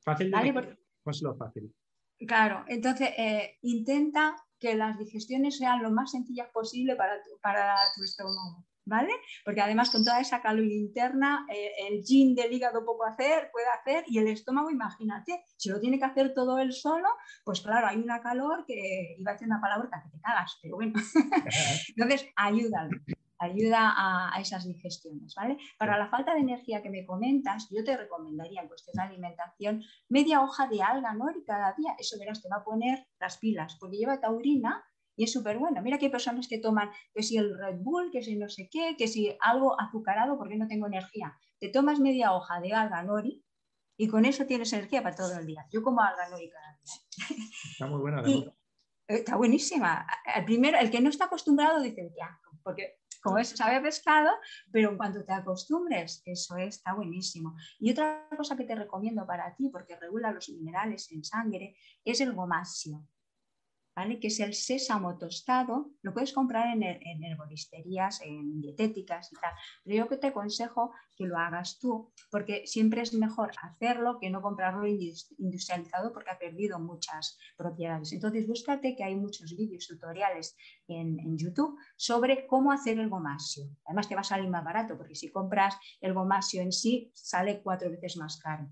Fácil 0.03 0.31
de 0.31 0.79
pues 1.03 1.21
lo 1.21 1.37
fácil. 1.37 1.75
Claro, 2.27 2.65
entonces 2.69 3.11
eh, 3.19 3.59
intenta 3.61 4.35
que 4.59 4.75
las 4.75 4.99
digestiones 4.99 5.59
sean 5.59 5.83
lo 5.83 5.91
más 5.91 6.13
sencillas 6.13 6.49
posible 6.55 6.97
para 6.97 7.19
para 7.43 7.77
tu 7.95 8.03
estómago. 8.03 8.65
¿Vale? 8.85 9.13
Porque 9.45 9.61
además 9.61 9.91
con 9.91 10.05
toda 10.05 10.21
esa 10.21 10.41
calor 10.41 10.65
interna, 10.65 11.47
eh, 11.53 11.73
el 11.89 12.03
yin 12.05 12.35
del 12.35 12.53
hígado 12.53 12.85
poco 12.85 13.05
hacer, 13.05 13.51
puede 13.53 13.67
hacer, 13.69 14.05
y 14.09 14.19
el 14.19 14.29
estómago, 14.29 14.71
imagínate, 14.71 15.45
si 15.57 15.69
lo 15.69 15.81
tiene 15.81 15.99
que 15.99 16.05
hacer 16.05 16.35
todo 16.35 16.59
él 16.59 16.73
solo, 16.73 17.09
pues 17.45 17.61
claro, 17.61 17.87
hay 17.87 17.99
una 17.99 18.21
calor 18.21 18.65
que 18.67 19.17
iba 19.19 19.31
a 19.31 19.35
decir 19.35 19.49
una 19.49 19.61
palabra 19.61 19.89
que 20.03 20.11
te 20.11 20.21
cagas, 20.21 20.59
pero 20.63 20.77
bueno. 20.77 20.95
Entonces, 21.97 22.27
ayúdalo 22.37 22.91
ayuda 23.41 23.95
a, 23.97 24.41
esas 24.41 24.67
digestiones, 24.67 25.35
¿vale? 25.35 25.57
Para 25.79 25.99
la 25.99 26.09
falta 26.09 26.35
de 26.35 26.41
energía 26.41 26.83
que 26.83 26.91
me 26.91 27.07
comentas, 27.07 27.69
yo 27.71 27.83
te 27.83 27.97
recomendaría 27.97 28.61
en 28.61 28.69
cuestión 28.69 28.95
de 28.97 29.03
alimentación 29.03 29.83
media 30.09 30.43
hoja 30.43 30.69
de 30.69 30.83
alga 30.83 31.15
nori 31.15 31.43
cada 31.45 31.75
día, 31.77 31.95
eso 31.99 32.19
verás, 32.19 32.43
te 32.43 32.51
va 32.51 32.57
a 32.57 32.65
poner 32.65 33.07
las 33.19 33.39
pilas, 33.39 33.77
porque 33.81 33.97
lleva 33.97 34.21
taurina 34.21 34.85
y 35.21 35.25
es 35.25 35.33
súper 35.35 35.59
bueno. 35.59 35.83
Mira 35.83 35.99
que 35.99 36.07
hay 36.07 36.11
personas 36.11 36.49
que 36.49 36.57
toman 36.57 36.91
que 37.13 37.23
si 37.23 37.37
el 37.37 37.55
Red 37.55 37.77
Bull, 37.81 38.11
que 38.11 38.23
si 38.23 38.37
no 38.37 38.49
sé 38.49 38.71
qué, 38.73 38.97
que 38.97 39.07
si 39.07 39.37
algo 39.43 39.79
azucarado 39.79 40.39
porque 40.39 40.57
no 40.57 40.67
tengo 40.67 40.87
energía. 40.87 41.37
Te 41.59 41.69
tomas 41.69 42.01
media 42.01 42.33
hoja 42.33 42.59
de 42.59 42.73
alga 42.73 43.03
nori 43.03 43.45
y 43.99 44.09
con 44.09 44.25
eso 44.25 44.47
tienes 44.47 44.73
energía 44.73 45.03
para 45.03 45.15
todo 45.15 45.39
el 45.39 45.45
día. 45.45 45.67
Yo 45.71 45.83
como 45.83 46.01
alga 46.01 46.31
nori 46.31 46.49
cada 46.49 46.73
día. 46.73 47.37
Está 47.71 47.87
muy 47.87 48.01
buena. 48.01 48.23
está 49.09 49.37
buenísima. 49.37 50.07
El, 50.35 50.47
primero, 50.47 50.79
el 50.79 50.91
que 50.91 51.03
no 51.03 51.11
está 51.11 51.27
acostumbrado 51.27 51.83
dice, 51.83 52.11
ya, 52.17 52.41
porque 52.63 53.01
como 53.23 53.37
es, 53.37 53.51
sabe 53.51 53.79
pescado, 53.83 54.31
pero 54.73 54.89
en 54.89 54.97
cuanto 54.97 55.23
te 55.23 55.35
acostumbres, 55.35 56.23
eso 56.25 56.57
está 56.57 56.95
buenísimo. 56.95 57.57
Y 57.79 57.91
otra 57.91 58.27
cosa 58.35 58.57
que 58.57 58.65
te 58.65 58.75
recomiendo 58.75 59.27
para 59.27 59.55
ti, 59.55 59.69
porque 59.69 60.01
regula 60.01 60.33
los 60.33 60.49
minerales 60.49 61.13
en 61.13 61.25
sangre, 61.25 61.77
es 62.07 62.23
el 62.23 62.33
gomasio 62.33 63.07
que 64.21 64.29
es 64.29 64.41
el 64.41 64.55
sésamo 64.55 65.19
tostado, 65.19 65.91
lo 66.03 66.13
puedes 66.15 66.33
comprar 66.33 66.75
en, 66.75 66.83
en 66.83 67.25
herboristerías, 67.25 68.23
en 68.23 68.61
dietéticas 68.61 69.31
y 69.33 69.37
tal, 69.37 69.53
pero 69.85 69.97
yo 69.97 70.09
que 70.09 70.17
te 70.17 70.29
aconsejo 70.29 70.93
que 71.17 71.27
lo 71.27 71.37
hagas 71.37 71.79
tú, 71.79 72.13
porque 72.31 72.67
siempre 72.67 73.03
es 73.03 73.13
mejor 73.13 73.51
hacerlo 73.63 74.19
que 74.19 74.31
no 74.31 74.41
comprarlo 74.41 74.87
industrializado 74.87 76.13
porque 76.13 76.31
ha 76.31 76.39
perdido 76.39 76.79
muchas 76.79 77.39
propiedades. 77.57 78.13
Entonces 78.13 78.47
búscate 78.47 78.97
que 78.97 79.05
hay 79.05 79.17
muchos 79.17 79.55
vídeos 79.55 79.87
tutoriales 79.87 80.57
en, 80.89 81.21
en 81.21 81.37
YouTube 81.37 81.79
sobre 81.97 82.47
cómo 82.47 82.73
hacer 82.73 82.99
el 82.99 83.11
gomasio. 83.11 83.65
Además 83.85 84.09
te 84.09 84.15
va 84.15 84.23
a 84.23 84.25
salir 84.25 84.49
más 84.49 84.65
barato 84.65 84.97
porque 84.97 85.15
si 85.15 85.31
compras 85.31 85.77
el 86.01 86.15
gomasio 86.15 86.63
en 86.63 86.73
sí 86.73 87.13
sale 87.15 87.61
cuatro 87.63 87.91
veces 87.91 88.17
más 88.17 88.41
caro. 88.41 88.71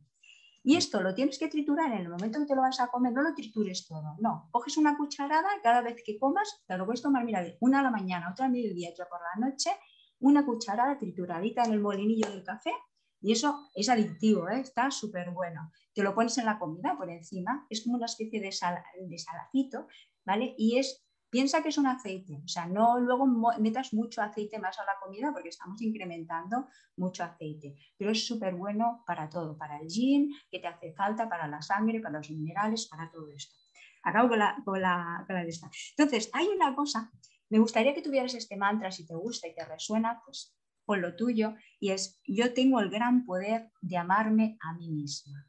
Y 0.68 0.76
esto 0.76 1.00
lo 1.00 1.14
tienes 1.14 1.38
que 1.38 1.48
triturar 1.48 1.90
en 1.92 2.00
el 2.00 2.10
momento 2.10 2.40
que 2.40 2.44
te 2.44 2.54
lo 2.54 2.60
vas 2.60 2.78
a 2.78 2.88
comer, 2.88 3.14
no 3.14 3.22
lo 3.22 3.32
tritures 3.34 3.86
todo, 3.86 4.16
no. 4.20 4.50
Coges 4.50 4.76
una 4.76 4.98
cucharada 4.98 5.48
cada 5.62 5.80
vez 5.80 6.02
que 6.04 6.18
comas, 6.18 6.62
te 6.66 6.76
lo 6.76 6.84
puedes 6.84 7.00
tomar, 7.00 7.24
mira, 7.24 7.42
una 7.60 7.80
a 7.80 7.82
la 7.84 7.90
mañana, 7.90 8.28
otra 8.30 8.44
a 8.44 8.48
mediodía, 8.50 8.90
otra 8.90 9.08
por 9.08 9.18
la 9.18 9.48
noche, 9.48 9.70
una 10.18 10.44
cucharada 10.44 10.98
trituradita 10.98 11.62
en 11.64 11.72
el 11.72 11.80
molinillo 11.80 12.28
del 12.28 12.44
café 12.44 12.74
y 13.18 13.32
eso 13.32 13.70
es 13.74 13.88
adictivo, 13.88 14.46
¿eh? 14.50 14.60
está 14.60 14.90
súper 14.90 15.30
bueno. 15.30 15.72
Te 15.94 16.02
lo 16.02 16.14
pones 16.14 16.36
en 16.36 16.44
la 16.44 16.58
comida 16.58 16.98
por 16.98 17.08
encima, 17.08 17.66
es 17.70 17.82
como 17.82 17.96
una 17.96 18.04
especie 18.04 18.38
de, 18.38 18.52
sal, 18.52 18.76
de 19.00 19.18
salacito, 19.18 19.86
¿vale? 20.26 20.54
Y 20.58 20.76
es 20.76 21.02
Piensa 21.30 21.62
que 21.62 21.68
es 21.68 21.76
un 21.78 21.86
aceite, 21.86 22.40
o 22.42 22.48
sea, 22.48 22.66
no 22.66 22.98
luego 22.98 23.26
metas 23.59 23.92
mucho 23.92 24.22
aceite 24.22 24.59
más 24.59 24.78
a 24.78 24.84
la 24.84 24.98
comida 25.00 25.30
porque 25.32 25.50
estamos 25.50 25.80
incrementando 25.82 26.68
mucho 26.96 27.22
aceite, 27.22 27.76
pero 27.98 28.12
es 28.12 28.26
súper 28.26 28.55
bueno 28.55 29.05
para 29.06 29.28
todo, 29.28 29.56
para 29.59 29.78
el 29.78 29.88
yin, 29.88 30.32
que 30.50 30.59
te 30.59 30.66
hace 30.66 30.92
falta, 30.94 31.28
para 31.28 31.46
la 31.46 31.60
sangre, 31.60 32.00
para 32.00 32.16
los 32.18 32.30
minerales, 32.30 32.86
para 32.88 33.10
todo 33.10 33.30
esto. 33.30 33.55
Acabo 34.02 34.30
con 34.30 34.38
la, 34.38 34.56
con 34.64 34.80
la, 34.80 35.24
con 35.26 35.36
la 35.36 35.42
esta. 35.42 35.70
Entonces, 35.96 36.30
hay 36.32 36.46
una 36.46 36.74
cosa, 36.74 37.10
me 37.50 37.59
gustaría 37.59 37.94
que 37.94 38.02
tuvieras 38.02 38.34
este 38.34 38.56
mantra, 38.56 38.90
si 38.90 39.06
te 39.06 39.14
gusta 39.14 39.48
y 39.48 39.55
te 39.55 39.64
resuena, 39.64 40.22
pues 40.24 40.55
con 40.86 41.02
lo 41.02 41.14
tuyo, 41.14 41.55
y 41.78 41.90
es, 41.90 42.18
yo 42.26 42.55
tengo 42.55 42.80
el 42.80 42.88
gran 42.88 43.26
poder 43.26 43.70
de 43.82 43.98
amarme 43.98 44.56
a 44.60 44.72
mí 44.72 44.90
misma. 44.90 45.47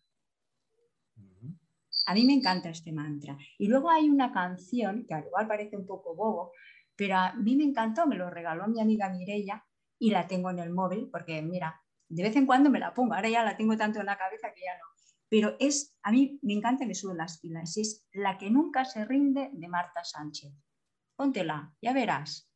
A 2.09 2.13
mí 2.15 2.25
me 2.25 2.33
encanta 2.33 2.69
este 2.69 2.91
mantra. 2.91 3.37
Y 3.59 3.67
luego 3.67 3.91
hay 3.91 4.09
una 4.09 4.33
canción 4.33 5.05
que 5.07 5.13
al 5.13 5.25
igual 5.27 5.47
parece 5.47 5.77
un 5.77 5.85
poco 5.85 6.15
bobo, 6.15 6.53
pero 6.95 7.15
a 7.15 7.33
mí 7.33 7.55
me 7.55 7.63
encantó, 7.63 8.07
me 8.07 8.15
lo 8.15 8.31
regaló 8.31 8.67
mi 8.67 8.81
amiga 8.81 9.11
Mirella 9.11 9.63
y 9.99 10.09
la 10.09 10.25
tengo 10.25 10.49
en 10.49 10.57
el 10.57 10.71
móvil 10.71 11.07
porque 11.11 11.43
mira, 11.43 11.79
de 12.07 12.23
vez 12.23 12.35
en 12.35 12.47
cuando 12.47 12.71
me 12.71 12.79
la 12.79 12.95
pongo, 12.95 13.13
ahora 13.13 13.29
ya 13.29 13.43
la 13.43 13.55
tengo 13.55 13.77
tanto 13.77 13.99
en 13.99 14.07
la 14.07 14.17
cabeza 14.17 14.51
que 14.55 14.61
ya 14.61 14.75
no. 14.75 14.85
Pero 15.29 15.55
es, 15.59 15.95
a 16.01 16.11
mí 16.11 16.39
me 16.41 16.53
encanta 16.53 16.87
que 16.87 16.95
suben 16.95 17.17
las 17.17 17.39
pilas, 17.41 17.77
es 17.77 18.07
La 18.11 18.39
que 18.39 18.49
nunca 18.49 18.85
se 18.85 19.05
rinde 19.05 19.51
de 19.53 19.67
Marta 19.67 20.03
Sánchez. 20.03 20.51
Póntela, 21.15 21.75
ya 21.79 21.93
verás. 21.93 22.49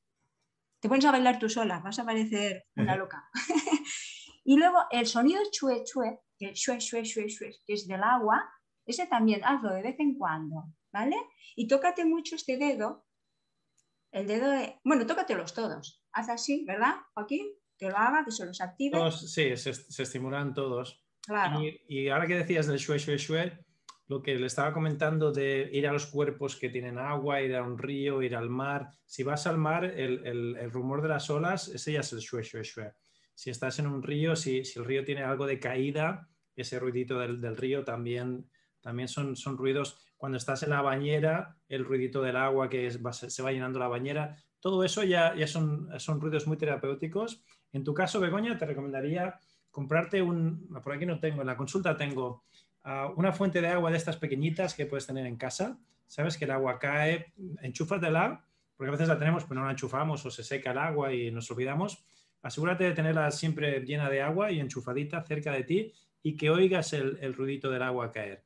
Te 0.80 0.90
pones 0.90 1.06
a 1.06 1.12
bailar 1.12 1.38
tú 1.38 1.48
sola, 1.48 1.78
vas 1.78 2.00
a 2.00 2.06
parecer 2.06 2.66
una 2.76 2.96
loca. 2.96 3.30
y 4.46 4.58
luego 4.58 4.80
el 4.90 5.06
sonido 5.06 5.44
chue 5.52 5.84
chue, 5.84 6.22
chue 6.56 6.80
chue 6.80 7.04
chue 7.04 7.28
chue, 7.28 7.52
que 7.68 7.74
es 7.76 7.88
del 7.88 8.02
agua, 8.02 8.50
ese 8.86 9.08
también 9.08 9.42
hazlo 9.44 9.74
de 9.74 9.82
vez 9.82 10.00
en 10.00 10.18
cuando, 10.18 10.66
¿vale? 10.92 11.16
Y 11.56 11.68
tócate 11.68 12.06
mucho 12.06 12.36
este 12.36 12.58
dedo, 12.58 13.06
el 14.12 14.28
dedo 14.28 14.50
de... 14.50 14.80
Bueno, 14.84 15.06
tócatelos 15.06 15.54
todos. 15.54 16.04
Haz 16.12 16.30
así, 16.30 16.64
¿verdad, 16.66 16.96
Joaquín? 17.14 17.48
Que 17.78 17.90
lo 17.90 17.98
haga, 17.98 18.24
que 18.24 18.32
se 18.32 18.46
los 18.46 18.62
active. 18.62 19.12
sí, 19.12 19.58
se, 19.58 20.04
estimulan 20.04 20.54
todos. 20.54 21.04
Claro. 21.26 21.62
Y, 21.88 22.10
ahora 22.10 22.28
que 22.28 22.36
decías 22.36 22.68
del 22.68 22.78
shue, 22.78 23.00
shue, 23.00 23.18
shue, 23.18 23.52
lo 24.08 24.22
que 24.22 24.36
le 24.36 24.46
estaba 24.46 24.74
comentando 24.74 25.32
de 25.32 25.70
ir 25.72 25.88
a 25.88 25.94
los 25.94 26.06
cuerpos 26.06 26.58
que 26.58 26.70
tienen 26.70 27.00
agua, 27.00 27.42
ir 27.42 27.56
a 27.56 27.64
un 27.64 27.78
río, 27.78 28.22
ir 28.22 28.36
al 28.36 28.50
mar. 28.50 28.92
Si 29.06 29.24
vas 29.24 29.48
al 29.48 29.58
mar, 29.58 29.86
el, 29.86 30.72
rumor 30.72 31.02
de 31.02 31.10
las 31.10 31.30
olas, 31.30 31.70
ese 31.70 31.94
ya 31.94 32.02
es 32.02 32.14
el 32.14 32.20
shue, 32.20 32.44
shue, 32.44 32.64
shue. 32.64 32.92
Si 33.34 33.50
estás 33.50 33.80
en 33.80 33.88
un 33.88 34.04
río, 34.04 34.36
si, 34.36 34.64
si 34.64 34.78
el 34.78 34.86
río 34.86 35.04
tiene 35.04 35.24
algo 35.24 35.48
de 35.48 35.60
caída, 35.60 36.30
ese 36.56 36.78
ruidito 36.78 37.18
del, 37.18 37.42
del 37.42 37.58
río 37.58 37.84
también 37.84 38.48
también 38.84 39.08
son, 39.08 39.36
son 39.36 39.58
ruidos 39.58 39.98
cuando 40.18 40.38
estás 40.38 40.62
en 40.64 40.70
la 40.70 40.82
bañera, 40.82 41.58
el 41.68 41.84
ruidito 41.86 42.22
del 42.22 42.36
agua 42.36 42.70
que 42.70 42.92
se 42.92 43.44
va 43.44 43.52
llenando 43.52 43.80
la 43.80 43.88
bañera, 43.88 44.38
todo 44.60 44.84
eso 44.84 45.04
ya, 45.04 45.36
ya 45.36 45.48
son, 45.48 45.90
son 46.00 46.22
ruidos 46.22 46.48
muy 46.48 46.56
terapéuticos. 46.56 47.44
En 47.74 47.84
tu 47.84 47.94
caso, 47.94 48.22
Begoña, 48.22 48.58
te 48.58 48.66
recomendaría 48.66 49.40
comprarte 49.72 50.22
un, 50.22 50.70
por 50.82 50.94
aquí 50.94 51.06
no 51.06 51.20
tengo, 51.20 51.42
en 51.42 51.48
la 51.48 51.58
consulta 51.58 51.98
tengo 51.98 52.46
ah, 52.84 53.12
una 53.18 53.34
fuente 53.34 53.60
de 53.60 53.68
agua 53.68 53.92
de 53.92 53.98
estas 53.98 54.18
pequeñitas 54.18 54.76
que 54.76 54.86
puedes 54.86 55.08
tener 55.08 55.26
en 55.26 55.36
casa. 55.36 55.80
Sabes 56.08 56.38
que 56.38 56.46
el 56.46 56.52
agua 56.52 56.80
cae, 56.80 57.34
enchúfatela, 57.62 58.46
porque 58.78 58.90
a 58.90 58.92
veces 58.92 59.08
la 59.08 59.20
tenemos 59.20 59.44
pero 59.44 59.60
no 59.60 59.66
la 59.66 59.72
enchufamos 59.72 60.26
o 60.26 60.32
se 60.32 60.44
seca 60.44 60.72
el 60.72 60.78
agua 60.78 61.14
y 61.14 61.32
nos 61.32 61.50
olvidamos. 61.52 62.06
Asegúrate 62.42 62.86
de 62.86 62.94
tenerla 62.94 63.32
siempre 63.32 63.82
llena 63.82 64.10
de 64.10 64.22
agua 64.22 64.52
y 64.52 64.60
enchufadita 64.60 65.24
cerca 65.24 65.52
de 65.52 65.64
ti 65.64 65.94
y 66.22 66.38
que 66.38 66.50
oigas 66.50 66.94
el, 66.94 67.18
el 67.20 67.34
ruidito 67.34 67.70
del 67.70 67.82
agua 67.82 68.12
caer. 68.12 68.46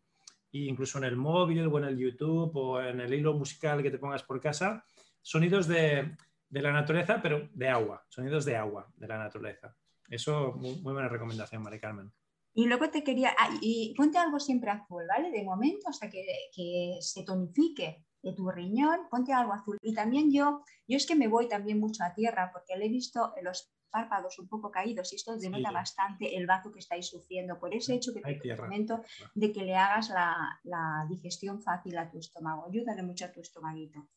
Incluso 0.52 0.98
en 0.98 1.04
el 1.04 1.16
móvil 1.16 1.68
o 1.68 1.78
en 1.78 1.84
el 1.86 1.98
YouTube 1.98 2.56
o 2.56 2.82
en 2.82 3.02
el 3.02 3.14
hilo 3.14 3.34
musical 3.34 3.84
que 3.84 3.92
te 3.92 4.00
pongas 4.00 4.24
por 4.24 4.40
casa, 4.40 4.86
sonidos 5.22 5.68
de, 5.68 6.16
de 6.50 6.62
la 6.62 6.72
naturaleza, 6.72 7.20
pero 7.22 7.50
de 7.54 7.70
agua, 7.70 8.06
sonidos 8.08 8.46
de 8.46 8.56
agua, 8.56 8.92
de 8.96 9.08
la 9.08 9.18
naturaleza. 9.18 9.76
Eso, 10.10 10.54
muy, 10.54 10.76
buena 10.82 11.10
recomendación, 11.10 11.64
María 11.64 11.80
Carmen. 11.80 12.12
Y 12.54 12.66
luego 12.66 12.90
te 12.90 13.04
quería, 13.04 13.36
ah, 13.38 13.50
y 13.62 13.94
ponte 13.96 14.18
algo 14.18 14.40
siempre 14.40 14.72
azul, 14.72 15.04
¿vale? 15.08 15.30
De 15.30 15.44
momento, 15.44 15.90
hasta 15.90 16.10
que, 16.10 16.26
que 16.56 16.98
se 17.02 17.24
tonifique 17.24 18.04
de 18.24 18.34
tu 18.34 18.50
riñón, 18.50 19.02
ponte 19.12 19.34
algo 19.34 19.54
azul. 19.54 19.78
Y 19.82 19.94
también 19.94 20.32
yo, 20.32 20.64
yo 20.88 20.98
es 20.98 21.06
que 21.06 21.16
me 21.16 21.28
voy 21.28 21.48
también 21.48 21.80
mucho 21.80 22.04
a 22.04 22.14
tierra 22.14 22.50
porque 22.52 22.76
le 22.78 22.86
he 22.86 22.90
visto 22.90 23.34
los 23.44 23.72
párpados 23.90 24.40
un 24.40 24.48
poco 24.48 24.72
caídos 24.72 25.12
y 25.14 25.16
esto 25.16 25.38
denota 25.38 25.72
bastante 25.72 26.36
el 26.36 26.46
bazo 26.46 26.72
que 26.72 26.80
estáis 26.80 27.08
sufriendo. 27.08 27.60
Por 27.60 27.74
ese 27.74 27.96
hecho 27.96 28.14
que 28.14 28.22
te 28.22 28.56
comento 28.56 29.02
de 29.36 29.52
que 29.52 29.64
le 29.64 29.76
hagas 29.76 30.10
la, 30.10 30.60
la, 30.64 31.06
digestión 31.10 31.62
fácil 31.62 31.98
a 31.98 32.10
tu 32.10 32.20
estómago. 32.20 32.66
Ayúdale 32.68 33.04
mucho 33.04 33.26
a 33.26 33.32
tu 33.32 33.42
estomaguito. 33.42 34.08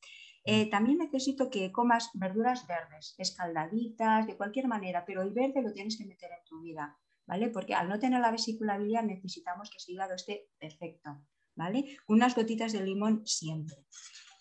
Eh, 0.45 0.71
también 0.71 0.99
necesito 0.99 1.51
que 1.51 1.71
comas 1.71 2.11
verduras 2.15 2.67
verdes, 2.67 3.15
escaldaditas, 3.19 4.27
de 4.27 4.37
cualquier 4.37 4.69
manera, 4.69 5.05
pero 5.05 5.23
el 5.23 5.33
verde 5.33 5.63
lo 5.63 5.73
tienes 5.73 5.99
que 5.99 6.07
meter 6.07 6.31
en 6.31 6.45
tu 6.45 6.63
vida, 6.63 6.97
¿vale? 7.27 7.51
Porque 7.51 7.75
al 7.75 7.89
no 7.89 7.99
tener 7.99 8.21
la 8.21 8.31
vesícula 8.31 8.79
biliar 8.79 9.05
necesitamos 9.05 9.71
que 9.71 9.77
ese 9.77 9.93
hígado 9.93 10.15
esté 10.15 10.49
perfecto, 10.59 11.21
¿vale? 11.55 11.99
Unas 12.09 12.35
gotitas 12.35 12.73
de 12.73 12.83
limón 12.83 13.23
siempre. 13.27 13.85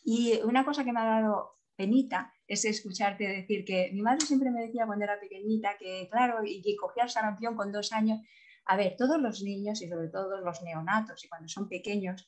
Y 0.06 0.40
una 0.44 0.64
cosa 0.64 0.86
que 0.86 0.94
me 0.94 1.02
ha 1.02 1.22
dado 1.22 1.60
penita 1.76 2.34
es 2.50 2.66
escucharte 2.66 3.28
decir 3.28 3.64
que 3.64 3.92
mi 3.94 4.02
madre 4.02 4.26
siempre 4.26 4.50
me 4.50 4.62
decía 4.62 4.88
cuando 4.88 5.06
era 5.06 5.20
pequeñita 5.20 5.78
que, 5.78 6.10
claro, 6.12 6.44
y 6.44 6.62
que 6.64 6.76
cogía 6.76 7.04
el 7.04 7.10
sarampión 7.10 7.56
con 7.56 7.72
dos 7.72 7.94
años. 7.94 8.20
A 8.66 8.76
ver, 8.76 8.96
todos 8.98 9.22
los 9.22 9.44
niños 9.44 9.82
y 9.84 9.88
sobre 9.88 10.10
todo 10.10 10.42
los 10.42 10.62
neonatos 10.64 11.24
y 11.24 11.30
cuando 11.30 11.48
son 11.48 11.70
pequeños 11.70 12.28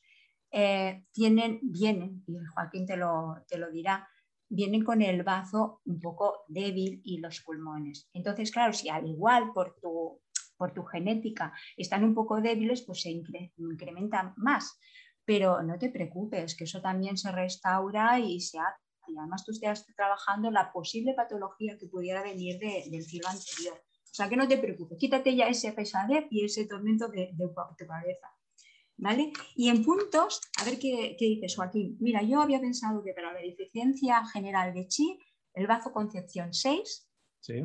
eh, 0.52 1.04
tienen, 1.12 1.58
vienen, 1.62 2.22
y 2.28 2.36
Joaquín 2.54 2.86
te 2.86 2.96
lo, 2.96 3.44
te 3.48 3.58
lo 3.58 3.70
dirá, 3.70 4.08
vienen 4.48 4.84
con 4.84 5.02
el 5.02 5.24
bazo 5.24 5.80
un 5.86 5.98
poco 6.00 6.44
débil 6.46 7.00
y 7.04 7.18
los 7.18 7.40
pulmones. 7.40 8.08
Entonces, 8.12 8.52
claro, 8.52 8.72
si 8.72 8.88
al 8.88 9.08
igual 9.08 9.52
por 9.52 9.74
tu, 9.80 10.20
por 10.56 10.72
tu 10.72 10.84
genética 10.84 11.52
están 11.76 12.04
un 12.04 12.14
poco 12.14 12.40
débiles, 12.40 12.82
pues 12.82 13.02
se 13.02 13.10
incrementan 13.10 14.34
más. 14.36 14.78
Pero 15.24 15.62
no 15.62 15.78
te 15.78 15.90
preocupes, 15.90 16.54
que 16.54 16.64
eso 16.64 16.80
también 16.80 17.16
se 17.16 17.32
restaura 17.32 18.20
y 18.20 18.40
se 18.40 18.60
hace. 18.60 18.91
Y 19.08 19.16
además 19.18 19.44
tú 19.44 19.52
estás 19.52 19.86
trabajando 19.94 20.50
la 20.50 20.72
posible 20.72 21.14
patología 21.14 21.76
que 21.78 21.86
pudiera 21.86 22.22
venir 22.22 22.58
del 22.58 23.02
cielo 23.02 23.28
anterior. 23.28 23.74
O 23.76 24.14
sea 24.14 24.28
que 24.28 24.36
no 24.36 24.46
te 24.46 24.58
preocupes, 24.58 24.98
quítate 24.98 25.34
ya 25.34 25.48
ese 25.48 25.72
pesadez 25.72 26.26
y 26.30 26.44
ese 26.44 26.66
tormento 26.66 27.08
de, 27.08 27.30
de 27.32 27.48
tu 27.78 27.86
cabeza. 27.86 28.28
¿Vale? 28.98 29.32
Y 29.56 29.68
en 29.68 29.84
puntos, 29.84 30.40
a 30.60 30.64
ver 30.64 30.78
qué, 30.78 31.16
qué 31.18 31.24
dices, 31.24 31.56
Joaquín. 31.56 31.96
Mira, 31.98 32.22
yo 32.22 32.40
había 32.40 32.60
pensado 32.60 33.02
que 33.02 33.14
para 33.14 33.32
la 33.32 33.40
deficiencia 33.40 34.24
general 34.26 34.74
de 34.74 34.86
chi, 34.86 35.18
el 35.54 35.66
bazo 35.66 35.92
concepción 35.92 36.52
6. 36.52 37.08
Sí. 37.40 37.64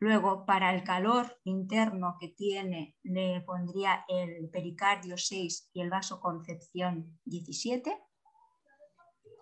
Luego, 0.00 0.44
para 0.44 0.74
el 0.74 0.84
calor 0.84 1.38
interno 1.44 2.16
que 2.20 2.28
tiene, 2.28 2.96
le 3.02 3.40
pondría 3.42 4.04
el 4.08 4.50
pericardio 4.50 5.16
6 5.16 5.70
y 5.72 5.80
el 5.80 5.90
vaso 5.90 6.20
concepción 6.20 7.18
17. 7.24 7.96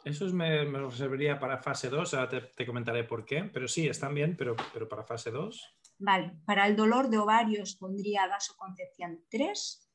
Eso 0.05 0.27
me, 0.33 0.65
me 0.65 0.81
reservaría 0.81 1.39
para 1.39 1.59
fase 1.59 1.89
2, 1.89 2.15
ahora 2.15 2.29
te, 2.29 2.41
te, 2.41 2.67
comentaré 2.67 3.05
por 3.05 3.25
qué, 3.25 3.45
pero 3.45 3.69
sí, 3.69 3.87
están 3.87 4.15
bien, 4.15 4.37
pero, 4.37 4.57
pero 4.73 4.89
para 4.89 5.05
fase 5.05 5.31
2. 5.31 5.77
Vale, 5.99 6.33
para 6.45 6.67
el 6.67 6.75
dolor 6.75 7.09
de 7.09 7.19
ovarios 7.19 7.77
pondría 7.77 8.27
vaso 8.27 8.55
concepción 8.57 9.25
3 9.31 9.93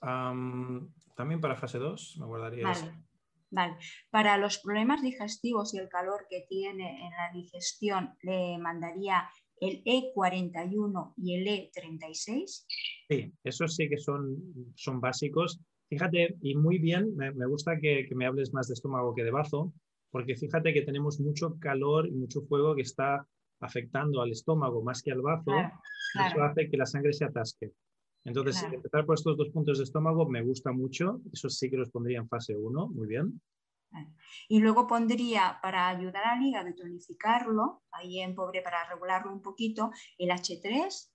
también 0.00 1.40
para 1.40 1.56
fase 1.56 1.78
2 1.78 2.16
me 2.18 2.26
guardaría 2.26 2.64
vale, 2.64 3.04
Vale. 3.50 3.76
Para 4.10 4.38
los 4.38 4.58
problemas 4.58 5.02
digestivos 5.02 5.74
y 5.74 5.78
el 5.78 5.88
calor 5.88 6.26
que 6.30 6.46
tiene 6.48 7.04
en 7.04 7.10
la 7.10 7.32
digestión, 7.34 8.14
le 8.22 8.56
mandaría 8.58 9.28
el 9.56 9.82
E41 9.84 11.14
y 11.16 11.34
el 11.34 11.46
E36. 11.46 12.64
Sí, 13.08 13.32
esos 13.42 13.74
sí 13.74 13.88
que 13.88 13.98
son, 13.98 14.72
son 14.76 15.00
básicos. 15.00 15.60
Fíjate, 15.90 16.36
y 16.40 16.54
muy 16.54 16.78
bien, 16.78 17.14
me, 17.16 17.32
me 17.32 17.46
gusta 17.46 17.78
que, 17.78 18.06
que, 18.08 18.14
me 18.14 18.24
hables 18.24 18.54
más 18.54 18.68
de 18.68 18.74
estómago 18.74 19.12
que 19.14 19.24
de 19.24 19.32
bazo, 19.32 19.74
porque 20.10 20.36
fíjate 20.36 20.72
que 20.72 20.82
tenemos 20.82 21.20
mucho 21.20 21.58
calor 21.58 22.06
y 22.06 22.12
mucho 22.12 22.42
fuego 22.42 22.74
que 22.76 22.82
está 22.82 23.26
afectando 23.60 24.22
al 24.22 24.30
estómago 24.30 24.82
más 24.82 25.02
que 25.02 25.12
al 25.12 25.20
bazo. 25.20 25.44
Claro, 25.46 25.72
claro. 26.12 26.28
Eso 26.28 26.44
hace 26.44 26.70
que 26.70 26.76
la 26.76 26.86
sangre 26.86 27.12
se 27.12 27.24
atasque. 27.24 27.72
Entonces, 28.24 28.60
claro. 28.60 28.76
empezar 28.76 29.04
por 29.04 29.16
estos 29.16 29.36
dos 29.36 29.48
puntos 29.50 29.78
de 29.78 29.84
estómago 29.84 30.28
me 30.28 30.42
gusta 30.42 30.72
mucho. 30.72 31.20
Eso 31.32 31.48
sí 31.48 31.68
que 31.68 31.76
los 31.76 31.90
pondría 31.90 32.18
en 32.18 32.28
fase 32.28 32.54
1. 32.56 32.88
Muy 32.88 33.08
bien. 33.08 33.40
Y 34.48 34.60
luego 34.60 34.86
pondría, 34.86 35.58
para 35.62 35.88
ayudar 35.88 36.24
al 36.24 36.42
hígado 36.42 36.68
y 36.68 36.76
tonificarlo, 36.76 37.82
ahí 37.90 38.20
en 38.20 38.34
pobre 38.34 38.62
para 38.62 38.88
regularlo 38.88 39.32
un 39.32 39.42
poquito, 39.42 39.90
el 40.18 40.30
H3. 40.30 41.10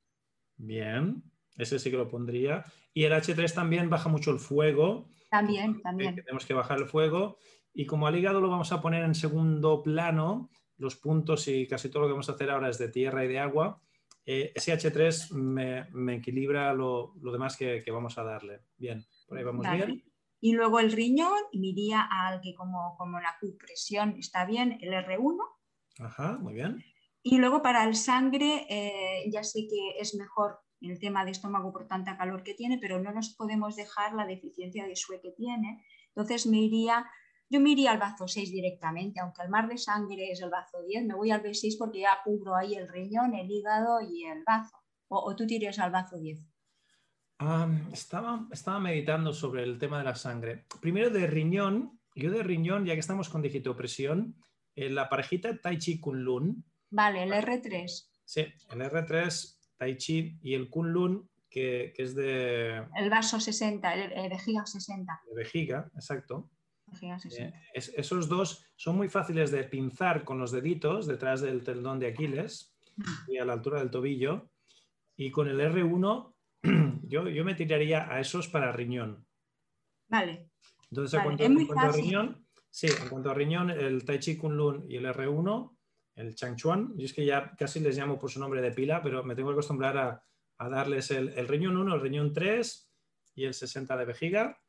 Bien, 0.58 1.24
ese 1.58 1.80
sí 1.80 1.92
que 1.92 1.98
lo 1.98 2.08
pondría. 2.08 2.64
Y 2.94 3.04
el 3.04 3.14
H3 3.14 3.54
también 3.54 3.90
baja 3.90 4.10
mucho 4.10 4.32
el 4.32 4.40
fuego. 4.40 5.08
También, 5.30 5.82
también. 5.82 6.16
Tenemos 6.16 6.46
que 6.46 6.54
bajar 6.54 6.80
el 6.80 6.88
fuego. 6.88 7.38
Y 7.74 7.86
como 7.86 8.08
al 8.08 8.16
hígado 8.16 8.42
lo 8.42 8.50
vamos 8.50 8.72
a 8.72 8.82
poner 8.82 9.04
en 9.04 9.16
segundo 9.16 9.84
plano, 9.84 10.50
los 10.78 10.96
puntos 10.96 11.48
y 11.48 11.68
casi 11.68 11.90
todo 11.90 12.04
lo 12.04 12.08
que 12.08 12.14
vamos 12.14 12.30
a 12.30 12.34
hacer 12.34 12.50
ahora 12.50 12.70
es 12.70 12.78
de 12.78 12.90
tierra 12.90 13.26
y 13.26 13.28
de 13.28 13.40
agua, 13.40 13.82
eh, 14.26 14.54
SH3 14.56 15.32
me, 15.32 15.88
me 15.92 16.16
equilibra 16.16 16.74
lo, 16.74 17.14
lo 17.22 17.32
demás 17.32 17.58
que, 17.58 17.84
que, 17.84 17.92
vamos 17.92 18.18
a 18.18 18.24
darle. 18.24 18.62
Bien, 18.78 19.06
por 19.28 19.38
ahí 19.38 19.44
vamos 19.44 19.66
vale. 19.66 19.86
bien. 19.86 20.04
Y 20.42 20.54
luego 20.54 20.80
el 20.80 20.92
riñón, 20.92 21.40
iría 21.52 22.08
al 22.10 22.42
que 22.42 22.54
como, 22.56 22.96
como 22.98 23.20
la 23.20 23.36
presión 23.58 24.16
está 24.18 24.46
bien, 24.46 24.78
el 24.82 24.94
R1. 24.94 25.38
Ajá, 26.00 26.38
muy 26.40 26.54
bien. 26.54 26.84
Y 27.24 27.38
luego 27.38 27.62
para 27.62 27.84
el 27.84 27.96
sangre, 27.96 28.66
eh, 28.70 29.30
ya 29.32 29.44
sé 29.44 29.68
que 29.68 30.00
es 30.00 30.16
mejor 30.16 30.60
el 30.82 31.00
tema 31.00 31.26
de 31.26 31.32
estómago 31.32 31.72
por 31.72 31.88
tanta 31.88 32.18
calor 32.18 32.44
que 32.44 32.54
tiene, 32.54 32.78
pero 32.80 33.02
no 33.02 33.12
nos 33.12 33.30
podemos 33.30 33.76
dejar 33.76 34.14
la 34.14 34.26
deficiencia 34.26 34.86
de 34.86 34.96
SUE 34.96 35.22
que 35.22 35.32
tiene. 35.32 35.84
Entonces 36.10 36.46
me 36.48 36.60
iría 36.60 37.06
yo 37.50 37.60
me 37.60 37.70
iría 37.70 37.92
al 37.92 38.00
bazo 38.00 38.28
6 38.28 38.52
directamente, 38.52 39.20
aunque 39.20 39.44
el 39.44 39.50
mar 39.50 39.68
de 39.68 39.78
sangre 39.78 40.32
es 40.32 40.42
el 40.42 40.50
bazo 40.50 40.82
10, 40.82 41.06
me 41.06 41.14
voy 41.14 41.32
al 41.32 41.44
B6 41.44 41.78
porque 41.78 42.00
ya 42.00 42.18
cubro 42.24 42.56
ahí 42.56 42.74
el 42.74 42.88
riñón, 42.88 43.36
el 43.36 43.50
hígado 43.50 44.02
y 44.02 44.26
el 44.26 44.44
bazo. 44.44 44.76
O, 45.08 45.20
o 45.20 45.36
tú 45.36 45.46
tiras 45.46 45.78
al 45.78 45.92
bazo 45.92 46.18
10. 46.18 46.40
Um, 47.40 47.94
estaba, 47.94 48.48
estaba 48.52 48.80
meditando 48.80 49.32
sobre 49.34 49.64
el 49.64 49.78
tema 49.78 50.00
de 50.00 50.06
la 50.06 50.16
sangre. 50.16 50.66
Primero 50.82 51.12
de 51.12 51.28
riñón, 51.28 52.00
yo 52.16 52.32
de 52.32 52.42
riñón, 52.42 52.86
ya 52.86 52.94
que 52.94 53.00
estamos 53.00 53.30
con 53.30 53.42
digitopresión, 53.42 54.36
eh, 54.76 54.90
la 54.90 55.10
parejita 55.10 55.60
Tai 55.62 55.78
Chi 55.78 56.00
Kunlun. 56.00 56.66
Vale, 56.90 57.24
el 57.24 57.32
R3. 57.32 58.10
Sí, 58.24 58.42
el 58.42 58.82
R3, 58.82 59.55
Tai 59.78 59.98
Chi 59.98 60.38
y 60.42 60.54
el 60.54 60.70
Kunlun, 60.70 61.30
que, 61.50 61.94
que 61.96 62.04
es 62.04 62.16
de... 62.16 62.86
El 62.96 63.10
vaso 63.10 63.40
60, 63.40 63.94
el, 63.94 64.12
el 64.12 64.30
vejiga 64.30 64.66
60. 64.66 65.22
De 65.30 65.36
vejiga, 65.36 65.90
exacto. 65.96 66.50
Eh, 67.02 67.54
es, 67.74 67.94
esos 67.96 68.30
dos 68.30 68.66
son 68.76 68.98
muy 68.98 69.10
fáciles 69.10 69.52
de 69.52 69.64
pinzar 69.64 70.24
con 70.24 70.40
los 70.40 70.52
deditos 70.52 71.08
detrás 71.08 71.42
del 71.42 71.64
tendón 71.64 72.00
de 72.00 72.08
Aquiles 72.08 72.76
mm. 72.96 73.32
y 73.32 73.38
a 73.38 73.46
la 73.46 73.54
altura 73.54 73.80
del 73.80 73.92
tobillo. 73.92 74.50
Y 75.18 75.32
con 75.32 75.48
el 75.48 75.60
R1 75.60 76.34
yo, 77.04 77.28
yo 77.28 77.46
me 77.46 77.56
tiraría 77.56 78.12
a 78.12 78.20
esos 78.20 78.48
para 78.48 78.72
riñón. 78.72 79.26
Vale. 80.08 80.50
Entonces, 80.92 81.20
vale. 81.20 81.32
En, 81.32 81.38
cuanto, 81.38 81.62
en 81.62 81.68
cuanto 81.68 81.88
a 81.88 81.92
riñón, 81.92 82.48
sí, 82.70 82.88
en 82.88 83.10
cuanto 83.10 83.32
a 83.32 83.34
riñón, 83.34 83.70
el 83.72 84.06
Tai 84.06 84.20
Chi 84.20 84.38
Kunlun 84.38 84.86
y 84.90 84.98
el 84.98 85.06
R1, 85.06 85.76
el 86.16 86.36
Chang 86.36 86.56
Chuan, 86.56 86.94
yo 86.98 87.06
es 87.06 87.14
que 87.14 87.26
ya 87.26 87.56
casi 87.58 87.80
les 87.80 87.98
llamo 87.98 88.18
por 88.18 88.32
su 88.32 88.40
nombre 88.40 88.62
de 88.62 88.72
pila, 88.72 89.02
pero 89.02 89.24
me 89.24 89.36
tengo 89.36 89.50
que 89.50 89.54
acostumbrar 89.54 89.98
a, 89.98 90.24
a 90.58 90.70
darles 90.70 91.12
el, 91.12 91.48
riñón 91.48 91.78
1, 91.78 91.96
el 91.96 92.02
riñón 92.02 92.34
3 92.34 92.92
y 93.36 93.46
el 93.46 93.54
60 93.54 93.98
de 93.98 94.06
vejiga 94.06 94.62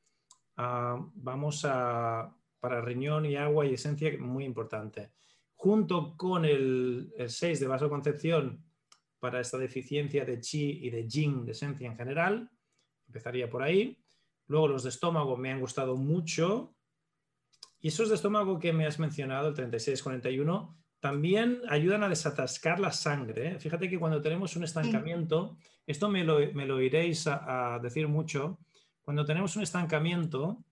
uh, 0.58 1.10
vamos 1.14 1.64
a, 1.64 2.34
para 2.58 2.80
riñón 2.80 3.26
y 3.26 3.36
agua 3.36 3.66
y 3.66 3.74
esencia, 3.74 4.12
muy 4.18 4.44
importante. 4.44 5.12
Junto 5.54 6.16
con 6.16 6.44
el, 6.44 7.12
el 7.16 7.30
6 7.30 7.60
de 7.60 7.66
vasoconcepción 7.66 8.64
para 9.18 9.40
esta 9.40 9.56
deficiencia 9.56 10.24
de 10.24 10.40
chi 10.40 10.80
y 10.82 10.90
de 10.90 11.08
jing, 11.08 11.44
de 11.44 11.52
esencia 11.52 11.86
en 11.86 11.96
general, 11.96 12.50
Empezaría 13.06 13.48
por 13.48 13.62
ahí. 13.62 13.98
Luego 14.46 14.68
los 14.68 14.82
de 14.82 14.90
estómago 14.90 15.36
me 15.36 15.50
han 15.50 15.60
gustado 15.60 15.96
mucho. 15.96 16.74
Y 17.80 17.88
esos 17.88 18.08
de 18.08 18.16
estómago 18.16 18.58
que 18.58 18.72
me 18.72 18.86
has 18.86 18.98
mencionado, 18.98 19.48
el 19.48 19.54
36-41, 19.54 20.74
también 21.00 21.60
ayudan 21.68 22.02
a 22.02 22.08
desatascar 22.08 22.80
la 22.80 22.92
sangre. 22.92 23.52
¿eh? 23.52 23.58
Fíjate 23.60 23.88
que 23.88 23.98
cuando 23.98 24.22
tenemos 24.22 24.56
un 24.56 24.64
estancamiento, 24.64 25.56
esto 25.86 26.08
me 26.08 26.24
lo, 26.24 26.80
iréis 26.80 27.26
a, 27.26 27.78
decir 27.82 28.08
mucho, 28.08 28.58
cuando 29.02 29.24
tenemos 29.24 29.56
un 29.56 29.62
estancamiento, 29.62 30.64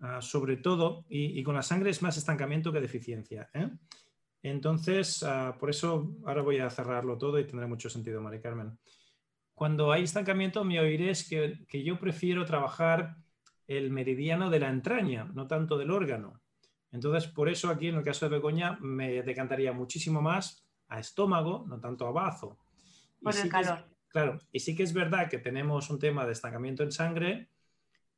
ah, 0.00 0.20
sobre 0.20 0.56
todo, 0.56 1.04
y, 1.08 1.42
con 1.42 1.54
la 1.54 1.62
sangre 1.62 1.90
es 1.90 2.02
más 2.02 2.16
estancamiento 2.16 2.72
que 2.72 2.80
deficiencia. 2.80 3.50
¿eh? 3.54 3.68
Entonces, 4.42 5.22
ah, 5.22 5.56
por 5.58 5.70
eso 5.70 6.16
ahora 6.24 6.42
voy 6.42 6.58
a 6.58 6.70
cerrarlo 6.70 7.18
todo 7.18 7.38
y 7.38 7.44
tendrá 7.44 7.66
mucho 7.66 7.90
sentido, 7.90 8.20
Mari 8.20 8.40
Carmen. 8.40 8.78
Cuando 9.54 9.92
hay 9.92 10.04
estancamiento, 10.04 10.64
me 10.64 10.80
oiréis 10.80 11.28
que, 11.28 11.66
que 11.68 11.82
yo 11.82 11.98
prefiero 11.98 12.44
trabajar 12.44 13.16
el 13.66 13.90
meridiano 13.90 14.50
de 14.50 14.60
la 14.60 14.70
entraña, 14.70 15.24
no 15.34 15.46
tanto 15.46 15.76
del 15.76 15.90
órgano. 15.90 16.40
Entonces, 16.90 17.30
por 17.30 17.48
eso 17.48 17.68
aquí 17.68 17.88
en 17.88 17.96
el 17.96 18.04
caso 18.04 18.26
de 18.26 18.36
Begoña 18.36 18.78
me 18.80 19.22
decantaría 19.22 19.72
muchísimo 19.72 20.22
más 20.22 20.64
a 20.88 20.98
estómago, 20.98 21.64
no 21.68 21.80
tanto 21.80 22.06
a 22.06 22.12
bazo. 22.12 22.58
Por 23.20 23.36
el 23.36 23.48
calor. 23.48 23.84
claro, 24.08 24.38
y 24.52 24.60
sí 24.60 24.74
que 24.74 24.84
es 24.84 24.92
verdad 24.92 25.28
que 25.28 25.38
tenemos 25.38 25.90
un 25.90 25.98
tema 25.98 26.24
de 26.24 26.32
estancamiento 26.32 26.82
en 26.82 26.92
sangre, 26.92 27.50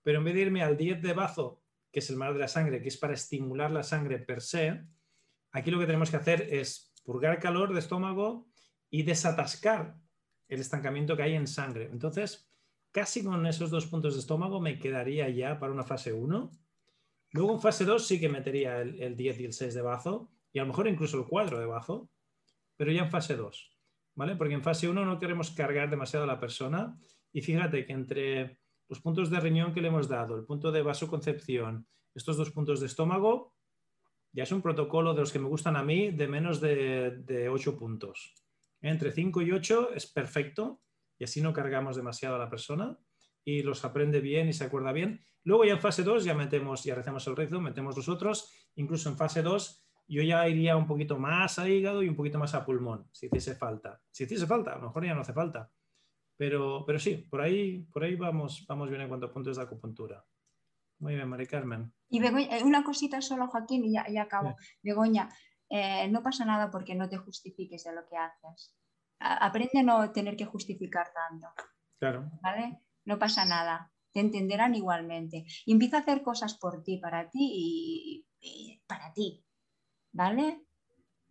pero 0.03 0.19
en 0.19 0.25
vez 0.25 0.35
de 0.35 0.43
irme 0.43 0.63
al 0.63 0.77
10 0.77 1.03
de 1.03 1.13
bazo, 1.13 1.63
que 1.91 1.99
es 1.99 2.11
el 2.11 2.17
mar 2.17 2.33
de 2.33 2.39
la 2.39 2.49
sangre, 2.49 2.81
que 2.81 2.89
es 2.89 2.97
para 2.97 3.15
estimular 3.15 3.71
la 3.71 3.83
sangre 3.83 4.19
per 4.19 4.41
se, 4.41 4.85
aquí 5.53 5.71
lo 5.71 5.79
que 5.79 5.87
tenemos 5.87 6.11
que 6.11 6.17
hacer 6.17 6.47
es 6.51 6.93
purgar 7.05 7.41
calor 7.41 7.73
de 7.73 7.81
estómago 7.81 8.47
y 8.89 9.03
desatascar 9.03 9.97
el 10.49 10.61
estancamiento 10.61 11.17
que 11.17 11.23
hay 11.23 11.35
en 11.35 11.47
sangre. 11.47 11.89
Entonces, 11.91 12.49
casi 12.93 13.25
con 13.25 13.47
esos 13.47 13.71
dos 13.71 13.87
puntos 13.87 14.15
de 14.15 14.21
estómago 14.21 14.61
me 14.61 14.79
quedaría 14.79 15.29
ya 15.29 15.59
para 15.59 15.73
una 15.73 15.85
fase 15.85 16.13
1 16.13 16.51
Luego 17.33 17.55
en 17.55 17.61
fase 17.61 17.85
2 17.85 18.07
sí 18.07 18.19
que 18.19 18.29
metería 18.29 18.81
el, 18.81 19.17
10 19.17 19.41
y 19.41 19.45
el 19.45 19.53
6 19.53 19.75
de 19.75 19.83
bazo, 19.83 20.31
y 20.53 20.59
a 20.59 20.63
lo 20.63 20.69
mejor 20.69 20.89
incluso 20.89 21.19
el 21.19 21.27
4 21.27 21.61
de 21.61 21.67
bazo, 21.67 22.11
pero 22.77 22.91
ya 22.91 23.03
en 23.03 23.11
fase 23.11 23.37
2, 23.37 23.79
¿vale? 24.17 24.37
Porque 24.37 24.55
en 24.55 24.63
fase 24.63 24.89
1 24.89 25.05
no 25.05 25.19
queremos 25.19 25.53
cargar 25.53 25.91
demasiado 25.91 26.25
a 26.25 26.27
la 26.27 26.41
persona, 26.41 26.99
y 27.33 27.43
fíjate 27.43 27.87
que 27.87 27.93
entre 27.93 28.59
los 28.89 29.01
puntos 29.01 29.31
de 29.31 29.39
riñón 29.39 29.73
que 29.73 29.81
le 29.81 29.89
hemos 29.89 30.09
dado, 30.09 30.37
el 30.37 30.45
punto 30.45 30.73
de 30.73 30.83
vasoconcepción, 30.83 31.87
estos 32.15 32.37
dos 32.37 32.51
puntos 32.51 32.81
de 32.81 32.87
estómago, 32.87 33.55
ya 34.33 34.43
es 34.43 34.53
un 34.53 34.63
protocolo 34.63 35.15
de 35.15 35.21
los 35.21 35.33
que 35.33 35.39
me 35.39 35.49
gustan 35.49 35.77
a 35.77 35.85
mí 35.85 36.11
de 36.11 36.27
menos 36.27 36.61
de, 36.61 37.23
de 37.25 37.49
8 37.49 37.79
puntos. 37.79 38.35
Entre 38.81 39.13
5 39.13 39.43
y 39.43 39.53
8 39.53 39.91
es 39.95 40.07
perfecto, 40.07 40.83
y 41.17 41.25
así 41.25 41.41
no 41.41 41.53
cargamos 41.53 41.95
demasiado 41.95 42.35
a 42.35 42.39
la 42.39 42.51
persona 42.51 42.99
y 43.45 43.63
los 43.63 43.85
aprende 43.85 44.21
bien 44.21 44.49
y 44.49 44.53
se 44.53 44.65
acuerda 44.65 44.93
bien. 44.93 45.21
Luego 45.45 45.65
ya 45.65 45.73
en 45.73 45.81
fase 45.81 46.03
2 46.03 46.25
ya 46.25 46.35
metemos, 46.35 46.85
ya 46.85 46.95
recemos 46.95 47.27
el 47.27 47.37
rezo, 47.37 47.61
metemos 47.61 47.97
los 47.97 48.09
otros. 48.09 48.53
Incluso 48.77 49.09
en 49.09 49.17
fase 49.17 49.43
2 49.43 49.87
yo 50.09 50.23
ya 50.23 50.47
iría 50.49 50.77
un 50.77 50.87
poquito 50.87 51.19
más 51.19 51.59
a 51.59 51.69
hígado 51.69 52.03
y 52.03 52.09
un 52.09 52.17
poquito 52.17 52.39
más 52.39 52.55
a 52.55 52.65
pulmón, 52.65 53.09
si 53.13 53.27
hiciese 53.27 53.55
falta. 53.55 54.03
Si 54.11 54.25
hiciese 54.25 54.47
falta, 54.47 54.73
a 54.73 54.77
lo 54.77 54.83
mejor 54.89 55.07
ya 55.07 55.15
no 55.15 55.21
hace 55.21 55.33
falta. 55.33 55.71
Pero, 56.37 56.85
pero 56.85 56.99
sí, 56.99 57.17
por 57.17 57.41
ahí, 57.41 57.83
por 57.93 58.03
ahí 58.03 58.17
vamos, 58.17 58.65
vamos 58.67 58.89
bien 58.89 59.03
en 59.03 59.09
cuanto 59.09 59.27
a 59.27 59.33
puntos 59.33 59.57
de 59.57 59.63
acupuntura. 59.63 60.25
Muy 60.99 61.15
bien, 61.15 61.29
Mari 61.29 61.47
Carmen. 61.47 61.93
Y 62.09 62.19
Begoña, 62.19 62.59
eh, 62.59 62.65
una 62.65 62.83
cosita 62.83 63.21
solo, 63.21 63.47
Joaquín, 63.47 63.85
y 63.85 63.93
ya, 63.93 64.23
acabo. 64.23 64.57
Begoña, 64.83 65.29
eh, 65.69 66.09
no 66.09 66.23
pasa 66.23 66.45
nada 66.45 66.71
porque 66.71 66.95
no 66.95 67.09
te 67.09 67.17
justifiques 67.17 67.85
de 67.85 67.95
lo 67.95 68.07
que 68.07 68.17
haces. 68.17 68.75
aprende 69.19 69.79
a 69.79 69.83
no 69.83 70.11
tener 70.13 70.37
que 70.37 70.47
justificar 70.47 71.13
tanto. 71.13 71.47
Claro. 71.99 72.31
¿Vale? 72.43 72.81
No 73.11 73.19
pasa 73.19 73.45
nada, 73.45 73.91
te 74.13 74.21
entenderán 74.21 74.75
igualmente. 74.77 75.45
Y 75.67 75.73
empieza 75.73 75.99
a 75.99 76.01
hacer 76.01 76.23
cosas 76.23 76.55
por 76.55 76.83
ti, 76.85 76.99
para 76.99 77.29
ti 77.29 78.25
y, 78.41 78.81
para 78.87 79.13
ti, 79.13 79.45
¿vale? 80.13 80.63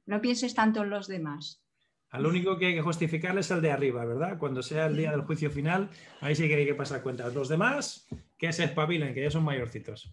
No 0.05 0.21
pienses 0.21 0.53
tanto 0.53 0.83
en 0.83 0.89
los 0.89 1.07
demás. 1.07 1.63
Al 2.09 2.25
único 2.25 2.57
que 2.57 2.67
hay 2.67 2.75
que 2.75 2.81
justificar 2.81 3.37
es 3.37 3.49
el 3.51 3.61
de 3.61 3.71
arriba, 3.71 4.03
¿verdad? 4.03 4.37
Cuando 4.37 4.61
sea 4.61 4.87
el 4.87 4.97
día 4.97 5.11
del 5.11 5.21
juicio 5.21 5.49
final, 5.51 5.89
ahí 6.21 6.35
sí 6.35 6.47
que 6.47 6.55
hay 6.55 6.65
que 6.65 6.75
pasar 6.75 7.01
cuentas. 7.01 7.33
Los 7.33 7.47
demás, 7.47 8.07
que 8.37 8.51
se 8.51 8.65
espabilen, 8.65 9.13
que 9.13 9.23
ya 9.23 9.31
son 9.31 9.43
mayorcitos. 9.43 10.11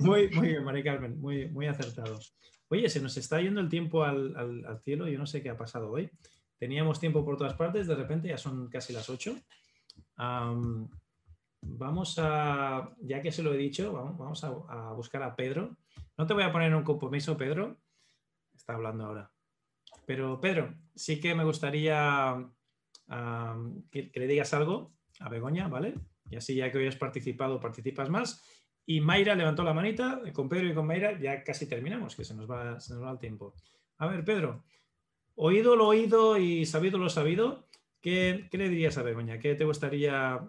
Muy, 0.00 0.28
muy 0.30 0.48
bien, 0.48 0.64
Mari 0.64 0.82
Carmen, 0.82 1.18
muy, 1.18 1.48
muy 1.48 1.66
acertado. 1.66 2.18
Oye, 2.68 2.88
se 2.90 3.00
nos 3.00 3.16
está 3.16 3.40
yendo 3.40 3.60
el 3.60 3.68
tiempo 3.68 4.04
al, 4.04 4.36
al, 4.36 4.80
cielo, 4.80 5.08
yo 5.08 5.18
no 5.18 5.26
sé 5.26 5.42
qué 5.42 5.50
ha 5.50 5.56
pasado 5.56 5.90
hoy. 5.90 6.10
Teníamos 6.58 7.00
tiempo 7.00 7.24
por 7.24 7.38
todas 7.38 7.54
partes, 7.54 7.86
de 7.86 7.94
repente 7.94 8.28
ya 8.28 8.36
son 8.36 8.68
casi 8.68 8.92
las 8.92 9.08
8 9.08 9.34
vamos 11.62 12.18
a, 12.18 12.94
ya 13.00 13.22
que 13.22 13.32
se 13.32 13.42
lo 13.42 13.54
he 13.54 13.58
dicho, 13.58 13.92
vamos, 13.92 14.44
a, 14.44 14.92
buscar 14.92 15.22
a 15.22 15.34
Pedro. 15.34 15.76
No 16.16 16.26
te 16.26 16.34
voy 16.34 16.42
a 16.42 16.52
poner 16.52 16.74
un 16.74 16.82
compromiso, 16.82 17.36
Pedro. 17.36 17.78
Está 18.54 18.74
hablando 18.74 19.04
ahora. 19.06 19.30
Pero 20.06 20.40
Pedro, 20.40 20.74
sí 20.94 21.20
que 21.20 21.34
me 21.34 21.44
gustaría 21.44 22.48
que, 23.90 24.10
le 24.14 24.26
digas 24.26 24.54
algo 24.54 24.92
a 25.20 25.28
Begoña, 25.28 25.68
¿vale? 25.68 25.94
Y 26.28 26.36
así 26.36 26.54
ya 26.54 26.70
que 26.70 26.78
hoy 26.78 26.86
has 26.86 26.96
participado, 26.96 27.60
participas 27.60 28.08
más. 28.08 28.42
Y 28.86 29.00
Mayra 29.00 29.34
levantó 29.34 29.62
la 29.62 29.74
manita, 29.74 30.20
con 30.32 30.48
Pedro 30.48 30.68
y 30.68 30.74
con 30.74 30.86
Mayra 30.86 31.18
ya 31.18 31.44
casi 31.44 31.68
terminamos, 31.68 32.16
que 32.16 32.24
se 32.24 32.34
nos 32.34 32.50
va, 32.50 32.80
se 32.80 32.94
nos 32.94 33.02
va 33.02 33.10
el 33.12 33.18
tiempo. 33.18 33.54
A 33.98 34.06
ver, 34.06 34.24
Pedro, 34.24 34.64
oído 35.34 35.76
lo 35.76 35.86
oído 35.86 36.38
y 36.38 36.66
sabido 36.66 36.98
lo 36.98 37.08
sabido, 37.08 37.68
¿Qué, 38.00 38.48
le 38.50 38.68
dirías 38.68 38.96
a 38.96 39.02
Begoña? 39.02 39.38
¿Qué 39.38 39.54
te 39.54 39.64
gustaría 39.64 40.40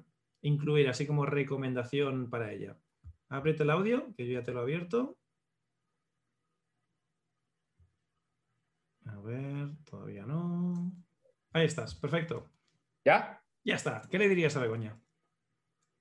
incluir 0.41 0.87
así 0.87 1.05
como 1.05 1.25
recomendación 1.25 2.29
para 2.29 2.51
ella? 2.53 2.77
Ábrete 3.29 3.63
el 3.63 3.69
audio, 3.69 4.13
que 4.15 4.25
yo 4.25 4.33
ya 4.33 4.43
te 4.43 4.53
lo 4.53 4.59
he 4.59 4.63
abierto. 4.63 5.17
A 9.05 9.19
ver, 9.19 9.69
todavía 9.83 10.25
no. 10.25 10.93
Ahí 11.51 11.65
estás, 11.65 11.95
perfecto. 11.95 12.49
¿Ya? 13.03 13.43
Ya 13.65 13.75
está. 13.75 14.03
¿Qué 14.09 14.17
le 14.17 14.29
dirías 14.29 14.55
a 14.55 14.61
Begoña? 14.61 14.97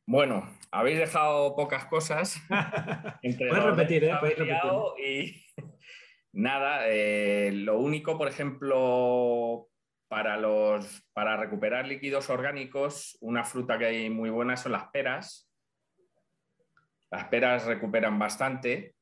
Bueno, 0.06 0.48
habéis 0.70 0.98
dejado 0.98 1.56
pocas 1.56 1.86
cosas. 1.86 2.40
Puedes 3.22 3.64
repetir, 3.64 4.05
¿eh? 4.05 4.16
Puedes 4.20 4.39
repetir. 4.39 4.70
Y 5.05 5.44
nada, 6.32 6.89
eh, 6.89 7.51
lo 7.52 7.78
único, 7.78 8.16
por 8.16 8.28
ejemplo, 8.28 9.69
para, 10.11 10.37
los, 10.37 11.05
para 11.12 11.37
recuperar 11.37 11.87
líquidos 11.87 12.31
orgánicos, 12.31 13.16
una 13.20 13.45
fruta 13.45 13.78
que 13.78 13.87
hay 13.87 14.11
muy 14.11 14.28
buena 14.28 14.57
son 14.57 14.73
las 14.73 14.89
peras. 14.89 15.49
Las 17.12 17.28
peras 17.28 17.65
recuperan 17.65 18.19
bastante. 18.19 18.97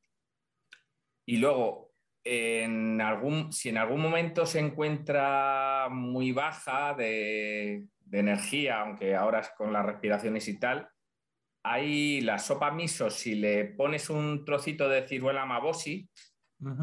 Y 1.26 1.38
luego, 1.38 1.94
en 2.22 3.00
algún, 3.00 3.54
si 3.54 3.70
en 3.70 3.78
algún 3.78 4.02
momento 4.02 4.44
se 4.44 4.58
encuentra 4.58 5.88
muy 5.90 6.32
baja 6.32 6.92
de, 6.92 7.86
energía, 8.12 8.82
aunque 8.82 9.16
ahora 9.16 9.40
es 9.40 9.48
con 9.56 9.72
las 9.72 9.86
respiraciones 9.86 10.46
y 10.46 10.60
tal, 10.60 10.90
hay 11.62 12.20
la 12.20 12.38
sopa 12.38 12.70
miso, 12.70 13.08
si 13.08 13.34
le 13.34 13.64
pones 13.64 14.10
un 14.10 14.44
trocito 14.44 14.90
de 14.90 15.08
ciruela 15.08 15.46
mabosi, 15.46 16.06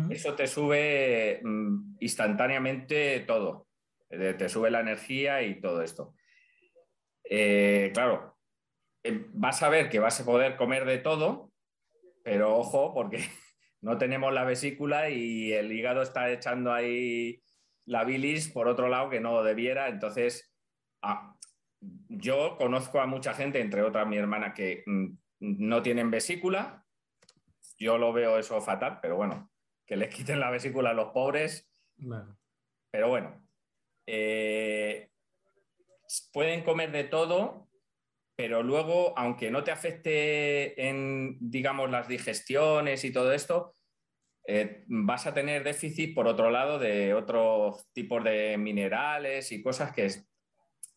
eso 0.09 0.33
te 0.33 0.47
sube 0.47 1.41
mm, 1.43 1.97
instantáneamente 1.99 3.19
todo 3.19 3.67
te 4.09 4.49
sube 4.49 4.71
la 4.71 4.81
energía 4.81 5.41
y 5.41 5.59
todo 5.59 5.81
esto. 5.81 6.15
Eh, 7.23 7.91
claro, 7.93 8.37
eh, 9.03 9.25
vas 9.33 9.63
a 9.63 9.69
ver 9.69 9.89
que 9.89 9.99
vas 9.99 10.19
a 10.19 10.25
poder 10.25 10.55
comer 10.55 10.85
de 10.85 10.99
todo, 10.99 11.51
pero 12.23 12.55
ojo, 12.57 12.93
porque 12.93 13.17
no 13.81 13.97
tenemos 13.97 14.33
la 14.33 14.43
vesícula 14.43 15.09
y 15.09 15.51
el 15.53 15.71
hígado 15.71 16.01
está 16.01 16.29
echando 16.31 16.73
ahí 16.73 17.41
la 17.85 18.03
bilis 18.03 18.49
por 18.49 18.67
otro 18.67 18.89
lado 18.89 19.09
que 19.09 19.19
no 19.19 19.43
debiera. 19.43 19.89
Entonces, 19.89 20.51
ah, 21.01 21.35
yo 21.79 22.57
conozco 22.57 22.99
a 22.99 23.05
mucha 23.05 23.33
gente, 23.33 23.59
entre 23.59 23.83
otras 23.83 24.07
mi 24.07 24.17
hermana, 24.17 24.53
que 24.53 24.83
mm, 24.85 25.07
no 25.39 25.81
tienen 25.81 26.11
vesícula. 26.11 26.83
Yo 27.77 27.97
lo 27.97 28.13
veo 28.13 28.39
eso 28.39 28.59
fatal, 28.61 28.99
pero 29.01 29.17
bueno, 29.17 29.51
que 29.85 29.97
les 29.97 30.13
quiten 30.13 30.39
la 30.39 30.49
vesícula 30.49 30.91
a 30.91 30.93
los 30.93 31.11
pobres. 31.11 31.69
Pero 32.91 33.09
bueno, 33.09 33.44
eh, 34.07 35.09
pueden 36.31 36.63
comer 36.63 36.91
de 36.91 37.05
todo, 37.05 37.69
pero 38.35 38.63
luego, 38.63 39.17
aunque 39.17 39.49
no 39.49 39.63
te 39.63 39.71
afecte 39.71 40.89
en, 40.89 41.37
digamos, 41.39 41.89
las 41.89 42.07
digestiones 42.07 43.03
y 43.05 43.11
todo 43.11 43.33
esto, 43.33 43.75
eh, 44.47 44.83
vas 44.87 45.25
a 45.25 45.33
tener 45.33 45.63
déficit, 45.63 46.13
por 46.13 46.27
otro 46.27 46.51
lado, 46.51 46.77
de 46.77 47.13
otros 47.13 47.91
tipos 47.93 48.23
de 48.23 48.57
minerales 48.57 49.51
y 49.51 49.63
cosas 49.63 49.91
que 49.91 50.05
es, 50.05 50.27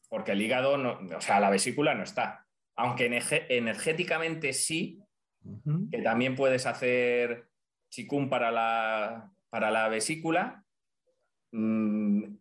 porque 0.09 0.33
el 0.33 0.43
hígado, 0.43 0.75
o 0.75 1.21
sea, 1.21 1.41
la 1.41 1.51
vesícula 1.51 1.95
no 1.95 2.03
está. 2.03 2.47
Aunque 2.77 3.07
energéticamente 3.49 4.53
sí, 4.53 5.03
que 5.91 6.03
también 6.03 6.37
puedes 6.37 6.67
hacer 6.67 7.49
chikun 7.91 8.29
para 8.29 8.51
la, 8.51 9.33
para 9.51 9.71
la 9.71 9.89
vesícula, 9.89 10.65
mm, 11.53 12.38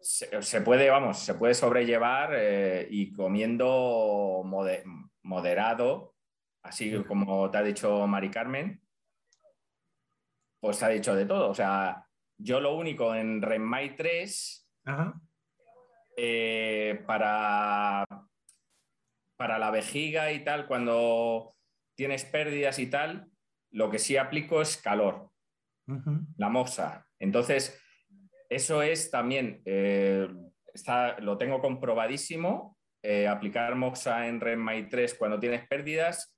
se, 0.00 0.60
puede, 0.62 0.90
vamos, 0.90 1.18
se 1.18 1.34
puede 1.34 1.54
sobrellevar 1.54 2.32
eh, 2.34 2.86
y 2.90 3.12
comiendo 3.12 4.42
moderado, 5.22 6.14
así 6.62 7.02
como 7.04 7.50
te 7.50 7.58
ha 7.58 7.62
dicho 7.62 8.06
Mari 8.06 8.30
Carmen, 8.30 8.80
pues 10.60 10.78
te 10.78 10.84
ha 10.84 10.88
dicho 10.88 11.14
de 11.14 11.26
todo. 11.26 11.50
O 11.50 11.54
sea, 11.54 12.06
yo 12.38 12.60
lo 12.60 12.74
único 12.74 13.14
en 13.14 13.42
Renmai 13.42 13.96
3, 13.96 14.68
eh, 16.16 17.02
para, 17.06 18.04
para 19.36 19.58
la 19.58 19.70
vejiga 19.70 20.32
y 20.32 20.44
tal, 20.44 20.66
cuando 20.66 21.56
tienes 21.94 22.24
pérdidas 22.24 22.78
y 22.78 22.86
tal, 22.88 23.30
lo 23.70 23.90
que 23.90 23.98
sí 23.98 24.16
aplico 24.16 24.60
es 24.62 24.76
calor, 24.76 25.30
la 26.36 26.48
moxa. 26.48 27.06
Entonces, 27.18 27.80
eso 28.50 28.82
es 28.82 29.12
también, 29.12 29.62
eh, 29.64 30.28
lo 31.20 31.38
tengo 31.38 31.60
comprobadísimo, 31.60 32.76
eh, 33.00 33.28
aplicar 33.28 33.76
moxa 33.76 34.26
en 34.26 34.40
REMMAI 34.40 34.88
3 34.88 35.14
cuando 35.14 35.38
tienes 35.38 35.66
pérdidas, 35.68 36.36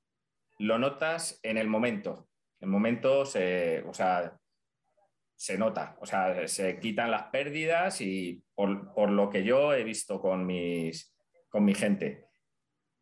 lo 0.58 0.78
notas 0.78 1.40
en 1.42 1.56
el 1.56 1.68
momento. 1.68 2.28
En 2.60 2.68
el 2.68 2.70
momento 2.70 3.24
se, 3.24 3.82
o 3.88 3.94
sea, 3.94 4.36
se 5.34 5.56
nota, 5.56 5.96
o 6.00 6.06
sea, 6.06 6.46
se 6.46 6.78
quitan 6.78 7.10
las 7.10 7.24
pérdidas 7.24 8.00
y 8.02 8.44
por, 8.54 9.10
lo 9.10 9.30
que 9.30 9.42
yo 9.42 9.72
he 9.72 9.82
visto 9.82 10.20
con, 10.20 10.46
mis, 10.46 11.16
con 11.48 11.64
mi 11.64 11.74
gente. 11.74 12.26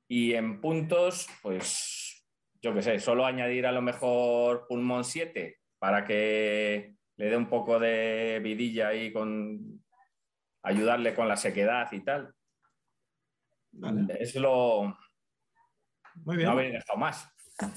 Y 0.09 0.35
en 0.35 0.61
puntos, 0.61 1.28
pues 1.43 2.24
yo 2.62 2.73
qué 2.73 2.81
sé, 2.81 3.01
solo 3.01 3.27
añadir 3.27 3.66
a 3.66 3.73
lo 3.73 3.82
mejor 3.82 4.66
pulmón 4.69 5.05
7 5.05 5.59
para 5.78 6.05
que 6.05 6.95
le 7.21 7.29
dé 7.29 7.37
un 7.37 7.51
poco 7.51 7.79
de 7.79 8.41
vidilla 8.43 8.89
ahí 8.89 9.13
con 9.13 9.85
ayudarle 10.63 11.15
con 11.15 11.29
la 11.29 11.37
sequedad 11.37 11.87
y 11.93 12.01
tal. 12.01 12.35
Es 14.19 14.35
lo. 14.37 14.97
Muy 16.25 16.39
bien. 16.39 16.49
No 16.49 16.57
dejado 16.57 16.99
más. 16.99 17.31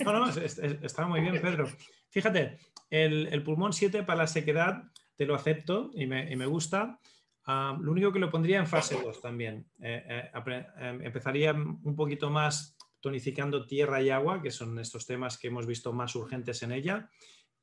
No, 0.06 0.14
no, 0.14 0.30
está 0.30 1.08
muy 1.08 1.20
bien, 1.20 1.42
Pedro. 1.42 1.68
Fíjate, 2.10 2.58
el, 2.90 3.44
pulmón 3.44 3.74
7 3.74 4.04
para 4.04 4.20
la 4.20 4.28
sequedad 4.28 4.84
te 5.18 5.26
lo 5.26 5.36
acepto 5.36 5.92
y 5.94 6.08
me, 6.08 6.46
gusta. 6.46 7.02
Ah, 7.46 7.78
lo 7.82 7.92
único 7.92 8.14
que 8.14 8.20
lo 8.20 8.32
pondría 8.32 8.60
en 8.60 8.68
fase 8.68 8.96
2 8.96 9.20
también. 9.20 9.68
Eh, 9.82 10.32
eh, 10.34 10.66
em, 10.78 11.02
empezaría 11.02 11.52
un 11.52 11.96
poquito 11.98 12.30
más 12.30 12.78
tonificando 13.02 13.68
tierra 13.68 14.02
y 14.02 14.10
agua, 14.10 14.42
que 14.42 14.52
son 14.52 14.80
estos 14.80 15.06
temas 15.06 15.38
que 15.38 15.48
hemos 15.48 15.68
visto 15.68 15.92
más 15.92 16.16
urgentes 16.16 16.64
en 16.64 16.72
ella. 16.72 17.10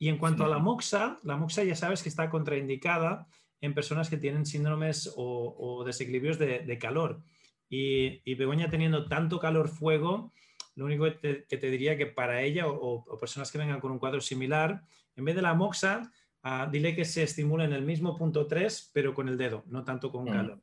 Y 0.00 0.08
en 0.08 0.16
cuanto 0.16 0.46
a 0.46 0.48
la 0.48 0.58
moxa, 0.58 1.18
la 1.24 1.36
moxa 1.36 1.62
ya 1.62 1.76
sabes 1.76 2.02
que 2.02 2.08
está 2.08 2.30
contraindicada 2.30 3.28
en 3.60 3.74
personas 3.74 4.08
que 4.08 4.16
tienen 4.16 4.46
síndromes 4.46 5.12
o, 5.14 5.84
desequilibrios 5.84 6.38
de, 6.38 6.78
calor. 6.80 7.22
Y, 7.68 8.22
y, 8.24 8.34
Begoña 8.34 8.70
teniendo 8.70 9.06
tanto 9.08 9.38
calor-fuego, 9.38 10.32
lo 10.74 10.84
único 10.86 11.04
que 11.04 11.44
te, 11.46 11.70
diría 11.70 11.98
que 11.98 12.06
para 12.06 12.40
ella 12.40 12.66
o, 12.66 13.18
personas 13.20 13.52
que 13.52 13.58
vengan 13.58 13.78
con 13.78 13.92
un 13.92 13.98
cuadro 13.98 14.22
similar, 14.22 14.82
en 15.16 15.24
vez 15.26 15.36
de 15.36 15.42
la 15.42 15.52
moxa, 15.52 16.10
ah, 16.42 16.66
dile 16.72 16.96
que 16.96 17.04
se 17.04 17.22
estimule 17.22 17.64
en 17.64 17.74
el 17.74 17.82
mismo 17.82 18.16
punto 18.16 18.46
3, 18.46 18.92
pero 18.94 19.12
con 19.12 19.28
el 19.28 19.36
dedo, 19.36 19.64
no 19.66 19.84
tanto 19.84 20.10
con 20.10 20.24
mm. 20.24 20.32
calor. 20.32 20.62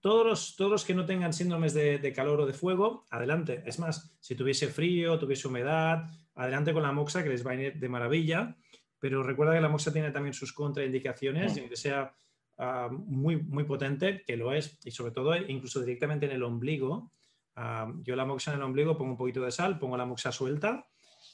Todos 0.00 0.26
los, 0.26 0.56
todos 0.56 0.86
que 0.86 0.94
no 0.94 1.04
tengan 1.04 1.34
síndromes 1.34 1.74
de, 1.74 1.98
de, 1.98 2.12
calor 2.14 2.40
o 2.40 2.46
de 2.46 2.54
fuego, 2.54 3.04
adelante. 3.10 3.62
Es 3.66 3.78
más, 3.78 4.16
si 4.18 4.34
tuviese 4.34 4.68
frío, 4.68 5.18
tuviese 5.18 5.46
humedad, 5.46 6.08
adelante 6.34 6.72
con 6.72 6.84
la 6.84 6.92
moxa, 6.92 7.22
que 7.22 7.28
les 7.28 7.46
va 7.46 7.50
a 7.50 7.54
ir 7.56 7.78
de 7.78 7.88
maravilla 7.90 8.56
pero 9.00 9.22
recuerda 9.22 9.54
que 9.54 9.60
la 9.60 9.68
moxa 9.68 9.92
tiene 9.92 10.10
también 10.10 10.34
sus 10.34 10.52
contraindicaciones, 10.52 11.56
y 11.56 11.68
que 11.68 11.76
sea 11.76 12.14
ah, 12.58 12.88
muy, 12.90 13.36
muy 13.36 13.64
potente, 13.64 14.22
que 14.26 14.36
lo 14.36 14.52
es, 14.52 14.78
y 14.84 14.90
sobre 14.90 15.12
todo 15.12 15.36
incluso 15.36 15.80
directamente 15.80 16.26
en 16.26 16.32
el 16.32 16.42
ombligo. 16.42 17.12
Ah, 17.54 17.92
yo 18.02 18.16
la 18.16 18.24
moxa 18.24 18.52
en 18.52 18.58
el 18.58 18.62
ombligo 18.62 18.96
pongo 18.96 19.12
un 19.12 19.16
poquito 19.16 19.42
de 19.42 19.50
sal, 19.50 19.78
pongo 19.78 19.96
la 19.96 20.06
moxa 20.06 20.32
suelta 20.32 20.86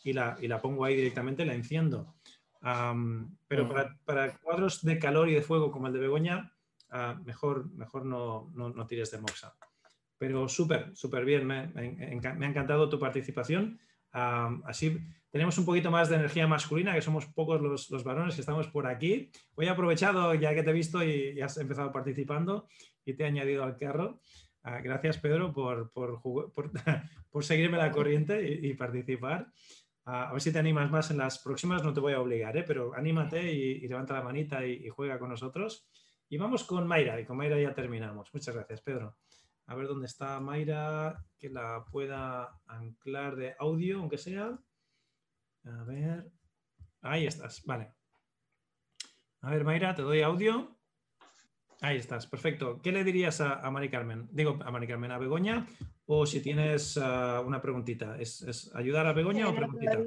y 0.03 0.13
la, 0.13 0.37
y 0.41 0.49
la 0.49 0.61
pongo 0.61 0.85
ahí 0.85 0.95
directamente, 0.95 1.45
la 1.45 1.55
enciendo. 1.55 2.15
pero 3.49 3.69
para, 3.69 3.97
para, 4.05 4.39
cuadros 4.39 4.83
de 4.83 4.99
calor 4.99 5.29
y 5.29 5.35
de 5.35 5.43
fuego 5.43 5.71
como 5.71 5.87
el 5.87 5.93
de 5.93 6.01
Begoña, 6.01 6.53
mejor, 7.25 7.71
mejor 7.73 8.05
no, 8.05 8.51
no, 8.55 8.69
no, 8.71 8.87
tires 8.87 9.11
de 9.11 9.19
moxa. 9.19 9.55
Pero 10.19 10.49
súper, 10.49 10.95
súper 10.95 11.25
bien, 11.25 11.47
me, 11.47 11.67
me, 11.69 12.47
ha 12.47 12.49
encantado 12.49 12.89
tu 12.89 12.99
participación. 12.99 13.79
así 14.13 14.99
tenemos 15.35 15.59
un 15.59 15.65
poquito 15.65 15.91
más 15.91 16.09
de 16.09 16.15
energía 16.15 16.47
masculina, 16.47 16.95
que 16.95 17.03
somos 17.03 17.27
pocos 17.27 17.61
los, 17.61 18.05
varones 18.05 18.37
que 18.37 18.41
estamos 18.41 18.69
por 18.69 18.87
aquí. 18.87 19.33
Hoy 19.57 19.67
he 19.67 19.69
aprovechado, 19.69 20.33
ya 20.37 20.55
que 20.55 20.63
te 20.63 20.71
he 20.71 20.73
visto 20.73 21.03
y, 21.03 21.41
has 21.41 21.57
empezado 21.57 21.91
participando 21.91 22.69
y 23.05 23.15
te 23.15 23.25
he 23.25 23.27
añadido 23.27 23.65
al 23.65 23.77
carro. 23.77 24.21
Ah, 24.63 24.79
gracias, 24.79 25.19
Pedro, 25.19 25.53
por, 25.53 25.91
por, 25.91 26.23
seguirme 27.43 27.79
la 27.79 27.91
corriente 27.91 28.49
y, 28.49 28.75
participar. 28.75 29.49
Ah, 30.05 30.29
a 30.29 30.33
ver 30.35 30.41
si 30.41 30.53
te 30.53 30.61
animas 30.61 30.89
más 30.93 31.11
en 31.11 31.19
las 31.19 31.41
próximas, 31.41 31.83
no 31.83 31.93
te 31.93 31.99
voy 31.99 32.13
a 32.13 32.21
obligar, 32.21 32.57
¿eh? 32.57 32.65
pero 32.65 32.95
anímate 32.95 33.53
y, 33.53 33.89
levanta 33.89 34.15
la 34.15 34.23
manita 34.23 34.65
y, 34.65 34.89
juega 34.89 35.19
con 35.19 35.31
nosotros. 35.31 35.89
Y 36.29 36.39
vamos 36.39 36.63
con 36.63 36.87
Mayra, 36.87 37.21
y 37.21 37.25
con 37.25 37.37
Mayra 37.37 37.59
ya 37.59 37.75
terminamos. 37.75 38.33
Muchas 38.33 38.55
gracias, 38.55 38.83
Pedro. 38.83 39.17
A 39.67 39.75
ver 39.75 39.89
dónde 39.89 40.07
está 40.07 40.39
Mayra, 40.39 41.25
que 41.37 41.51
la 41.51 41.85
pueda 41.91 42.61
anclar 42.69 43.35
de 43.35 43.57
audio, 43.59 43.99
aunque 43.99 44.17
sea. 44.19 44.57
A 45.65 45.85
ver. 45.85 46.31
Ahí 47.03 47.27
estás, 47.27 47.65
vale. 47.65 47.93
A 49.41 49.51
ver, 49.51 49.65
Mayra, 49.65 49.95
te 49.95 50.03
doy 50.03 50.23
audio. 50.23 50.79
Ahí 51.81 51.97
estás, 51.97 52.27
perfecto. 52.27 52.81
¿Qué 52.83 52.93
le 52.93 53.05
dirías 53.05 53.41
a, 53.41 53.71
Mari 53.71 53.91
Carmen? 53.91 54.29
Digo, 54.31 54.59
a 54.65 54.71
Mari 54.71 54.87
Carmen, 54.87 55.11
a 55.11 55.19
Begoña, 55.19 55.67
o 56.07 56.25
si 56.25 56.41
tienes 56.41 56.97
uh, 56.97 57.43
una 57.45 57.61
preguntita. 57.61 58.19
¿Es, 58.19 58.71
ayudar 58.75 59.07
a 59.07 59.13
Begoña 59.13 59.49
o 59.49 59.55
preguntita? 59.55 59.99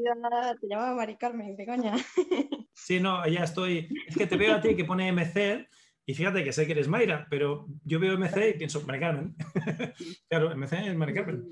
Te 0.60 0.68
llamaba 0.68 0.96
Mari 0.96 1.18
Carmen, 1.18 1.56
Begoña. 1.56 1.96
Sí, 2.80 3.00
no, 3.00 3.28
ya 3.28 3.44
estoy. 3.44 3.90
Es 4.08 4.16
que 4.16 4.28
te 4.28 4.38
veo 4.38 4.54
a 4.54 4.62
ti 4.62 4.76
que 4.76 4.86
pone 4.86 5.12
MC 5.12 5.68
y 6.06 6.14
fíjate 6.14 6.44
que 6.44 6.54
sé 6.54 6.68
que 6.68 6.74
eres 6.74 6.88
Mayra, 6.88 7.26
pero 7.28 7.66
yo 7.84 8.00
veo 8.00 8.16
MC 8.20 8.52
y 8.52 8.54
pienso 8.54 8.82
Mari 8.86 9.00
Carmen. 9.00 9.36
claro, 10.30 10.56
MC 10.56 10.74
es 10.88 10.96
Mari 10.96 11.14
Carmen. 11.16 11.52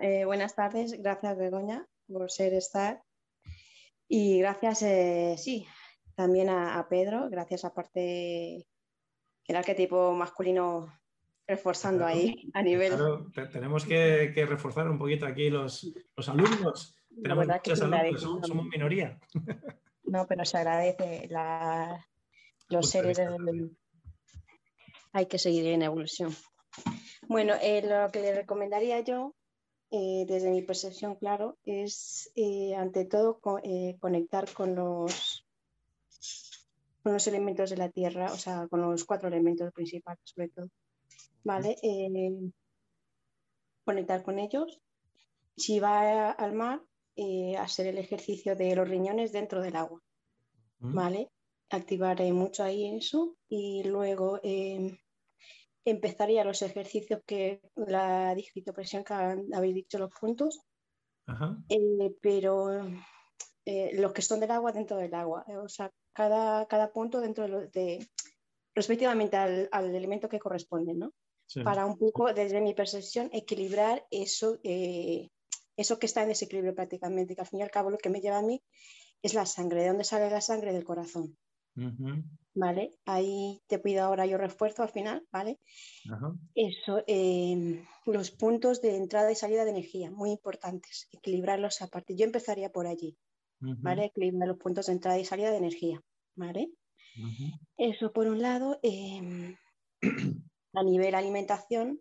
Eh, 0.00 0.24
buenas 0.24 0.56
tardes, 0.56 1.00
gracias 1.02 1.36
Begoña 1.36 1.86
por 2.06 2.30
ser 2.30 2.54
estar 2.54 3.02
y 4.08 4.38
gracias, 4.38 4.82
eh, 4.82 5.36
sí, 5.38 5.66
también 6.14 6.48
a, 6.48 6.86
Pedro, 6.88 7.28
gracias 7.30 7.64
aparte 7.64 8.66
el 9.46 9.56
arquetipo 9.56 10.12
masculino 10.12 10.92
reforzando 11.46 12.04
ahí 12.04 12.50
a 12.54 12.62
nivel. 12.62 12.94
Claro, 12.94 13.26
tenemos 13.52 13.84
que, 13.84 14.32
reforzar 14.48 14.90
un 14.90 14.98
poquito 14.98 15.26
aquí 15.26 15.50
los, 15.50 15.92
alumnos. 16.26 16.96
Tenemos 17.22 17.46
muchos 17.46 17.82
alumnos, 17.82 18.20
somos, 18.20 18.66
minoría. 18.66 19.18
No, 20.04 20.26
pero 20.26 20.44
se 20.44 20.56
agradece 20.56 21.28
los 22.70 22.88
seres. 22.88 23.20
Hay 25.12 25.26
que 25.26 25.38
seguir 25.38 25.66
en 25.66 25.82
evolución. 25.82 26.34
Bueno, 27.28 27.54
eh, 27.60 27.82
lo 27.86 28.10
que 28.10 28.20
le 28.20 28.34
recomendaría 28.34 29.00
yo 29.00 29.34
eh, 29.90 30.26
desde 30.28 30.50
mi 30.50 30.60
percepción, 30.62 31.14
claro, 31.14 31.56
es 31.64 32.30
eh, 32.34 32.74
ante 32.74 33.06
todo 33.06 33.40
eh, 33.62 33.96
conectar 33.98 34.52
con 34.52 34.74
los, 34.74 35.46
con 37.02 37.14
los 37.14 37.26
elementos 37.26 37.70
de 37.70 37.78
la 37.78 37.88
Tierra, 37.88 38.30
o 38.32 38.36
sea, 38.36 38.68
con 38.68 38.82
los 38.82 39.04
cuatro 39.04 39.28
elementos 39.28 39.72
principales, 39.72 40.20
sobre 40.24 40.48
todo. 40.50 40.68
¿Vale? 41.44 41.76
conectar 43.84 44.22
con 44.22 44.38
ellos. 44.38 44.82
Si 45.56 45.80
va 45.80 46.30
al 46.32 46.52
mar, 46.52 46.82
hacer 47.58 47.86
el 47.86 47.96
ejercicio 47.96 48.54
de 48.54 48.76
los 48.76 48.86
riñones 48.86 49.32
dentro 49.32 49.62
del 49.62 49.76
agua. 49.76 50.02
¿Vale? 50.80 51.30
Activar 51.70 52.20
mucho 52.34 52.64
ahí 52.64 52.94
eso 52.96 53.34
y 53.48 53.84
luego 53.84 54.40
empezaría 55.84 56.44
los 56.44 56.62
ejercicios 56.62 57.20
que 57.26 57.60
la 57.74 58.34
digitopresión 58.34 59.04
que 59.04 59.14
habéis 59.14 59.74
dicho 59.74 59.98
los 59.98 60.10
puntos, 60.12 60.60
eh, 61.68 62.14
pero 62.20 62.86
eh, 63.64 63.90
los 63.94 64.12
que 64.12 64.22
son 64.22 64.40
del 64.40 64.50
agua 64.50 64.72
dentro 64.72 64.96
del 64.96 65.14
agua, 65.14 65.44
eh, 65.46 65.56
o 65.56 65.68
sea, 65.68 65.92
cada, 66.12 66.66
cada 66.66 66.92
punto 66.92 67.20
dentro 67.20 67.46
de, 67.48 68.06
respectivamente 68.74 69.36
al, 69.36 69.68
elemento 69.94 70.28
que 70.28 70.38
corresponde, 70.38 70.94
¿no? 70.94 71.12
Para 71.64 71.86
un 71.86 71.96
poco, 71.96 72.32
desde 72.34 72.60
mi 72.60 72.74
percepción, 72.74 73.30
equilibrar 73.32 74.06
eso, 74.10 74.58
eso 74.62 75.98
que 75.98 76.06
está 76.06 76.22
en 76.22 76.28
desequilibrio 76.28 76.74
prácticamente, 76.74 77.34
que 77.34 77.40
al 77.40 77.46
fin 77.46 77.60
y 77.60 77.62
al 77.62 77.70
cabo 77.70 77.90
lo 77.90 77.96
que 77.96 78.10
me 78.10 78.20
lleva 78.20 78.36
a 78.36 78.42
mí 78.42 78.62
es 79.22 79.32
la 79.32 79.46
sangre, 79.46 79.80
¿de 79.80 79.88
dónde 79.88 80.04
sale 80.04 80.28
la 80.28 80.42
sangre? 80.42 80.74
Del 80.74 80.84
corazón. 80.84 81.38
¿Vale? 82.54 82.90
Ahí 83.04 83.60
te 83.66 83.78
pido 83.78 84.02
ahora 84.02 84.26
yo 84.26 84.36
refuerzo 84.36 84.82
al 84.82 84.90
final, 84.90 85.26
¿vale? 85.32 85.60
Eso, 86.54 87.02
em, 87.06 87.84
los 88.06 88.30
puntos 88.30 88.80
de 88.82 88.96
entrada 88.96 89.30
y 89.30 89.36
salida 89.36 89.64
de 89.64 89.70
energía, 89.70 90.10
muy 90.10 90.30
importantes, 90.30 91.08
equilibrarlos 91.12 91.82
aparte. 91.82 92.16
Yo 92.16 92.24
empezaría 92.24 92.70
por 92.70 92.86
allí, 92.86 93.16
¿vale? 93.60 94.06
Equilibrar 94.06 94.48
los 94.48 94.58
puntos 94.58 94.86
de 94.86 94.92
entrada 94.92 95.18
y 95.18 95.24
salida 95.24 95.50
de 95.50 95.58
energía, 95.58 96.02
¿vale? 96.34 96.70
Eso 97.76 98.12
por 98.12 98.26
un 98.26 98.42
lado. 98.42 98.78
Em, 98.82 99.56
a 100.74 100.82
nivel 100.82 101.14
alimentación, 101.14 102.00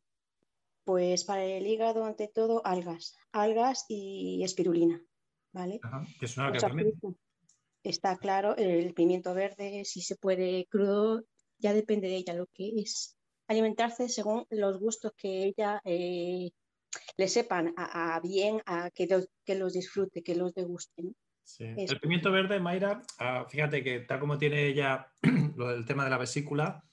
Pues 0.84 1.26
para 1.26 1.44
el 1.44 1.68
hígado, 1.68 2.06
ante 2.06 2.30
todo, 2.30 2.66
algas, 2.66 3.14
algas 3.34 3.86
y 3.90 4.42
espirulina, 4.44 5.04
¿vale? 5.52 5.82
que 6.18 6.26
es 6.26 6.38
una 6.38 6.52
Está 7.88 8.18
claro, 8.18 8.54
el 8.58 8.94
pimiento 8.94 9.34
verde, 9.34 9.86
si 9.86 10.02
se 10.02 10.18
puede 10.18 10.68
crudo, 10.70 11.24
ya 11.58 11.72
depende 11.72 12.10
de 12.10 12.18
ella 12.18 12.34
lo 12.34 12.48
que 12.48 12.82
es 12.82 13.18
alimentarse 13.48 14.10
según 14.10 14.46
los 14.50 14.78
gustos 14.78 15.14
que 15.16 15.46
ella 15.46 15.82
eh, 15.86 16.52
le 17.16 17.28
sepan 17.30 17.74
a, 17.78 18.20
bien, 18.22 18.62
a 18.66 18.90
que, 18.90 19.08
los, 19.08 19.30
que 19.46 19.56
los 19.56 19.72
disfrute, 19.72 20.22
que 20.22 20.36
los 20.36 20.54
degusten. 20.54 21.16
Sí. 21.46 21.64
El 21.78 22.02
pimiento 22.02 22.30
verde, 22.30 22.60
Mayra, 22.60 23.02
ah, 23.20 23.46
fíjate 23.50 23.82
que 23.82 24.02
tal 24.02 24.20
como 24.20 24.38
tiene 24.38 24.68
ella 24.68 25.08
lo 25.56 25.70
del 25.70 25.86
tema 25.86 26.04
de 26.04 26.10
la 26.10 26.18
vesícula, 26.18 26.84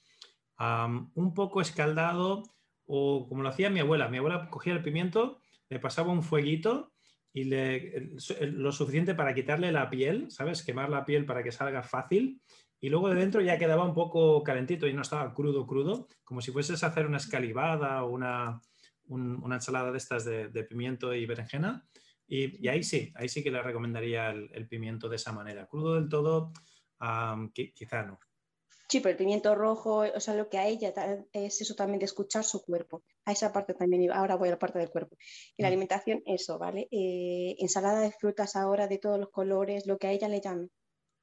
un 0.61 1.35
poco 1.35 1.61
escaldado 1.61 2.45
o 2.87 3.27
como 3.29 3.43
lo 3.43 3.49
hacía 3.49 3.69
mi 3.69 3.81
abuela. 3.81 4.09
Mi 4.09 4.19
abuela 4.19 4.49
cogía 4.49 4.75
el 4.75 4.83
pimiento, 4.85 5.41
le 5.69 5.81
pasaba 5.81 6.13
un 6.13 6.23
fueguito 6.23 6.94
y 7.37 7.45
le, 7.45 8.13
lo 8.43 8.71
suficiente 8.71 9.17
para 9.17 9.35
quitarle 9.35 9.73
la 9.73 9.91
piel, 9.91 10.31
¿sabes? 10.31 10.63
Quemar 10.63 10.89
la 10.89 11.05
piel 11.05 11.27
para 11.27 11.43
que 11.43 11.51
salga 11.51 11.83
fácil. 11.83 12.41
Y 12.81 12.91
luego 12.91 13.09
de 13.09 13.17
dentro 13.17 13.41
ya 13.41 13.59
quedaba 13.59 13.85
un 13.85 13.93
poco 13.93 14.45
calentito 14.45 14.87
y 14.87 14.95
no 14.95 15.03
estaba 15.03 15.35
crudo, 15.35 15.67
crudo, 15.67 16.07
como 16.23 16.41
si 16.41 16.53
fueses 16.53 16.85
a 16.85 16.87
hacer 16.87 17.07
una 17.07 17.17
escalivada 17.17 18.05
o 18.05 18.11
una, 18.11 18.61
una 19.09 19.57
ensalada 19.57 19.91
de 19.91 19.99
estas 19.99 20.25
de, 20.25 20.65
pimiento 20.65 21.13
y 21.13 21.27
berenjena. 21.27 21.85
Y, 22.29 22.69
ahí 22.69 22.85
sí, 22.85 23.13
ahí 23.17 23.29
sí 23.29 23.43
que 23.43 23.51
le 23.51 23.63
recomendaría 23.63 24.31
el, 24.31 24.69
pimiento 24.69 25.09
de 25.09 25.17
esa 25.17 25.33
manera. 25.33 25.67
Crudo 25.67 25.97
del 25.97 26.09
todo, 26.09 26.53
quizá 27.53 28.05
no. 28.05 28.21
Sí, 28.95 29.01
pero 29.01 29.11
el 29.11 29.17
pimiento 29.17 29.57
rojo, 29.57 30.05
o 30.15 30.21
sea, 30.21 30.35
lo 30.35 30.49
que 30.49 30.57
a 30.57 30.69
ella 30.69 30.95
es 31.33 31.61
eso 31.61 31.75
también 31.75 31.99
de 31.99 32.05
escuchar 32.05 32.45
su 32.45 32.63
cuerpo. 32.63 33.03
A 33.25 33.33
esa 33.33 33.53
parte 33.53 33.75
también, 33.75 34.09
ahora 34.13 34.37
voy 34.37 34.47
a 34.47 34.53
la 34.53 34.59
parte 34.61 34.79
del 34.79 34.91
cuerpo. 34.91 35.17
Y 35.57 35.63
la 35.63 35.67
mm. 35.67 35.73
alimentación, 35.73 36.23
eso, 36.27 36.61
¿vale? 36.61 36.87
Eh, 36.93 37.57
ensalada 37.59 37.99
de 37.99 38.13
frutas 38.13 38.55
ahora 38.55 38.87
de 38.87 38.99
todos 38.99 39.19
los 39.19 39.31
colores, 39.31 39.89
lo 39.89 39.99
que 39.99 40.07
a 40.07 40.13
ella 40.13 40.29
le 40.29 40.41
llame, 40.41 40.69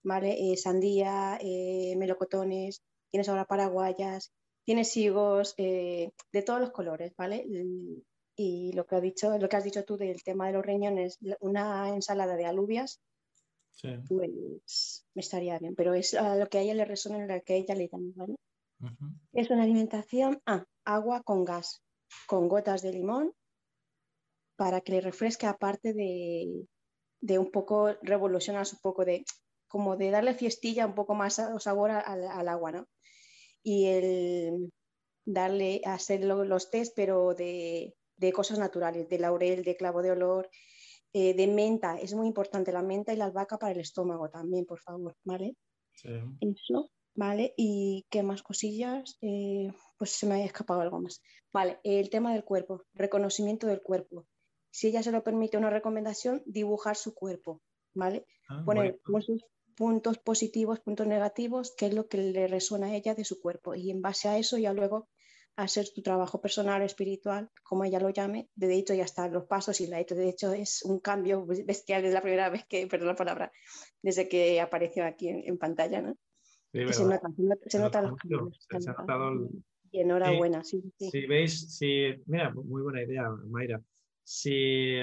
¿vale? 0.03 0.35
Eh, 0.38 0.57
sandía, 0.57 1.39
eh, 1.39 1.95
melocotones, 1.95 2.84
tienes 3.10 3.30
ahora 3.30 3.45
paraguayas, 3.45 4.34
tienes 4.65 4.98
higos, 4.98 5.56
de 5.56 6.11
todos 6.45 6.60
los 6.60 6.72
colores, 6.72 7.14
¿vale? 7.18 7.45
Y 8.35 8.73
lo 8.73 8.85
que, 8.85 8.95
ha 8.95 8.99
dicho, 8.99 9.38
lo 9.38 9.48
que 9.48 9.56
has 9.56 9.64
dicho 9.64 9.85
tú 9.85 9.95
del 9.95 10.23
tema 10.23 10.48
de 10.48 10.53
los 10.56 10.65
riñones, 10.65 11.19
una 11.39 11.88
ensalada 11.88 12.35
de 12.35 12.48
alubias 12.48 12.99
pues 14.07 15.07
me 15.14 15.22
estaría 15.22 15.57
bien. 15.60 15.76
Pero 15.76 15.93
es 15.93 16.14
a 16.14 16.35
lo 16.35 16.48
que 16.48 16.60
a 16.60 16.61
ella 16.61 16.73
le 16.73 16.85
resuena, 16.85 17.26
lo 17.26 17.41
que 17.43 17.53
a 17.53 17.56
ella 17.56 17.76
le 17.76 17.88
llama, 17.88 18.11
¿vale? 18.15 18.35
Es 19.34 19.49
una 19.49 19.64
alimentación, 19.64 20.41
ah, 20.45 20.65
agua 20.85 21.22
con 21.23 21.45
gas, 21.45 21.84
con 22.27 22.48
gotas 22.48 22.81
de 22.81 22.93
limón, 22.93 23.34
para 24.56 24.81
que 24.81 24.93
le 24.93 25.02
refresque, 25.02 25.45
aparte 25.45 25.93
de, 25.93 26.68
de 27.22 27.39
un 27.39 27.52
poco, 27.52 27.93
revolucionar 28.02 28.65
un 28.72 28.80
poco 28.80 29.06
de, 29.06 29.23
como 29.68 29.98
de 29.98 30.10
darle 30.10 30.34
fiestilla, 30.34 30.85
un 30.85 30.95
poco 30.95 31.15
más 31.15 31.41
sabor 31.60 31.91
al, 31.91 32.27
al 32.27 32.48
agua, 32.48 32.72
¿no? 32.72 32.88
Y 33.64 33.85
el 33.85 34.72
darle, 35.26 35.81
hacer 35.85 36.23
los 36.23 36.72
test, 36.72 36.93
pero 36.95 37.34
de, 37.34 37.95
de 38.18 38.34
cosas 38.34 38.60
naturales, 38.60 39.07
de 39.10 39.19
laurel, 39.19 39.64
de 39.64 39.76
clavo 39.76 40.02
de 40.02 40.11
olor, 40.11 40.49
eh, 41.13 41.33
de 41.33 41.47
menta, 41.47 41.97
es 41.99 42.13
muy 42.13 42.27
importante 42.27 42.71
la 42.71 42.81
menta 42.81 43.13
y 43.13 43.17
la 43.17 43.25
albahaca 43.25 43.57
para 43.57 43.73
el 43.73 43.79
estómago 43.79 44.29
también, 44.29 44.65
por 44.65 44.79
favor, 44.79 45.15
¿vale? 45.23 45.55
Sí. 45.93 46.09
Eso, 46.39 46.89
¿vale? 47.15 47.53
¿Y 47.57 48.05
qué 48.09 48.23
más 48.23 48.43
cosillas? 48.43 49.17
Eh, 49.21 49.71
pues 49.97 50.11
se 50.11 50.25
me 50.25 50.35
ha 50.35 50.45
escapado 50.45 50.81
algo 50.81 51.01
más. 51.01 51.21
Vale, 51.51 51.79
el 51.83 52.09
tema 52.09 52.33
del 52.33 52.43
cuerpo, 52.43 52.83
reconocimiento 52.93 53.67
del 53.67 53.81
cuerpo. 53.81 54.25
Si 54.69 54.88
ella 54.88 55.03
se 55.03 55.11
lo 55.11 55.23
permite 55.23 55.57
una 55.57 55.69
recomendación, 55.69 56.41
dibujar 56.45 56.95
su 56.95 57.13
cuerpo, 57.13 57.61
¿vale? 57.93 58.25
Ah, 58.47 58.63
Poner 58.65 58.99
sus 59.19 59.43
puntos 59.75 60.17
positivos, 60.17 60.79
puntos 60.79 61.07
negativos, 61.07 61.73
qué 61.77 61.88
es 61.88 61.93
lo 61.93 62.07
que 62.07 62.17
le 62.17 62.47
resuena 62.47 62.88
a 62.88 62.95
ella 62.95 63.15
de 63.15 63.25
su 63.25 63.41
cuerpo. 63.41 63.75
Y 63.75 63.91
en 63.91 64.01
base 64.01 64.29
a 64.29 64.38
eso 64.38 64.57
ya 64.57 64.73
luego 64.73 65.09
hacer 65.63 65.88
tu 65.93 66.01
trabajo 66.01 66.41
personal 66.41 66.81
espiritual, 66.81 67.49
como 67.63 67.83
ella 67.83 67.99
lo 67.99 68.09
llame. 68.09 68.49
De 68.55 68.73
hecho, 68.75 68.93
ya 68.93 69.03
están 69.03 69.33
los 69.33 69.45
pasos 69.45 69.79
y 69.81 69.88
la 69.88 69.99
hecho. 69.99 70.15
De 70.15 70.29
hecho, 70.29 70.53
es 70.53 70.83
un 70.83 70.99
cambio 70.99 71.45
bestial. 71.45 72.05
Es 72.05 72.13
la 72.13 72.21
primera 72.21 72.49
vez 72.49 72.65
que, 72.65 72.88
perdón 72.88 73.09
la 73.09 73.15
palabra, 73.15 73.51
desde 74.01 74.27
que 74.27 74.59
apareció 74.61 75.05
aquí 75.05 75.29
en, 75.29 75.57
pantalla, 75.57 76.01
¿no? 76.01 76.15
se 76.71 77.03
nota, 77.03 77.29
se 77.65 77.79
nota, 77.79 78.01
los 78.01 78.15
cambios. 78.17 79.51
Y 79.91 79.99
enhorabuena, 79.99 80.63
sí, 80.63 80.81
Si 80.97 81.25
veis, 81.25 81.77
si, 81.77 82.13
mira, 82.25 82.53
muy 82.53 82.81
buena 82.81 83.03
idea, 83.03 83.29
Mayra. 83.49 83.81
Si 84.23 84.99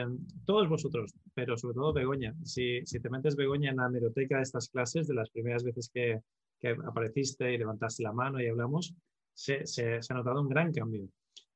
todos 0.46 0.68
vosotros, 0.68 1.12
pero 1.34 1.58
sobre 1.58 1.74
todo 1.74 1.92
Begoña, 1.92 2.34
si, 2.42 2.80
si 2.86 2.98
te 2.98 3.10
metes 3.10 3.36
Begoña 3.36 3.70
en 3.70 3.76
la 3.76 3.86
hemeroteca 3.86 4.36
de 4.36 4.44
estas 4.44 4.70
clases, 4.70 5.06
de 5.06 5.14
las 5.14 5.28
primeras 5.28 5.62
veces 5.62 5.90
que, 5.92 6.22
que 6.58 6.74
apareciste 6.86 7.52
y 7.52 7.58
levantaste 7.58 8.02
la 8.02 8.12
mano 8.12 8.40
y 8.40 8.48
hablamos, 8.48 8.94
se, 9.38 10.00
ha 10.08 10.14
notado 10.14 10.42
un 10.42 10.48
gran 10.48 10.72
cambio. 10.72 11.08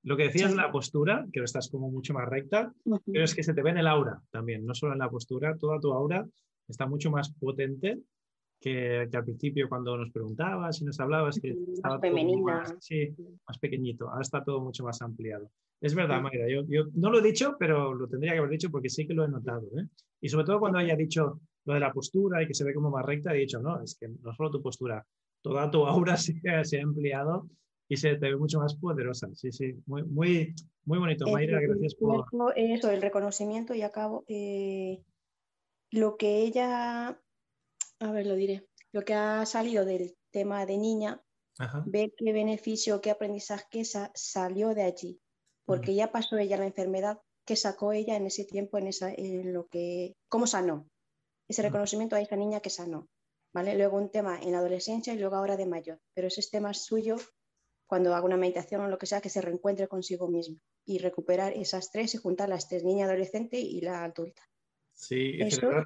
Lo 0.05 0.17
que 0.17 0.25
decías, 0.25 0.55
la 0.55 0.71
postura, 0.71 1.27
que 1.33 1.41
estás 1.41 1.69
como 1.69 1.91
mucho 1.91 2.15
más 2.15 2.29
recta, 2.29 2.73
pero 3.07 3.25
es 3.25 3.35
que 3.35 3.43
se 3.43 3.55
te 3.55 3.63
ve 3.63 3.71
en 3.71 3.79
el 3.79 3.87
aura 3.87 4.21
también, 4.31 4.65
no 4.65 4.75
solo 4.75 4.93
en 4.93 4.99
la 4.99 5.11
postura, 5.11 5.57
toda 5.57 5.79
tu 5.79 5.93
aura 5.93 6.27
está 6.69 6.87
mucho 6.87 7.11
más 7.11 7.33
potente 7.35 8.01
que, 8.61 9.09
al 9.13 9.25
principio 9.25 9.69
cuando 9.69 9.97
nos 9.97 10.11
preguntabas 10.11 10.81
y 10.81 10.85
nos 10.85 10.99
hablabas, 11.01 11.39
que 11.41 11.57
estaba 11.73 12.01
más, 12.43 12.75
sí, 12.81 13.15
más 13.47 13.59
pequeñito, 13.59 14.09
ahora 14.09 14.23
está 14.23 14.43
todo 14.43 14.61
mucho 14.61 14.85
más 14.85 15.03
ampliado. 15.03 15.51
Es 15.81 15.95
verdad, 15.95 16.23
Mayra, 16.23 16.49
yo, 16.49 16.63
yo, 16.69 16.85
no 16.95 17.11
lo 17.11 17.19
he 17.19 17.23
dicho, 17.23 17.57
pero 17.59 17.93
lo 17.93 18.07
tendría 18.07 18.33
que 18.33 18.39
haber 18.39 18.51
dicho 18.51 18.71
porque 18.71 18.89
sí 18.89 19.07
que 19.07 19.15
lo 19.15 19.25
he 19.25 19.29
notado. 19.29 19.67
¿eh? 19.77 19.89
Y 20.21 20.29
sobre 20.29 20.47
todo 20.47 20.61
cuando 20.61 20.79
haya 20.79 20.95
dicho 20.95 21.41
lo 21.65 21.75
de 21.75 21.81
la 21.81 21.93
postura 21.93 22.43
y 22.43 22.47
que 22.47 22.55
se 22.55 22.65
ve 22.65 22.73
como 22.73 22.91
más 22.91 23.05
recta, 23.05 23.35
he 23.35 23.39
dicho, 23.39 23.61
no, 23.61 23.83
es 23.83 23.97
que 23.99 24.09
no 24.09 24.33
solo 24.35 24.51
tu 24.51 24.63
postura, 24.63 25.05
toda 25.43 25.71
tu 25.71 25.85
aura 25.85 26.17
se, 26.17 26.41
se 26.63 26.81
ha 26.81 26.83
ampliado 26.83 27.49
y 27.93 27.97
se 27.99 28.17
te 28.17 28.31
ve 28.31 28.37
mucho 28.39 28.59
más 28.59 28.75
poderosa. 28.75 29.29
Sí, 29.35 29.53
sí, 29.53 29.75
muy, 29.85 30.03
muy, 30.05 30.55
muy 30.87 30.99
bonito. 30.99 31.27
Mayra, 31.27 31.61
gracias 31.61 31.95
por... 31.95 32.25
Eso, 32.57 32.91
el 32.91 33.03
reconocimiento 33.03 33.75
y 33.75 33.83
acabo. 33.83 34.25
Eh, 34.29 35.03
lo 35.91 36.17
que 36.17 36.39
ella, 36.39 37.21
a 38.01 38.13
ver, 38.13 38.27
lo 38.27 38.35
diré, 38.35 38.67
lo 38.93 39.03
que 39.03 39.13
ha 39.13 39.45
salido 39.45 39.85
del 39.85 40.17
tema 40.31 40.65
de 40.65 40.79
niña, 40.79 41.23
ve 41.85 42.15
qué 42.17 42.33
beneficio, 42.33 43.03
qué 43.03 43.11
aprendizaje 43.11 43.83
salió 44.15 44.75
de 44.75 44.85
allí, 44.85 45.21
porque 45.67 45.95
ya 45.95 46.11
pasó 46.11 46.39
ella 46.39 46.57
la 46.57 46.65
enfermedad 46.67 47.21
que 47.45 47.57
sacó 47.57 47.93
ella 47.93 48.17
en 48.17 48.25
ese 48.25 48.47
tiempo, 48.47 48.79
en, 48.79 48.87
esa, 48.87 49.13
en 49.13 49.53
lo 49.53 49.67
que, 49.67 50.17
cómo 50.31 50.47
sanó, 50.47 50.89
ese 51.47 51.61
reconocimiento 51.61 52.17
a 52.17 52.23
esa 52.23 52.37
niña 52.37 52.61
que 52.61 52.71
sanó. 52.71 53.11
¿Vale? 53.55 53.77
Luego 53.77 53.99
un 53.99 54.11
tema 54.11 54.41
en 54.41 54.53
la 54.53 54.61
adolescencia 54.61 55.13
y 55.13 55.19
luego 55.19 55.37
ahora 55.37 55.59
de 55.59 55.67
mayor, 55.67 56.01
pero 56.15 56.29
ese 56.29 56.41
tema 56.51 56.73
suyo 56.73 57.19
cuando 57.93 58.15
haga 58.15 58.25
una 58.25 58.39
meditación 58.39 58.81
o 58.81 58.89
lo 58.89 58.97
que 58.97 59.05
sea, 59.05 59.21
que 59.21 59.29
se 59.29 59.43
reencuentre 59.43 59.87
consigo 59.87 60.27
mismo 60.27 60.57
y 60.87 60.97
recuperar 60.97 61.53
esas 61.53 61.91
tres 61.91 62.15
y 62.15 62.17
juntar 62.17 62.49
las 62.49 62.67
tres, 62.67 62.85
niña, 62.85 63.05
adolescente 63.05 63.59
y 63.61 63.83
la 63.83 64.05
adulta. 64.05 64.41
Sí, 64.95 65.37
y 65.39 65.51
celebrar, 65.51 65.85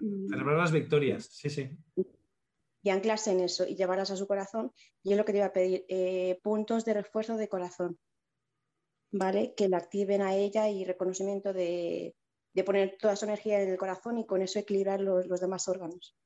las 0.56 0.70
victorias, 0.70 1.26
sí, 1.26 1.50
sí. 1.50 1.68
Y 2.80 2.90
anclarse 2.90 3.32
en 3.32 3.40
eso 3.40 3.66
y 3.66 3.74
llevarlas 3.74 4.12
a 4.12 4.16
su 4.16 4.28
corazón. 4.28 4.70
Y 5.02 5.10
es 5.10 5.18
lo 5.18 5.24
que 5.24 5.32
te 5.32 5.38
iba 5.38 5.48
a 5.48 5.52
pedir, 5.52 5.84
eh, 5.88 6.38
puntos 6.44 6.84
de 6.84 6.94
refuerzo 6.94 7.36
de 7.36 7.48
corazón, 7.48 7.98
¿vale? 9.10 9.54
Que 9.56 9.68
la 9.68 9.78
activen 9.78 10.22
a 10.22 10.36
ella 10.36 10.68
y 10.68 10.84
reconocimiento 10.84 11.52
de, 11.52 12.14
poner 12.64 12.98
toda 13.00 13.16
su 13.16 13.24
energía 13.24 13.60
en 13.60 13.70
el 13.70 13.78
corazón 13.78 14.18
y 14.18 14.26
con 14.26 14.42
eso 14.42 14.60
equilibrar 14.60 15.00
los, 15.00 15.40
demás 15.40 15.66
órganos. 15.66 16.16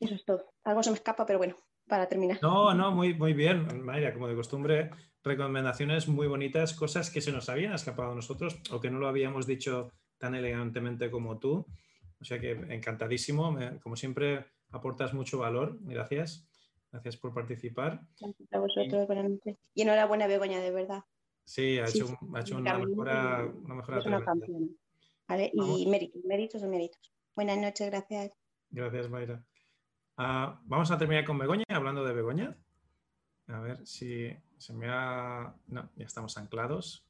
Eso 0.00 0.14
es 0.16 0.24
todo. 0.24 0.52
Algo 0.64 0.82
se 0.82 0.90
me 0.90 0.96
escapa, 0.96 1.24
pero 1.24 1.38
bueno 1.38 1.54
para 1.92 2.08
terminar. 2.08 2.38
No, 2.40 2.72
no, 2.72 2.90
muy, 2.90 3.12
muy 3.12 3.34
bien, 3.34 3.84
Mayra, 3.84 4.14
como 4.14 4.26
de 4.26 4.34
costumbre, 4.34 4.88
recomendaciones 5.22 6.08
muy 6.08 6.26
bonitas, 6.26 6.72
cosas 6.72 7.10
que 7.10 7.20
se 7.20 7.32
nos 7.32 7.50
habían 7.50 7.74
escapado 7.74 8.12
a 8.12 8.14
nosotros 8.14 8.58
o 8.70 8.80
que 8.80 8.90
no 8.90 8.98
lo 8.98 9.08
habíamos 9.08 9.46
dicho 9.46 9.92
tan 10.16 10.34
elegantemente 10.34 11.10
como 11.10 11.38
tú. 11.38 11.66
O 12.18 12.24
sea 12.24 12.40
que 12.40 12.52
encantadísimo, 12.52 13.54
como 13.82 13.96
siempre 13.96 14.46
aportas 14.70 15.12
mucho 15.12 15.36
valor, 15.36 15.76
gracias. 15.82 16.48
Gracias 16.90 17.18
por 17.18 17.34
participar. 17.34 18.00
Gracias 18.18 18.52
a 18.54 18.58
vosotros, 18.58 19.06
y... 19.44 19.58
y 19.74 19.82
enhorabuena, 19.82 20.26
Begoña, 20.26 20.60
de 20.60 20.70
verdad. 20.70 21.04
Sí, 21.44 21.78
ha 21.78 21.84
hecho, 21.84 22.06
ha 22.34 22.40
hecho 22.40 22.56
una, 22.56 22.78
mejora, 22.78 23.52
una 23.64 23.74
mejora. 23.74 23.98
Es 23.98 24.06
una 24.06 24.24
¿Vale? 25.28 25.50
Y 25.52 25.86
méritos, 25.90 26.24
méritos 26.24 26.62
o 26.62 26.68
méritos. 26.68 27.12
Buenas 27.36 27.58
noches, 27.58 27.90
gracias. 27.90 28.32
Gracias, 28.70 29.10
Mayra. 29.10 29.44
Ah, 30.16 30.60
vamos 30.64 30.90
a 30.90 30.98
terminar 30.98 31.24
con 31.24 31.38
Begoña, 31.38 31.64
hablando 31.68 32.04
de 32.04 32.12
Begoña. 32.12 32.56
A 33.48 33.60
ver 33.60 33.86
si 33.86 34.30
se 34.58 34.72
me 34.72 34.86
ha... 34.88 35.54
No, 35.66 35.90
ya 35.96 36.06
estamos 36.06 36.36
anclados. 36.36 37.04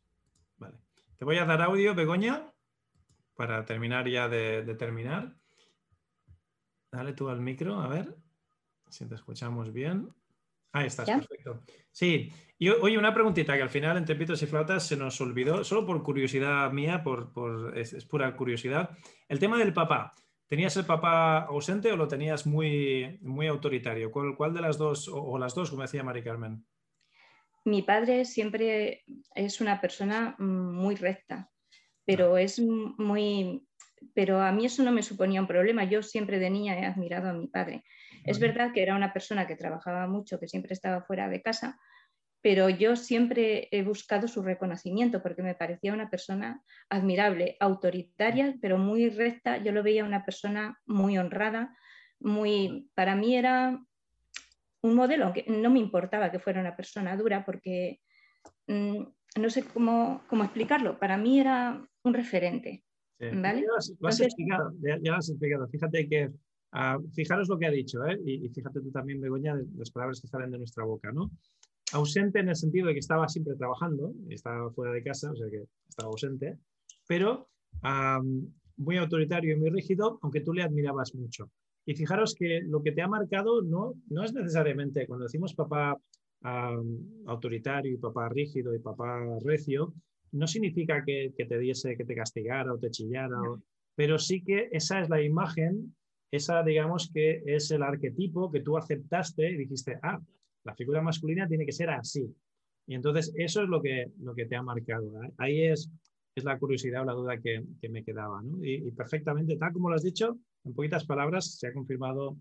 Vale. 0.58 0.76
Te 1.18 1.24
voy 1.24 1.38
a 1.38 1.44
dar 1.44 1.62
audio, 1.62 1.94
Begoña, 1.94 2.52
para 3.36 3.64
terminar 3.64 4.08
ya 4.08 4.28
de, 4.28 4.74
terminar. 4.74 5.36
Dale 6.90 7.12
tú 7.12 7.28
al 7.28 7.40
micro, 7.40 7.80
a 7.80 7.88
ver 7.88 8.16
si 8.88 9.06
te 9.06 9.14
escuchamos 9.14 9.72
bien. 9.72 10.12
Ahí 10.72 10.86
estás, 10.86 11.08
perfecto. 11.08 11.60
Sí, 11.90 12.32
y 12.58 12.70
oye, 12.70 12.96
una 12.96 13.12
preguntita 13.12 13.56
que 13.56 13.62
al 13.62 13.68
final 13.68 13.96
entre 13.96 14.16
pitos 14.16 14.42
y 14.42 14.46
flautas 14.46 14.86
se 14.86 14.96
nos 14.96 15.20
olvidó, 15.20 15.64
solo 15.64 15.84
por 15.84 16.02
curiosidad 16.02 16.72
mía, 16.72 17.02
por, 17.02 17.72
es, 17.76 18.04
pura 18.06 18.34
curiosidad. 18.34 18.90
El 19.28 19.38
tema 19.38 19.58
del 19.58 19.72
papá. 19.72 20.12
¿Tenías 20.52 20.76
el 20.76 20.84
papá 20.84 21.44
ausente 21.44 21.90
o 21.90 21.96
lo 21.96 22.06
tenías 22.06 22.46
muy, 22.46 23.18
muy 23.22 23.46
autoritario? 23.46 24.10
¿Cuál, 24.10 24.52
de 24.52 24.60
las 24.60 24.76
dos, 24.76 25.08
o, 25.10 25.38
las 25.38 25.54
dos, 25.54 25.70
como 25.70 25.80
decía 25.80 26.02
Mari 26.02 26.22
Carmen? 26.22 26.62
Mi 27.64 27.80
padre 27.80 28.26
siempre 28.26 29.02
es 29.34 29.62
una 29.62 29.80
persona 29.80 30.36
muy 30.38 30.94
recta, 30.96 31.50
pero 32.04 32.36
es 32.36 32.60
muy, 32.60 33.66
pero 34.12 34.42
a 34.42 34.52
mí 34.52 34.66
eso 34.66 34.82
no 34.82 34.92
me 34.92 35.02
suponía 35.02 35.40
un 35.40 35.46
problema. 35.46 35.84
Yo 35.84 36.02
siempre 36.02 36.38
de 36.38 36.50
niña 36.50 36.78
he 36.78 36.84
admirado 36.84 37.30
a 37.30 37.32
mi 37.32 37.46
padre. 37.46 37.82
Es 38.22 38.38
verdad 38.38 38.74
que 38.74 38.82
era 38.82 38.94
una 38.94 39.14
persona 39.14 39.46
que 39.46 39.56
trabajaba 39.56 40.06
mucho, 40.06 40.38
que 40.38 40.48
siempre 40.48 40.74
estaba 40.74 41.00
fuera 41.00 41.30
de 41.30 41.40
casa, 41.40 41.80
pero 42.42 42.68
yo 42.68 42.96
siempre 42.96 43.68
he 43.70 43.84
buscado 43.84 44.26
su 44.26 44.42
reconocimiento 44.42 45.22
porque 45.22 45.44
me 45.44 45.54
parecía 45.54 45.94
una 45.94 46.10
persona 46.10 46.60
admirable, 46.90 47.56
autoritaria, 47.60 48.56
pero 48.60 48.78
muy 48.78 49.08
recta. 49.08 49.62
Yo 49.62 49.70
lo 49.70 49.84
veía 49.84 50.04
una 50.04 50.24
persona 50.24 50.78
muy 50.84 51.16
honrada, 51.18 51.76
muy, 52.18 52.90
para 52.94 53.14
mí 53.14 53.36
era 53.36 53.80
un 54.82 54.94
modelo, 54.94 55.26
aunque 55.26 55.44
no 55.46 55.70
me 55.70 55.78
importaba 55.78 56.32
que 56.32 56.40
fuera 56.40 56.60
una 56.60 56.74
persona 56.74 57.16
dura 57.16 57.44
porque 57.44 58.00
mm, 58.66 59.02
no 59.40 59.50
sé 59.50 59.62
cómo, 59.62 60.24
cómo, 60.26 60.42
explicarlo, 60.42 60.98
para 60.98 61.16
mí 61.16 61.38
era 61.38 61.80
un 62.02 62.14
referente. 62.14 62.84
¿vale? 63.20 63.60
Ya, 63.60 63.66
lo 64.00 64.08
has, 64.08 64.20
explicado, 64.20 64.72
ya, 64.80 64.96
lo 64.96 65.14
has 65.14 65.28
explicado. 65.28 65.68
Fíjate 65.68 66.08
que, 66.08 66.26
uh, 66.72 67.08
fijaros 67.14 67.48
lo 67.48 67.56
que 67.56 67.66
ha 67.66 67.70
dicho, 67.70 68.04
¿eh? 68.04 68.18
y, 68.26 68.46
y, 68.46 68.48
fíjate 68.48 68.80
tú 68.80 68.90
también, 68.90 69.20
Begoña, 69.20 69.54
las 69.76 69.92
palabras 69.92 70.20
que 70.20 70.26
salen 70.26 70.50
de 70.50 70.58
nuestra 70.58 70.82
boca, 70.84 71.12
¿no? 71.12 71.30
Ausente 71.92 72.40
en 72.40 72.48
el 72.48 72.56
sentido 72.56 72.88
de 72.88 72.94
que 72.94 73.00
estaba 73.00 73.28
siempre 73.28 73.54
trabajando, 73.54 74.12
estaba 74.28 74.70
fuera 74.70 74.92
de 74.92 75.02
casa, 75.02 75.30
o 75.30 75.36
sea 75.36 75.48
que 75.50 75.64
estaba 75.88 76.08
ausente, 76.08 76.58
pero 77.06 77.48
muy 78.76 78.96
autoritario 78.96 79.54
y 79.54 79.58
muy 79.58 79.70
rígido, 79.70 80.18
aunque 80.22 80.40
tú 80.40 80.52
le 80.52 80.62
admirabas 80.62 81.14
mucho. 81.14 81.50
Y 81.84 81.94
fijaros 81.94 82.34
que 82.34 82.60
lo 82.62 82.82
que 82.82 82.92
te 82.92 83.02
ha 83.02 83.08
marcado 83.08 83.62
no, 83.62 83.94
no 84.08 84.24
es 84.24 84.32
necesariamente, 84.32 85.06
cuando 85.06 85.24
decimos 85.24 85.54
papá 85.54 85.96
autoritario 87.26 87.92
y 87.92 87.98
papá 87.98 88.28
rígido 88.28 88.74
y 88.74 88.80
papá 88.80 89.20
recio, 89.44 89.94
no 90.32 90.46
significa 90.46 91.04
que, 91.04 91.32
te 91.36 91.58
diese, 91.58 91.96
que 91.96 92.04
te 92.04 92.14
castigara 92.14 92.72
o 92.72 92.78
te 92.78 92.90
chillara, 92.90 93.36
pero 93.94 94.18
sí 94.18 94.42
que 94.42 94.68
esa 94.72 95.00
es 95.00 95.08
la 95.08 95.22
imagen, 95.22 95.94
esa 96.30 96.62
digamos 96.62 97.10
que 97.12 97.42
es 97.46 97.70
el 97.70 97.82
arquetipo 97.82 98.50
que 98.50 98.60
tú 98.60 98.76
aceptaste 98.76 99.50
y 99.50 99.56
dijiste, 99.58 99.98
ah, 100.02 100.20
la 100.64 100.74
figura 100.74 101.02
masculina 101.02 101.46
tiene 101.46 101.66
que 101.66 101.72
ser 101.72 101.90
así. 101.90 102.24
Y 102.86 102.94
entonces 102.94 103.32
eso 103.36 103.62
es 103.62 103.68
lo 103.68 103.80
que, 103.80 104.06
lo 104.20 104.34
que 104.34 104.46
te 104.46 104.56
ha 104.56 104.62
marcado. 104.62 105.12
Ahí 105.38 105.64
es, 105.64 105.90
es 106.34 106.44
la 106.44 106.58
curiosidad 106.58 107.02
o 107.02 107.04
la 107.04 107.12
duda 107.12 107.40
que, 107.40 107.64
me 107.88 108.04
quedaba. 108.04 108.42
Y, 108.62 108.90
perfectamente, 108.92 109.56
tal 109.56 109.72
como 109.72 109.88
lo 109.88 109.96
has 109.96 110.02
dicho, 110.02 110.38
en 110.64 110.74
poquitas 110.74 111.04
palabras 111.04 111.58
se 111.58 111.68
ha 111.68 111.72
confirmado 111.72 112.36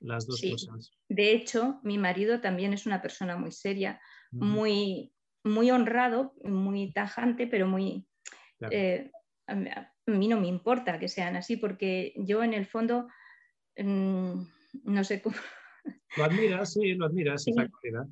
las 0.00 0.26
dos 0.26 0.40
cosas. 0.40 0.92
De 1.08 1.32
hecho, 1.32 1.80
mi 1.82 1.98
marido 1.98 2.40
también 2.40 2.72
es 2.72 2.86
una 2.86 3.02
persona 3.02 3.36
muy 3.36 3.52
seria, 3.52 4.00
muy, 4.30 5.12
muy 5.44 5.70
honrado, 5.70 6.34
muy 6.44 6.92
tajante, 6.92 7.46
pero 7.46 7.66
muy... 7.66 8.06
Eh, 8.70 9.10
a, 9.46 9.92
mí 10.06 10.28
no 10.28 10.40
me 10.40 10.48
importa 10.48 10.98
que 10.98 11.08
sean 11.08 11.36
así 11.36 11.56
porque 11.56 12.12
yo 12.16 12.42
en 12.42 12.54
el 12.54 12.66
fondo, 12.66 13.08
mm, 13.76 14.42
no 14.84 15.04
sé 15.04 15.22
cómo 15.22 15.36
lo 16.16 16.24
admiras, 16.24 16.72
sí, 16.72 16.94
lo 16.94 17.06
admiras, 17.06 17.44
sí, 17.44 17.52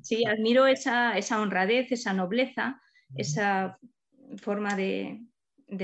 Sí, 0.01 0.25
admiro 0.25 0.67
esa, 0.67 1.15
honradez, 1.39 1.91
esa 1.91 2.13
nobleza, 2.13 2.81
esa 3.15 3.77
forma 4.37 4.75
de, 4.75 5.21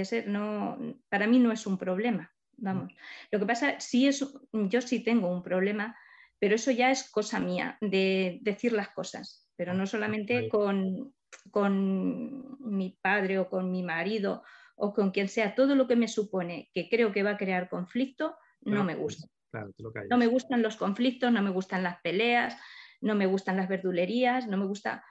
ser. 0.03 0.27
No, 0.27 0.77
para 1.09 1.27
mí 1.27 1.39
no 1.39 1.51
es 1.51 1.67
un 1.67 1.77
problema, 1.77 2.33
vamos. 2.57 2.93
Lo 3.31 3.39
que 3.39 3.45
pasa, 3.45 3.79
sí 3.79 4.07
es, 4.07 4.25
yo 4.51 4.81
sí 4.81 5.03
tengo 5.03 5.31
un 5.31 5.43
problema, 5.43 5.95
pero 6.39 6.55
eso 6.55 6.71
ya 6.71 6.91
es 6.91 7.09
cosa 7.09 7.39
mía, 7.39 7.77
de 7.81 8.39
decir 8.41 8.73
las 8.73 8.89
cosas, 8.89 9.49
pero 9.55 9.73
no 9.73 9.87
solamente 9.87 10.49
con, 10.49 11.13
con 11.51 12.57
mi 12.59 12.97
padre 13.01 13.39
o 13.39 13.49
con 13.49 13.71
mi 13.71 13.83
marido 13.83 14.43
o 14.75 14.93
con 14.93 15.11
quien 15.11 15.27
sea, 15.27 15.55
todo 15.55 15.75
lo 15.75 15.87
que 15.87 15.95
me 15.95 16.07
supone 16.07 16.69
que 16.73 16.87
creo 16.87 17.11
que 17.11 17.23
va 17.23 17.31
a 17.31 17.37
crear 17.37 17.67
conflicto, 17.67 18.37
no 18.61 18.83
me 18.83 18.95
gusta. 18.95 19.27
No 20.09 20.17
me 20.17 20.27
gustan 20.27 20.61
los 20.61 20.75
conflictos, 20.75 21.31
no 21.31 21.41
me 21.41 21.49
gustan 21.49 21.83
las 21.83 21.99
peleas, 22.01 22.57
no 23.01 23.15
me 23.15 23.25
gustan 23.25 23.57
las 23.57 23.69
verdulerías, 23.69 24.47
no 24.47 24.57
me 24.57 24.65
gusta. 24.65 25.03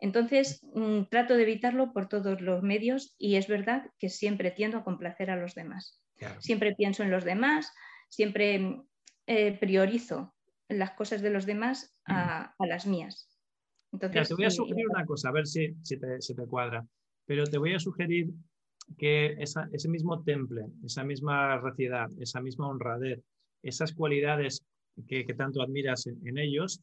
Entonces, 0.00 0.62
mm, 0.74 1.04
trato 1.10 1.34
de 1.34 1.42
evitarlo 1.42 1.92
por 1.92 2.08
todos 2.08 2.40
los 2.40 2.62
medios 2.62 3.14
y 3.18 3.36
es 3.36 3.48
verdad 3.48 3.90
que 3.98 4.08
siempre 4.08 4.50
tiendo 4.50 4.78
a 4.78 4.84
complacer 4.84 5.30
a 5.30 5.36
los 5.36 5.54
demás. 5.54 6.02
Siempre 6.40 6.74
pienso 6.74 7.02
en 7.04 7.10
los 7.10 7.24
demás, 7.24 7.72
siempre 8.08 8.58
mm, 8.58 8.86
eh, 9.26 9.56
priorizo 9.58 10.34
las 10.68 10.92
cosas 10.92 11.22
de 11.22 11.30
los 11.30 11.46
demás 11.46 12.00
a, 12.06 12.54
las 12.58 12.86
mías. 12.86 13.28
Entonces, 13.92 14.28
te 14.28 14.34
voy 14.34 14.44
a 14.44 14.50
sugerir 14.50 14.86
una 14.88 15.06
cosa, 15.06 15.30
a 15.30 15.32
ver 15.32 15.46
si, 15.46 15.72
te, 15.72 16.46
cuadra, 16.46 16.84
pero 17.24 17.44
te 17.44 17.58
voy 17.58 17.74
a 17.74 17.78
sugerir 17.78 18.28
que 18.98 19.36
ese 19.38 19.88
mismo 19.88 20.22
temple, 20.22 20.66
esa 20.84 21.04
misma 21.04 21.58
raciedad, 21.58 22.08
esa 22.18 22.40
misma 22.40 22.68
honradez, 22.68 23.22
esas 23.62 23.92
cualidades 23.92 24.64
que, 25.06 25.24
tanto 25.34 25.62
admiras 25.62 26.06
en, 26.06 26.38
ellos, 26.38 26.82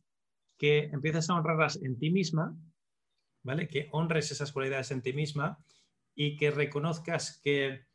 que 0.58 0.90
empieces 0.92 1.30
a 1.30 1.36
honrarlas 1.36 1.82
en 1.82 1.98
ti 1.98 2.12
misma, 2.12 2.56
¿vale? 3.44 3.68
Que 3.68 3.90
honres 3.92 4.32
esas 4.32 4.52
cualidades 4.52 4.92
en 4.92 5.02
ti 5.02 5.14
misma 5.14 5.58
y 6.16 6.38
que 6.38 6.52
reconozcas 6.52 7.40
que 7.44 7.86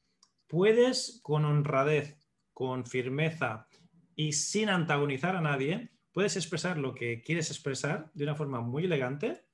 puedes 0.47 1.21
con 1.23 1.45
honradez, 1.45 2.19
con 2.53 2.85
firmeza 2.85 3.67
y 4.15 4.33
sin 4.33 4.69
antagonizar 4.69 5.37
a 5.37 5.41
nadie, 5.41 5.91
puedes 6.13 6.37
expresar 6.37 6.77
lo 6.77 6.95
que 6.95 7.23
quieres 7.23 7.51
expresar 7.51 8.11
de 8.15 8.25
una 8.25 8.35
forma 8.35 8.61
muy 8.61 8.85
elegante 8.85 9.45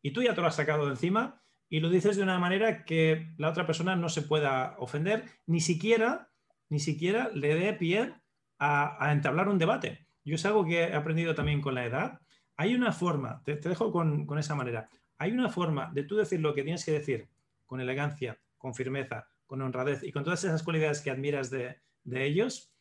y 0.00 0.12
tú 0.12 0.22
ya 0.22 0.34
te 0.34 0.40
lo 0.40 0.46
has 0.46 0.56
sacado 0.56 0.86
de 0.86 0.92
encima 0.92 1.42
y 1.68 1.80
lo 1.80 1.90
dices 1.90 2.16
de 2.16 2.22
una 2.22 2.38
manera 2.38 2.84
que 2.84 3.34
la 3.38 3.50
otra 3.50 3.66
persona 3.66 3.96
no 3.96 4.08
se 4.08 4.22
pueda 4.22 4.76
ofender, 4.78 5.24
ni 5.46 5.60
siquiera, 5.60 6.30
ni 6.68 6.78
siquiera 6.78 7.30
le 7.34 7.54
dé 7.54 7.72
pie 7.72 8.14
a, 8.58 9.12
entablar 9.12 9.48
un 9.48 9.58
debate. 9.58 10.06
Yo 10.24 10.34
es 10.34 10.46
algo 10.46 10.64
que 10.64 10.84
he 10.84 10.94
aprendido 10.94 11.34
también 11.34 11.60
con 11.60 11.74
la 11.74 11.84
edad. 11.84 12.20
Hay 12.56 12.74
una 12.74 12.92
forma, 12.92 13.42
te, 13.44 13.56
dejo 13.56 13.92
con, 13.92 14.38
esa 14.38 14.54
manera, 14.54 14.88
hay 15.18 15.32
una 15.32 15.48
forma 15.48 15.90
de 15.92 16.04
tú 16.04 16.16
decir 16.16 16.40
lo 16.40 16.54
que 16.54 16.62
tienes 16.62 16.84
que 16.84 16.92
decir 16.92 17.28
con 17.64 17.80
elegancia, 17.80 18.38
con 18.56 18.74
firmeza, 18.74 19.28
con 19.46 19.60
honradez 19.62 20.02
y 20.02 20.12
con 20.12 20.24
todas 20.24 20.42
esas 20.44 20.62
cualidades 20.62 21.00
que 21.00 21.10
admiras 21.10 21.50
de, 21.50 21.80
ellos 22.08 22.72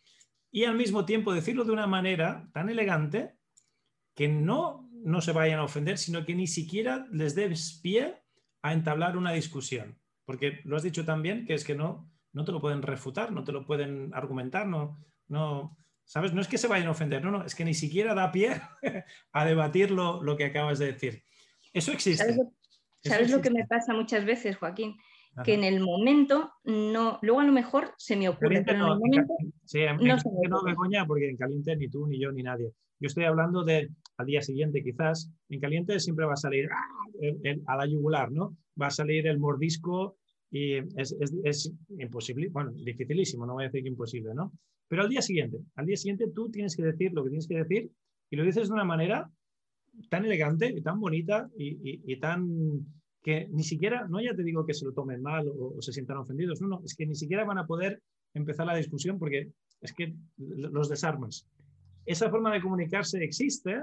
y 0.52 0.66
al 0.66 0.76
mismo 0.76 1.04
tiempo 1.04 1.34
decirlo 1.34 1.66
de 1.66 1.72
una 1.72 1.88
manera 1.88 2.48
tan 2.54 2.70
elegante 2.70 3.36
que 4.14 4.28
no, 4.28 4.88
no 4.94 5.20
se 5.20 5.32
vayan 5.32 5.60
a 5.60 5.64
ofender, 5.64 5.98
sino 5.98 6.24
que 6.26 6.36
ni 6.36 6.46
siquiera 6.46 7.08
les 7.12 7.34
des 7.34 7.80
pie 7.82 8.22
a 8.62 8.72
entablar 8.72 9.18
una 9.18 9.32
discusión. 9.32 10.00
Porque 10.26 10.62
lo 10.64 10.76
has 10.76 10.84
dicho 10.84 11.04
también, 11.06 11.46
que 11.46 11.56
es 11.56 11.64
que 11.64 11.76
no, 11.76 12.10
no 12.34 12.46
te 12.46 12.52
lo 12.52 12.62
pueden 12.62 12.82
refutar, 12.82 13.32
no 13.32 13.44
te 13.44 13.52
lo 13.52 13.66
pueden 13.66 14.14
argumentar, 14.14 14.68
no, 14.68 14.98
no, 15.28 15.78
¿sabes? 16.04 16.34
No 16.34 16.42
es 16.42 16.48
que 16.48 16.58
se 16.58 16.68
vayan 16.68 16.88
a 16.88 16.92
ofender, 16.92 17.24
no, 17.24 17.32
no, 17.32 17.46
es 17.46 17.56
que 17.56 17.66
ni 17.66 17.74
siquiera 17.74 18.14
da 18.14 18.32
pie 18.32 18.62
a 19.34 19.46
debatir 19.46 19.92
lo, 19.92 20.22
que 20.38 20.46
acabas 20.46 20.80
de 20.80 20.94
decir. 20.94 21.24
Eso 21.74 21.92
existe. 21.92 22.24
¿Sabes, 23.04 23.30
lo, 23.30 23.42
que 23.42 23.52
me 23.52 23.68
pasa 23.68 23.94
muchas 23.94 24.26
veces, 24.26 24.58
Joaquín? 24.58 24.96
Que 25.44 25.54
en 25.54 25.66
el 25.66 25.82
momento 25.82 26.54
no, 26.64 27.20
luego 27.22 27.42
a 27.42 27.44
lo 27.44 27.52
mejor 27.52 27.94
se 27.98 28.16
me 28.16 28.30
ocurre, 28.30 28.64
pero 28.66 28.78
en 28.78 28.84
el 28.84 29.00
momento 29.00 29.34
sí, 29.66 29.82
en, 29.82 29.98
no, 29.98 30.16
no 30.16 30.64
Begoña, 30.64 31.06
porque 31.06 31.30
en 31.30 31.36
caliente 31.36 31.76
ni 31.76 31.90
tú, 31.90 32.08
ni 32.08 32.20
yo, 32.20 32.32
ni 32.32 32.42
nadie. 32.42 32.72
Yo 33.00 33.08
estoy 33.08 33.26
hablando 33.26 33.66
de 33.66 33.90
al 34.18 34.26
día 34.26 34.42
siguiente 34.42 34.82
quizás. 34.82 35.30
En 35.50 35.60
caliente 35.60 36.00
siempre 36.00 36.26
va 36.26 36.34
a 36.34 36.38
salir 36.38 36.70
¡ah! 36.72 37.68
a 37.68 37.76
la 37.76 37.86
yugular, 37.86 38.32
¿no? 38.32 38.56
Va 38.82 38.88
a 38.88 38.92
salir 38.92 39.28
el 39.28 39.38
mordisco 39.38 40.18
y 40.52 40.76
es, 40.76 41.16
es, 41.20 41.34
es, 41.44 41.74
imposible, 41.98 42.50
bueno, 42.50 42.72
dificilísimo, 42.72 43.46
no 43.46 43.54
voy 43.54 43.64
a 43.64 43.68
decir 43.68 43.84
que 43.84 43.90
imposible, 43.90 44.34
¿no? 44.34 44.52
Pero 44.88 45.02
al 45.02 45.10
día 45.10 45.22
siguiente, 45.22 45.58
al 45.76 45.86
día 45.86 45.98
siguiente 45.98 46.28
tú 46.34 46.50
tienes 46.50 46.76
que 46.76 46.84
decir 46.84 47.12
lo 47.14 47.24
que 47.24 47.30
tienes 47.30 47.48
que 47.48 47.58
decir 47.58 47.92
y 48.30 48.36
lo 48.36 48.44
dices 48.44 48.68
de 48.68 48.74
una 48.74 48.86
manera 48.86 49.30
tan 50.10 50.26
elegante 50.26 50.68
y 50.68 50.82
tan 50.82 51.00
bonita 51.00 51.50
y, 51.58 52.20
tan 52.20 52.48
que 53.22 53.48
ni 53.52 53.64
siquiera, 53.64 54.08
no 54.08 54.22
ya 54.22 54.36
te 54.36 54.44
digo 54.44 54.66
que 54.66 54.74
se 54.74 54.86
lo 54.86 54.94
tomen 54.94 55.22
mal 55.22 55.48
o, 55.48 55.82
se 55.82 55.92
sientan 55.92 56.18
ofendidos, 56.18 56.62
no, 56.62 56.68
no, 56.68 56.82
es 56.86 56.96
que 56.96 57.08
ni 57.08 57.16
siquiera 57.16 57.44
van 57.44 57.58
a 57.58 57.66
poder 57.66 58.02
empezar 58.34 58.68
la 58.68 58.76
discusión 58.76 59.18
porque 59.18 59.52
es 59.82 59.94
que 59.94 60.14
los 60.38 60.90
desarmas. 60.90 61.48
Esa 62.06 62.30
forma 62.30 62.54
de 62.54 62.62
comunicarse 62.62 63.24
existe 63.24 63.82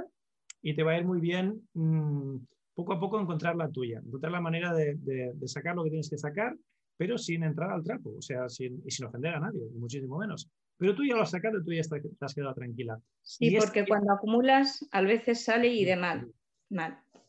y 0.63 0.75
te 0.75 0.85
va 0.85 0.93
a 0.93 0.99
ir 0.99 1.05
muy 1.05 1.21
bien 1.21 1.61
mm, 1.75 2.37
poco 2.75 2.93
a 2.95 3.01
poco 3.01 3.21
encontrar 3.21 3.57
la 3.57 3.69
tuya, 3.69 4.03
encontrar 4.05 4.33
la 4.33 4.41
manera 4.41 4.73
de, 4.75 4.95
de, 4.97 5.49
sacar 5.49 5.77
lo 5.77 5.85
que 5.85 5.91
tienes 5.91 6.09
que 6.09 6.19
sacar, 6.19 6.57
pero 6.97 7.19
sin 7.19 7.43
entrar 7.43 7.71
al 7.71 7.83
trapo, 7.83 8.15
o 8.17 8.23
sea, 8.23 8.49
sin, 8.49 8.83
y 8.87 8.91
sin 8.91 9.07
ofender 9.07 9.35
a 9.35 9.41
nadie, 9.41 9.61
muchísimo 9.75 10.19
menos. 10.19 10.49
Pero 10.79 10.95
tú 10.95 11.05
ya 11.05 11.15
lo 11.15 11.23
has 11.23 11.31
sacado 11.31 11.59
y 11.59 11.65
tú 11.65 11.73
ya 11.73 11.83
te 11.83 12.25
has 12.25 12.35
quedado 12.35 12.55
tranquila. 12.55 12.99
Sí, 13.23 13.57
porque 13.59 13.87
cuando 13.87 14.13
acumulas, 14.13 14.87
a 14.91 15.03
veces 15.03 15.45
sale 15.45 15.69
y 15.69 15.85
de 15.85 15.97
mal. 15.97 16.33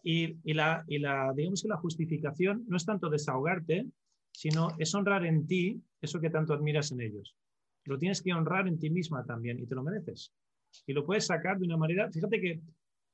Y, 0.02 0.54
la, 0.54 0.84
y 0.88 1.00
la, 1.00 1.34
digamos 1.36 1.62
que 1.62 1.68
la 1.68 1.78
justificación 1.78 2.66
no 2.68 2.78
es 2.78 2.86
tanto 2.86 3.10
desahogarte, 3.10 3.86
sino 4.32 4.70
es 4.80 4.94
honrar 4.96 5.26
en 5.26 5.46
ti 5.46 5.82
eso 6.02 6.20
que 6.20 6.30
tanto 6.30 6.54
admiras 6.54 6.92
en 6.92 7.02
ellos. 7.02 7.36
Lo 7.86 7.98
tienes 7.98 8.22
que 8.22 8.34
honrar 8.34 8.68
en 8.68 8.80
ti 8.80 8.90
misma 8.90 9.26
también 9.26 9.60
y 9.60 9.66
te 9.66 9.76
lo 9.76 9.84
mereces. 9.84 10.34
Y 10.88 10.94
lo 10.94 11.06
puedes 11.06 11.28
sacar 11.28 11.60
de 11.60 11.66
una 11.66 11.78
manera, 11.78 12.10
fíjate 12.12 12.42
que 12.42 12.60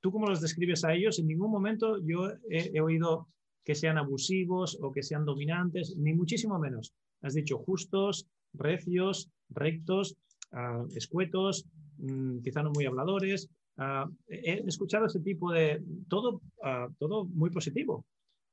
tú 0.01 0.11
como 0.11 0.27
los 0.27 0.41
describes 0.41 0.83
a 0.83 0.93
ellos, 0.93 1.19
en 1.19 1.27
ningún 1.27 1.51
momento 1.51 1.97
yo 2.03 2.29
he, 2.49 2.79
oído 2.81 3.27
que 3.63 3.75
sean 3.75 3.97
abusivos 3.97 4.77
o 4.81 4.91
que 4.91 5.03
sean 5.03 5.25
dominantes, 5.25 5.95
ni 5.97 6.13
muchísimo 6.13 6.57
menos. 6.59 6.93
Has 7.21 7.33
dicho 7.33 7.57
justos, 7.57 8.27
recios, 8.53 9.29
rectos, 9.49 10.15
ah, 10.51 10.85
escuetos, 10.95 11.65
mm, 11.97 12.39
quizá 12.39 12.63
no 12.63 12.71
muy 12.71 12.85
habladores. 12.85 13.49
Ah, 13.77 14.09
he 14.27 14.63
escuchado 14.65 15.05
ese 15.05 15.19
tipo 15.19 15.51
de 15.51 15.83
todo, 16.07 16.41
ah, 16.63 16.87
todo 16.97 17.25
muy 17.25 17.49
positivo. 17.49 18.05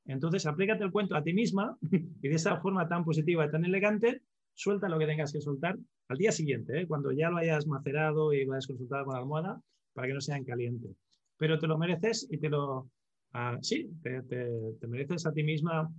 Entonces, 0.05 0.45
aplícate 0.45 0.83
el 0.83 0.91
cuento 0.91 1.15
a 1.15 1.23
ti 1.23 1.33
misma 1.33 1.77
y 1.91 2.27
de 2.27 2.35
esa 2.35 2.57
forma 2.57 2.87
tan 2.87 3.03
positiva 3.03 3.45
y 3.45 3.51
tan 3.51 3.65
elegante, 3.65 4.21
suelta 4.53 4.89
lo 4.89 4.97
que 4.97 5.05
tengas 5.05 5.31
que 5.31 5.41
soltar 5.41 5.77
al 6.09 6.17
día 6.17 6.31
siguiente, 6.31 6.81
¿eh? 6.81 6.87
cuando 6.87 7.11
ya 7.11 7.29
lo 7.29 7.37
hayas 7.37 7.67
macerado 7.67 8.33
y 8.33 8.45
lo 8.45 8.53
hayas 8.53 8.67
consultado 8.67 9.05
con 9.05 9.13
la 9.13 9.19
almohada, 9.19 9.61
para 9.93 10.07
que 10.07 10.13
no 10.13 10.21
sea 10.21 10.37
en 10.37 10.45
caliente. 10.45 10.95
Pero 11.37 11.59
te 11.59 11.67
lo 11.67 11.77
mereces 11.77 12.27
y 12.29 12.37
te 12.37 12.49
lo, 12.49 12.89
ah, 13.33 13.57
sí, 13.61 13.89
te, 14.01 14.87
mereces 14.87 15.25
a 15.25 15.31
ti 15.31 15.43
misma 15.43 15.89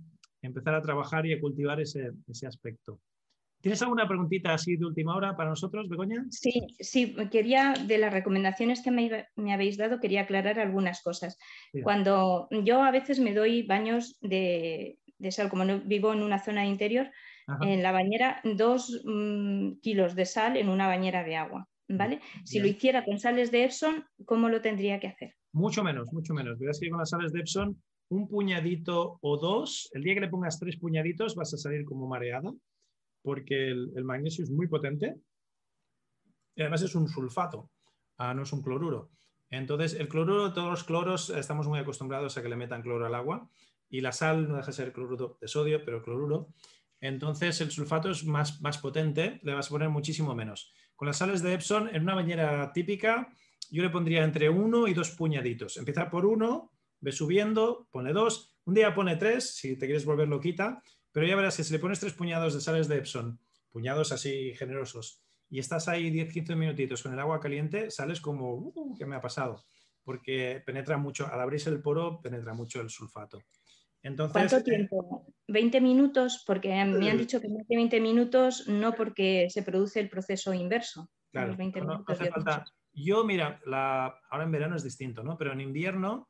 empezar 0.41 0.75
a 0.75 0.81
trabajar 0.81 1.25
y 1.25 1.33
a 1.33 1.39
cultivar 1.39 1.79
ese, 1.79 2.11
ese 2.27 2.47
aspecto. 2.47 2.99
¿Tienes 3.61 3.81
alguna 3.81 4.07
preguntita 4.07 4.53
así 4.53 4.77
de 4.77 4.85
última 4.85 5.15
hora 5.15 5.35
para 5.35 5.49
nosotros, 5.49 5.89
Begoña? 5.89 6.25
Sí, 6.29 6.65
sí, 6.79 7.13
quería, 7.29 7.73
de 7.73 7.97
las 7.97 8.13
recomendaciones 8.13 8.81
que 8.81 8.91
me, 8.91 9.53
habéis 9.53 9.77
dado, 9.77 9.99
quería 9.99 10.21
aclarar 10.21 10.59
algunas 10.59 11.03
cosas. 11.03 11.37
Cuando 11.83 12.47
yo 12.63 12.81
a 12.81 12.91
veces 12.91 13.19
me 13.19 13.33
doy 13.33 13.63
baños 13.63 14.17
de, 14.21 14.97
sal, 15.29 15.49
como 15.49 15.65
no 15.65 15.81
vivo 15.81 16.13
en 16.13 16.23
una 16.23 16.39
zona 16.39 16.65
interior, 16.65 17.11
en 17.61 17.83
la 17.83 17.91
bañera, 17.91 18.39
dos 18.43 19.01
mm, 19.03 19.79
kilos 19.81 20.15
de 20.15 20.25
sal 20.25 20.55
en 20.55 20.69
una 20.69 20.87
bañera 20.87 21.23
de 21.23 21.35
agua. 21.35 21.67
¿Vale? 21.89 22.21
Si 22.45 22.59
lo 22.59 22.67
hiciera 22.67 23.03
con 23.03 23.19
sales 23.19 23.51
de 23.51 23.65
Epson, 23.65 24.05
¿cómo 24.25 24.47
lo 24.47 24.61
tendría 24.61 24.99
que 24.99 25.07
hacer? 25.07 25.35
Mucho 25.51 25.83
menos, 25.83 26.13
mucho 26.13 26.33
menos. 26.33 26.59
Verás 26.59 26.79
que 26.79 26.89
con 26.89 26.99
las 26.99 27.09
sales 27.09 27.33
de 27.33 27.39
Epson, 27.39 27.81
un 28.09 28.27
puñadito 28.27 29.17
o 29.21 29.37
dos, 29.37 29.89
el 29.93 30.03
día 30.03 30.13
que 30.13 30.21
le 30.21 30.29
pongas 30.29 30.59
tres 30.59 30.77
puñaditos 30.77 31.35
vas 31.35 31.53
a 31.53 31.57
salir 31.57 31.85
como 31.85 32.07
mareado 32.07 32.57
porque 33.21 33.69
el, 33.69 34.03
magnesio 34.03 34.43
es 34.43 34.51
muy 34.51 34.67
potente 34.67 35.15
y 36.55 36.61
además 36.61 36.81
es 36.81 36.95
un 36.95 37.07
sulfato, 37.07 37.69
ah, 38.17 38.33
no 38.33 38.43
es 38.43 38.53
un 38.53 38.61
cloruro. 38.61 39.11
Entonces, 39.49 39.99
el 39.99 40.07
cloruro, 40.07 40.53
todos 40.53 40.69
los 40.69 40.83
cloros, 40.83 41.29
estamos 41.31 41.67
muy 41.67 41.79
acostumbrados 41.79 42.37
a 42.37 42.41
que 42.41 42.49
le 42.49 42.55
metan 42.55 42.81
cloro 42.81 43.05
al 43.05 43.15
agua 43.15 43.49
y 43.89 44.01
la 44.01 44.11
sal 44.11 44.47
no 44.47 44.57
deja 44.57 44.67
de 44.67 44.73
ser 44.73 44.93
cloruro 44.93 45.37
de 45.41 45.47
sodio, 45.47 45.83
pero 45.83 46.03
cloruro. 46.03 46.49
Entonces, 47.01 47.59
el 47.61 47.71
sulfato 47.71 48.09
es 48.09 48.25
más, 48.25 48.61
más 48.61 48.77
potente, 48.77 49.39
le 49.43 49.53
vas 49.53 49.67
a 49.67 49.69
poner 49.69 49.89
muchísimo 49.89 50.35
menos. 50.35 50.73
Con 50.99 51.07
las 51.07 51.19
sales 51.19 51.41
de 51.41 51.53
Epson, 51.53 51.87
en 51.95 52.01
una 52.01 52.13
bañera 52.13 52.73
típica, 52.73 53.29
yo 53.71 53.81
le 53.81 53.89
pondría 53.89 54.25
entre 54.25 54.49
uno 54.49 54.85
y 54.85 54.93
dos 54.93 55.11
puñaditos. 55.11 55.77
Empieza 55.77 56.09
por 56.09 56.25
uno, 56.25 56.73
ve 56.99 57.13
subiendo, 57.13 57.87
pone 57.89 58.11
dos, 58.11 58.57
un 58.65 58.73
día 58.73 58.93
pone 58.93 59.15
tres, 59.15 59.55
si 59.55 59.77
te 59.77 59.85
quieres 59.85 60.03
volver 60.03 60.27
loquita, 60.27 60.83
pero 61.13 61.25
ya 61.25 61.37
verás 61.37 61.55
que 61.55 61.63
si 61.63 61.71
le 61.71 61.79
pones 61.79 62.01
tres 62.01 62.11
puñados 62.11 62.53
de 62.53 62.59
sales 62.59 62.89
de 62.89 62.97
Epson, 62.97 63.39
puñados 63.69 64.11
así 64.11 64.53
generosos, 64.55 65.23
y 65.49 65.59
estás 65.59 65.87
ahí 65.87 66.11
10-15 66.11 66.57
minutitos 66.57 67.01
con 67.01 67.13
el 67.13 67.19
agua 67.21 67.39
caliente, 67.39 67.89
sales 67.91 68.19
como, 68.19 68.55
uh, 68.55 68.97
¿qué 68.97 69.05
me 69.05 69.15
ha 69.15 69.21
pasado? 69.21 69.63
Porque 70.03 70.61
penetra 70.65 70.97
mucho, 70.97 71.31
al 71.31 71.39
abrirse 71.39 71.69
el 71.69 71.81
poro, 71.81 72.19
penetra 72.21 72.53
mucho 72.53 72.81
el 72.81 72.89
sulfato. 72.89 73.41
Entonces, 74.01 74.33
¿Cuánto 74.33 74.63
tiempo? 74.63 75.25
¿20 75.47 75.81
minutos? 75.81 76.43
Porque 76.45 76.69
me 76.69 77.09
han 77.09 77.17
dicho 77.17 77.41
que 77.41 77.47
20 77.67 77.99
minutos 77.99 78.67
no 78.67 78.93
porque 78.93 79.47
se 79.49 79.63
produce 79.63 79.99
el 79.99 80.09
proceso 80.09 80.53
inverso. 80.53 81.09
Claro, 81.31 81.55
20 81.57 81.81
Yo, 82.93 83.23
mira, 83.23 83.59
ahora 84.29 84.43
en 84.43 84.51
verano 84.51 84.75
es 84.75 84.83
distinto, 84.83 85.23
¿no? 85.23 85.37
Pero 85.37 85.53
en 85.53 85.61
invierno 85.61 86.29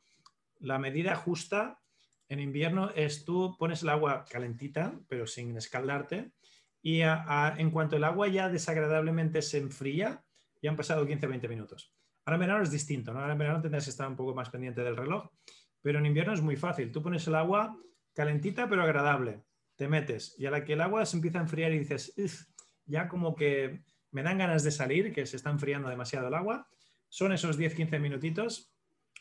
la 0.60 0.78
medida 0.78 1.16
justa 1.16 1.80
en 2.28 2.40
invierno 2.40 2.92
es 2.92 3.26
tú 3.26 3.56
pones 3.58 3.82
el 3.82 3.90
agua 3.90 4.26
calentita, 4.30 4.94
pero 5.08 5.26
sin 5.26 5.58
escaldarte, 5.58 6.32
y 6.82 7.02
en 7.02 7.72
cuanto 7.72 7.96
el 7.96 8.04
agua 8.04 8.28
ya 8.28 8.50
desagradablemente 8.50 9.42
se 9.42 9.58
enfría, 9.58 10.24
ya 10.62 10.70
han 10.70 10.78
pasado 10.78 11.08
15-20 11.08 11.50
minutos. 11.50 11.94
Ahora 12.26 12.36
en 12.36 12.42
verano 12.42 12.64
es 12.64 12.72
distinto, 12.72 13.14
¿no? 13.14 13.20
Ahora 13.20 13.34
en 13.34 13.40
verano 13.40 13.62
tendrás 13.62 13.86
que 13.86 13.90
estar 13.90 14.08
un 14.08 14.16
poco 14.16 14.36
más 14.36 14.50
pendiente 14.50 14.84
del 14.84 14.96
reloj, 14.96 15.30
pero 15.82 16.00
en 16.00 16.06
invierno 16.06 16.34
es 16.34 16.42
muy 16.42 16.56
fácil. 16.56 16.92
Tú 16.92 17.02
pones 17.02 17.28
el 17.28 17.36
agua 17.36 17.78
calentita 18.14 18.68
pero 18.68 18.84
agradable, 18.84 19.44
te 19.76 19.88
metes 19.88 20.36
y 20.38 20.46
a 20.46 20.52
la 20.52 20.64
que 20.64 20.74
el 20.74 20.82
agua 20.82 21.06
se 21.06 21.16
empieza 21.16 21.40
a 21.40 21.44
enfriar 21.44 21.72
y 21.72 21.80
dices, 21.80 22.14
ya 22.86 23.08
como 23.08 23.36
que 23.36 23.84
me 24.12 24.24
dan 24.24 24.38
ganas 24.38 24.64
de 24.64 24.72
salir, 24.72 25.14
que 25.14 25.26
se 25.26 25.38
está 25.38 25.50
enfriando 25.50 25.90
demasiado 25.90 26.28
el 26.28 26.34
agua, 26.34 26.68
son 27.08 27.32
esos 27.32 27.58
10-15 27.58 28.00
minutitos 28.00 28.74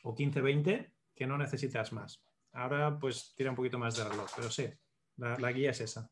o 0.03 0.15
15-20 0.15 0.93
que 1.15 1.27
no 1.27 1.39
necesitas 1.39 1.93
más. 1.93 2.23
Ahora 2.53 2.99
pues 2.99 3.35
tira 3.37 3.51
un 3.51 3.57
poquito 3.57 3.79
más 3.79 3.97
de 3.97 4.05
reloj, 4.05 4.31
pero 4.35 4.51
sí, 4.51 4.69
la, 5.17 5.53
guía 5.53 5.71
es 5.71 5.81
esa. 5.81 6.11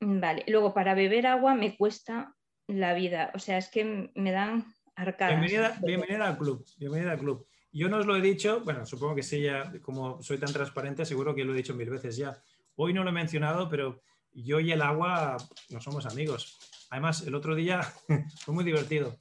Vale, 0.00 0.44
luego 0.48 0.74
para 0.74 0.94
beber 0.94 1.26
agua 1.26 1.54
me 1.54 1.76
cuesta 1.76 2.34
la 2.66 2.94
vida, 2.94 3.30
o 3.34 3.38
sea, 3.38 3.58
es 3.58 3.68
que 3.68 4.10
me 4.14 4.32
dan 4.32 4.66
arcadas. 4.94 5.40
Bienvenida, 5.82 6.26
al 6.26 6.38
club, 6.38 6.64
bienvenida 6.78 7.12
al 7.12 7.18
club. 7.18 7.48
Yo 7.72 7.88
no 7.88 7.98
os 7.98 8.06
lo 8.06 8.16
he 8.16 8.20
dicho, 8.20 8.60
bueno, 8.64 8.84
supongo 8.84 9.14
que 9.14 9.22
sí, 9.22 9.42
ya 9.42 9.72
como 9.80 10.22
soy 10.22 10.38
tan 10.38 10.52
transparente, 10.52 11.04
seguro 11.04 11.34
que 11.34 11.44
lo 11.44 11.54
he 11.54 11.56
dicho 11.56 11.74
mil 11.74 11.90
veces 11.90 12.16
ya. 12.16 12.42
Hoy 12.76 12.92
no 12.92 13.04
lo 13.04 13.10
he 13.10 13.12
mencionado, 13.12 13.68
pero 13.68 14.02
yo 14.32 14.60
y 14.60 14.72
el 14.72 14.82
agua 14.82 15.36
no 15.70 15.80
somos 15.80 16.06
amigos. 16.06 16.58
Además, 16.90 17.26
el 17.26 17.34
otro 17.34 17.54
día 17.54 17.82
fue 18.44 18.54
muy 18.54 18.64
divertido 18.64 19.18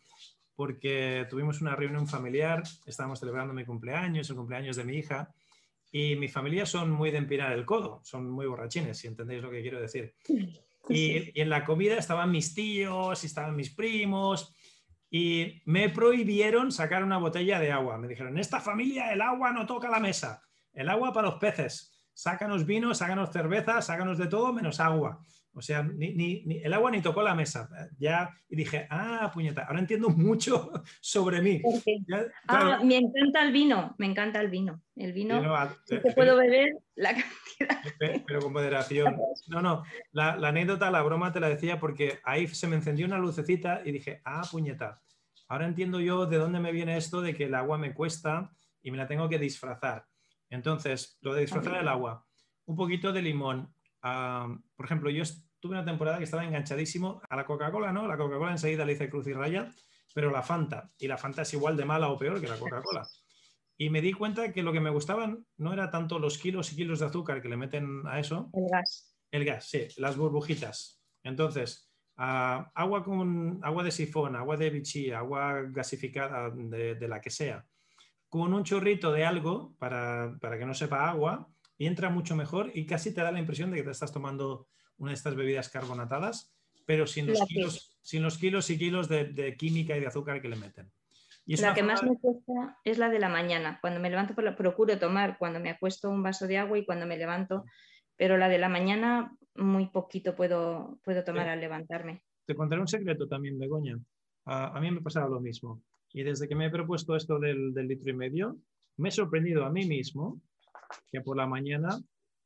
porque 0.59 1.25
tuvimos 1.29 1.61
una 1.61 1.73
reunión 1.73 2.05
familiar, 2.05 2.63
estábamos 2.85 3.21
celebrando 3.21 3.53
mi 3.53 3.63
cumpleaños, 3.63 4.29
el 4.29 4.35
cumpleaños 4.35 4.75
de 4.75 4.83
mi 4.83 4.97
hija, 4.97 5.33
y 5.89 6.17
mi 6.17 6.27
familia 6.27 6.65
son 6.65 6.91
muy 6.91 7.11
de 7.11 7.17
empinar 7.17 7.53
el 7.53 7.65
codo, 7.65 8.01
son 8.03 8.29
muy 8.29 8.45
borrachines, 8.45 8.97
si 8.97 9.07
entendéis 9.07 9.41
lo 9.41 9.49
que 9.49 9.61
quiero 9.61 9.79
decir. 9.79 10.15
Y, 10.89 11.39
en 11.39 11.49
la 11.49 11.63
comida 11.63 11.97
estaban 11.97 12.29
mis 12.29 12.53
tíos, 12.53 13.23
y 13.23 13.27
estaban 13.27 13.55
mis 13.55 13.69
primos, 13.69 14.53
y 15.09 15.61
me 15.65 15.89
prohibieron 15.89 16.71
sacar 16.71 17.03
una 17.03 17.17
botella 17.17 17.59
de 17.59 17.71
agua. 17.71 17.97
Me 17.97 18.07
dijeron, 18.07 18.33
en 18.33 18.39
esta 18.39 18.59
familia 18.59 19.11
el 19.11 19.21
agua 19.21 19.51
no 19.51 19.65
toca 19.65 19.89
la 19.89 19.99
mesa, 19.99 20.43
el 20.73 20.89
agua 20.89 21.13
para 21.13 21.29
los 21.29 21.39
peces. 21.39 21.95
Sácanos 22.13 22.65
vino, 22.65 22.93
sácanos 22.93 23.31
cerveza, 23.31 23.81
sácanos 23.81 24.17
de 24.17 24.27
todo 24.27 24.53
menos 24.53 24.79
agua. 24.79 25.23
O 25.53 25.61
sea, 25.61 25.83
ni, 25.83 26.43
el 26.63 26.73
agua 26.73 26.91
ni 26.91 27.01
tocó 27.01 27.23
la 27.23 27.33
mesa. 27.33 27.69
Ya, 27.97 28.29
y 28.47 28.55
dije, 28.55 28.87
ah, 28.89 29.31
puñeta, 29.33 29.63
ahora 29.63 29.79
entiendo 29.79 30.09
mucho 30.09 30.71
sobre 31.01 31.41
mí. 31.41 31.61
ah, 32.47 32.79
me 32.83 32.97
encanta 32.97 33.43
el 33.43 33.51
vino, 33.51 33.95
me 33.97 34.05
encanta 34.05 34.39
el 34.41 34.49
vino. 34.49 34.81
El 34.95 35.13
vino, 35.13 35.41
que 35.87 36.11
puedo 36.13 36.37
beber 36.37 36.69
la 36.95 37.09
cantidad. 37.13 37.48
Pero 38.27 38.41
con 38.41 38.53
moderación. 38.53 39.17
No, 39.47 39.61
no, 39.61 39.83
la, 40.11 40.33
anécdota, 40.33 40.91
la 40.91 41.01
broma 41.01 41.31
te 41.31 41.39
la 41.39 41.49
decía 41.49 41.79
porque 41.79 42.19
ahí 42.23 42.47
se 42.47 42.67
me 42.67 42.75
encendió 42.75 43.05
una 43.05 43.17
lucecita 43.17 43.81
y 43.83 43.91
dije, 43.91 44.21
ah, 44.25 44.41
puñeta, 44.49 45.01
ahora 45.47 45.65
entiendo 45.65 45.99
yo 45.99 46.25
de 46.25 46.37
dónde 46.37 46.59
me 46.59 46.71
viene 46.71 46.97
esto 46.97 47.21
de 47.21 47.33
que 47.33 47.45
el 47.45 47.55
agua 47.55 47.77
me 47.77 47.93
cuesta 47.93 48.51
y 48.81 48.91
me 48.91 48.97
la 48.97 49.07
tengo 49.07 49.27
que 49.27 49.39
disfrazar. 49.39 50.05
Entonces, 50.49 51.17
lo 51.21 51.33
de 51.33 51.41
disfrazar 51.41 51.77
el 51.77 51.87
agua, 51.87 52.25
un 52.65 52.75
poquito 52.75 53.11
de 53.11 53.21
limón, 53.21 53.73
por 54.01 54.85
ejemplo, 54.85 55.09
yo 55.09 55.23
tuve 55.59 55.73
una 55.73 55.85
temporada 55.85 56.17
que 56.17 56.23
estaba 56.23 56.45
enganchadísimo 56.45 57.21
a 57.29 57.35
la 57.35 57.45
Coca-Cola, 57.45 57.91
¿no? 57.91 58.07
La 58.07 58.17
Coca-Cola 58.17 58.51
enseguida 58.51 58.85
le 58.85 58.93
hice 58.93 59.09
cruz 59.09 59.27
y 59.27 59.33
raya, 59.33 59.71
pero 60.13 60.31
la 60.31 60.41
Fanta, 60.41 60.91
y 60.97 61.07
la 61.07 61.17
Fanta 61.17 61.41
es 61.41 61.53
igual 61.53 61.75
de 61.75 61.85
mala 61.85 62.09
o 62.09 62.17
peor 62.17 62.39
que 62.39 62.47
la 62.47 62.57
Coca-Cola. 62.57 63.07
Y 63.79 63.89
me 63.89 64.01
di 64.01 64.11
cuenta 64.11 64.51
que 64.51 64.61
lo 64.61 64.73
que 64.73 64.81
me 64.81 64.91
gustaban 64.91 65.47
no 65.57 65.73
era 65.73 65.89
tanto 65.89 66.19
los 66.19 66.37
kilos 66.37 66.71
y 66.71 66.75
kilos 66.75 66.99
de 66.99 67.05
azúcar 67.05 67.41
que 67.41 67.49
le 67.49 67.57
meten 67.57 68.05
a 68.05 68.19
eso. 68.19 68.51
El 68.53 68.69
gas. 68.69 69.15
El 69.31 69.45
gas, 69.45 69.69
sí, 69.69 69.87
las 69.97 70.17
burbujitas. 70.17 71.01
Entonces, 71.23 71.89
agua 72.17 73.03
con 73.03 73.59
agua 73.63 73.83
de 73.83 73.91
sifón, 73.91 74.35
agua 74.35 74.57
de 74.57 74.69
bichí, 74.69 75.11
agua 75.11 75.61
gasificada 75.69 76.49
de, 76.51 77.07
la 77.07 77.21
que 77.21 77.29
sea, 77.29 77.65
con 78.27 78.53
un 78.53 78.63
chorrito 78.63 79.13
de 79.13 79.25
algo 79.25 79.73
para, 79.79 80.37
para 80.41 80.59
que 80.59 80.65
no 80.65 80.73
sepa 80.73 81.09
agua, 81.09 81.49
y 81.79 81.87
entra 81.87 82.09
mucho 82.09 82.35
mejor 82.35 82.71
y 82.75 82.85
casi 82.85 83.13
te 83.13 83.21
da 83.21 83.31
la 83.31 83.39
impresión 83.39 83.71
de 83.71 83.77
que 83.77 83.83
te 83.83 83.91
estás 83.91 84.11
tomando 84.11 84.67
una 84.97 85.11
de 85.11 85.15
estas 85.15 85.35
bebidas 85.35 85.69
carbonatadas, 85.69 86.53
pero 86.85 87.07
sin 87.07 87.25
los, 87.25 87.39
kilos, 87.47 87.97
sin 88.01 88.21
los 88.21 88.37
kilos 88.37 88.69
y 88.69 88.77
kilos 88.77 89.07
de, 89.07 89.55
química 89.57 89.95
y 89.95 90.01
de 90.01 90.07
azúcar 90.07 90.41
que 90.41 90.49
le 90.49 90.57
meten. 90.57 90.91
La 91.57 91.73
que 91.73 91.83
más 91.83 92.03
me 92.03 92.17
cuesta 92.17 92.77
es 92.83 92.97
la 92.97 93.09
de 93.09 93.19
la 93.19 93.29
mañana. 93.29 93.79
Cuando 93.81 93.99
me 93.99 94.09
levanto, 94.09 94.35
procuro 94.55 94.99
tomar 94.99 95.37
cuando 95.37 95.59
me 95.59 95.69
acuesto 95.69 96.09
un 96.09 96.21
vaso 96.21 96.47
de 96.47 96.57
agua 96.57 96.77
y 96.77 96.85
cuando 96.85 97.05
me 97.05 97.17
levanto, 97.17 97.65
pero 98.15 98.37
la 98.37 98.49
de 98.49 98.59
la 98.59 98.69
mañana 98.69 99.35
muy 99.55 99.87
poquito 99.87 100.35
puedo, 100.35 100.99
puedo 101.03 101.23
tomar 101.23 101.49
al 101.49 101.59
levantarme. 101.59 102.23
Te 102.45 102.55
contaré 102.55 102.81
un 102.81 102.87
secreto 102.87 103.27
también, 103.27 103.57
Begoña. 103.57 103.97
A, 104.45 104.77
a 104.77 104.79
mí 104.79 104.91
me 104.91 105.01
pasaba 105.01 105.29
lo 105.29 105.39
mismo. 105.39 105.81
Y 106.11 106.23
desde 106.23 106.47
que 106.47 106.55
me 106.55 106.67
he 106.67 106.69
propuesto 106.69 107.15
esto 107.15 107.39
del, 107.39 107.73
del 107.73 107.87
litro 107.87 108.09
y 108.11 108.15
medio, 108.15 108.57
me 108.97 109.09
he 109.09 109.11
sorprendido 109.11 109.65
a 109.65 109.69
mí 109.69 109.85
mismo 109.85 110.41
que 111.11 111.21
por 111.21 111.37
la 111.37 111.47
mañana 111.47 111.99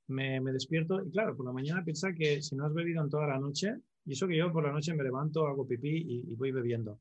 me, 0.07 0.39
despierto 0.51 1.03
y 1.03 1.11
claro, 1.11 1.35
por 1.35 1.45
la 1.45 1.51
mañana 1.51 1.83
piensa 1.83 2.13
que 2.13 2.41
si 2.41 2.55
no 2.55 2.65
has 2.65 2.73
bebido 2.73 3.03
en 3.03 3.09
toda 3.09 3.27
la 3.27 3.39
noche, 3.39 3.75
y 4.05 4.13
eso 4.13 4.27
que 4.27 4.37
yo 4.37 4.51
por 4.51 4.65
la 4.65 4.71
noche 4.71 4.93
me 4.93 5.03
levanto, 5.03 5.47
hago 5.47 5.67
pipí 5.67 6.23
y, 6.29 6.35
voy 6.35 6.51
bebiendo, 6.51 6.99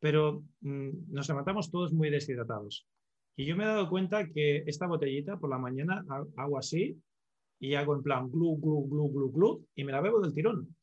pero 0.00 0.42
mm, 0.62 1.12
nos 1.12 1.28
levantamos 1.28 1.70
todos 1.70 1.92
muy 1.92 2.10
deshidratados. 2.10 2.88
Y 3.36 3.46
yo 3.46 3.56
me 3.56 3.64
he 3.64 3.68
dado 3.68 3.88
cuenta 3.88 4.26
que 4.26 4.64
esta 4.66 4.86
botellita 4.86 5.38
por 5.38 5.50
la 5.50 5.58
mañana 5.58 6.04
hago 6.36 6.58
así 6.58 7.00
y 7.58 7.74
hago 7.74 7.94
en 7.94 8.02
plan 8.02 8.30
glu, 8.30 8.58
glu, 8.58 8.88
glu, 8.88 9.10
glu, 9.10 9.32
glu 9.32 9.66
y 9.74 9.84
me 9.84 9.92
la 9.92 10.00
bebo 10.00 10.20
del 10.20 10.34
tirón. 10.34 10.74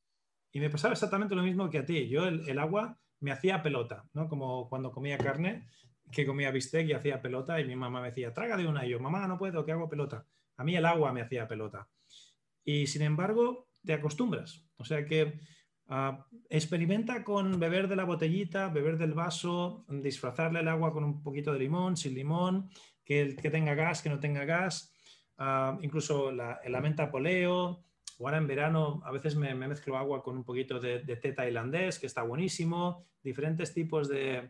Y 0.51 0.59
me 0.59 0.69
pasaba 0.69 0.93
exactamente 0.93 1.35
lo 1.35 1.43
mismo 1.43 1.69
que 1.69 1.79
a 1.79 1.85
ti. 1.85 2.07
Yo 2.07 2.25
el, 2.27 2.57
agua 2.59 2.97
me 3.19 3.31
hacía 3.31 3.61
pelota, 3.61 4.05
¿no? 4.13 4.29
Como 4.29 4.69
cuando 4.69 4.91
comía 4.91 5.17
carne, 5.17 5.67
que 6.11 6.25
comía 6.25 6.51
bistec 6.51 6.87
y 6.87 6.93
hacía 6.93 7.21
pelota 7.21 7.59
y 7.59 7.67
mi 7.67 7.75
mamá 7.75 8.01
me 8.01 8.09
decía, 8.09 8.33
traga 8.33 8.55
de 8.55 8.67
una. 8.67 8.85
Y 8.85 8.91
yo, 8.91 8.99
mamá, 8.99 9.27
no 9.27 9.37
puedo, 9.37 9.65
que 9.65 9.73
hago 9.73 9.89
pelota. 9.89 10.25
A 10.55 10.63
mí 10.63 10.75
el 10.75 10.85
agua 10.85 11.11
me 11.11 11.21
hacía 11.21 11.47
pelota. 11.47 11.87
Y 12.63 12.87
sin 12.87 13.01
embargo, 13.01 13.67
te 13.83 13.93
acostumbras. 13.93 14.65
O 14.77 14.85
sea 14.85 15.05
que 15.05 15.39
ah, 15.89 16.25
experimenta 16.49 17.23
con 17.23 17.59
beber 17.59 17.87
de 17.87 17.95
la 17.95 18.05
botellita, 18.05 18.69
beber 18.69 18.97
del 18.97 19.13
vaso, 19.13 19.85
disfrazarle 19.89 20.59
el 20.59 20.67
agua 20.67 20.91
con 20.91 21.03
un 21.03 21.21
poquito 21.21 21.53
de 21.53 21.59
limón, 21.59 21.97
sin 21.97 22.13
limón, 22.13 22.69
que, 23.03 23.35
que 23.35 23.49
tenga 23.49 23.75
gas, 23.75 24.01
que 24.01 24.09
no 24.09 24.19
tenga 24.19 24.45
gas, 24.45 24.93
ah, 25.37 25.77
incluso 25.81 26.31
la, 26.31 26.59
la, 26.67 26.81
menta 26.81 27.11
poleo. 27.11 27.83
Ahora 28.19 28.37
en 28.37 28.47
verano 28.47 29.01
a 29.05 29.11
veces 29.11 29.35
me, 29.35 29.53
mezclo 29.53 29.97
agua 29.97 30.23
con 30.23 30.37
un 30.37 30.43
poquito 30.43 30.79
de, 30.79 30.99
té 30.99 31.33
tailandés, 31.33 31.99
que 31.99 32.07
está 32.07 32.23
buenísimo. 32.23 33.05
Diferentes 33.23 33.73
tipos 33.73 34.07
de, 34.09 34.49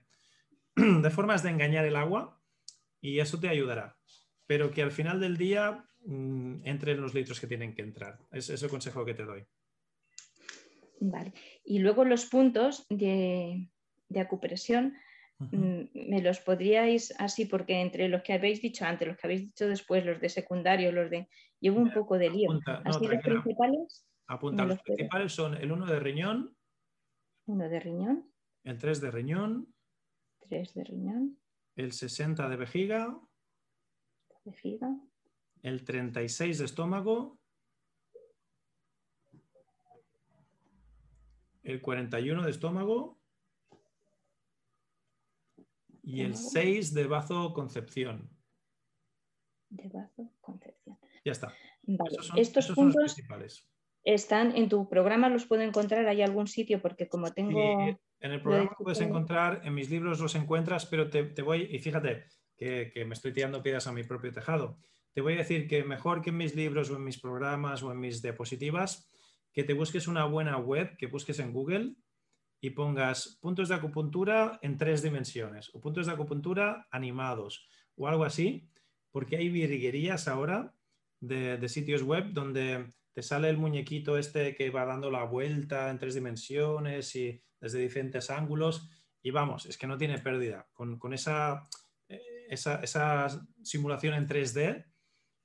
formas 1.12 1.44
de 1.44 1.50
engañar 1.50 1.86
el 1.86 1.96
agua 1.96 2.40
y 3.02 3.20
eso 3.20 3.40
te 3.40 3.50
ayudará. 3.50 3.98
Pero 4.46 4.72
que 4.72 4.82
al 4.82 4.92
final 4.92 5.20
del 5.20 5.36
día 5.36 5.88
Mm, 6.08 6.62
entre 6.64 6.96
los 6.96 7.14
litros 7.14 7.38
que 7.38 7.48
tienen 7.48 7.76
que 7.76 7.82
entrar. 7.82 8.18
Es, 8.32 8.50
es 8.50 8.64
el 8.64 8.70
consejo 8.70 9.04
que 9.04 9.14
te 9.14 9.26
doy. 9.26 9.46
Vale. 11.00 11.34
Y 11.64 11.80
luego 11.80 12.06
los 12.06 12.26
puntos 12.26 12.86
de, 12.90 13.70
acupresión, 14.16 14.96
mm, 15.40 15.84
¿me 15.94 16.22
los 16.22 16.40
podríais 16.40 17.14
así? 17.20 17.46
Porque 17.46 17.82
entre 17.82 18.08
los 18.10 18.24
que 18.24 18.34
habéis 18.34 18.62
dicho 18.62 18.86
antes, 18.86 19.08
los 19.08 19.18
que 19.18 19.28
habéis 19.28 19.42
dicho 19.42 19.68
después, 19.68 20.06
los 20.06 20.20
de 20.20 20.30
secundario, 20.30 20.92
los 20.92 21.10
de... 21.10 21.28
Llevo 21.60 21.80
un 21.80 21.92
poco 21.92 22.18
de 22.18 22.30
lío. 22.30 22.50
así 22.84 23.08
los 23.08 23.24
principales. 23.24 24.06
Apunta, 24.28 24.66
los, 24.66 24.82
principales 24.82 25.34
son 25.34 25.56
el 25.56 25.72
1 25.72 25.86
de 25.88 26.00
riñón. 26.00 26.56
1 27.46 27.70
de 27.70 27.80
riñón. 27.80 28.32
El 28.64 28.78
3 28.78 29.02
de 29.02 29.12
riñón. 29.12 29.74
3 30.50 30.74
de 30.74 30.84
riñón. 30.84 31.40
El 31.76 31.94
60 31.94 32.50
de 32.50 32.56
vejiga. 32.58 33.20
Vejiga 34.46 34.96
el 35.64 35.84
36 35.84 36.60
de 36.60 36.66
estómago, 36.66 37.37
el 41.68 41.82
41 41.82 42.44
de 42.44 42.52
estómago 42.52 43.20
y 46.02 46.22
el 46.22 46.36
6 46.36 46.94
de 46.94 47.08
bazo 47.08 47.54
concepción. 47.54 48.30
De 49.70 49.90
bazo 49.90 50.32
concepción. 50.40 50.98
Ya 51.26 51.34
está. 51.34 51.54
Estos 52.36 52.72
puntos 52.72 53.18
están 54.04 54.56
en 54.56 54.70
tu 54.70 54.88
programa, 54.88 55.28
los 55.28 55.46
puedo 55.46 55.62
encontrar, 55.62 56.08
¿hay 56.08 56.22
algún 56.22 56.48
sitio? 56.48 56.82
Porque 56.82 57.10
como 57.10 57.34
tengo... 57.34 57.60
en 57.82 58.32
el 58.32 58.42
programa 58.42 58.72
puedes 58.80 59.02
encontrar, 59.02 59.62
en 59.66 59.74
mis 59.74 59.90
libros 59.90 60.22
los 60.22 60.36
encuentras, 60.36 60.86
pero 60.86 61.10
te, 61.10 61.42
voy, 61.42 61.68
y 61.70 61.80
fíjate 61.80 62.26
que, 62.56 62.92
que 62.94 63.04
me 63.04 63.14
estoy 63.14 63.34
tirando 63.34 63.62
piedras 63.62 63.88
a 63.88 63.92
mi 63.92 64.04
propio 64.04 64.32
tejado 64.32 64.78
te 65.18 65.22
voy 65.22 65.34
a 65.34 65.38
decir 65.38 65.68
que 65.68 65.84
mejor 65.84 66.22
que 66.22 66.30
en 66.30 66.38
mis 66.38 66.56
libros 66.56 66.92
o 66.92 66.96
en 66.96 67.04
mis 67.04 67.20
programas 67.20 67.82
o 67.82 67.92
en 67.92 68.00
mis 68.00 68.22
diapositivas, 68.22 69.10
que 69.54 69.64
te 69.64 69.74
busques 69.74 70.08
una 70.08 70.26
buena 70.26 70.58
web, 70.58 70.96
que 70.98 71.08
busques 71.08 71.40
en 71.40 71.52
Google 71.52 71.96
y 72.62 72.72
pongas 72.72 73.38
puntos 73.42 73.70
de 73.70 73.76
acupuntura 73.76 74.60
en 74.62 74.78
tres 74.78 75.02
dimensiones 75.02 75.70
o 75.74 75.82
puntos 75.82 76.08
de 76.08 76.14
acupuntura 76.14 76.88
animados 76.92 77.70
o 77.96 78.08
algo 78.08 78.24
así, 78.24 78.70
porque 79.12 79.38
hay 79.38 79.50
virguerías 79.50 80.28
ahora 80.28 80.74
de, 81.20 81.68
sitios 81.70 82.04
web 82.04 82.32
donde 82.32 82.94
te 83.14 83.22
sale 83.22 83.50
el 83.50 83.58
muñequito 83.58 84.18
este 84.18 84.56
que 84.56 84.70
va 84.70 84.86
dando 84.86 85.10
la 85.10 85.24
vuelta 85.24 85.90
en 85.90 85.98
tres 85.98 86.14
dimensiones 86.14 87.16
y 87.16 87.42
desde 87.60 87.80
diferentes 87.80 88.30
ángulos 88.30 88.90
y 89.24 89.32
vamos, 89.32 89.66
es 89.66 89.78
que 89.78 89.88
no 89.88 89.98
tiene 89.98 90.20
pérdida. 90.20 90.68
Con, 90.74 91.14
esa, 91.14 91.68
eh, 92.08 92.46
esa, 92.50 92.82
esa 92.82 93.28
simulación 93.64 94.14
en 94.14 94.28
3D 94.28 94.86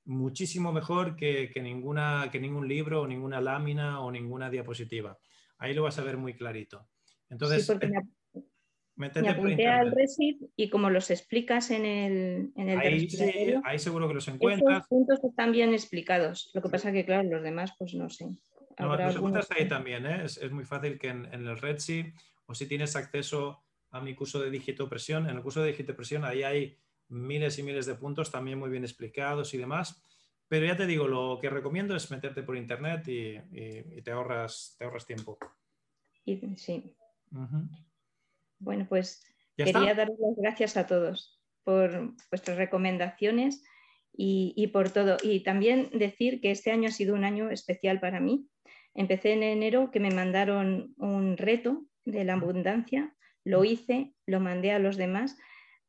muchísimo 0.05 0.71
mejor 0.71 1.15
que, 1.15 1.51
ninguna, 1.61 2.29
que 2.31 2.39
ningún 2.39 2.67
libro 2.67 3.01
o 3.01 3.07
ninguna 3.07 3.41
lámina 3.41 4.01
o 4.01 4.11
ninguna 4.11 4.49
diapositiva. 4.49 5.17
Ahí 5.57 5.73
lo 5.73 5.83
vas 5.83 5.97
a 5.99 6.03
ver 6.03 6.17
muy 6.17 6.33
clarito. 6.33 6.87
Entonces, 7.29 7.65
sí, 7.65 7.73
me, 8.95 9.07
apunté 9.07 9.67
al 9.67 9.93
y 10.55 10.69
como 10.69 10.89
los 10.89 11.09
explicas 11.09 11.71
en 11.71 11.85
el, 11.85 12.51
en 12.55 12.69
el 12.69 12.79
ahí, 12.79 13.07
ahí 13.63 13.79
seguro 13.79 14.07
que 14.07 14.13
los 14.13 14.27
encuentras. 14.27 14.79
Los 14.79 14.87
puntos 14.87 15.23
están 15.23 15.51
bien 15.51 15.73
explicados. 15.73 16.51
Lo 16.53 16.61
que 16.61 16.69
pasa 16.69 16.91
que, 16.91 17.05
claro, 17.05 17.27
los 17.27 17.41
demás, 17.41 17.73
pues 17.79 17.95
no 17.95 18.09
sé. 18.09 18.27
No, 18.77 18.95
los 18.95 19.15
encuentras 19.15 19.49
ahí 19.51 19.67
también. 19.67 20.05
¿eh? 20.05 20.23
Es, 20.25 20.51
muy 20.51 20.65
fácil 20.65 20.99
que 20.99 21.07
en, 21.07 21.25
en 21.33 21.47
el 21.47 21.57
Redshift 21.57 22.15
o 22.45 22.53
si 22.53 22.67
tienes 22.67 22.95
acceso 22.95 23.63
a 23.91 24.01
mi 24.01 24.15
curso 24.15 24.39
de 24.39 24.51
digitopresión, 24.51 25.29
en 25.29 25.37
el 25.37 25.41
curso 25.43 25.61
de 25.61 25.69
digitopresión 25.69 26.25
ahí 26.25 26.43
hay 26.43 26.77
miles 27.09 27.59
y 27.59 27.63
miles 27.63 27.85
de 27.85 27.95
puntos 27.95 28.31
también 28.31 28.59
muy 28.59 28.69
bien 28.69 28.83
explicados 28.83 29.53
y 29.53 29.57
demás. 29.57 30.01
Pero 30.47 30.65
ya 30.65 30.75
te 30.75 30.85
digo, 30.85 31.07
lo 31.07 31.39
que 31.41 31.49
recomiendo 31.49 31.95
es 31.95 32.11
meterte 32.11 32.43
por 32.43 32.57
internet 32.57 33.07
y, 33.07 34.01
te, 34.01 34.11
ahorras, 34.11 34.75
te 34.77 34.85
ahorras 34.85 35.05
tiempo. 35.05 35.37
sí. 36.57 36.95
Bueno, 38.59 38.85
pues 38.87 39.25
quería 39.57 39.93
dar 39.95 40.09
las 40.09 40.35
gracias 40.37 40.77
a 40.77 40.85
todos 40.85 41.41
por 41.63 42.13
vuestras 42.29 42.57
recomendaciones 42.57 43.63
y, 44.15 44.53
y, 44.55 44.67
por 44.67 44.91
todo. 44.91 45.17
Y 45.23 45.41
también 45.41 45.89
decir 45.91 46.39
que 46.39 46.51
este 46.51 46.71
año 46.71 46.89
ha 46.89 46.91
sido 46.91 47.15
un 47.15 47.23
año 47.23 47.49
especial 47.49 47.99
para 47.99 48.19
mí. 48.19 48.47
Empecé 48.93 49.33
en 49.33 49.43
enero 49.43 49.89
que 49.91 49.99
me 49.99 50.11
mandaron 50.11 50.93
un 50.97 51.35
reto 51.35 51.83
de 52.05 52.25
la 52.25 52.33
abundancia, 52.33 53.15
lo 53.43 53.63
hice, 53.63 54.13
lo 54.27 54.39
mandé 54.39 54.71
a 54.71 54.79
los 54.79 54.97
demás 54.97 55.37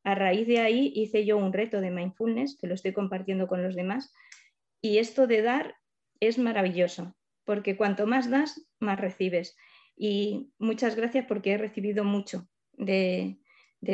a 0.04 0.14
raíz 0.14 0.46
de 0.46 0.60
ahí 0.60 0.92
hice 0.94 1.24
yo 1.24 1.36
un 1.36 1.52
reto 1.52 1.80
de 1.80 1.90
mindfulness 1.90 2.56
que 2.60 2.66
lo 2.66 2.74
estoy 2.74 2.92
compartiendo 2.92 3.48
con 3.48 3.62
los 3.62 3.74
demás 3.74 4.12
y 4.80 4.98
esto 4.98 5.26
de 5.26 5.42
dar 5.42 5.76
es 6.20 6.38
maravilloso 6.38 7.14
porque 7.44 7.76
cuanto 7.76 8.06
más 8.06 8.30
das, 8.30 8.60
más 8.80 8.98
recibes. 9.00 9.56
Y 9.96 10.50
muchas 10.58 10.96
gracias 10.96 11.26
porque 11.26 11.52
he 11.52 11.58
recibido 11.58 12.04
mucho 12.04 12.48
de, 12.72 13.38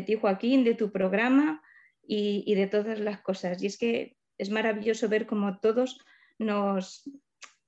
ti, 0.06 0.14
Joaquín, 0.14 0.64
de 0.64 0.74
tu 0.74 0.90
programa 0.90 1.62
y, 2.02 2.54
de 2.54 2.66
todas 2.66 3.00
las 3.00 3.20
cosas. 3.20 3.62
Y 3.62 3.66
es 3.66 3.76
que 3.76 4.16
es 4.38 4.50
maravilloso 4.50 5.08
ver 5.08 5.26
cómo 5.26 5.58
todos 5.58 6.00
nos, 6.38 7.10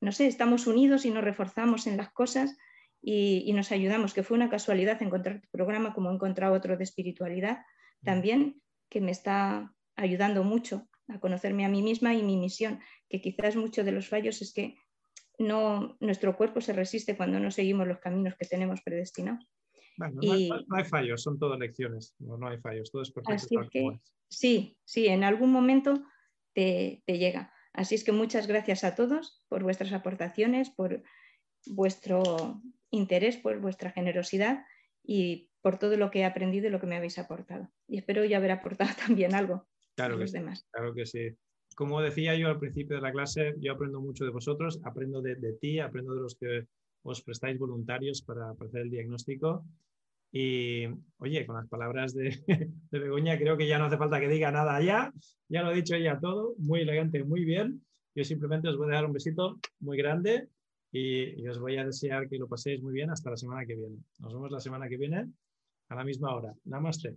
no 0.01 0.13
sé, 0.13 0.27
estamos 0.27 0.67
unidos 0.67 1.05
y 1.05 1.11
nos 1.11 1.25
reforzamos 1.25 1.87
en 1.87 1.97
las 1.97 2.11
cosas 2.13 2.57
y, 3.03 3.43
y 3.45 3.53
nos 3.53 3.73
ayudamos, 3.73 4.15
que 4.15 4.23
fue 4.23 4.37
una 4.37 4.49
casualidad 4.49 5.03
encontrar 5.03 5.41
tu 5.41 5.49
programa 5.51 5.93
como 5.93 6.11
he 6.11 6.15
encontrado 6.15 6.55
otro 6.55 6.77
de 6.77 6.85
espiritualidad 6.85 7.59
también 8.05 8.61
que 8.89 9.01
me 9.01 9.11
está 9.11 9.75
ayudando 9.97 10.45
mucho 10.45 10.89
a 11.09 11.21
conocerme 11.21 11.65
a 11.65 11.69
mí 11.69 11.83
misma 11.83 12.15
y 12.15 12.23
mi 12.23 12.37
misión, 12.37 12.81
que 13.09 13.21
quizás 13.21 13.57
muchos 13.57 13.85
de 13.85 13.93
los 13.93 14.09
fallos 14.09 14.41
es 14.43 14.53
que 14.53 14.77
no, 15.39 15.97
nuestro 16.01 16.37
cuerpo 16.37 16.61
se 16.61 16.73
resiste 16.73 17.17
cuando 17.17 17.41
no 17.41 17.51
seguimos 17.51 17.87
los 17.87 17.99
caminos 17.99 18.35
que 18.37 18.47
tenemos 18.47 18.81
predestinados. 18.83 19.49
no, 19.99 20.33
hay, 20.33 20.85
fallos, 20.85 21.23
son 21.23 21.39
todo 21.39 21.59
lecciones, 21.59 22.15
no, 22.19 22.47
hay 22.47 22.59
fallos, 22.59 22.91
todo 22.91 23.03
es 23.03 23.11
perfecto. 23.11 24.01
sí, 24.29 24.77
sí, 24.85 25.09
en 25.09 25.25
algún 25.25 25.51
momento 25.51 26.03
te, 26.55 27.03
te 27.07 27.19
llega. 27.19 27.53
Así 27.73 27.95
es 27.95 28.05
que 28.05 28.13
muchas 28.13 28.47
gracias 28.47 28.85
a 28.85 28.95
todos 28.95 29.43
por 29.49 29.63
vuestras 29.63 29.93
aportaciones, 29.93 30.71
por 30.71 31.03
vuestro 31.67 32.61
interés, 32.91 33.37
por 33.39 33.61
vuestra 33.61 33.91
generosidad 33.91 34.65
y 35.03 35.51
por 35.63 35.79
todo 35.79 35.97
lo 35.97 36.11
que 36.11 36.21
he 36.21 36.25
aprendido 36.25 36.67
y 36.67 36.71
lo 36.71 36.81
que 36.81 36.87
me 36.87 36.97
habéis 36.97 37.19
aportado. 37.19 37.71
Y 37.89 37.97
espero 37.97 38.25
ya 38.25 38.37
haber 38.37 38.51
aportado 38.51 38.91
también 39.07 39.35
algo 39.35 39.67
claro 39.95 40.17
a 40.17 40.19
los 40.19 40.33
demás. 40.33 40.67
Claro 40.71 40.93
que 40.93 41.07
sí. 41.07 41.31
Como 41.75 42.03
decía 42.03 42.35
yo 42.37 42.49
al 42.49 42.59
principio 42.59 42.97
de 42.97 43.03
la 43.03 43.13
clase, 43.13 43.55
yo 43.59 43.73
aprendo 43.73 44.01
mucho 44.01 44.25
de 44.25 44.31
vosotros, 44.31 44.81
aprendo 44.85 45.23
de, 45.23 45.37
ti, 45.55 45.79
aprendo 45.79 46.15
de 46.15 46.21
los 46.21 46.37
que 46.37 46.67
os 47.03 47.23
prestáis 47.23 47.59
voluntarios 47.59 48.23
para, 48.23 48.51
hacer 48.51 48.83
el 48.83 48.91
diagnóstico. 48.91 49.65
Y 50.31 50.87
oye, 51.19 51.47
con 51.47 51.57
las 51.57 51.69
palabras 51.69 52.15
de, 52.15 52.43
de, 52.91 52.99
Begoña, 52.99 53.39
creo 53.39 53.57
que 53.57 53.67
ya 53.67 53.79
no 53.79 53.87
hace 53.87 53.97
falta 53.97 54.21
que 54.21 54.29
diga 54.29 54.51
nada 54.51 54.81
ya, 54.83 55.13
ya 55.49 55.63
lo 55.63 55.69
ha 55.69 55.73
dicho 55.73 55.95
ella 55.95 56.19
todo, 56.21 56.55
muy 56.59 56.81
elegante, 56.81 57.25
muy 57.25 57.45
bien. 57.45 57.83
Yo 58.15 58.25
simplemente 58.25 58.69
os 58.69 58.77
voy 58.77 58.91
a 58.91 58.97
dar 58.97 59.07
un 59.07 59.13
besito 59.13 59.59
muy 59.81 59.97
grande 59.97 60.49
y, 60.91 61.41
y 61.41 61.49
os 61.49 61.59
voy 61.59 61.79
a 61.79 61.87
desear 61.87 62.29
que 62.29 62.37
lo 62.37 62.49
paséis 62.49 62.83
muy 62.83 62.93
bien 62.93 63.11
hasta 63.11 63.31
la 63.31 63.39
semana 63.39 63.65
que 63.65 63.77
viene. 63.77 63.97
Nos 64.19 64.35
vemos 64.35 64.51
la 64.51 64.61
semana 64.61 64.89
que 64.89 64.99
viene 64.99 65.29
a 65.93 65.97
la 65.97 66.05
misma 66.05 66.35
hora. 66.35 66.55
Namaste. 66.65 67.17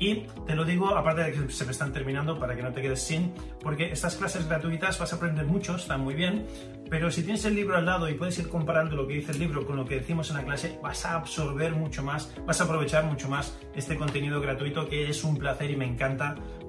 Y 0.00 0.26
te 0.46 0.56
lo 0.56 0.64
digo, 0.64 0.96
aparte 0.96 1.22
de 1.22 1.32
que 1.32 1.52
se 1.52 1.66
me 1.66 1.72
están 1.72 1.92
terminando, 1.92 2.38
para 2.38 2.56
que 2.56 2.62
no 2.62 2.72
te 2.72 2.80
quedes 2.80 3.02
sin, 3.02 3.34
porque 3.60 3.92
estas 3.92 4.16
clases 4.16 4.48
gratuitas 4.48 4.98
vas 4.98 5.12
a 5.12 5.16
aprender 5.16 5.44
mucho, 5.44 5.76
están 5.76 6.00
muy 6.00 6.14
bien, 6.14 6.46
pero 6.88 7.10
si 7.10 7.22
tienes 7.22 7.44
el 7.44 7.54
libro 7.54 7.76
al 7.76 7.84
lado 7.84 8.08
y 8.08 8.14
puedes 8.14 8.38
ir 8.38 8.48
comparando 8.48 8.96
lo 8.96 9.06
que 9.06 9.14
dice 9.14 9.32
el 9.32 9.38
libro 9.38 9.66
con 9.66 9.76
lo 9.76 9.84
que 9.84 9.96
decimos 9.96 10.30
en 10.30 10.36
la 10.36 10.44
clase, 10.44 10.78
vas 10.82 11.04
a 11.04 11.16
absorber 11.16 11.72
mucho 11.72 12.02
más, 12.02 12.34
vas 12.46 12.62
a 12.62 12.64
aprovechar 12.64 13.04
mucho 13.04 13.28
más 13.28 13.56
este 13.76 13.96
contenido 13.96 14.40
gratuito 14.40 14.88
que 14.88 15.10
es 15.10 15.22
un 15.22 15.36
placer 15.36 15.70
y 15.70 15.76
me 15.76 15.84
encanta 15.84 16.34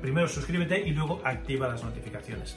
primero 0.00 0.28
suscríbete 0.28 0.86
y 0.86 0.92
luego 0.92 1.20
activa 1.24 1.68
las 1.68 1.82
notificaciones. 1.82 2.56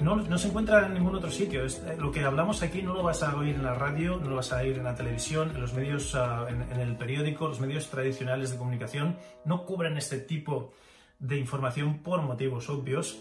no, 0.00 0.16
no, 0.16 0.38
se 0.38 0.48
encuentra 0.48 0.86
en 0.86 0.94
ningún 0.94 1.14
otro 1.14 1.30
sitio. 1.30 1.64
Es, 1.64 1.82
lo 1.98 2.10
que 2.10 2.20
hablamos 2.20 2.62
aquí 2.62 2.82
no 2.82 2.94
lo 2.94 3.02
vas 3.02 3.22
a 3.22 3.36
oír 3.36 3.54
en 3.54 3.62
la 3.62 3.74
radio, 3.74 4.18
no 4.18 4.30
lo 4.30 4.36
vas 4.36 4.52
a 4.52 4.58
oír 4.58 4.78
en 4.78 4.84
la 4.84 4.94
televisión, 4.94 5.50
en 5.54 5.60
los 5.60 5.72
medios, 5.74 6.14
uh, 6.14 6.46
en, 6.48 6.80
el 6.80 6.96
periódico, 6.96 7.48
los 7.48 7.60
medios 7.60 7.88
tradicionales 7.88 8.50
de 8.50 8.58
comunicación 8.58 9.16
no 9.44 9.64
cubren 9.64 9.96
este 9.96 10.18
tipo 10.18 10.72
de 11.18 11.38
información 11.38 11.98
por 11.98 12.22
motivos 12.22 12.68
obvios. 12.68 13.18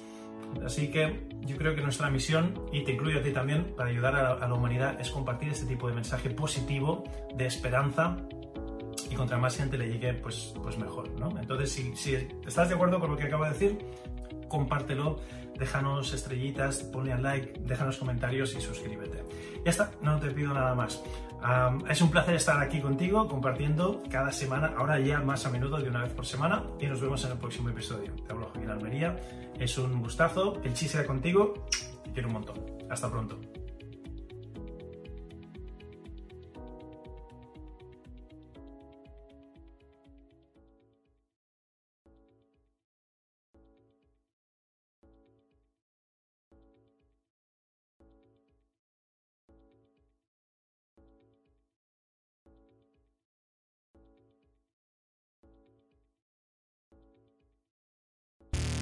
Así 0.66 0.92
que 0.92 1.28
yo 1.42 1.58
creo 1.58 1.74
que 1.74 1.82
nuestra 1.82 2.10
misión, 2.10 2.54
y 2.72 2.84
te 2.84 2.92
incluyo 2.92 3.20
a 3.20 3.24
ti 3.24 3.32
también, 3.32 3.74
para 3.76 3.90
ayudar 3.90 4.16
a, 4.16 4.48
la 4.48 4.54
humanidad, 4.54 5.00
es 5.00 5.10
compartir 5.10 5.50
este 5.50 5.66
tipo 5.66 5.88
de 5.88 5.96
mensaje 5.96 6.30
positivo, 6.30 7.04
de 7.36 7.48
esperanza, 7.48 8.18
y 9.10 9.16
contra 9.16 9.38
más 9.38 9.58
gente 9.58 9.78
le 9.78 9.88
llegue, 9.88 10.14
pues, 10.14 10.54
pues 10.62 10.78
mejor, 10.78 11.10
¿no? 11.20 11.30
Entonces, 11.40 11.72
si 11.96 12.28
estás 12.46 12.70
de 12.70 12.76
acuerdo 12.76 13.00
con 13.00 13.12
lo 13.12 13.18
que 13.18 13.24
acabo 13.24 13.46
de 13.46 13.52
decir, 13.52 13.80
compártelo, 14.48 15.20
déjanos 15.58 16.14
estrellitas, 16.14 16.84
ponle 16.84 17.14
al 17.14 17.24
like, 17.24 17.60
déjanos 17.62 17.98
comentarios 17.98 18.56
y 18.56 18.62
suscríbete. 18.62 19.24
Ya 19.64 19.72
está, 19.72 19.92
no 20.02 20.20
te 20.20 20.32
pido 20.32 20.54
nada 20.54 20.76
más. 20.76 21.02
Es 21.90 22.02
un 22.02 22.10
placer 22.10 22.36
estar 22.36 22.62
aquí 22.62 22.80
contigo 22.80 23.28
compartiendo 23.28 24.02
cada 24.10 24.32
semana, 24.32 24.74
ahora 24.78 25.00
ya 25.00 25.20
más 25.20 25.46
a 25.46 25.50
menudo 25.50 25.78
de 25.78 25.90
una 25.90 26.04
vez 26.04 26.14
por 26.14 26.26
semana, 26.26 26.64
y 26.80 26.88
nos 26.88 27.02
vemos 27.02 27.24
en 27.26 27.32
el 27.32 27.38
próximo 27.38 27.70
episodio. 27.70 28.14
Te 28.26 28.32
hablo 28.32 28.46
Joaquín 28.48 28.70
Almería, 28.70 29.18
es 29.60 29.78
un 29.78 30.02
gustazo, 30.02 30.62
el 30.64 30.74
chiste 30.74 31.06
contigo, 31.06 31.54
te 32.06 32.12
quiero 32.12 32.30
un 32.30 32.36
montón. 32.36 32.56
Hasta 32.90 33.10
pronto. 33.10 33.38